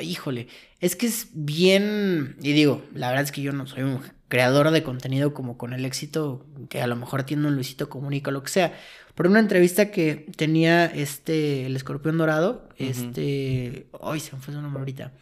híjole, 0.00 0.48
es 0.80 0.96
que 0.96 1.06
es 1.06 1.28
bien. 1.34 2.36
Y 2.40 2.52
digo, 2.52 2.82
la 2.94 3.08
verdad 3.08 3.24
es 3.24 3.32
que 3.32 3.42
yo 3.42 3.52
no 3.52 3.66
soy 3.66 3.82
un 3.82 4.00
creador 4.34 4.72
de 4.72 4.82
contenido 4.82 5.32
como 5.32 5.56
con 5.56 5.74
el 5.74 5.84
éxito 5.84 6.44
que 6.68 6.82
a 6.82 6.88
lo 6.88 6.96
mejor 6.96 7.22
tiene 7.22 7.46
un 7.46 7.54
Luisito 7.54 7.88
Comunica 7.88 8.32
lo 8.32 8.42
que 8.42 8.48
sea. 8.48 8.76
Por 9.14 9.28
una 9.28 9.38
entrevista 9.38 9.92
que 9.92 10.26
tenía 10.34 10.86
este, 10.86 11.66
el 11.66 11.76
escorpión 11.76 12.18
dorado, 12.18 12.68
este, 12.76 13.86
ay, 14.02 14.18
se 14.18 14.34
me 14.34 14.42
fue 14.42 14.52
su 14.52 14.60
nombre 14.60 14.80
ahorita. 14.80 15.12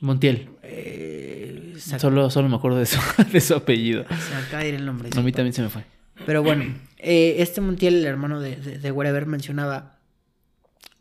Montiel. 0.00 0.48
Eh, 0.64 1.76
solo, 1.78 2.28
solo 2.28 2.48
me 2.48 2.56
acuerdo 2.56 2.78
de 2.78 2.86
su, 2.86 2.98
de 3.32 3.40
su 3.40 3.54
apellido. 3.54 4.04
Se 4.08 4.34
acaba 4.34 4.64
de 4.64 4.70
ir 4.70 4.74
el 4.74 4.84
nombre. 4.84 5.10
a 5.16 5.20
mí 5.20 5.30
también 5.30 5.52
se 5.52 5.62
me 5.62 5.68
fue. 5.68 5.84
Pero 6.26 6.42
bueno, 6.42 6.64
eh, 6.98 7.36
este 7.38 7.60
Montiel, 7.60 7.98
el 7.98 8.04
hermano 8.04 8.40
de, 8.40 8.56
de, 8.56 8.90
Wherever, 8.90 9.26
mencionaba, 9.26 10.00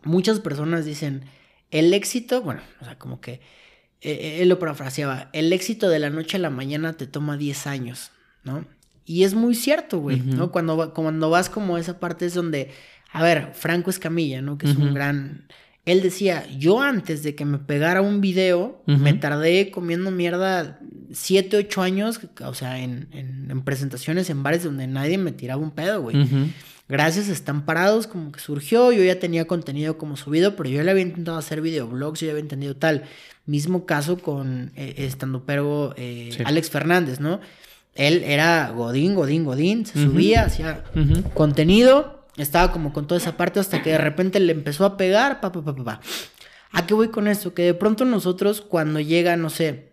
muchas 0.03 0.39
personas 0.39 0.85
dicen, 0.85 1.23
el 1.71 1.95
éxito, 1.95 2.43
bueno, 2.43 2.61
o 2.79 2.85
sea, 2.85 2.99
como 2.99 3.21
que 3.21 3.41
eh, 4.01 4.39
él 4.41 4.49
lo 4.49 4.59
parafraseaba, 4.59 5.29
el 5.33 5.51
éxito 5.51 5.89
de 5.89 5.99
la 5.99 6.09
noche 6.09 6.37
a 6.37 6.39
la 6.39 6.49
mañana 6.49 6.93
te 6.93 7.07
toma 7.07 7.37
10 7.37 7.67
años, 7.67 8.11
¿no? 8.43 8.65
Y 9.05 9.23
es 9.23 9.33
muy 9.33 9.55
cierto, 9.55 9.99
güey, 9.99 10.19
¿no? 10.19 10.51
Cuando, 10.51 10.93
cuando 10.93 11.29
vas 11.31 11.49
como 11.49 11.79
esa 11.79 11.99
parte 11.99 12.27
es 12.27 12.35
donde, 12.35 12.69
a 13.11 13.23
ver, 13.23 13.51
Franco 13.53 13.89
Escamilla, 13.89 14.41
¿no? 14.41 14.59
Que 14.59 14.69
es 14.69 14.75
un 14.75 14.93
gran... 14.93 15.47
Él 15.85 16.03
decía, 16.03 16.45
yo 16.59 16.79
antes 16.79 17.23
de 17.23 17.33
que 17.33 17.43
me 17.43 17.57
pegara 17.57 18.03
un 18.03 18.21
video, 18.21 18.83
me 18.85 19.13
tardé 19.13 19.71
comiendo 19.71 20.11
mierda 20.11 20.79
7, 21.11 21.57
8 21.57 21.81
años, 21.81 22.19
o 22.45 22.53
sea, 22.53 22.79
en, 22.79 23.07
en, 23.11 23.61
presentaciones 23.63 24.29
en 24.29 24.43
bares 24.43 24.63
donde 24.63 24.85
nadie 24.85 25.17
me 25.17 25.31
tiraba 25.31 25.59
un 25.59 25.71
pedo, 25.71 26.03
güey. 26.03 26.15
Gracias 26.89 27.29
Están 27.29 27.65
Parados, 27.65 28.07
como 28.07 28.31
que 28.31 28.39
surgió, 28.39 28.91
yo 28.91 29.03
ya 29.03 29.19
tenía 29.19 29.45
contenido 29.45 29.99
como 29.99 30.17
subido, 30.17 30.55
pero 30.55 30.69
yo 30.69 30.81
le 30.81 30.89
había 30.89 31.03
intentado 31.03 31.37
hacer 31.37 31.61
videoblogs, 31.61 32.19
yo 32.19 32.25
ya 32.25 32.31
había 32.31 32.41
entendido 32.41 32.75
tal. 32.75 33.03
Mismo 33.45 33.85
caso 33.85 34.17
con 34.17 34.71
eh, 34.75 34.95
estando 34.97 35.45
pero 35.45 35.93
eh, 35.97 36.35
Alex 36.45 36.71
Fernández, 36.71 37.19
¿no? 37.19 37.41
Él 37.93 38.23
era 38.23 38.71
Godín, 38.71 39.13
Godín, 39.13 39.45
Godín, 39.45 39.85
se 39.85 40.01
subía, 40.01 40.45
hacía 40.45 40.83
contenido, 41.35 42.25
estaba 42.37 42.71
como 42.71 42.91
con 42.91 43.05
toda 43.05 43.19
esa 43.19 43.37
parte 43.37 43.59
hasta 43.59 43.83
que 43.83 43.91
de 43.91 43.97
repente 43.99 44.39
le 44.39 44.53
empezó 44.53 44.85
a 44.85 44.97
pegar, 44.97 45.41
pa, 45.41 45.51
pa, 45.51 45.61
pa, 45.61 45.75
pa, 45.75 46.01
¿A 46.71 46.87
qué 46.87 46.93
voy 46.95 47.09
con 47.09 47.27
esto? 47.27 47.53
Que 47.53 47.63
de 47.63 47.73
pronto 47.75 48.05
nosotros 48.05 48.61
cuando 48.61 48.99
llega, 48.99 49.35
no 49.37 49.51
sé, 49.51 49.89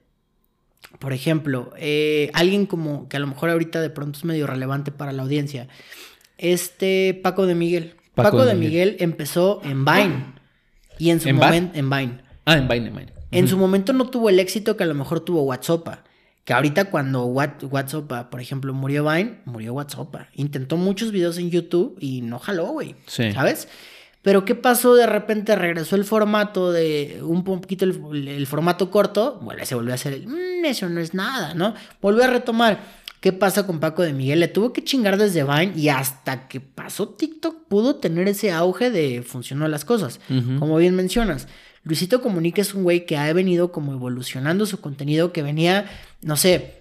por 0.99 1.12
ejemplo, 1.12 1.72
eh, 1.76 2.30
alguien 2.32 2.64
como 2.64 3.09
que 3.09 3.16
a 3.18 3.20
lo 3.20 3.26
mejor 3.26 3.51
ahorita 3.51 3.82
de 3.82 3.90
pronto 3.90 4.18
es 4.18 4.24
medio 4.24 4.47
relevante 4.47 4.92
para 4.92 5.12
la 5.12 5.22
audiencia, 5.22 5.68
este 6.39 7.18
Paco 7.22 7.47
de 7.47 7.55
Miguel. 7.55 7.95
Paco, 8.14 8.45
de, 8.45 8.55
Miguel. 8.55 8.97
empezó 9.01 9.61
en 9.62 9.84
Vine 9.84 10.24
y 10.99 11.11
en 11.11 11.20
su 11.20 11.32
momento 11.32 11.78
en 11.78 11.91
Vine. 11.91 12.20
Ah, 12.47 12.57
en 12.57 12.66
Vine, 12.66 12.89
en 12.89 12.97
Vine. 12.97 13.12
En 13.30 13.49
su 13.49 13.59
momento 13.59 13.93
no 13.93 14.09
tuvo 14.09 14.30
el 14.30 14.39
éxito 14.41 14.76
que 14.76 14.84
a 14.84 14.87
lo 14.87 14.95
mejor 14.95 15.20
tuvo 15.20 15.43
WhatsApp. 15.43 15.89
Que 16.45 16.55
ahorita 16.55 16.87
cuando 16.87 17.24
WhatsApp, 17.24 18.30
por 18.30 18.41
ejemplo, 18.41 18.72
murió 18.72 19.05
Vine, 19.05 19.41
murió 19.45 19.74
WhatsApp. 19.74 20.14
Intentó 20.34 20.76
muchos 20.76 21.11
videos 21.11 21.39
en 21.39 21.51
YouTube 21.51 21.99
y 22.01 22.22
no 22.22 22.39
jaló, 22.39 22.68
güey. 22.68 22.95
Sí. 23.07 23.32
¿Sabes? 23.32 23.68
Pero 24.22 24.45
¿qué 24.45 24.55
pasó? 24.55 24.95
De 24.95 25.07
repente 25.07 25.55
regresó 25.55 25.95
el 25.95 26.05
formato 26.05 26.72
de 26.72 27.20
un 27.22 27.45
poquito 27.45 27.84
el, 27.84 28.47
formato 28.47 28.91
corto. 28.91 29.39
Bueno, 29.41 29.64
se 29.64 29.74
volvió 29.74 29.93
a 29.93 29.95
hacer 29.95 30.14
el, 30.14 30.26
mm, 30.26 30.64
eso 30.64 30.89
no 30.89 31.01
es 31.01 31.14
nada, 31.14 31.55
¿no? 31.55 31.74
Volvió 32.01 32.24
a 32.24 32.26
retomar. 32.26 32.80
¿Qué 33.21 33.33
pasa 33.33 33.67
con 33.67 33.81
Paco 33.81 34.03
de 34.03 34.12
Miguel? 34.12 34.41
Le 34.41 34.49
tuvo 34.49 34.73
que 34.73 34.85
chingar 34.85 35.17
desde 35.17 35.45
Vine 35.45 35.73
y 35.75 35.89
hasta 35.89 36.49
que 36.49 36.61
pasó 36.61 37.09
TikTok 37.09 37.67
pudo 37.69 37.97
tener 37.97 38.29
ese 38.29 38.53
auge 38.53 38.91
de 38.91 39.23
funcionó 39.23 39.67
las 39.69 39.85
cosas. 39.85 40.21
Como 40.59 40.77
bien 40.77 40.95
mencionas. 40.95 41.49
Luisito 41.83 42.21
Comunica 42.21 42.61
es 42.61 42.75
un 42.75 42.83
güey 42.83 43.07
que 43.07 43.17
ha 43.17 43.33
venido 43.33 43.71
como 43.71 43.93
evolucionando 43.93 44.67
su 44.67 44.81
contenido, 44.81 45.33
que 45.33 45.43
venía, 45.43 45.89
no 46.21 46.37
sé, 46.37 46.76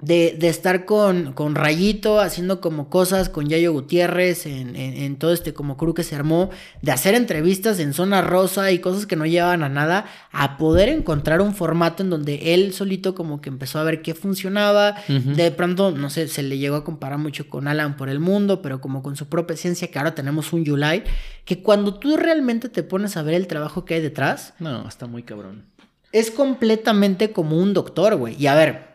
de, 0.00 0.36
de, 0.38 0.48
estar 0.48 0.84
con, 0.84 1.32
con 1.32 1.56
Rayito 1.56 2.20
haciendo 2.20 2.60
como 2.60 2.88
cosas 2.88 3.28
con 3.28 3.48
Yayo 3.48 3.72
Gutiérrez 3.72 4.46
en, 4.46 4.76
en, 4.76 5.16
todo 5.16 5.32
este 5.32 5.52
como 5.52 5.76
crew 5.76 5.92
que 5.92 6.04
se 6.04 6.14
armó, 6.14 6.50
de 6.82 6.92
hacer 6.92 7.16
entrevistas 7.16 7.80
en 7.80 7.92
zona 7.92 8.22
rosa 8.22 8.70
y 8.70 8.78
cosas 8.78 9.06
que 9.06 9.16
no 9.16 9.26
llevaban 9.26 9.64
a 9.64 9.68
nada, 9.68 10.06
a 10.30 10.56
poder 10.56 10.88
encontrar 10.88 11.40
un 11.40 11.52
formato 11.52 12.04
en 12.04 12.10
donde 12.10 12.54
él 12.54 12.72
solito 12.72 13.16
como 13.16 13.40
que 13.40 13.48
empezó 13.48 13.80
a 13.80 13.84
ver 13.84 14.00
qué 14.02 14.14
funcionaba, 14.14 14.94
de 15.08 15.50
pronto, 15.50 15.90
no 15.90 16.10
sé, 16.10 16.28
se 16.28 16.44
le 16.44 16.58
llegó 16.58 16.76
a 16.76 16.84
comparar 16.84 17.18
mucho 17.18 17.48
con 17.48 17.66
Alan 17.66 17.96
por 17.96 18.08
el 18.08 18.20
mundo, 18.20 18.62
pero 18.62 18.80
como 18.80 19.02
con 19.02 19.16
su 19.16 19.28
propia 19.28 19.54
esencia, 19.54 19.90
que 19.90 19.98
ahora 19.98 20.14
tenemos 20.14 20.52
un 20.52 20.64
July, 20.64 21.02
que 21.44 21.60
cuando 21.60 21.94
tú 21.94 22.16
realmente 22.16 22.68
te 22.68 22.84
pones 22.84 23.16
a 23.16 23.22
ver 23.22 23.34
el 23.34 23.48
trabajo 23.48 23.84
que 23.84 23.94
hay 23.94 24.00
detrás, 24.00 24.54
no, 24.60 24.86
está 24.86 25.06
muy 25.06 25.24
cabrón. 25.24 25.64
Es 26.12 26.30
completamente 26.30 27.32
como 27.32 27.58
un 27.58 27.74
doctor, 27.74 28.16
güey. 28.16 28.34
Y 28.38 28.46
a 28.46 28.54
ver, 28.54 28.87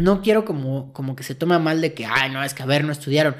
no 0.00 0.22
quiero 0.22 0.44
como, 0.44 0.92
como 0.92 1.14
que 1.14 1.22
se 1.22 1.34
toma 1.34 1.58
mal 1.58 1.80
de 1.80 1.94
que, 1.94 2.06
ay, 2.06 2.30
no, 2.30 2.42
es 2.42 2.54
que 2.54 2.62
a 2.62 2.66
ver, 2.66 2.84
no 2.84 2.92
estudiaron. 2.92 3.36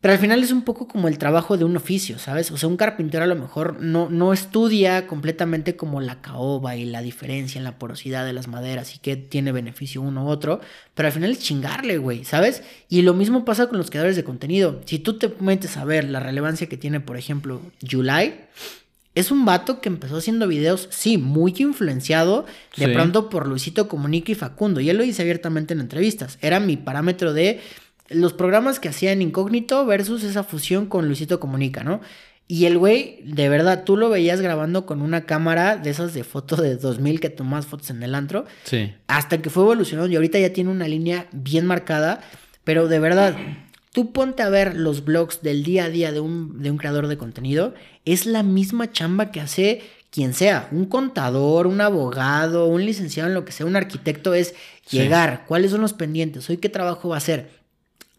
Pero 0.00 0.14
al 0.14 0.20
final 0.20 0.44
es 0.44 0.52
un 0.52 0.62
poco 0.62 0.86
como 0.86 1.08
el 1.08 1.18
trabajo 1.18 1.56
de 1.56 1.64
un 1.64 1.76
oficio, 1.76 2.20
¿sabes? 2.20 2.52
O 2.52 2.56
sea, 2.56 2.68
un 2.68 2.76
carpintero 2.76 3.24
a 3.24 3.26
lo 3.26 3.34
mejor 3.34 3.80
no, 3.80 4.08
no 4.08 4.32
estudia 4.32 5.08
completamente 5.08 5.74
como 5.74 6.00
la 6.00 6.20
caoba 6.20 6.76
y 6.76 6.84
la 6.84 7.02
diferencia 7.02 7.58
en 7.58 7.64
la 7.64 7.80
porosidad 7.80 8.24
de 8.24 8.32
las 8.32 8.46
maderas 8.46 8.94
y 8.94 8.98
qué 8.98 9.16
tiene 9.16 9.50
beneficio 9.50 10.00
uno 10.00 10.26
u 10.26 10.28
otro, 10.28 10.60
pero 10.94 11.08
al 11.08 11.12
final 11.12 11.32
es 11.32 11.40
chingarle, 11.40 11.98
güey, 11.98 12.24
¿sabes? 12.24 12.62
Y 12.88 13.02
lo 13.02 13.12
mismo 13.12 13.44
pasa 13.44 13.66
con 13.66 13.78
los 13.78 13.90
creadores 13.90 14.14
de 14.14 14.22
contenido. 14.22 14.80
Si 14.84 15.00
tú 15.00 15.18
te 15.18 15.34
metes 15.40 15.76
a 15.76 15.84
ver 15.84 16.04
la 16.04 16.20
relevancia 16.20 16.68
que 16.68 16.76
tiene, 16.76 17.00
por 17.00 17.16
ejemplo, 17.16 17.60
July, 17.88 18.34
es 19.18 19.30
un 19.30 19.44
vato 19.44 19.80
que 19.80 19.88
empezó 19.88 20.16
haciendo 20.18 20.46
videos, 20.46 20.88
sí, 20.90 21.18
muy 21.18 21.54
influenciado 21.58 22.46
de 22.76 22.88
pronto 22.88 23.28
por 23.28 23.48
Luisito 23.48 23.88
Comunica 23.88 24.30
y 24.30 24.36
Facundo. 24.36 24.80
Y 24.80 24.90
él 24.90 24.96
lo 24.96 25.02
dice 25.02 25.22
abiertamente 25.22 25.74
en 25.74 25.80
entrevistas. 25.80 26.38
Era 26.40 26.60
mi 26.60 26.76
parámetro 26.76 27.32
de 27.32 27.60
los 28.08 28.32
programas 28.32 28.80
que 28.80 28.88
hacía 28.88 29.12
en 29.12 29.22
Incógnito 29.22 29.84
versus 29.86 30.22
esa 30.22 30.44
fusión 30.44 30.86
con 30.86 31.06
Luisito 31.06 31.40
Comunica, 31.40 31.82
¿no? 31.82 32.00
Y 32.50 32.64
el 32.64 32.78
güey, 32.78 33.20
de 33.24 33.48
verdad, 33.50 33.84
tú 33.84 33.96
lo 33.96 34.08
veías 34.08 34.40
grabando 34.40 34.86
con 34.86 35.02
una 35.02 35.26
cámara 35.26 35.76
de 35.76 35.90
esas 35.90 36.14
de 36.14 36.24
foto 36.24 36.56
de 36.56 36.76
2000 36.76 37.20
que 37.20 37.28
tomas 37.28 37.66
fotos 37.66 37.90
en 37.90 38.02
el 38.02 38.14
antro. 38.14 38.46
Sí. 38.64 38.94
Hasta 39.06 39.42
que 39.42 39.50
fue 39.50 39.64
evolucionando 39.64 40.10
y 40.10 40.16
ahorita 40.16 40.38
ya 40.38 40.52
tiene 40.52 40.70
una 40.70 40.88
línea 40.88 41.26
bien 41.32 41.66
marcada. 41.66 42.20
Pero 42.64 42.88
de 42.88 43.00
verdad, 43.00 43.36
tú 43.98 44.12
ponte 44.12 44.44
a 44.44 44.48
ver 44.48 44.76
los 44.76 45.04
blogs 45.04 45.42
del 45.42 45.64
día 45.64 45.86
a 45.86 45.88
día 45.88 46.12
de 46.12 46.20
un, 46.20 46.62
de 46.62 46.70
un 46.70 46.76
creador 46.76 47.08
de 47.08 47.18
contenido. 47.18 47.74
Es 48.04 48.26
la 48.26 48.44
misma 48.44 48.92
chamba 48.92 49.32
que 49.32 49.40
hace 49.40 49.82
quien 50.12 50.34
sea, 50.34 50.68
un 50.70 50.84
contador, 50.84 51.66
un 51.66 51.80
abogado, 51.80 52.66
un 52.66 52.86
licenciado 52.86 53.28
en 53.28 53.34
lo 53.34 53.44
que 53.44 53.50
sea, 53.50 53.66
un 53.66 53.74
arquitecto, 53.74 54.34
es 54.34 54.54
llegar, 54.88 55.46
cuáles 55.48 55.72
son 55.72 55.80
los 55.80 55.94
pendientes, 55.94 56.48
hoy 56.48 56.58
qué 56.58 56.68
trabajo 56.68 57.08
va 57.08 57.16
a 57.16 57.18
hacer. 57.18 57.50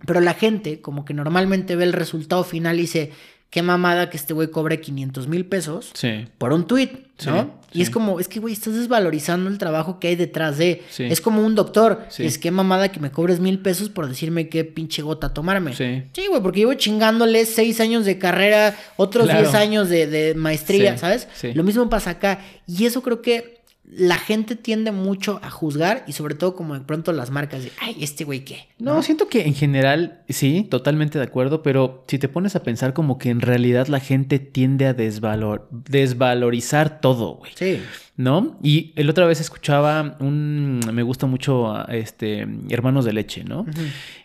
Pero 0.06 0.20
la 0.20 0.34
gente, 0.34 0.82
como 0.82 1.06
que 1.06 1.14
normalmente 1.14 1.78
ve 1.78 1.86
el 1.86 1.94
resultado 1.94 2.44
final 2.44 2.78
y 2.78 2.82
dice, 2.82 3.14
qué 3.50 3.62
mamada 3.64 4.10
que 4.10 4.18
este 4.18 4.34
güey 4.34 4.50
cobre 4.50 4.80
500 4.80 5.28
mil 5.28 5.46
pesos 5.46 5.92
por 6.38 6.54
un 6.54 6.68
tweet, 6.68 7.08
¿no? 7.26 7.60
y 7.72 7.82
es 7.82 7.90
como, 7.90 8.20
es 8.20 8.28
que, 8.28 8.40
güey, 8.40 8.54
estás 8.54 8.74
desvalorizando 8.74 9.50
el 9.50 9.58
trabajo 9.58 10.00
que 10.00 10.08
hay 10.10 10.16
detrás 10.16 10.58
de. 10.58 10.84
Es 10.98 11.22
como 11.22 11.46
un 11.46 11.56
doctor. 11.56 12.06
Es 12.18 12.38
que 12.38 12.52
mamada 12.52 12.92
que 12.92 13.00
me 13.00 13.12
cobres 13.12 13.40
mil 13.40 13.60
pesos 13.60 13.90
por 13.90 14.08
decirme 14.08 14.50
qué 14.50 14.64
pinche 14.66 15.02
gota 15.02 15.34
tomarme. 15.34 15.76
Sí, 16.14 16.28
güey, 16.28 16.42
porque 16.42 16.60
llevo 16.62 16.74
chingándole 16.76 17.46
seis 17.46 17.80
años 17.80 18.06
de 18.06 18.18
carrera, 18.18 18.76
otros 18.98 19.28
diez 19.28 19.54
años 19.54 19.90
de, 19.90 20.08
de 20.08 20.34
maestría, 20.36 20.98
¿sabes? 20.98 21.28
Lo 21.54 21.64
mismo 21.64 21.90
pasa 21.90 22.12
acá. 22.12 22.40
Y 22.68 22.86
eso 22.86 23.02
creo 23.02 23.22
que 23.22 23.59
la 23.90 24.18
gente 24.18 24.56
tiende 24.56 24.92
mucho 24.92 25.40
a 25.44 25.50
juzgar 25.50 26.04
y 26.08 26.14
sobre 26.14 26.36
todo 26.36 26.56
como 26.56 26.76
de 26.76 26.82
pronto 26.82 27.12
las 27.12 27.32
marcas 27.32 27.64
de, 27.64 27.72
ay, 27.82 27.98
este 28.02 28.24
güey 28.24 28.46
qué. 28.46 28.68
¿No? 28.78 29.02
siento 29.02 29.28
que 29.28 29.46
en 29.46 29.56
general, 29.56 30.22
sí, 30.30 30.68
totalmente 30.70 31.18
de 31.18 31.24
acuerdo, 31.24 31.64
pero 31.64 32.06
si 32.08 32.20
te 32.20 32.30
pones 32.30 32.56
a 32.56 32.64
pensar 32.64 32.94
como 32.94 33.18
que 33.18 33.30
en 33.30 33.42
realidad 33.42 33.88
la 33.88 34.00
gente 34.00 34.38
tiende 34.40 34.86
a 34.86 34.94
desvalor 34.94 35.68
desvalorizar 35.72 37.02
todo, 37.02 37.36
güey. 37.38 37.52
Sí. 37.56 37.82
¿No? 38.20 38.60
Y 38.62 38.92
el 38.98 39.10
otra 39.10 39.26
vez 39.26 39.40
escuchaba 39.40 40.18
un, 40.20 40.82
me 40.92 41.04
gusta 41.04 41.26
mucho, 41.26 41.88
este, 41.88 42.46
Hermanos 42.68 43.06
de 43.06 43.14
Leche, 43.14 43.46
¿no? 43.46 43.66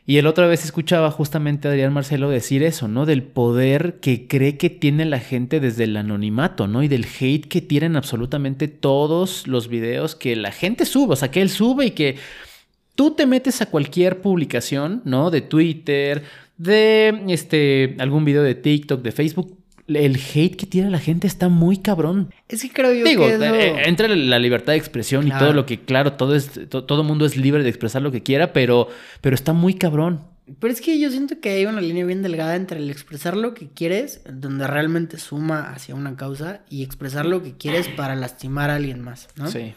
Y 0.04 0.16
el 0.16 0.26
otra 0.26 0.48
vez 0.48 0.64
escuchaba 0.64 1.12
justamente 1.12 1.68
a 1.68 1.70
Adrián 1.70 1.92
Marcelo 1.92 2.28
decir 2.28 2.64
eso, 2.64 2.88
¿no? 2.88 3.06
Del 3.06 3.22
poder 3.22 4.00
que 4.00 4.26
cree 4.26 4.56
que 4.56 4.68
tiene 4.68 5.04
la 5.04 5.20
gente 5.20 5.60
desde 5.60 5.84
el 5.84 5.96
anonimato, 5.96 6.66
¿no? 6.66 6.82
Y 6.82 6.88
del 6.88 7.06
hate 7.06 7.46
que 7.46 7.60
tienen 7.60 7.94
absolutamente 7.94 8.66
todos 8.66 9.46
los 9.46 9.68
videos 9.68 10.16
que 10.16 10.34
la 10.34 10.50
gente 10.50 10.86
sube, 10.86 11.12
o 11.12 11.16
sea, 11.16 11.30
que 11.30 11.40
él 11.40 11.48
sube 11.48 11.86
y 11.86 11.90
que 11.92 12.16
tú 12.96 13.12
te 13.12 13.26
metes 13.26 13.62
a 13.62 13.66
cualquier 13.66 14.20
publicación, 14.20 15.02
¿no? 15.04 15.30
De 15.30 15.40
Twitter, 15.40 16.24
de 16.56 17.22
este, 17.28 17.94
algún 18.00 18.24
video 18.24 18.42
de 18.42 18.56
TikTok, 18.56 19.02
de 19.02 19.12
Facebook, 19.12 19.56
el 19.88 20.16
hate 20.16 20.56
que 20.56 20.66
tiene 20.66 20.90
la 20.90 20.98
gente 20.98 21.26
está 21.26 21.48
muy 21.48 21.78
cabrón. 21.78 22.32
Es 22.48 22.62
que 22.62 22.70
creo 22.70 22.92
yo 22.92 23.04
Digo, 23.04 23.26
que 23.26 23.34
eh, 23.34 23.88
entra 23.88 24.08
la 24.08 24.38
libertad 24.38 24.72
de 24.72 24.78
expresión 24.78 25.26
y 25.26 25.30
todo 25.30 25.52
lo 25.52 25.66
que, 25.66 25.80
claro, 25.80 26.14
todo 26.14 26.34
es, 26.34 26.50
todo 26.68 27.04
mundo 27.04 27.26
es 27.26 27.36
libre 27.36 27.62
de 27.62 27.68
expresar 27.68 28.02
lo 28.02 28.10
que 28.10 28.22
quiera, 28.22 28.52
pero, 28.52 28.88
pero 29.20 29.34
está 29.34 29.52
muy 29.52 29.74
cabrón. 29.74 30.20
Pero 30.58 30.72
es 30.72 30.80
que 30.80 30.98
yo 30.98 31.10
siento 31.10 31.40
que 31.40 31.50
hay 31.50 31.66
una 31.66 31.80
línea 31.80 32.04
bien 32.04 32.22
delgada 32.22 32.54
entre 32.54 32.78
el 32.78 32.90
expresar 32.90 33.36
lo 33.36 33.54
que 33.54 33.68
quieres, 33.68 34.20
donde 34.30 34.66
realmente 34.66 35.18
suma 35.18 35.70
hacia 35.72 35.94
una 35.94 36.16
causa, 36.16 36.60
y 36.68 36.82
expresar 36.82 37.24
lo 37.24 37.42
que 37.42 37.56
quieres 37.56 37.88
para 37.88 38.14
lastimar 38.14 38.68
a 38.68 38.76
alguien 38.76 39.00
más, 39.00 39.28
¿no? 39.36 39.50
Sí. 39.50 39.72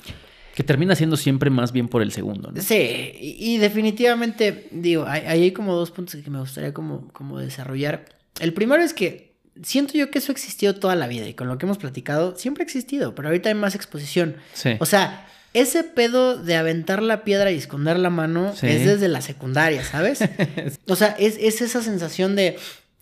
Que 0.53 0.63
termina 0.63 0.95
siendo 0.95 1.15
siempre 1.15 1.49
más 1.49 1.71
bien 1.71 1.87
por 1.87 2.01
el 2.01 2.11
segundo, 2.11 2.51
¿no? 2.51 2.61
Sí, 2.61 3.11
y, 3.21 3.57
definitivamente, 3.59 4.67
digo, 4.71 5.05
hay, 5.07 5.21
hay, 5.21 5.51
como 5.51 5.73
dos 5.73 5.91
puntos 5.91 6.21
que 6.21 6.29
me 6.29 6.39
gustaría 6.39 6.73
como, 6.73 7.07
como 7.13 7.39
desarrollar. 7.39 8.05
El 8.41 8.53
primero 8.53 8.83
es 8.83 8.93
que 8.93 9.26
siento 9.63 9.93
yo 9.93 10.11
que 10.11 10.19
eso 10.19 10.31
existió 10.31 10.75
toda 10.75 10.95
la 10.95 11.07
vida 11.07 11.27
y 11.27 11.33
con 11.33 11.47
lo 11.47 11.57
que 11.57 11.65
hemos 11.65 11.77
platicado, 11.77 12.35
siempre 12.35 12.63
ha 12.63 12.65
existido, 12.65 13.15
pero 13.15 13.27
ahorita 13.27 13.49
hay 13.49 13.55
más 13.55 13.75
exposición. 13.75 14.37
Sí. 14.53 14.75
O 14.79 14.85
sea, 14.85 15.27
ese 15.53 15.83
pedo 15.83 16.37
de 16.37 16.55
aventar 16.55 17.01
la 17.01 17.23
piedra 17.23 17.51
y 17.51 17.57
esconder 17.57 17.97
la 17.97 18.09
mano 18.09 18.53
es 18.61 18.85
desde 18.85 19.07
la 19.07 19.21
secundaria, 19.21 19.83
¿sabes? 19.83 20.19
o 20.87 20.95
sea, 20.95 21.15
es, 21.17 21.37
esa 21.37 21.81
sensación 21.81 22.35
de 22.35 22.57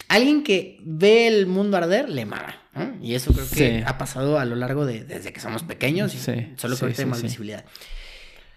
alguien 0.07 0.43
que 0.43 0.79
ve 0.83 1.27
el 1.27 1.47
mundo 1.47 1.77
arder, 1.77 2.09
le 2.09 2.25
mama. 2.25 2.61
Y 3.01 3.15
eso 3.15 3.31
creo 3.31 3.47
que 3.49 3.83
ha 3.85 3.97
pasado 3.97 4.37
a 4.37 4.43
lo 4.43 4.55
largo 4.55 4.85
de 4.85 5.05
desde 5.05 5.31
que 5.31 5.39
somos 5.39 5.63
pequeños 5.63 6.13
y 6.13 6.19
solo 6.57 6.75
que 6.75 6.85
ahorita 6.85 7.03
hay 7.03 7.07
más 7.07 7.21
visibilidad. 7.21 7.63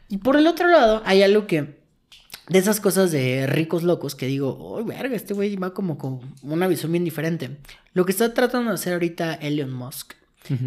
Y 0.08 0.18
por 0.18 0.36
el 0.36 0.46
otro 0.46 0.68
lado, 0.68 1.02
hay 1.04 1.22
algo 1.22 1.46
que 1.46 1.77
de 2.48 2.58
esas 2.58 2.80
cosas 2.80 3.10
de 3.10 3.46
ricos 3.46 3.82
locos 3.82 4.14
que 4.14 4.26
digo, 4.26 4.56
oh, 4.58 4.84
verga, 4.84 5.14
este 5.14 5.34
güey 5.34 5.56
va 5.56 5.74
como 5.74 5.98
con 5.98 6.20
una 6.42 6.66
visión 6.66 6.92
bien 6.92 7.04
diferente. 7.04 7.58
Lo 7.92 8.04
que 8.06 8.12
está 8.12 8.32
tratando 8.32 8.70
de 8.70 8.74
hacer 8.74 8.94
ahorita 8.94 9.34
Elon 9.34 9.72
Musk, 9.72 10.14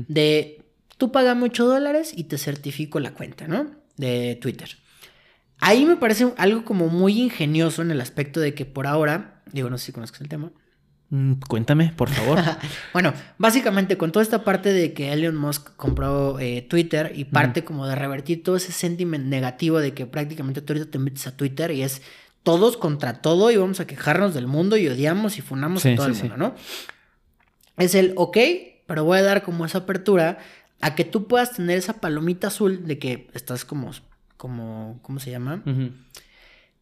de 0.08 0.64
tú 0.98 1.12
pagame 1.12 1.46
8 1.46 1.66
dólares 1.66 2.14
y 2.16 2.26
te 2.26 2.38
certifico 2.38 3.00
la 3.00 3.14
cuenta, 3.14 3.48
¿no? 3.48 3.72
De 3.98 4.38
Twitter. 4.40 4.78
Ahí 5.60 5.86
me 5.86 5.96
parece 5.96 6.34
algo 6.38 6.66
como 6.66 6.88
muy 6.88 7.20
ingenioso 7.20 7.82
en 7.82 7.92
el 7.92 8.02
aspecto 8.02 8.40
de 8.40 8.54
que 8.54 8.66
por 8.66 8.88
ahora, 8.88 9.42
digo, 9.52 9.70
no 9.70 9.78
sé 9.78 9.88
si 9.88 9.92
conozcas 9.92 10.22
el 10.22 10.30
tema, 10.30 10.52
cuéntame, 11.48 11.94
por 11.96 12.10
favor. 12.10 12.40
bueno, 12.94 13.14
básicamente 13.38 13.98
con 13.98 14.12
toda 14.12 14.24
esta 14.24 14.44
parte 14.44 14.72
de 14.72 14.94
que 14.94 15.12
Elon 15.12 15.36
Musk 15.36 15.76
compró 15.76 16.40
eh, 16.40 16.62
Twitter 16.62 17.12
y 17.16 17.26
parte 17.26 17.64
como 17.64 17.86
de 17.88 17.96
revertir 17.96 18.44
todo 18.44 18.56
ese 18.56 18.72
sentimiento 18.72 19.28
negativo 19.28 19.80
de 19.80 19.94
que 19.94 20.06
prácticamente 20.06 20.62
tú 20.62 20.74
ahorita 20.74 20.90
te 20.90 21.00
metes 21.00 21.28
a 21.28 21.36
Twitter 21.36 21.72
y 21.72 21.84
es 21.84 22.02
todos 22.44 22.78
contra 22.78 23.22
todo 23.22 23.52
y 23.52 23.58
vamos 23.58 23.80
a 23.80 23.88
quejarnos 23.88 24.34
del 24.34 24.48
mundo 24.48 24.78
y 24.78 24.88
odiamos 24.88 25.38
y 25.38 25.42
funamos 25.42 25.86
a 25.86 25.96
todo 25.96 26.08
el 26.08 26.16
mundo, 26.16 26.38
¿no? 26.38 26.56
Es 27.78 27.96
el, 27.96 28.14
ok, 28.16 28.38
pero 28.88 29.04
voy 29.04 29.20
a 29.20 29.24
dar 29.24 29.44
como 29.44 29.66
esa 29.66 29.80
apertura 29.80 30.40
a 30.82 30.96
que 30.96 31.04
tú 31.04 31.28
puedas 31.28 31.54
tener 31.54 31.78
esa 31.78 32.00
palomita 32.00 32.48
azul 32.48 32.86
de 32.86 33.00
que 33.00 33.30
estás 33.34 33.66
como, 33.66 33.92
como, 34.38 35.00
¿cómo 35.02 35.20
se 35.20 35.32
llama? 35.32 35.62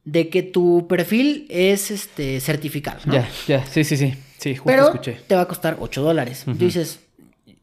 De 0.06 0.30
que 0.30 0.44
tu 0.44 0.88
perfil 0.88 1.46
es 1.50 1.92
este 1.92 2.40
certificado. 2.40 3.00
Ya, 3.12 3.30
ya, 3.48 3.66
sí, 3.66 3.84
sí, 3.84 3.98
sí. 3.98 4.14
Sí, 4.38 4.56
justo 4.56 4.66
Pero 4.66 4.86
escuché. 4.86 5.18
te 5.28 5.36
va 5.36 5.42
a 5.42 5.48
costar 5.48 5.78
8 5.80 6.02
dólares. 6.02 6.46
dices, 6.48 7.02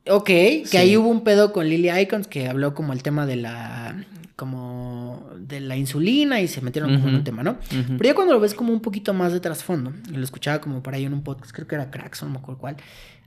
ok, 0.09 0.27
que 0.27 0.79
ahí 0.79 0.97
hubo 0.97 1.09
un 1.09 1.25
pedo 1.25 1.53
con 1.53 1.69
Lily 1.69 1.91
Icons 1.91 2.27
que 2.27 2.49
habló 2.49 2.75
como 2.75 2.93
el 2.93 3.03
tema 3.03 3.27
de 3.27 3.37
la 3.37 4.05
como 4.37 5.31
de 5.39 5.61
la 5.61 5.79
insulina 5.79 6.43
y 6.43 6.49
se 6.49 6.61
metieron 6.61 6.95
como 6.95 7.09
en 7.09 7.15
un 7.17 7.25
tema, 7.25 7.43
¿no? 7.43 7.57
Pero 7.71 8.05
ya 8.05 8.15
cuando 8.15 8.35
lo 8.35 8.41
ves 8.41 8.53
como 8.53 8.71
un 8.71 8.81
poquito 8.81 9.15
más 9.15 9.33
de 9.33 9.41
trasfondo, 9.41 9.95
y 10.13 10.17
lo 10.17 10.25
escuchaba 10.25 10.61
como 10.61 10.83
por 10.83 10.95
ahí 10.95 11.07
en 11.07 11.15
un 11.15 11.23
podcast, 11.23 11.53
creo 11.53 11.67
que 11.67 11.75
era 11.75 11.91
Cracks, 11.91 12.23
no 12.23 12.29
me 12.29 12.39
acuerdo 12.39 12.61
cuál, 12.61 12.77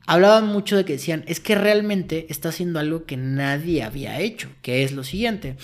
hablaban 0.06 0.46
mucho 0.46 0.78
de 0.78 0.86
que 0.86 0.94
decían, 0.94 1.24
es 1.26 1.40
que 1.40 1.56
realmente 1.56 2.28
está 2.30 2.50
haciendo 2.50 2.80
algo 2.80 3.06
que 3.06 3.18
nadie 3.18 3.82
había 3.82 4.20
hecho, 4.20 4.50
que 4.62 4.84
es 4.84 4.92
lo 4.92 5.04
siguiente. 5.04 5.56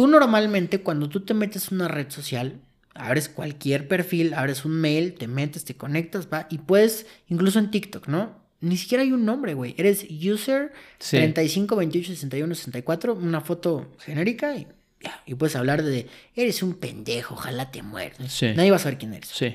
Tú 0.00 0.06
normalmente 0.06 0.80
cuando 0.80 1.10
tú 1.10 1.20
te 1.26 1.34
metes 1.34 1.70
en 1.70 1.74
una 1.74 1.88
red 1.88 2.08
social, 2.08 2.58
abres 2.94 3.28
cualquier 3.28 3.86
perfil, 3.86 4.32
abres 4.32 4.64
un 4.64 4.72
mail, 4.72 5.12
te 5.12 5.28
metes, 5.28 5.66
te 5.66 5.74
conectas, 5.74 6.26
va, 6.32 6.46
y 6.48 6.56
puedes, 6.56 7.04
incluso 7.28 7.58
en 7.58 7.70
TikTok, 7.70 8.08
¿no? 8.08 8.34
Ni 8.60 8.78
siquiera 8.78 9.02
hay 9.02 9.12
un 9.12 9.26
nombre, 9.26 9.52
güey. 9.52 9.74
Eres 9.76 10.06
user 10.10 10.72
35 11.06 11.76
28 11.76 12.14
61 12.14 12.54
64, 12.54 13.12
una 13.12 13.42
foto 13.42 13.92
genérica 13.98 14.56
y 14.56 14.66
ya. 15.02 15.22
Y 15.26 15.34
puedes 15.34 15.54
hablar 15.54 15.82
de, 15.82 16.06
eres 16.34 16.62
un 16.62 16.76
pendejo, 16.76 17.34
ojalá 17.34 17.70
te 17.70 17.82
mueras. 17.82 18.42
Nadie 18.56 18.70
va 18.70 18.76
a 18.76 18.80
saber 18.80 18.96
quién 18.96 19.12
eres. 19.12 19.28
Sí. 19.28 19.54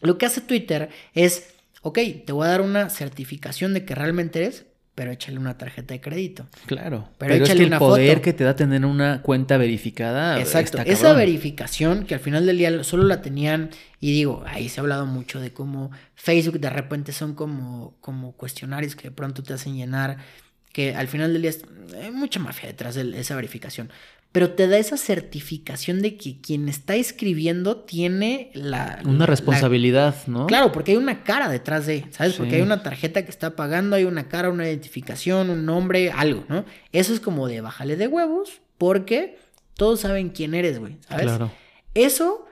Lo 0.00 0.16
que 0.16 0.26
hace 0.26 0.42
Twitter 0.42 0.90
es, 1.12 1.54
ok, 1.80 1.98
te 2.24 2.32
voy 2.32 2.46
a 2.46 2.50
dar 2.50 2.60
una 2.60 2.88
certificación 2.88 3.74
de 3.74 3.84
que 3.84 3.96
realmente 3.96 4.44
eres, 4.44 4.64
pero 4.94 5.10
échale 5.10 5.38
una 5.38 5.56
tarjeta 5.56 5.94
de 5.94 6.00
crédito. 6.00 6.46
Claro. 6.66 7.08
Pero, 7.18 7.34
échale 7.34 7.64
es 7.64 7.68
que 7.68 7.74
el 7.74 7.78
poder 7.78 8.20
que 8.20 8.32
te 8.32 8.44
da 8.44 8.56
tener 8.56 8.84
una 8.84 9.22
cuenta 9.22 9.56
verificada. 9.56 10.38
Exacto. 10.38 10.78
Esa 10.84 11.14
verificación 11.14 12.04
que 12.04 12.14
al 12.14 12.20
final 12.20 12.44
del 12.44 12.58
día 12.58 12.84
solo 12.84 13.04
la 13.04 13.22
tenían, 13.22 13.70
y 14.00 14.12
digo, 14.12 14.44
ahí 14.46 14.68
se 14.68 14.80
ha 14.80 14.82
hablado 14.82 15.06
mucho 15.06 15.40
de 15.40 15.52
cómo 15.52 15.90
Facebook 16.14 16.60
de 16.60 16.70
repente 16.70 17.12
son 17.12 17.34
como, 17.34 17.96
como 18.00 18.32
cuestionarios 18.32 18.94
que 18.94 19.08
de 19.08 19.14
pronto 19.14 19.42
te 19.42 19.54
hacen 19.54 19.76
llenar, 19.76 20.18
que 20.72 20.94
al 20.94 21.08
final 21.08 21.32
del 21.32 21.42
día 21.42 21.50
es 21.50 21.64
mucha 22.12 22.40
mafia 22.40 22.68
detrás 22.68 22.94
de 22.94 23.18
esa 23.18 23.34
verificación. 23.34 23.90
Pero 24.32 24.52
te 24.52 24.66
da 24.66 24.78
esa 24.78 24.96
certificación 24.96 26.00
de 26.02 26.16
que 26.16 26.40
quien 26.40 26.68
está 26.68 26.94
escribiendo 26.94 27.76
tiene 27.76 28.50
la... 28.54 29.00
Una 29.04 29.18
la- 29.20 29.26
responsabilidad, 29.26 30.14
¿no? 30.26 30.46
Claro, 30.46 30.72
porque 30.72 30.92
hay 30.92 30.96
una 30.96 31.22
cara 31.22 31.48
detrás 31.48 31.86
de, 31.86 32.06
¿sabes? 32.10 32.34
Porque 32.34 32.56
hay 32.56 32.62
una 32.62 32.82
tarjeta 32.82 33.24
que 33.24 33.30
está 33.30 33.54
pagando, 33.56 33.94
hay 33.96 34.04
una 34.04 34.28
cara, 34.28 34.50
una 34.50 34.66
identificación, 34.66 35.50
un 35.50 35.66
nombre, 35.66 36.10
algo, 36.12 36.44
¿no? 36.48 36.64
Eso 36.92 37.12
es 37.12 37.20
como 37.20 37.46
de 37.46 37.60
bájale 37.60 37.96
de 37.96 38.08
huevos, 38.08 38.60
porque 38.78 39.38
todos 39.74 40.00
saben 40.00 40.30
quién 40.30 40.54
eres, 40.54 40.78
güey, 40.78 40.96
¿sabes? 41.08 41.26
Claro. 41.26 41.50
Eso 41.94 42.46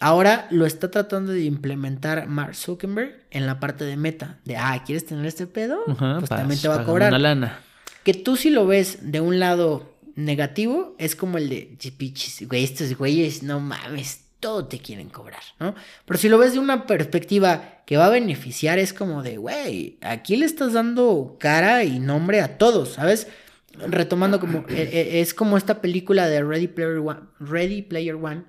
ahora 0.00 0.46
lo 0.50 0.66
está 0.66 0.90
tratando 0.90 1.32
de 1.32 1.44
implementar 1.44 2.26
Mark 2.28 2.54
Zuckerberg 2.54 3.12
en 3.30 3.46
la 3.46 3.58
parte 3.58 3.84
de 3.84 3.96
meta. 3.96 4.38
De, 4.44 4.56
ah, 4.56 4.82
¿quieres 4.86 5.04
tener 5.06 5.26
este 5.26 5.46
pedo? 5.46 5.80
Ajá, 5.88 6.16
pues 6.20 6.30
pas- 6.30 6.36
también 6.36 6.60
te 6.60 6.68
va 6.68 6.80
a 6.80 6.84
cobrar. 6.84 7.08
Una 7.10 7.18
lana. 7.18 7.60
Que 8.04 8.12
tú 8.14 8.36
si 8.36 8.50
lo 8.50 8.66
ves 8.66 8.98
de 9.10 9.20
un 9.20 9.38
lado 9.40 9.93
negativo, 10.16 10.94
es 10.98 11.16
como 11.16 11.38
el 11.38 11.48
de, 11.48 11.76
"Ch, 11.78 11.92
pichis, 11.96 12.46
güey, 12.48 12.64
estos 12.64 12.96
güeyes, 12.96 13.42
no 13.42 13.60
mames, 13.60 14.20
todo 14.40 14.66
te 14.66 14.78
quieren 14.78 15.08
cobrar, 15.08 15.42
¿no? 15.58 15.74
Pero 16.04 16.18
si 16.18 16.28
lo 16.28 16.36
ves 16.38 16.52
de 16.52 16.58
una 16.58 16.86
perspectiva 16.86 17.82
que 17.86 17.96
va 17.96 18.06
a 18.06 18.10
beneficiar, 18.10 18.78
es 18.78 18.92
como 18.92 19.22
de, 19.22 19.38
güey, 19.38 19.96
aquí 20.02 20.36
le 20.36 20.44
estás 20.46 20.74
dando 20.74 21.36
cara 21.40 21.84
y 21.84 21.98
nombre 21.98 22.40
a 22.40 22.58
todos, 22.58 22.90
¿sabes? 22.90 23.26
Retomando 23.72 24.38
como, 24.38 24.64
e- 24.68 24.82
e- 24.92 25.20
es 25.20 25.34
como 25.34 25.56
esta 25.56 25.80
película 25.80 26.28
de 26.28 26.44
Ready 26.44 26.68
Player 26.68 26.98
One, 26.98 27.20
Ready 27.40 27.82
Player 27.82 28.14
One, 28.14 28.44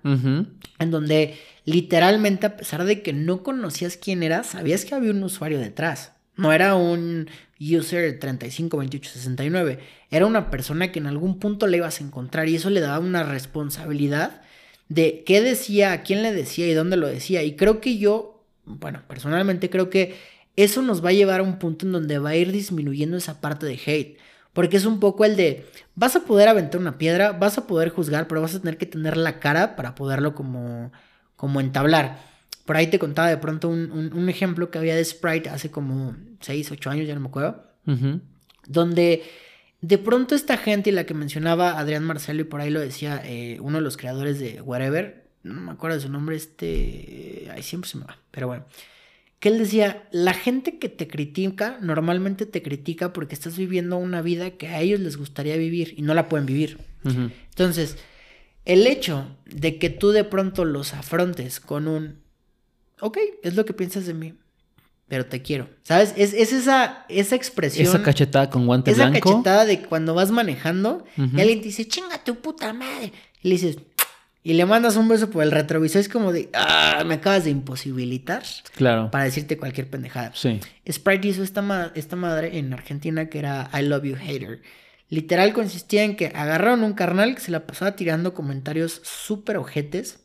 en 0.80 0.92
donde 0.92 1.36
literalmente 1.64 2.46
a 2.46 2.58
pesar 2.58 2.84
de 2.84 3.02
que 3.02 3.12
no 3.14 3.42
conocías 3.42 3.98
quién 3.98 4.22
era, 4.22 4.44
sabías 4.44 4.86
que 4.86 4.94
había 4.96 5.12
un 5.12 5.24
usuario 5.24 5.60
detrás. 5.60 6.12
No 6.38 6.52
era 6.52 6.76
un 6.76 7.30
user 7.60 8.20
352869, 8.20 9.80
era 10.12 10.26
una 10.26 10.50
persona 10.50 10.92
que 10.92 11.00
en 11.00 11.08
algún 11.08 11.40
punto 11.40 11.68
le 11.68 11.78
ibas 11.78 12.02
a 12.02 12.04
encontrar 12.04 12.50
y 12.50 12.56
eso 12.56 12.70
le 12.70 12.82
daba 12.82 13.00
una 13.00 13.24
responsabilidad 13.24 14.42
de 14.90 15.24
qué 15.26 15.42
decía, 15.42 15.94
a 15.94 16.04
quién 16.04 16.22
le 16.22 16.34
decía 16.34 16.68
y 16.68 16.74
dónde 16.74 16.98
lo 16.98 17.08
decía. 17.08 17.44
Y 17.44 17.56
creo 17.56 17.82
que 17.82 17.98
yo, 17.98 18.44
bueno, 18.66 19.02
personalmente 19.08 19.70
creo 19.70 19.90
que 19.90 20.16
eso 20.56 20.82
nos 20.82 21.04
va 21.04 21.10
a 21.10 21.14
llevar 21.14 21.40
a 21.40 21.44
un 21.44 21.60
punto 21.60 21.86
en 21.86 21.92
donde 21.92 22.20
va 22.20 22.30
a 22.30 22.36
ir 22.36 22.52
disminuyendo 22.52 23.18
esa 23.18 23.42
parte 23.42 23.66
de 23.66 23.80
hate. 23.86 24.18
Porque 24.54 24.78
es 24.78 24.86
un 24.86 25.00
poco 25.02 25.26
el 25.26 25.36
de, 25.36 25.66
vas 25.96 26.16
a 26.16 26.22
poder 26.22 26.48
aventar 26.48 26.80
una 26.80 26.98
piedra, 26.98 27.34
vas 27.34 27.58
a 27.58 27.68
poder 27.68 27.90
juzgar, 27.90 28.28
pero 28.28 28.42
vas 28.42 28.56
a 28.56 28.60
tener 28.62 28.78
que 28.78 28.86
tener 28.86 29.18
la 29.18 29.40
cara 29.40 29.76
para 29.76 29.96
poderlo 29.96 30.34
como, 30.34 30.94
como 31.36 31.60
entablar. 31.60 32.20
Por 32.66 32.78
ahí 32.78 32.88
te 32.88 32.98
contaba 33.00 33.30
de 33.30 33.38
pronto 33.38 33.70
un, 33.70 33.92
un- 33.92 34.14
un 34.14 34.30
ejemplo 34.30 34.72
que 34.72 34.78
había 34.80 34.96
de 34.96 35.06
Sprite 35.06 35.50
hace 35.50 35.70
como 35.72 36.16
6, 36.42 36.72
8 36.72 36.90
años, 36.90 37.08
ya 37.08 37.14
no 37.16 37.22
me 37.22 37.28
acuerdo, 37.28 37.64
donde 38.68 39.24
de 39.82 39.98
pronto 40.00 40.34
esta 40.36 40.58
gente 40.58 40.90
y 40.90 40.94
la 40.94 41.06
que 41.06 41.14
mencionaba 41.14 41.78
Adrián 41.80 42.04
Marcelo 42.04 42.42
y 42.42 42.46
por 42.46 42.62
ahí 42.62 42.72
lo 42.72 42.80
decía 42.80 43.22
eh, 43.24 43.60
uno 43.62 43.78
de 43.78 43.84
los 43.84 43.98
creadores 43.98 44.40
de 44.40 44.62
Whatever, 44.62 45.26
no 45.44 45.62
me 45.62 45.72
acuerdo 45.72 45.98
de 45.98 46.02
su 46.04 46.10
nombre, 46.10 46.36
este, 46.36 47.48
ahí 47.54 47.62
siempre 47.62 47.90
se 47.90 47.98
me 48.00 48.06
va, 48.06 48.18
pero 48.32 48.48
bueno, 48.48 48.66
que 49.40 49.50
él 49.50 49.60
decía, 49.60 50.08
la 50.12 50.34
gente 50.34 50.80
que 50.80 50.90
te 50.90 51.08
critica 51.08 51.78
normalmente 51.82 52.48
te 52.48 52.64
critica 52.64 53.14
porque 53.14 53.36
estás 53.36 53.56
viviendo 53.58 53.98
una 53.98 54.24
vida 54.24 54.52
que 54.52 54.70
a 54.70 54.82
ellos 54.82 55.00
les 55.02 55.18
gustaría 55.18 55.56
vivir 55.58 55.94
y 55.98 56.02
no 56.02 56.16
la 56.16 56.28
pueden 56.30 56.48
vivir. 56.48 56.80
Entonces, 57.50 57.98
el 58.64 58.88
hecho 58.88 59.28
de 59.46 59.78
que 59.78 59.92
tú 59.92 60.10
de 60.10 60.24
pronto 60.24 60.66
los 60.66 60.96
afrontes 60.96 61.60
con 61.60 61.88
un, 61.88 62.16
ok, 63.02 63.18
es 63.44 63.56
lo 63.56 63.66
que 63.66 63.74
piensas 63.74 64.06
de 64.06 64.14
mí, 64.14 64.34
pero 65.08 65.26
te 65.26 65.42
quiero, 65.42 65.70
¿sabes? 65.84 66.14
Es, 66.18 66.34
es 66.34 66.52
esa, 66.54 67.06
esa 67.10 67.36
expresión. 67.36 67.88
Esa 67.88 68.02
cachetada 68.02 68.50
con 68.50 68.66
guante 68.66 68.92
esa 68.92 69.10
blanco. 69.10 69.30
cachetada 69.32 69.66
de 69.66 69.82
cuando 69.84 70.14
vas 70.16 70.32
manejando 70.32 71.06
y 71.18 71.40
alguien 71.40 71.60
te 71.60 71.66
dice, 71.68 71.88
chinga 71.88 72.24
tu 72.24 72.36
puta 72.36 72.74
madre. 72.74 73.12
Y 73.42 73.50
le 73.50 73.56
dices, 73.56 73.78
y 74.44 74.54
le 74.54 74.66
mandas 74.66 74.96
un 74.96 75.08
beso 75.08 75.30
por 75.30 75.44
el 75.44 75.52
retrovisor. 75.52 76.00
Es 76.02 76.10
como 76.10 76.32
de, 76.32 76.50
ah, 76.54 77.04
me 77.06 77.16
acabas 77.16 77.44
de 77.46 77.50
imposibilitar 77.52 78.44
Claro. 78.76 79.10
para 79.12 79.24
decirte 79.26 79.58
cualquier 79.58 79.90
pendejada. 79.90 80.32
Sí. 80.36 80.60
Sprite 80.92 81.28
hizo 81.28 81.44
esta, 81.44 81.62
ma- 81.62 81.92
esta 81.96 82.16
madre 82.16 82.58
en 82.58 82.72
Argentina 82.74 83.28
que 83.30 83.40
era 83.40 83.70
I 83.74 83.82
Love 83.84 84.04
You 84.06 84.16
Hater. 84.16 84.62
Literal 85.10 85.54
consistía 85.54 86.04
en 86.04 86.16
que 86.16 86.28
agarraron 86.28 86.84
un 86.84 86.94
carnal 86.94 87.36
que 87.36 87.42
se 87.42 87.52
la 87.52 87.68
pasaba 87.68 87.96
tirando 87.96 88.34
comentarios 88.34 89.02
súper 89.04 89.58
ojetes 89.58 90.20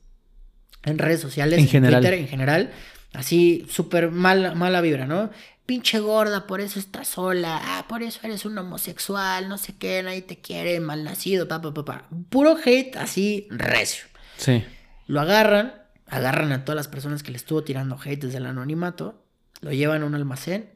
en 0.85 0.99
redes 0.99 1.21
sociales, 1.21 1.59
En 1.59 1.69
general. 1.69 2.01
Twitter 2.01 2.19
en 2.19 2.29
general. 2.29 2.73
Así, 3.13 3.67
súper 3.69 4.11
mala, 4.11 4.55
mala 4.55 4.81
vibra, 4.81 5.07
¿no? 5.07 5.31
Pinche 5.67 6.01
gorda, 6.01 6.47
por 6.47 6.61
eso 6.61 6.79
estás 6.79 7.09
sola. 7.09 7.61
Ah, 7.63 7.87
por 7.89 8.03
eso 8.03 8.21
eres 8.23 8.45
un 8.45 8.57
homosexual, 8.59 9.49
no 9.49 9.59
sé 9.59 9.77
qué, 9.77 10.03
nadie 10.03 10.23
te 10.23 10.41
quiere, 10.41 10.81
malnacido, 10.81 11.47
pa, 11.49 11.61
pa, 11.61 11.75
pa, 11.75 11.85
pa. 11.85 12.09
Puro 12.29 12.57
hate 12.65 12.97
así 12.97 13.47
recio. 13.51 14.05
Sí. 14.37 14.65
Lo 15.07 15.21
agarran, 15.21 15.75
agarran 16.07 16.53
a 16.53 16.65
todas 16.65 16.77
las 16.77 16.89
personas 16.89 17.23
que 17.23 17.31
le 17.31 17.37
estuvo 17.37 17.63
tirando 17.63 17.99
hate 18.03 18.25
desde 18.25 18.39
el 18.39 18.47
anonimato, 18.47 19.25
lo 19.61 19.73
llevan 19.73 20.03
a 20.03 20.07
un 20.07 20.15
almacén 20.15 20.71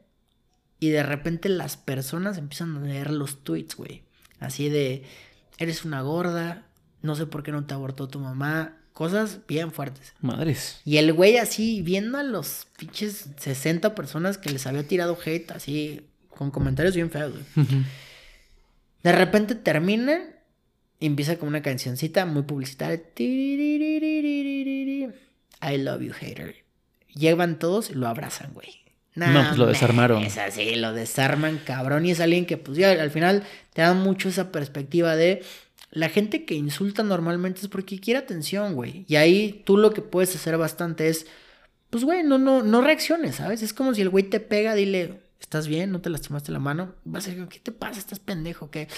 y 0.79 0.89
de 0.89 1.03
repente 1.03 1.49
las 1.49 1.77
personas 1.77 2.37
empiezan 2.37 2.77
a 2.77 2.81
leer 2.81 3.11
los 3.11 3.43
tweets, 3.43 3.75
güey. 3.75 4.03
Así 4.39 4.69
de, 4.69 5.03
eres 5.57 5.85
una 5.85 6.01
gorda, 6.01 6.67
no 7.01 7.15
sé 7.15 7.25
por 7.25 7.43
qué 7.43 7.51
no 7.51 7.65
te 7.65 7.73
abortó 7.73 8.07
tu 8.07 8.19
mamá, 8.19 8.77
cosas 8.95 9.41
bien 9.45 9.73
fuertes. 9.73 10.13
Madres. 10.21 10.79
Y 10.85 10.97
el 10.97 11.11
güey 11.11 11.37
así, 11.37 11.81
viendo 11.81 12.17
a 12.17 12.23
los 12.23 12.67
pinches 12.79 13.25
60 13.37 13.93
personas 13.93 14.37
que 14.37 14.49
les 14.49 14.65
había 14.65 14.87
tirado 14.87 15.17
hate, 15.23 15.51
así, 15.51 16.07
con 16.29 16.49
comentarios 16.49 16.95
bien 16.95 17.11
feos, 17.11 17.33
güey. 17.33 17.43
De 19.03 19.11
repente 19.11 19.53
terminan 19.53 20.21
y 20.97 21.07
empieza 21.07 21.35
con 21.35 21.49
una 21.49 21.61
cancioncita 21.61 22.25
muy 22.25 22.43
publicitaria. 22.43 23.01
I 25.61 25.77
love 25.77 26.01
you, 26.01 26.13
hater. 26.13 26.55
Llevan 27.13 27.59
todos 27.59 27.89
y 27.89 27.95
lo 27.95 28.07
abrazan, 28.07 28.53
güey. 28.53 28.85
No, 29.13 29.25
pues 29.45 29.57
lo 29.57 29.65
desarmaron. 29.65 30.23
Es 30.23 30.37
así, 30.37 30.75
lo 30.75 30.93
desarman, 30.93 31.59
cabrón. 31.65 32.05
Y 32.05 32.11
es 32.11 32.21
alguien 32.21 32.45
que, 32.45 32.55
pues 32.55 32.77
ya 32.77 32.91
al 32.91 33.11
final 33.11 33.43
te 33.73 33.81
da 33.81 33.93
mucho 33.93 34.29
esa 34.29 34.53
perspectiva 34.53 35.17
de 35.17 35.43
la 35.95 36.09
gente 36.09 36.45
que 36.45 36.53
insulta 36.55 37.01
normalmente 37.03 37.61
es 37.61 37.67
porque 37.69 37.99
quiere 37.99 38.19
atención, 38.19 38.75
güey. 38.75 39.05
Y 39.07 39.15
ahí 39.15 39.63
tú 39.65 39.77
lo 39.77 39.91
que 39.93 40.01
puedes 40.01 40.35
hacer 40.35 40.57
bastante 40.57 41.07
es, 41.07 41.25
pues, 41.89 42.03
güey, 42.03 42.21
no, 42.21 42.37
no, 42.37 42.61
no 42.61 42.81
reacciones, 42.81 43.35
¿sabes? 43.37 43.63
Es 43.63 43.73
como 43.73 43.93
si 43.93 44.01
el 44.01 44.09
güey 44.09 44.25
te 44.25 44.39
pega, 44.41 44.75
dile, 44.75 45.21
¿estás 45.39 45.67
bien? 45.67 45.91
¿No 45.91 46.01
te 46.01 46.09
lastimaste 46.09 46.51
la 46.51 46.59
mano? 46.59 46.93
Vas 47.05 47.25
a 47.27 47.31
decir, 47.31 47.47
¿qué 47.47 47.59
te 47.59 47.71
pasa? 47.71 47.97
¿Estás 47.99 48.19
pendejo? 48.19 48.69
¿Qué? 48.69 48.89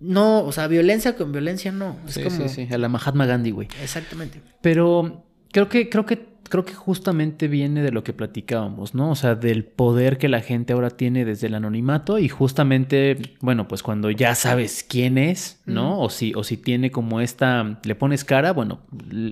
No, 0.00 0.44
o 0.44 0.52
sea, 0.52 0.68
violencia 0.68 1.16
con 1.16 1.32
violencia 1.32 1.72
no. 1.72 1.98
Es 2.06 2.14
Sí, 2.14 2.22
como... 2.22 2.36
sí, 2.36 2.48
sí. 2.66 2.68
A 2.72 2.78
la 2.78 2.88
Mahatma 2.88 3.26
Gandhi, 3.26 3.50
güey. 3.50 3.68
Exactamente. 3.82 4.40
Pero 4.60 5.24
creo 5.50 5.68
que, 5.68 5.88
creo 5.88 6.04
que, 6.06 6.27
creo 6.48 6.64
que 6.64 6.74
justamente 6.74 7.48
viene 7.48 7.82
de 7.82 7.92
lo 7.92 8.04
que 8.04 8.12
platicábamos, 8.12 8.94
¿no? 8.94 9.10
O 9.10 9.14
sea, 9.14 9.34
del 9.34 9.64
poder 9.64 10.18
que 10.18 10.28
la 10.28 10.40
gente 10.40 10.72
ahora 10.72 10.90
tiene 10.90 11.24
desde 11.24 11.46
el 11.46 11.54
anonimato 11.54 12.18
y 12.18 12.28
justamente, 12.28 13.16
bueno, 13.40 13.68
pues 13.68 13.82
cuando 13.82 14.10
ya 14.10 14.34
sabes 14.34 14.84
quién 14.88 15.18
es, 15.18 15.60
¿no? 15.66 16.00
O 16.00 16.10
si, 16.10 16.32
o 16.34 16.44
si 16.44 16.56
tiene 16.56 16.90
como 16.90 17.20
esta, 17.20 17.78
le 17.84 17.94
pones 17.94 18.24
cara, 18.24 18.52
bueno, 18.52 18.80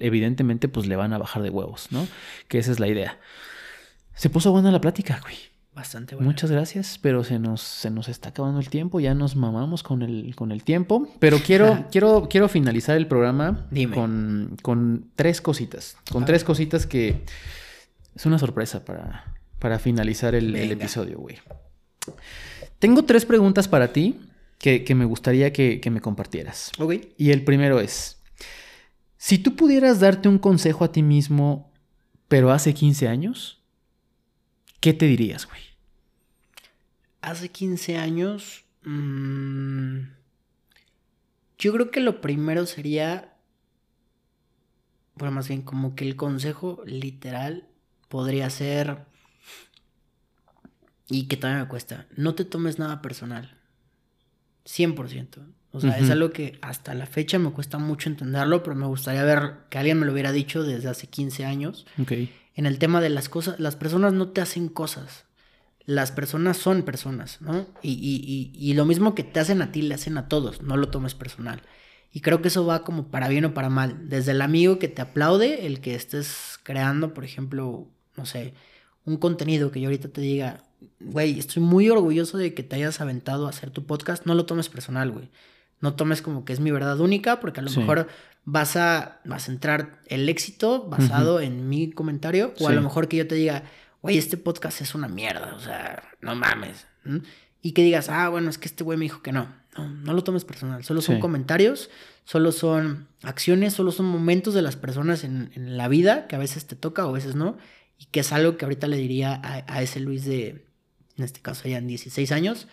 evidentemente 0.01 0.69
pues 0.69 0.87
le 0.87 0.97
van 0.97 1.12
a 1.12 1.19
bajar 1.19 1.43
de 1.43 1.51
huevos, 1.51 1.89
¿no? 1.91 2.07
Que 2.49 2.59
esa 2.59 2.73
es 2.73 2.81
la 2.81 2.89
idea. 2.89 3.19
Se 4.14 4.31
puso 4.31 4.53
buena 4.53 4.71
la 4.71 4.81
plática, 4.81 5.21
güey. 5.23 5.37
Bastante 5.77 6.14
bueno. 6.14 6.31
Muchas 6.31 6.51
gracias, 6.51 6.99
pero 7.03 7.22
se 7.22 7.39
nos, 7.39 7.61
se 7.61 7.91
nos 7.91 8.09
está 8.09 8.31
acabando 8.31 8.61
el 8.61 8.70
tiempo, 8.70 8.99
ya 8.99 9.12
nos 9.14 9.37
mamamos 9.37 9.83
con 9.83 10.01
el, 10.01 10.35
con 10.35 10.51
el 10.51 10.64
tiempo. 10.64 11.07
Pero 11.18 11.39
quiero, 11.39 11.85
quiero, 11.93 12.29
quiero 12.31 12.49
finalizar 12.49 12.97
el 12.97 13.07
programa. 13.07 13.68
Con, 13.93 14.57
con 14.62 15.11
tres 15.16 15.43
cositas. 15.43 15.99
Con 16.11 16.24
tres 16.24 16.45
cositas 16.45 16.87
que 16.87 17.24
es 18.14 18.24
una 18.24 18.39
sorpresa 18.39 18.87
para, 18.87 19.35
para 19.59 19.79
finalizar 19.79 20.35
el, 20.35 20.57
el 20.57 20.72
episodio, 20.72 21.18
güey. 21.18 21.37
Tengo 22.79 23.05
tres 23.05 23.27
preguntas 23.27 23.68
para 23.68 23.93
ti 23.93 24.18
que, 24.57 24.83
que 24.83 24.95
me 24.95 25.05
gustaría 25.05 25.53
que, 25.53 25.83
que 25.83 25.91
me 25.91 26.01
compartieras. 26.01 26.72
Ok. 26.79 26.95
Y 27.18 27.33
el 27.33 27.45
primero 27.45 27.81
es, 27.81 28.22
si 29.18 29.37
tú 29.37 29.55
pudieras 29.57 30.01
darte 30.01 30.31
un 30.31 30.39
consejo 30.39 30.87
a 30.87 30.93
ti 30.93 31.03
mismo, 31.03 31.70
pero 32.29 32.51
hace 32.51 32.72
15 32.72 33.09
años, 33.09 33.56
¿qué 34.81 34.93
te 34.93 35.07
dirías, 35.07 35.47
güey? 35.47 35.61
Hace 37.22 37.49
15 37.51 37.97
años. 37.99 38.64
mm, 38.85 40.01
yo 41.59 41.72
creo 41.72 41.91
que 41.91 42.01
lo 42.01 42.20
primero 42.20 42.66
sería. 42.66 43.35
Bueno, 45.14 45.33
más 45.35 45.49
bien, 45.49 45.62
como 45.62 45.95
que 45.95 46.05
el 46.07 46.14
consejo 46.14 46.83
literal 46.85 47.66
podría 48.09 48.51
ser. 48.51 49.07
Y 51.09 51.29
que 51.29 51.37
también 51.37 51.62
me 51.62 51.68
cuesta. 51.68 52.07
No 52.16 52.35
te 52.35 52.45
tomes 52.45 52.79
nada 52.79 53.01
personal. 53.01 53.57
100%. 54.66 55.39
O 55.72 55.81
sea, 55.81 55.99
es 55.99 56.11
algo 56.11 56.31
que 56.31 56.59
hasta 56.62 56.95
la 56.95 57.07
fecha 57.07 57.39
me 57.39 57.51
cuesta 57.53 57.79
mucho 57.79 58.09
entenderlo, 58.09 58.62
pero 58.62 58.74
me 58.74 58.87
gustaría 58.87 59.22
ver 59.24 59.59
que 59.68 59.79
alguien 59.79 59.99
me 59.99 60.07
lo 60.07 60.12
hubiera 60.12 60.33
dicho 60.33 60.62
desde 60.62 60.89
hace 60.89 61.07
15 61.07 61.45
años 61.45 61.87
Ok. 62.01 62.12
En 62.57 62.67
el 62.67 62.79
tema 62.79 63.01
de 63.01 63.11
las 63.11 63.29
cosas, 63.29 63.61
las 63.61 63.77
personas 63.77 64.13
no 64.13 64.29
te 64.31 64.41
hacen 64.41 64.69
cosas. 64.69 65.25
Las 65.85 66.11
personas 66.11 66.57
son 66.57 66.83
personas, 66.83 67.41
¿no? 67.41 67.65
Y, 67.81 67.93
y- 67.93 68.25
y- 68.27 68.71
y 68.71 68.75
lo 68.75 68.85
mismo 68.85 69.15
que 69.15 69.23
te 69.23 69.39
hacen 69.39 69.63
a 69.63 69.71
ti, 69.71 69.83
le 69.83 69.95
hacen 69.95 70.19
a 70.19 70.27
todos, 70.29 70.61
no 70.63 70.77
lo 70.77 70.89
tomes 70.89 71.15
personal. 71.15 71.63
Y 72.13 72.21
creo 72.23 72.43
que 72.43 72.49
eso 72.49 72.67
va 72.67 72.83
como 72.83 73.09
para 73.09 73.29
bien 73.29 73.45
o 73.45 73.55
para 73.55 73.69
mal. 73.71 74.09
Desde 74.09 74.33
el 74.33 74.43
amigo 74.43 74.79
que 74.81 74.89
te 74.89 75.03
aplaude, 75.03 75.67
el 75.67 75.81
que 75.81 75.95
estés 75.95 76.59
creando, 76.65 77.15
por 77.15 77.25
ejemplo, 77.25 77.87
no 78.17 78.27
sé, 78.27 78.55
un 79.05 79.17
contenido 79.19 79.71
que 79.71 79.81
yo 79.81 79.87
ahorita 79.89 80.09
te 80.09 80.21
diga, 80.23 80.65
güey, 80.99 81.39
estoy 81.39 81.63
muy 81.63 81.89
orgulloso 81.91 82.37
de 82.39 82.53
que 82.55 82.63
te 82.65 82.75
hayas 82.77 83.01
aventado 83.01 83.47
a 83.47 83.51
hacer 83.51 83.71
tu 83.71 83.85
podcast, 83.87 84.27
no 84.27 84.35
lo 84.35 84.47
tomes 84.47 84.69
personal, 84.69 85.13
güey. 85.13 85.29
No 85.81 85.95
tomes 85.95 86.22
como 86.22 86.45
que 86.45 86.53
es 86.53 86.61
mi 86.61 86.70
verdad 86.70 86.99
única, 87.01 87.41
porque 87.41 87.61
a 87.61 87.62
lo 87.62 87.70
mejor 87.70 88.09
vas 88.45 88.77
a, 88.77 89.20
vas 89.24 89.43
a 89.43 89.47
centrar 89.47 90.01
el 90.07 90.29
éxito 90.29 90.85
basado 90.89 91.41
en 91.41 91.68
mi 91.68 91.91
comentario, 91.91 92.55
o 92.61 92.68
a 92.68 92.72
lo 92.72 92.83
mejor 92.83 93.09
que 93.09 93.18
yo 93.18 93.27
te 93.27 93.35
diga, 93.35 93.64
güey, 94.03 94.18
este 94.18 94.37
podcast 94.37 94.81
es 94.81 94.95
una 94.95 95.09
mierda, 95.09 95.55
o 95.55 95.61
sea, 95.61 96.03
no 96.20 96.35
mames. 96.35 96.87
Y 97.61 97.72
que 97.72 97.83
digas, 97.83 98.09
ah, 98.09 98.29
bueno, 98.29 98.49
es 98.49 98.59
que 98.59 98.68
este 98.68 98.85
güey 98.85 98.97
me 98.97 99.05
dijo 99.05 99.22
que 99.22 99.33
no. 99.33 99.49
No, 99.77 99.89
no 99.89 100.12
lo 100.14 100.24
tomes 100.24 100.45
personal, 100.45 100.85
solo 100.85 101.03
son 101.03 101.20
comentarios, 101.20 101.91
solo 102.24 102.51
son 102.51 103.09
acciones, 103.22 103.74
solo 103.74 103.93
son 103.93 104.07
momentos 104.07 104.55
de 104.55 104.62
las 104.62 104.77
personas 104.77 105.22
en, 105.22 105.51
la 105.55 105.89
vida 105.89 106.27
que 106.29 106.37
a 106.37 106.39
veces 106.39 106.66
te 106.66 106.77
toca 106.77 107.05
o 107.05 107.11
a 107.11 107.12
veces 107.12 107.35
no, 107.35 107.59
y 107.99 108.07
que 108.07 108.20
es 108.20 108.33
algo 108.33 108.57
que 108.57 108.64
ahorita 108.64 108.87
le 108.87 108.97
diría 108.97 109.41
a, 109.43 109.83
ese 109.83 110.01
Luis 110.01 110.24
de, 110.24 110.66
en 111.16 111.24
este 111.24 111.41
caso 111.41 111.68
ya 111.68 111.79
en 111.79 111.89
16 111.89 112.33
años, 112.33 112.68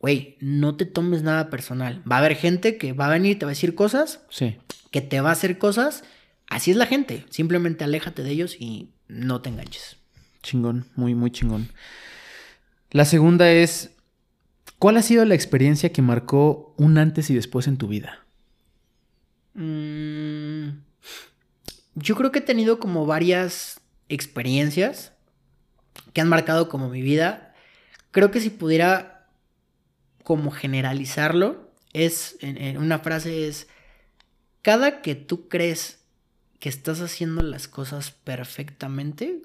güey, 0.00 0.36
no 0.40 0.76
te 0.76 0.86
tomes 0.86 1.22
nada 1.22 1.50
personal. 1.50 2.02
Va 2.10 2.16
a 2.16 2.18
haber 2.20 2.36
gente 2.36 2.78
que 2.78 2.92
va 2.92 3.06
a 3.06 3.10
venir 3.10 3.32
y 3.32 3.36
te 3.36 3.44
va 3.44 3.50
a 3.50 3.54
decir 3.54 3.74
cosas, 3.74 4.20
sí. 4.30 4.56
que 4.90 5.00
te 5.00 5.20
va 5.20 5.30
a 5.30 5.32
hacer 5.32 5.58
cosas, 5.58 6.04
así 6.48 6.70
es 6.70 6.76
la 6.76 6.86
gente, 6.86 7.24
simplemente 7.30 7.84
aléjate 7.84 8.22
de 8.22 8.30
ellos 8.30 8.56
y 8.58 8.90
no 9.08 9.40
te 9.40 9.50
enganches. 9.50 9.96
Chingón, 10.42 10.86
muy, 10.94 11.14
muy 11.14 11.30
chingón. 11.30 11.68
La 12.90 13.04
segunda 13.04 13.50
es, 13.50 13.90
¿cuál 14.78 14.96
ha 14.96 15.02
sido 15.02 15.24
la 15.24 15.34
experiencia 15.34 15.92
que 15.92 16.02
marcó 16.02 16.74
un 16.78 16.96
antes 16.96 17.28
y 17.30 17.34
después 17.34 17.66
en 17.66 17.76
tu 17.76 17.88
vida? 17.88 18.24
Mm, 19.54 20.68
yo 21.96 22.14
creo 22.14 22.30
que 22.30 22.38
he 22.38 22.42
tenido 22.42 22.78
como 22.78 23.04
varias 23.04 23.80
experiencias 24.08 25.12
que 26.12 26.20
han 26.20 26.28
marcado 26.28 26.68
como 26.68 26.88
mi 26.88 27.02
vida. 27.02 27.54
Creo 28.10 28.30
que 28.30 28.40
si 28.40 28.50
pudiera 28.50 29.17
como 30.28 30.50
generalizarlo, 30.50 31.72
es, 31.94 32.36
en 32.42 32.76
una 32.76 32.98
frase 32.98 33.48
es, 33.48 33.66
cada 34.60 35.00
que 35.00 35.14
tú 35.14 35.48
crees 35.48 36.00
que 36.60 36.68
estás 36.68 37.00
haciendo 37.00 37.40
las 37.40 37.66
cosas 37.66 38.10
perfectamente, 38.10 39.40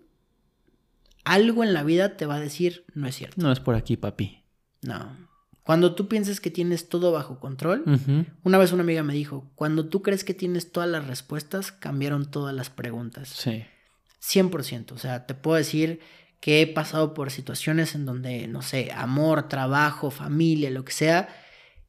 algo 1.24 1.64
en 1.64 1.74
la 1.74 1.84
vida 1.84 2.18
te 2.18 2.26
va 2.26 2.36
a 2.36 2.42
decir, 2.42 2.84
no 2.96 3.08
es 3.08 3.16
cierto. 3.16 3.42
No 3.42 3.50
es 3.54 3.62
por 3.62 3.76
aquí, 3.76 3.96
papi. 3.96 4.44
No. 4.82 5.16
Cuando 5.64 5.96
tú 5.96 6.10
pienses 6.10 6.42
que 6.42 6.52
tienes 6.52 6.90
todo 6.90 7.14
bajo 7.14 7.40
control, 7.40 7.86
una 8.44 8.58
vez 8.58 8.74
una 8.74 8.84
amiga 8.84 9.04
me 9.04 9.14
dijo, 9.14 9.50
cuando 9.56 9.88
tú 9.88 10.02
crees 10.02 10.26
que 10.26 10.34
tienes 10.34 10.74
todas 10.74 10.90
las 10.90 11.08
respuestas, 11.08 11.72
cambiaron 11.72 12.30
todas 12.30 12.54
las 12.54 12.70
preguntas. 12.70 13.30
Sí. 13.30 13.64
100%. 14.22 14.92
O 14.92 14.98
sea, 14.98 15.26
te 15.28 15.34
puedo 15.34 15.56
decir 15.56 16.02
que 16.44 16.62
he 16.62 16.68
pasado 16.68 17.14
por 17.14 17.32
situaciones 17.32 17.96
en 17.96 18.06
donde, 18.06 18.50
no 18.50 18.62
sé, 18.62 18.91
amor, 18.94 19.48
trabajo, 19.48 20.12
familia, 20.12 20.70
lo 20.72 20.84
que 20.84 20.91
sea, 20.91 21.30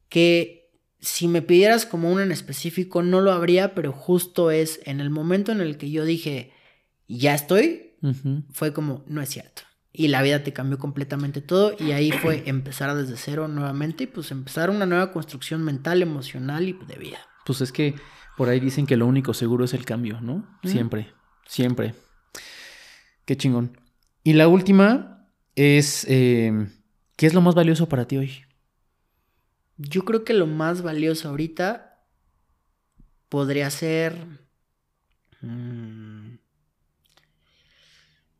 que 0.07 0.71
si 1.01 1.27
me 1.27 1.41
pidieras 1.41 1.85
como 1.85 2.09
uno 2.09 2.21
en 2.21 2.31
específico, 2.31 3.03
no 3.03 3.19
lo 3.19 3.33
habría, 3.33 3.75
pero 3.75 3.91
justo 3.91 4.51
es 4.51 4.79
en 4.85 5.01
el 5.01 5.09
momento 5.09 5.51
en 5.51 5.59
el 5.59 5.75
que 5.75 5.91
yo 5.91 6.05
dije, 6.05 6.53
ya 7.09 7.35
estoy, 7.35 7.97
fue 8.49 8.71
como, 8.71 9.03
no 9.07 9.21
es 9.21 9.27
cierto. 9.27 9.63
Y 9.91 10.07
la 10.07 10.21
vida 10.21 10.41
te 10.41 10.53
cambió 10.53 10.79
completamente 10.79 11.41
todo 11.41 11.75
y 11.77 11.91
ahí 11.91 12.13
fue 12.13 12.43
empezar 12.45 12.95
desde 12.95 13.17
cero 13.17 13.49
nuevamente 13.49 14.05
y 14.05 14.07
pues 14.07 14.31
empezar 14.31 14.69
una 14.69 14.85
nueva 14.85 15.11
construcción 15.11 15.65
mental, 15.65 16.01
emocional 16.01 16.69
y 16.69 16.79
de 16.87 16.95
vida. 16.95 17.19
Pues 17.45 17.59
es 17.59 17.73
que 17.73 17.95
por 18.37 18.47
ahí 18.47 18.61
dicen 18.61 18.87
que 18.87 18.95
lo 18.95 19.05
único 19.05 19.33
seguro 19.33 19.65
es 19.65 19.73
el 19.73 19.83
cambio, 19.83 20.21
¿no? 20.21 20.47
Siempre, 20.63 21.13
siempre. 21.45 21.93
Qué 23.25 23.35
chingón. 23.35 23.83
Y 24.25 24.33
la 24.33 24.47
última 24.47 25.29
es, 25.53 26.03
eh, 26.09 26.51
¿qué 27.15 27.27
es 27.27 27.35
lo 27.35 27.41
más 27.41 27.53
valioso 27.53 27.87
para 27.87 28.07
ti 28.07 28.17
hoy? 28.17 28.41
Yo 29.77 30.03
creo 30.03 30.23
que 30.23 30.33
lo 30.33 30.47
más 30.47 30.81
valioso 30.81 31.29
ahorita 31.29 32.03
podría 33.29 33.69
ser... 33.69 34.17
Mm, 35.41 36.37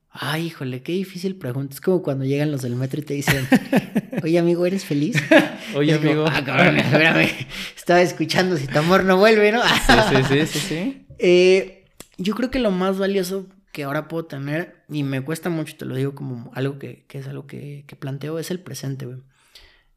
Ay, 0.09 0.47
híjole, 0.47 0.81
qué 0.81 0.93
difícil 0.93 1.35
pregunta. 1.35 1.75
Es 1.75 1.81
como 1.81 2.01
cuando 2.01 2.25
llegan 2.25 2.49
los 2.49 2.63
del 2.63 2.75
metro 2.75 3.01
y 3.01 3.03
te 3.03 3.13
dicen, 3.13 3.47
oye 4.23 4.39
amigo, 4.39 4.65
¿eres 4.65 4.85
feliz? 4.85 5.17
Oye 5.75 5.93
amigo. 5.93 6.25
ah, 6.27 6.41
cabrón, 6.43 6.77
espérame. 6.77 7.29
Estaba 7.75 8.01
escuchando 8.01 8.57
si 8.57 8.65
tu 8.65 8.79
amor 8.79 9.03
no 9.03 9.17
vuelve, 9.17 9.51
¿no? 9.51 9.61
sí, 9.61 10.15
sí, 10.27 10.47
sí, 10.47 10.59
sí. 10.59 11.01
Eh, 11.19 11.85
yo 12.17 12.33
creo 12.33 12.49
que 12.49 12.59
lo 12.59 12.71
más 12.71 12.97
valioso 12.97 13.47
que 13.75 13.83
ahora 13.83 14.07
puedo 14.07 14.23
tener, 14.23 14.85
y 14.87 15.03
me 15.03 15.19
cuesta 15.21 15.49
mucho, 15.49 15.75
te 15.75 15.83
lo 15.83 15.97
digo 15.97 16.15
como 16.15 16.49
algo 16.55 16.79
que, 16.79 17.03
que 17.09 17.19
es 17.19 17.27
algo 17.27 17.45
que, 17.45 17.83
que, 17.85 17.97
planteo, 17.97 18.39
es 18.39 18.49
el 18.49 18.61
presente, 18.61 19.05
güey. 19.05 19.17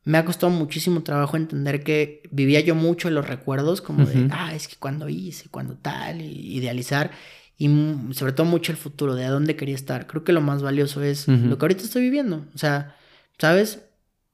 Me 0.03 0.19
ha 0.19 0.25
costado 0.25 0.51
muchísimo 0.51 1.05
trabajo 1.05 1.37
entender 1.37 1.85
que 1.85 2.25
vivía 2.33 2.59
yo 2.59 2.75
mucho 2.75 3.07
en 3.07 3.15
los 3.15 3.29
recuerdos, 3.29 3.81
como 3.81 4.05
de, 4.05 4.27
ah, 4.33 4.53
es 4.53 4.67
que 4.67 4.75
cuando 4.75 5.09
hice, 5.09 5.49
cuando 5.49 5.77
tal, 5.77 6.21
y 6.21 6.57
idealizar 6.57 7.13
y 7.57 7.69
sobre 8.15 8.33
todo 8.33 8.47
mucho 8.47 8.73
el 8.73 8.79
futuro, 8.79 9.15
de 9.15 9.27
a 9.27 9.31
dónde 9.31 9.55
quería 9.55 9.77
estar. 9.77 10.09
Creo 10.09 10.25
que 10.25 10.33
lo 10.33 10.41
más 10.41 10.61
valioso 10.61 11.05
es 11.05 11.29
lo 11.29 11.57
que 11.57 11.65
ahorita 11.65 11.85
estoy 11.85 12.03
viviendo. 12.03 12.47
O 12.53 12.59
sea, 12.59 12.97
¿sabes? 13.39 13.85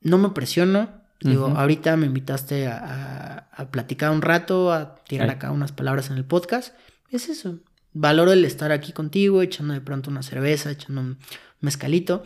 No 0.01 0.17
me 0.17 0.31
presiono. 0.31 0.89
Digo, 1.21 1.49
ahorita 1.49 1.97
me 1.97 2.07
invitaste 2.07 2.67
a, 2.67 3.49
a, 3.51 3.71
platicar 3.71 4.11
un 4.11 4.23
rato, 4.23 4.73
a 4.73 4.95
tirar 5.09 5.29
acá 5.29 5.51
unas 5.51 5.73
palabras 5.73 6.11
en 6.11 6.17
el 6.17 6.25
podcast. 6.25 6.75
Es 7.11 7.29
eso. 7.29 7.59
Valoro 7.95 8.33
el 8.33 8.45
estar 8.45 8.71
aquí 8.73 8.93
contigo, 8.93 9.41
echando 9.41 9.73
de 9.73 9.81
pronto 9.81 10.11
una 10.11 10.23
cerveza, 10.23 10.71
echando 10.71 11.01
un 11.01 11.19
mezcalito. 11.61 12.25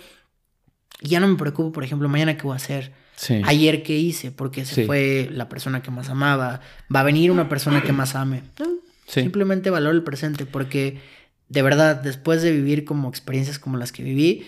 Y 1.00 1.10
ya 1.10 1.20
no 1.20 1.28
me 1.28 1.36
preocupo, 1.36 1.70
por 1.70 1.84
ejemplo, 1.84 2.08
mañana 2.08 2.36
qué 2.36 2.42
voy 2.42 2.54
a 2.54 2.56
hacer. 2.56 2.92
Ayer 3.44 3.82
qué 3.82 3.96
hice, 3.96 4.32
porque 4.32 4.64
se 4.64 4.86
fue 4.86 5.28
la 5.32 5.48
persona 5.48 5.82
que 5.82 5.90
más 5.90 6.08
amaba. 6.08 6.60
Va 6.94 7.00
a 7.00 7.04
venir 7.04 7.30
una 7.30 7.48
persona 7.48 7.82
que 7.82 7.92
más 7.92 8.14
ame. 8.16 8.42
Simplemente 9.06 9.70
valoro 9.70 9.94
el 9.94 10.02
presente 10.02 10.44
porque 10.44 11.00
de 11.48 11.62
verdad, 11.62 11.96
después 11.96 12.42
de 12.42 12.52
vivir 12.52 12.84
como 12.84 13.08
experiencias 13.08 13.58
como 13.58 13.78
las 13.78 13.92
que 13.92 14.02
viví, 14.02 14.46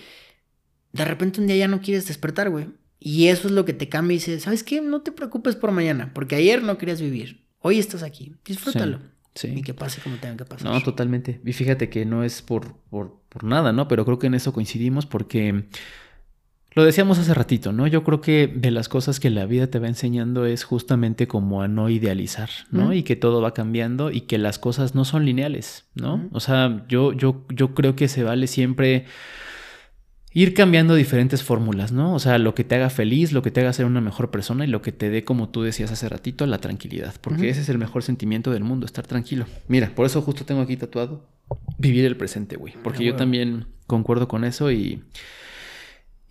de 0.92 1.04
repente 1.04 1.40
un 1.40 1.46
día 1.46 1.56
ya 1.56 1.68
no 1.68 1.80
quieres 1.80 2.06
despertar, 2.06 2.50
güey. 2.50 2.68
Y 2.98 3.28
eso 3.28 3.48
es 3.48 3.54
lo 3.54 3.64
que 3.64 3.72
te 3.72 3.88
cambia 3.88 4.14
y 4.14 4.18
dices, 4.18 4.42
¿sabes 4.42 4.62
qué? 4.62 4.82
No 4.82 5.00
te 5.00 5.12
preocupes 5.12 5.56
por 5.56 5.72
mañana, 5.72 6.12
porque 6.12 6.36
ayer 6.36 6.62
no 6.62 6.76
querías 6.76 7.00
vivir. 7.00 7.46
Hoy 7.60 7.78
estás 7.78 8.02
aquí. 8.02 8.34
Disfrútalo. 8.44 9.00
Sí. 9.34 9.48
Y 9.56 9.62
que 9.62 9.74
pase 9.74 10.00
como 10.00 10.16
tenga 10.16 10.38
que 10.38 10.44
pasar. 10.44 10.70
No, 10.70 10.80
totalmente. 10.82 11.40
Y 11.44 11.52
fíjate 11.52 11.88
que 11.88 12.04
no 12.04 12.24
es 12.24 12.42
por, 12.42 12.74
por, 12.90 13.20
por 13.28 13.44
nada, 13.44 13.72
¿no? 13.72 13.88
Pero 13.88 14.04
creo 14.04 14.18
que 14.18 14.26
en 14.26 14.34
eso 14.34 14.52
coincidimos 14.52 15.06
porque 15.06 15.66
lo 16.72 16.84
decíamos 16.84 17.18
hace 17.18 17.34
ratito, 17.34 17.72
¿no? 17.72 17.86
Yo 17.88 18.04
creo 18.04 18.20
que 18.20 18.46
de 18.46 18.70
las 18.70 18.88
cosas 18.88 19.18
que 19.18 19.28
la 19.28 19.44
vida 19.44 19.66
te 19.68 19.80
va 19.80 19.88
enseñando 19.88 20.46
es 20.46 20.62
justamente 20.62 21.26
como 21.26 21.62
a 21.62 21.68
no 21.68 21.88
idealizar, 21.88 22.48
¿no? 22.70 22.92
Y 22.92 23.02
que 23.02 23.16
todo 23.16 23.42
va 23.42 23.54
cambiando 23.54 24.12
y 24.12 24.22
que 24.22 24.38
las 24.38 24.58
cosas 24.60 24.94
no 24.94 25.04
son 25.04 25.24
lineales, 25.24 25.86
¿no? 25.94 26.28
O 26.32 26.38
sea, 26.38 26.84
yo, 26.88 27.12
yo, 27.12 27.44
yo 27.48 27.74
creo 27.74 27.96
que 27.96 28.06
se 28.06 28.22
vale 28.22 28.46
siempre 28.46 29.06
ir 30.32 30.54
cambiando 30.54 30.94
diferentes 30.94 31.42
fórmulas, 31.42 31.92
¿no? 31.92 32.14
O 32.14 32.18
sea, 32.18 32.38
lo 32.38 32.54
que 32.54 32.64
te 32.64 32.76
haga 32.76 32.90
feliz, 32.90 33.32
lo 33.32 33.42
que 33.42 33.50
te 33.50 33.60
haga 33.60 33.72
ser 33.72 33.86
una 33.86 34.00
mejor 34.00 34.30
persona 34.30 34.64
y 34.64 34.68
lo 34.68 34.80
que 34.80 34.92
te 34.92 35.10
dé, 35.10 35.24
como 35.24 35.48
tú 35.48 35.62
decías 35.62 35.90
hace 35.90 36.08
ratito, 36.08 36.46
la 36.46 36.58
tranquilidad. 36.58 37.14
Porque 37.20 37.48
ese 37.48 37.60
es 37.60 37.68
el 37.68 37.78
mejor 37.78 38.02
sentimiento 38.02 38.50
del 38.50 38.62
mundo, 38.62 38.86
estar 38.86 39.06
tranquilo. 39.06 39.46
Mira, 39.68 39.92
por 39.94 40.06
eso 40.06 40.22
justo 40.22 40.44
tengo 40.44 40.60
aquí 40.60 40.76
tatuado 40.76 41.24
vivir 41.78 42.04
el 42.04 42.16
presente, 42.16 42.56
güey. 42.56 42.74
Porque 42.82 43.04
yo 43.04 43.16
también 43.16 43.66
concuerdo 43.86 44.28
con 44.28 44.44
eso 44.44 44.70
y... 44.70 45.02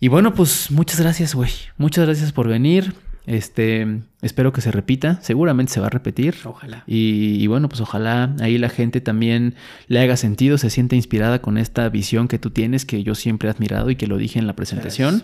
Y 0.02 0.08
bueno, 0.08 0.32
pues 0.32 0.70
muchas 0.70 0.98
gracias, 0.98 1.34
güey. 1.34 1.50
Muchas 1.76 2.06
gracias 2.06 2.32
por 2.32 2.48
venir. 2.48 2.94
Este, 3.30 3.86
espero 4.22 4.52
que 4.52 4.60
se 4.60 4.72
repita. 4.72 5.20
Seguramente 5.22 5.72
se 5.72 5.78
va 5.78 5.86
a 5.86 5.90
repetir. 5.90 6.34
Ojalá. 6.42 6.82
Y, 6.88 7.46
bueno, 7.46 7.68
pues 7.68 7.80
ojalá 7.80 8.34
ahí 8.40 8.58
la 8.58 8.68
gente 8.68 9.00
también 9.00 9.54
le 9.86 10.00
haga 10.00 10.16
sentido, 10.16 10.58
se 10.58 10.68
sienta 10.68 10.96
inspirada 10.96 11.40
con 11.40 11.56
esta 11.56 11.88
visión 11.90 12.26
que 12.26 12.40
tú 12.40 12.50
tienes, 12.50 12.84
que 12.84 13.04
yo 13.04 13.14
siempre 13.14 13.48
he 13.48 13.52
admirado 13.52 13.88
y 13.88 13.94
que 13.94 14.08
lo 14.08 14.16
dije 14.16 14.40
en 14.40 14.48
la 14.48 14.56
presentación. 14.56 15.22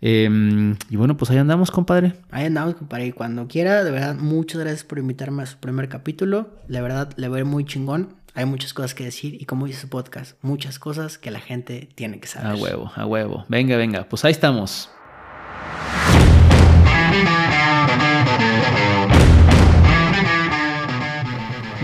Em, 0.00 0.74
y 0.90 0.96
bueno, 0.96 1.16
pues 1.16 1.30
ahí 1.30 1.38
andamos, 1.38 1.70
compadre. 1.70 2.14
Ahí 2.32 2.46
andamos, 2.46 2.74
compadre. 2.74 3.06
Y 3.06 3.12
cuando 3.12 3.46
quiera, 3.46 3.84
de 3.84 3.90
verdad, 3.92 4.16
muchas 4.16 4.60
gracias 4.60 4.82
por 4.82 4.98
invitarme 4.98 5.44
a 5.44 5.46
su 5.46 5.58
primer 5.58 5.88
capítulo. 5.88 6.50
La 6.66 6.82
verdad, 6.82 7.12
le 7.14 7.28
voy 7.28 7.44
muy 7.44 7.64
chingón. 7.64 8.16
Hay 8.34 8.46
muchas 8.46 8.74
cosas 8.74 8.94
que 8.94 9.04
decir 9.04 9.40
y 9.40 9.44
como 9.44 9.66
dice 9.66 9.82
su 9.82 9.88
podcast, 9.88 10.36
muchas 10.42 10.80
cosas 10.80 11.18
que 11.18 11.30
la 11.30 11.38
gente 11.38 11.88
tiene 11.94 12.18
que 12.18 12.26
saber. 12.26 12.50
A 12.50 12.56
huevo, 12.56 12.90
a 12.96 13.06
huevo. 13.06 13.44
Venga, 13.48 13.76
venga, 13.76 14.08
pues 14.08 14.24
ahí 14.24 14.32
estamos. 14.32 14.90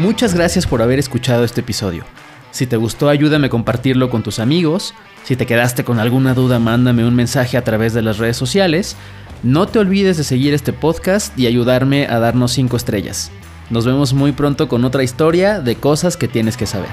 Muchas 0.01 0.35
gracias 0.35 0.67
por 0.67 0.81
haber 0.81 0.99
escuchado 0.99 1.45
este 1.45 1.61
episodio. 1.61 2.05
Si 2.53 2.67
te 2.67 2.77
gustó, 2.77 3.09
ayúdame 3.09 3.47
a 3.47 3.51
compartirlo 3.51 4.11
con 4.11 4.23
tus 4.23 4.39
amigos. 4.39 4.95
Si 5.25 5.37
te 5.37 5.47
quedaste 5.47 5.85
con 5.85 5.99
alguna 5.99 6.35
duda, 6.35 6.59
mándame 6.59 7.07
un 7.07 7.15
mensaje 7.15 7.57
a 7.57 7.65
través 7.65 7.93
de 7.93 8.03
las 8.03 8.19
redes 8.19 8.37
sociales. 8.37 8.97
No 9.43 9.67
te 9.67 9.79
olvides 9.79 10.17
de 10.17 10.25
seguir 10.25 10.55
este 10.55 10.73
podcast 10.73 11.39
y 11.39 11.47
ayudarme 11.47 12.07
a 12.07 12.19
darnos 12.19 12.53
5 12.53 12.77
estrellas. 12.77 13.31
Nos 13.71 13.87
vemos 13.87 14.13
muy 14.13 14.33
pronto 14.33 14.69
con 14.69 14.85
otra 14.85 15.03
historia 15.03 15.61
de 15.61 15.77
cosas 15.77 16.17
que 16.17 16.29
tienes 16.29 16.57
que 16.57 16.67
saber. 16.67 16.91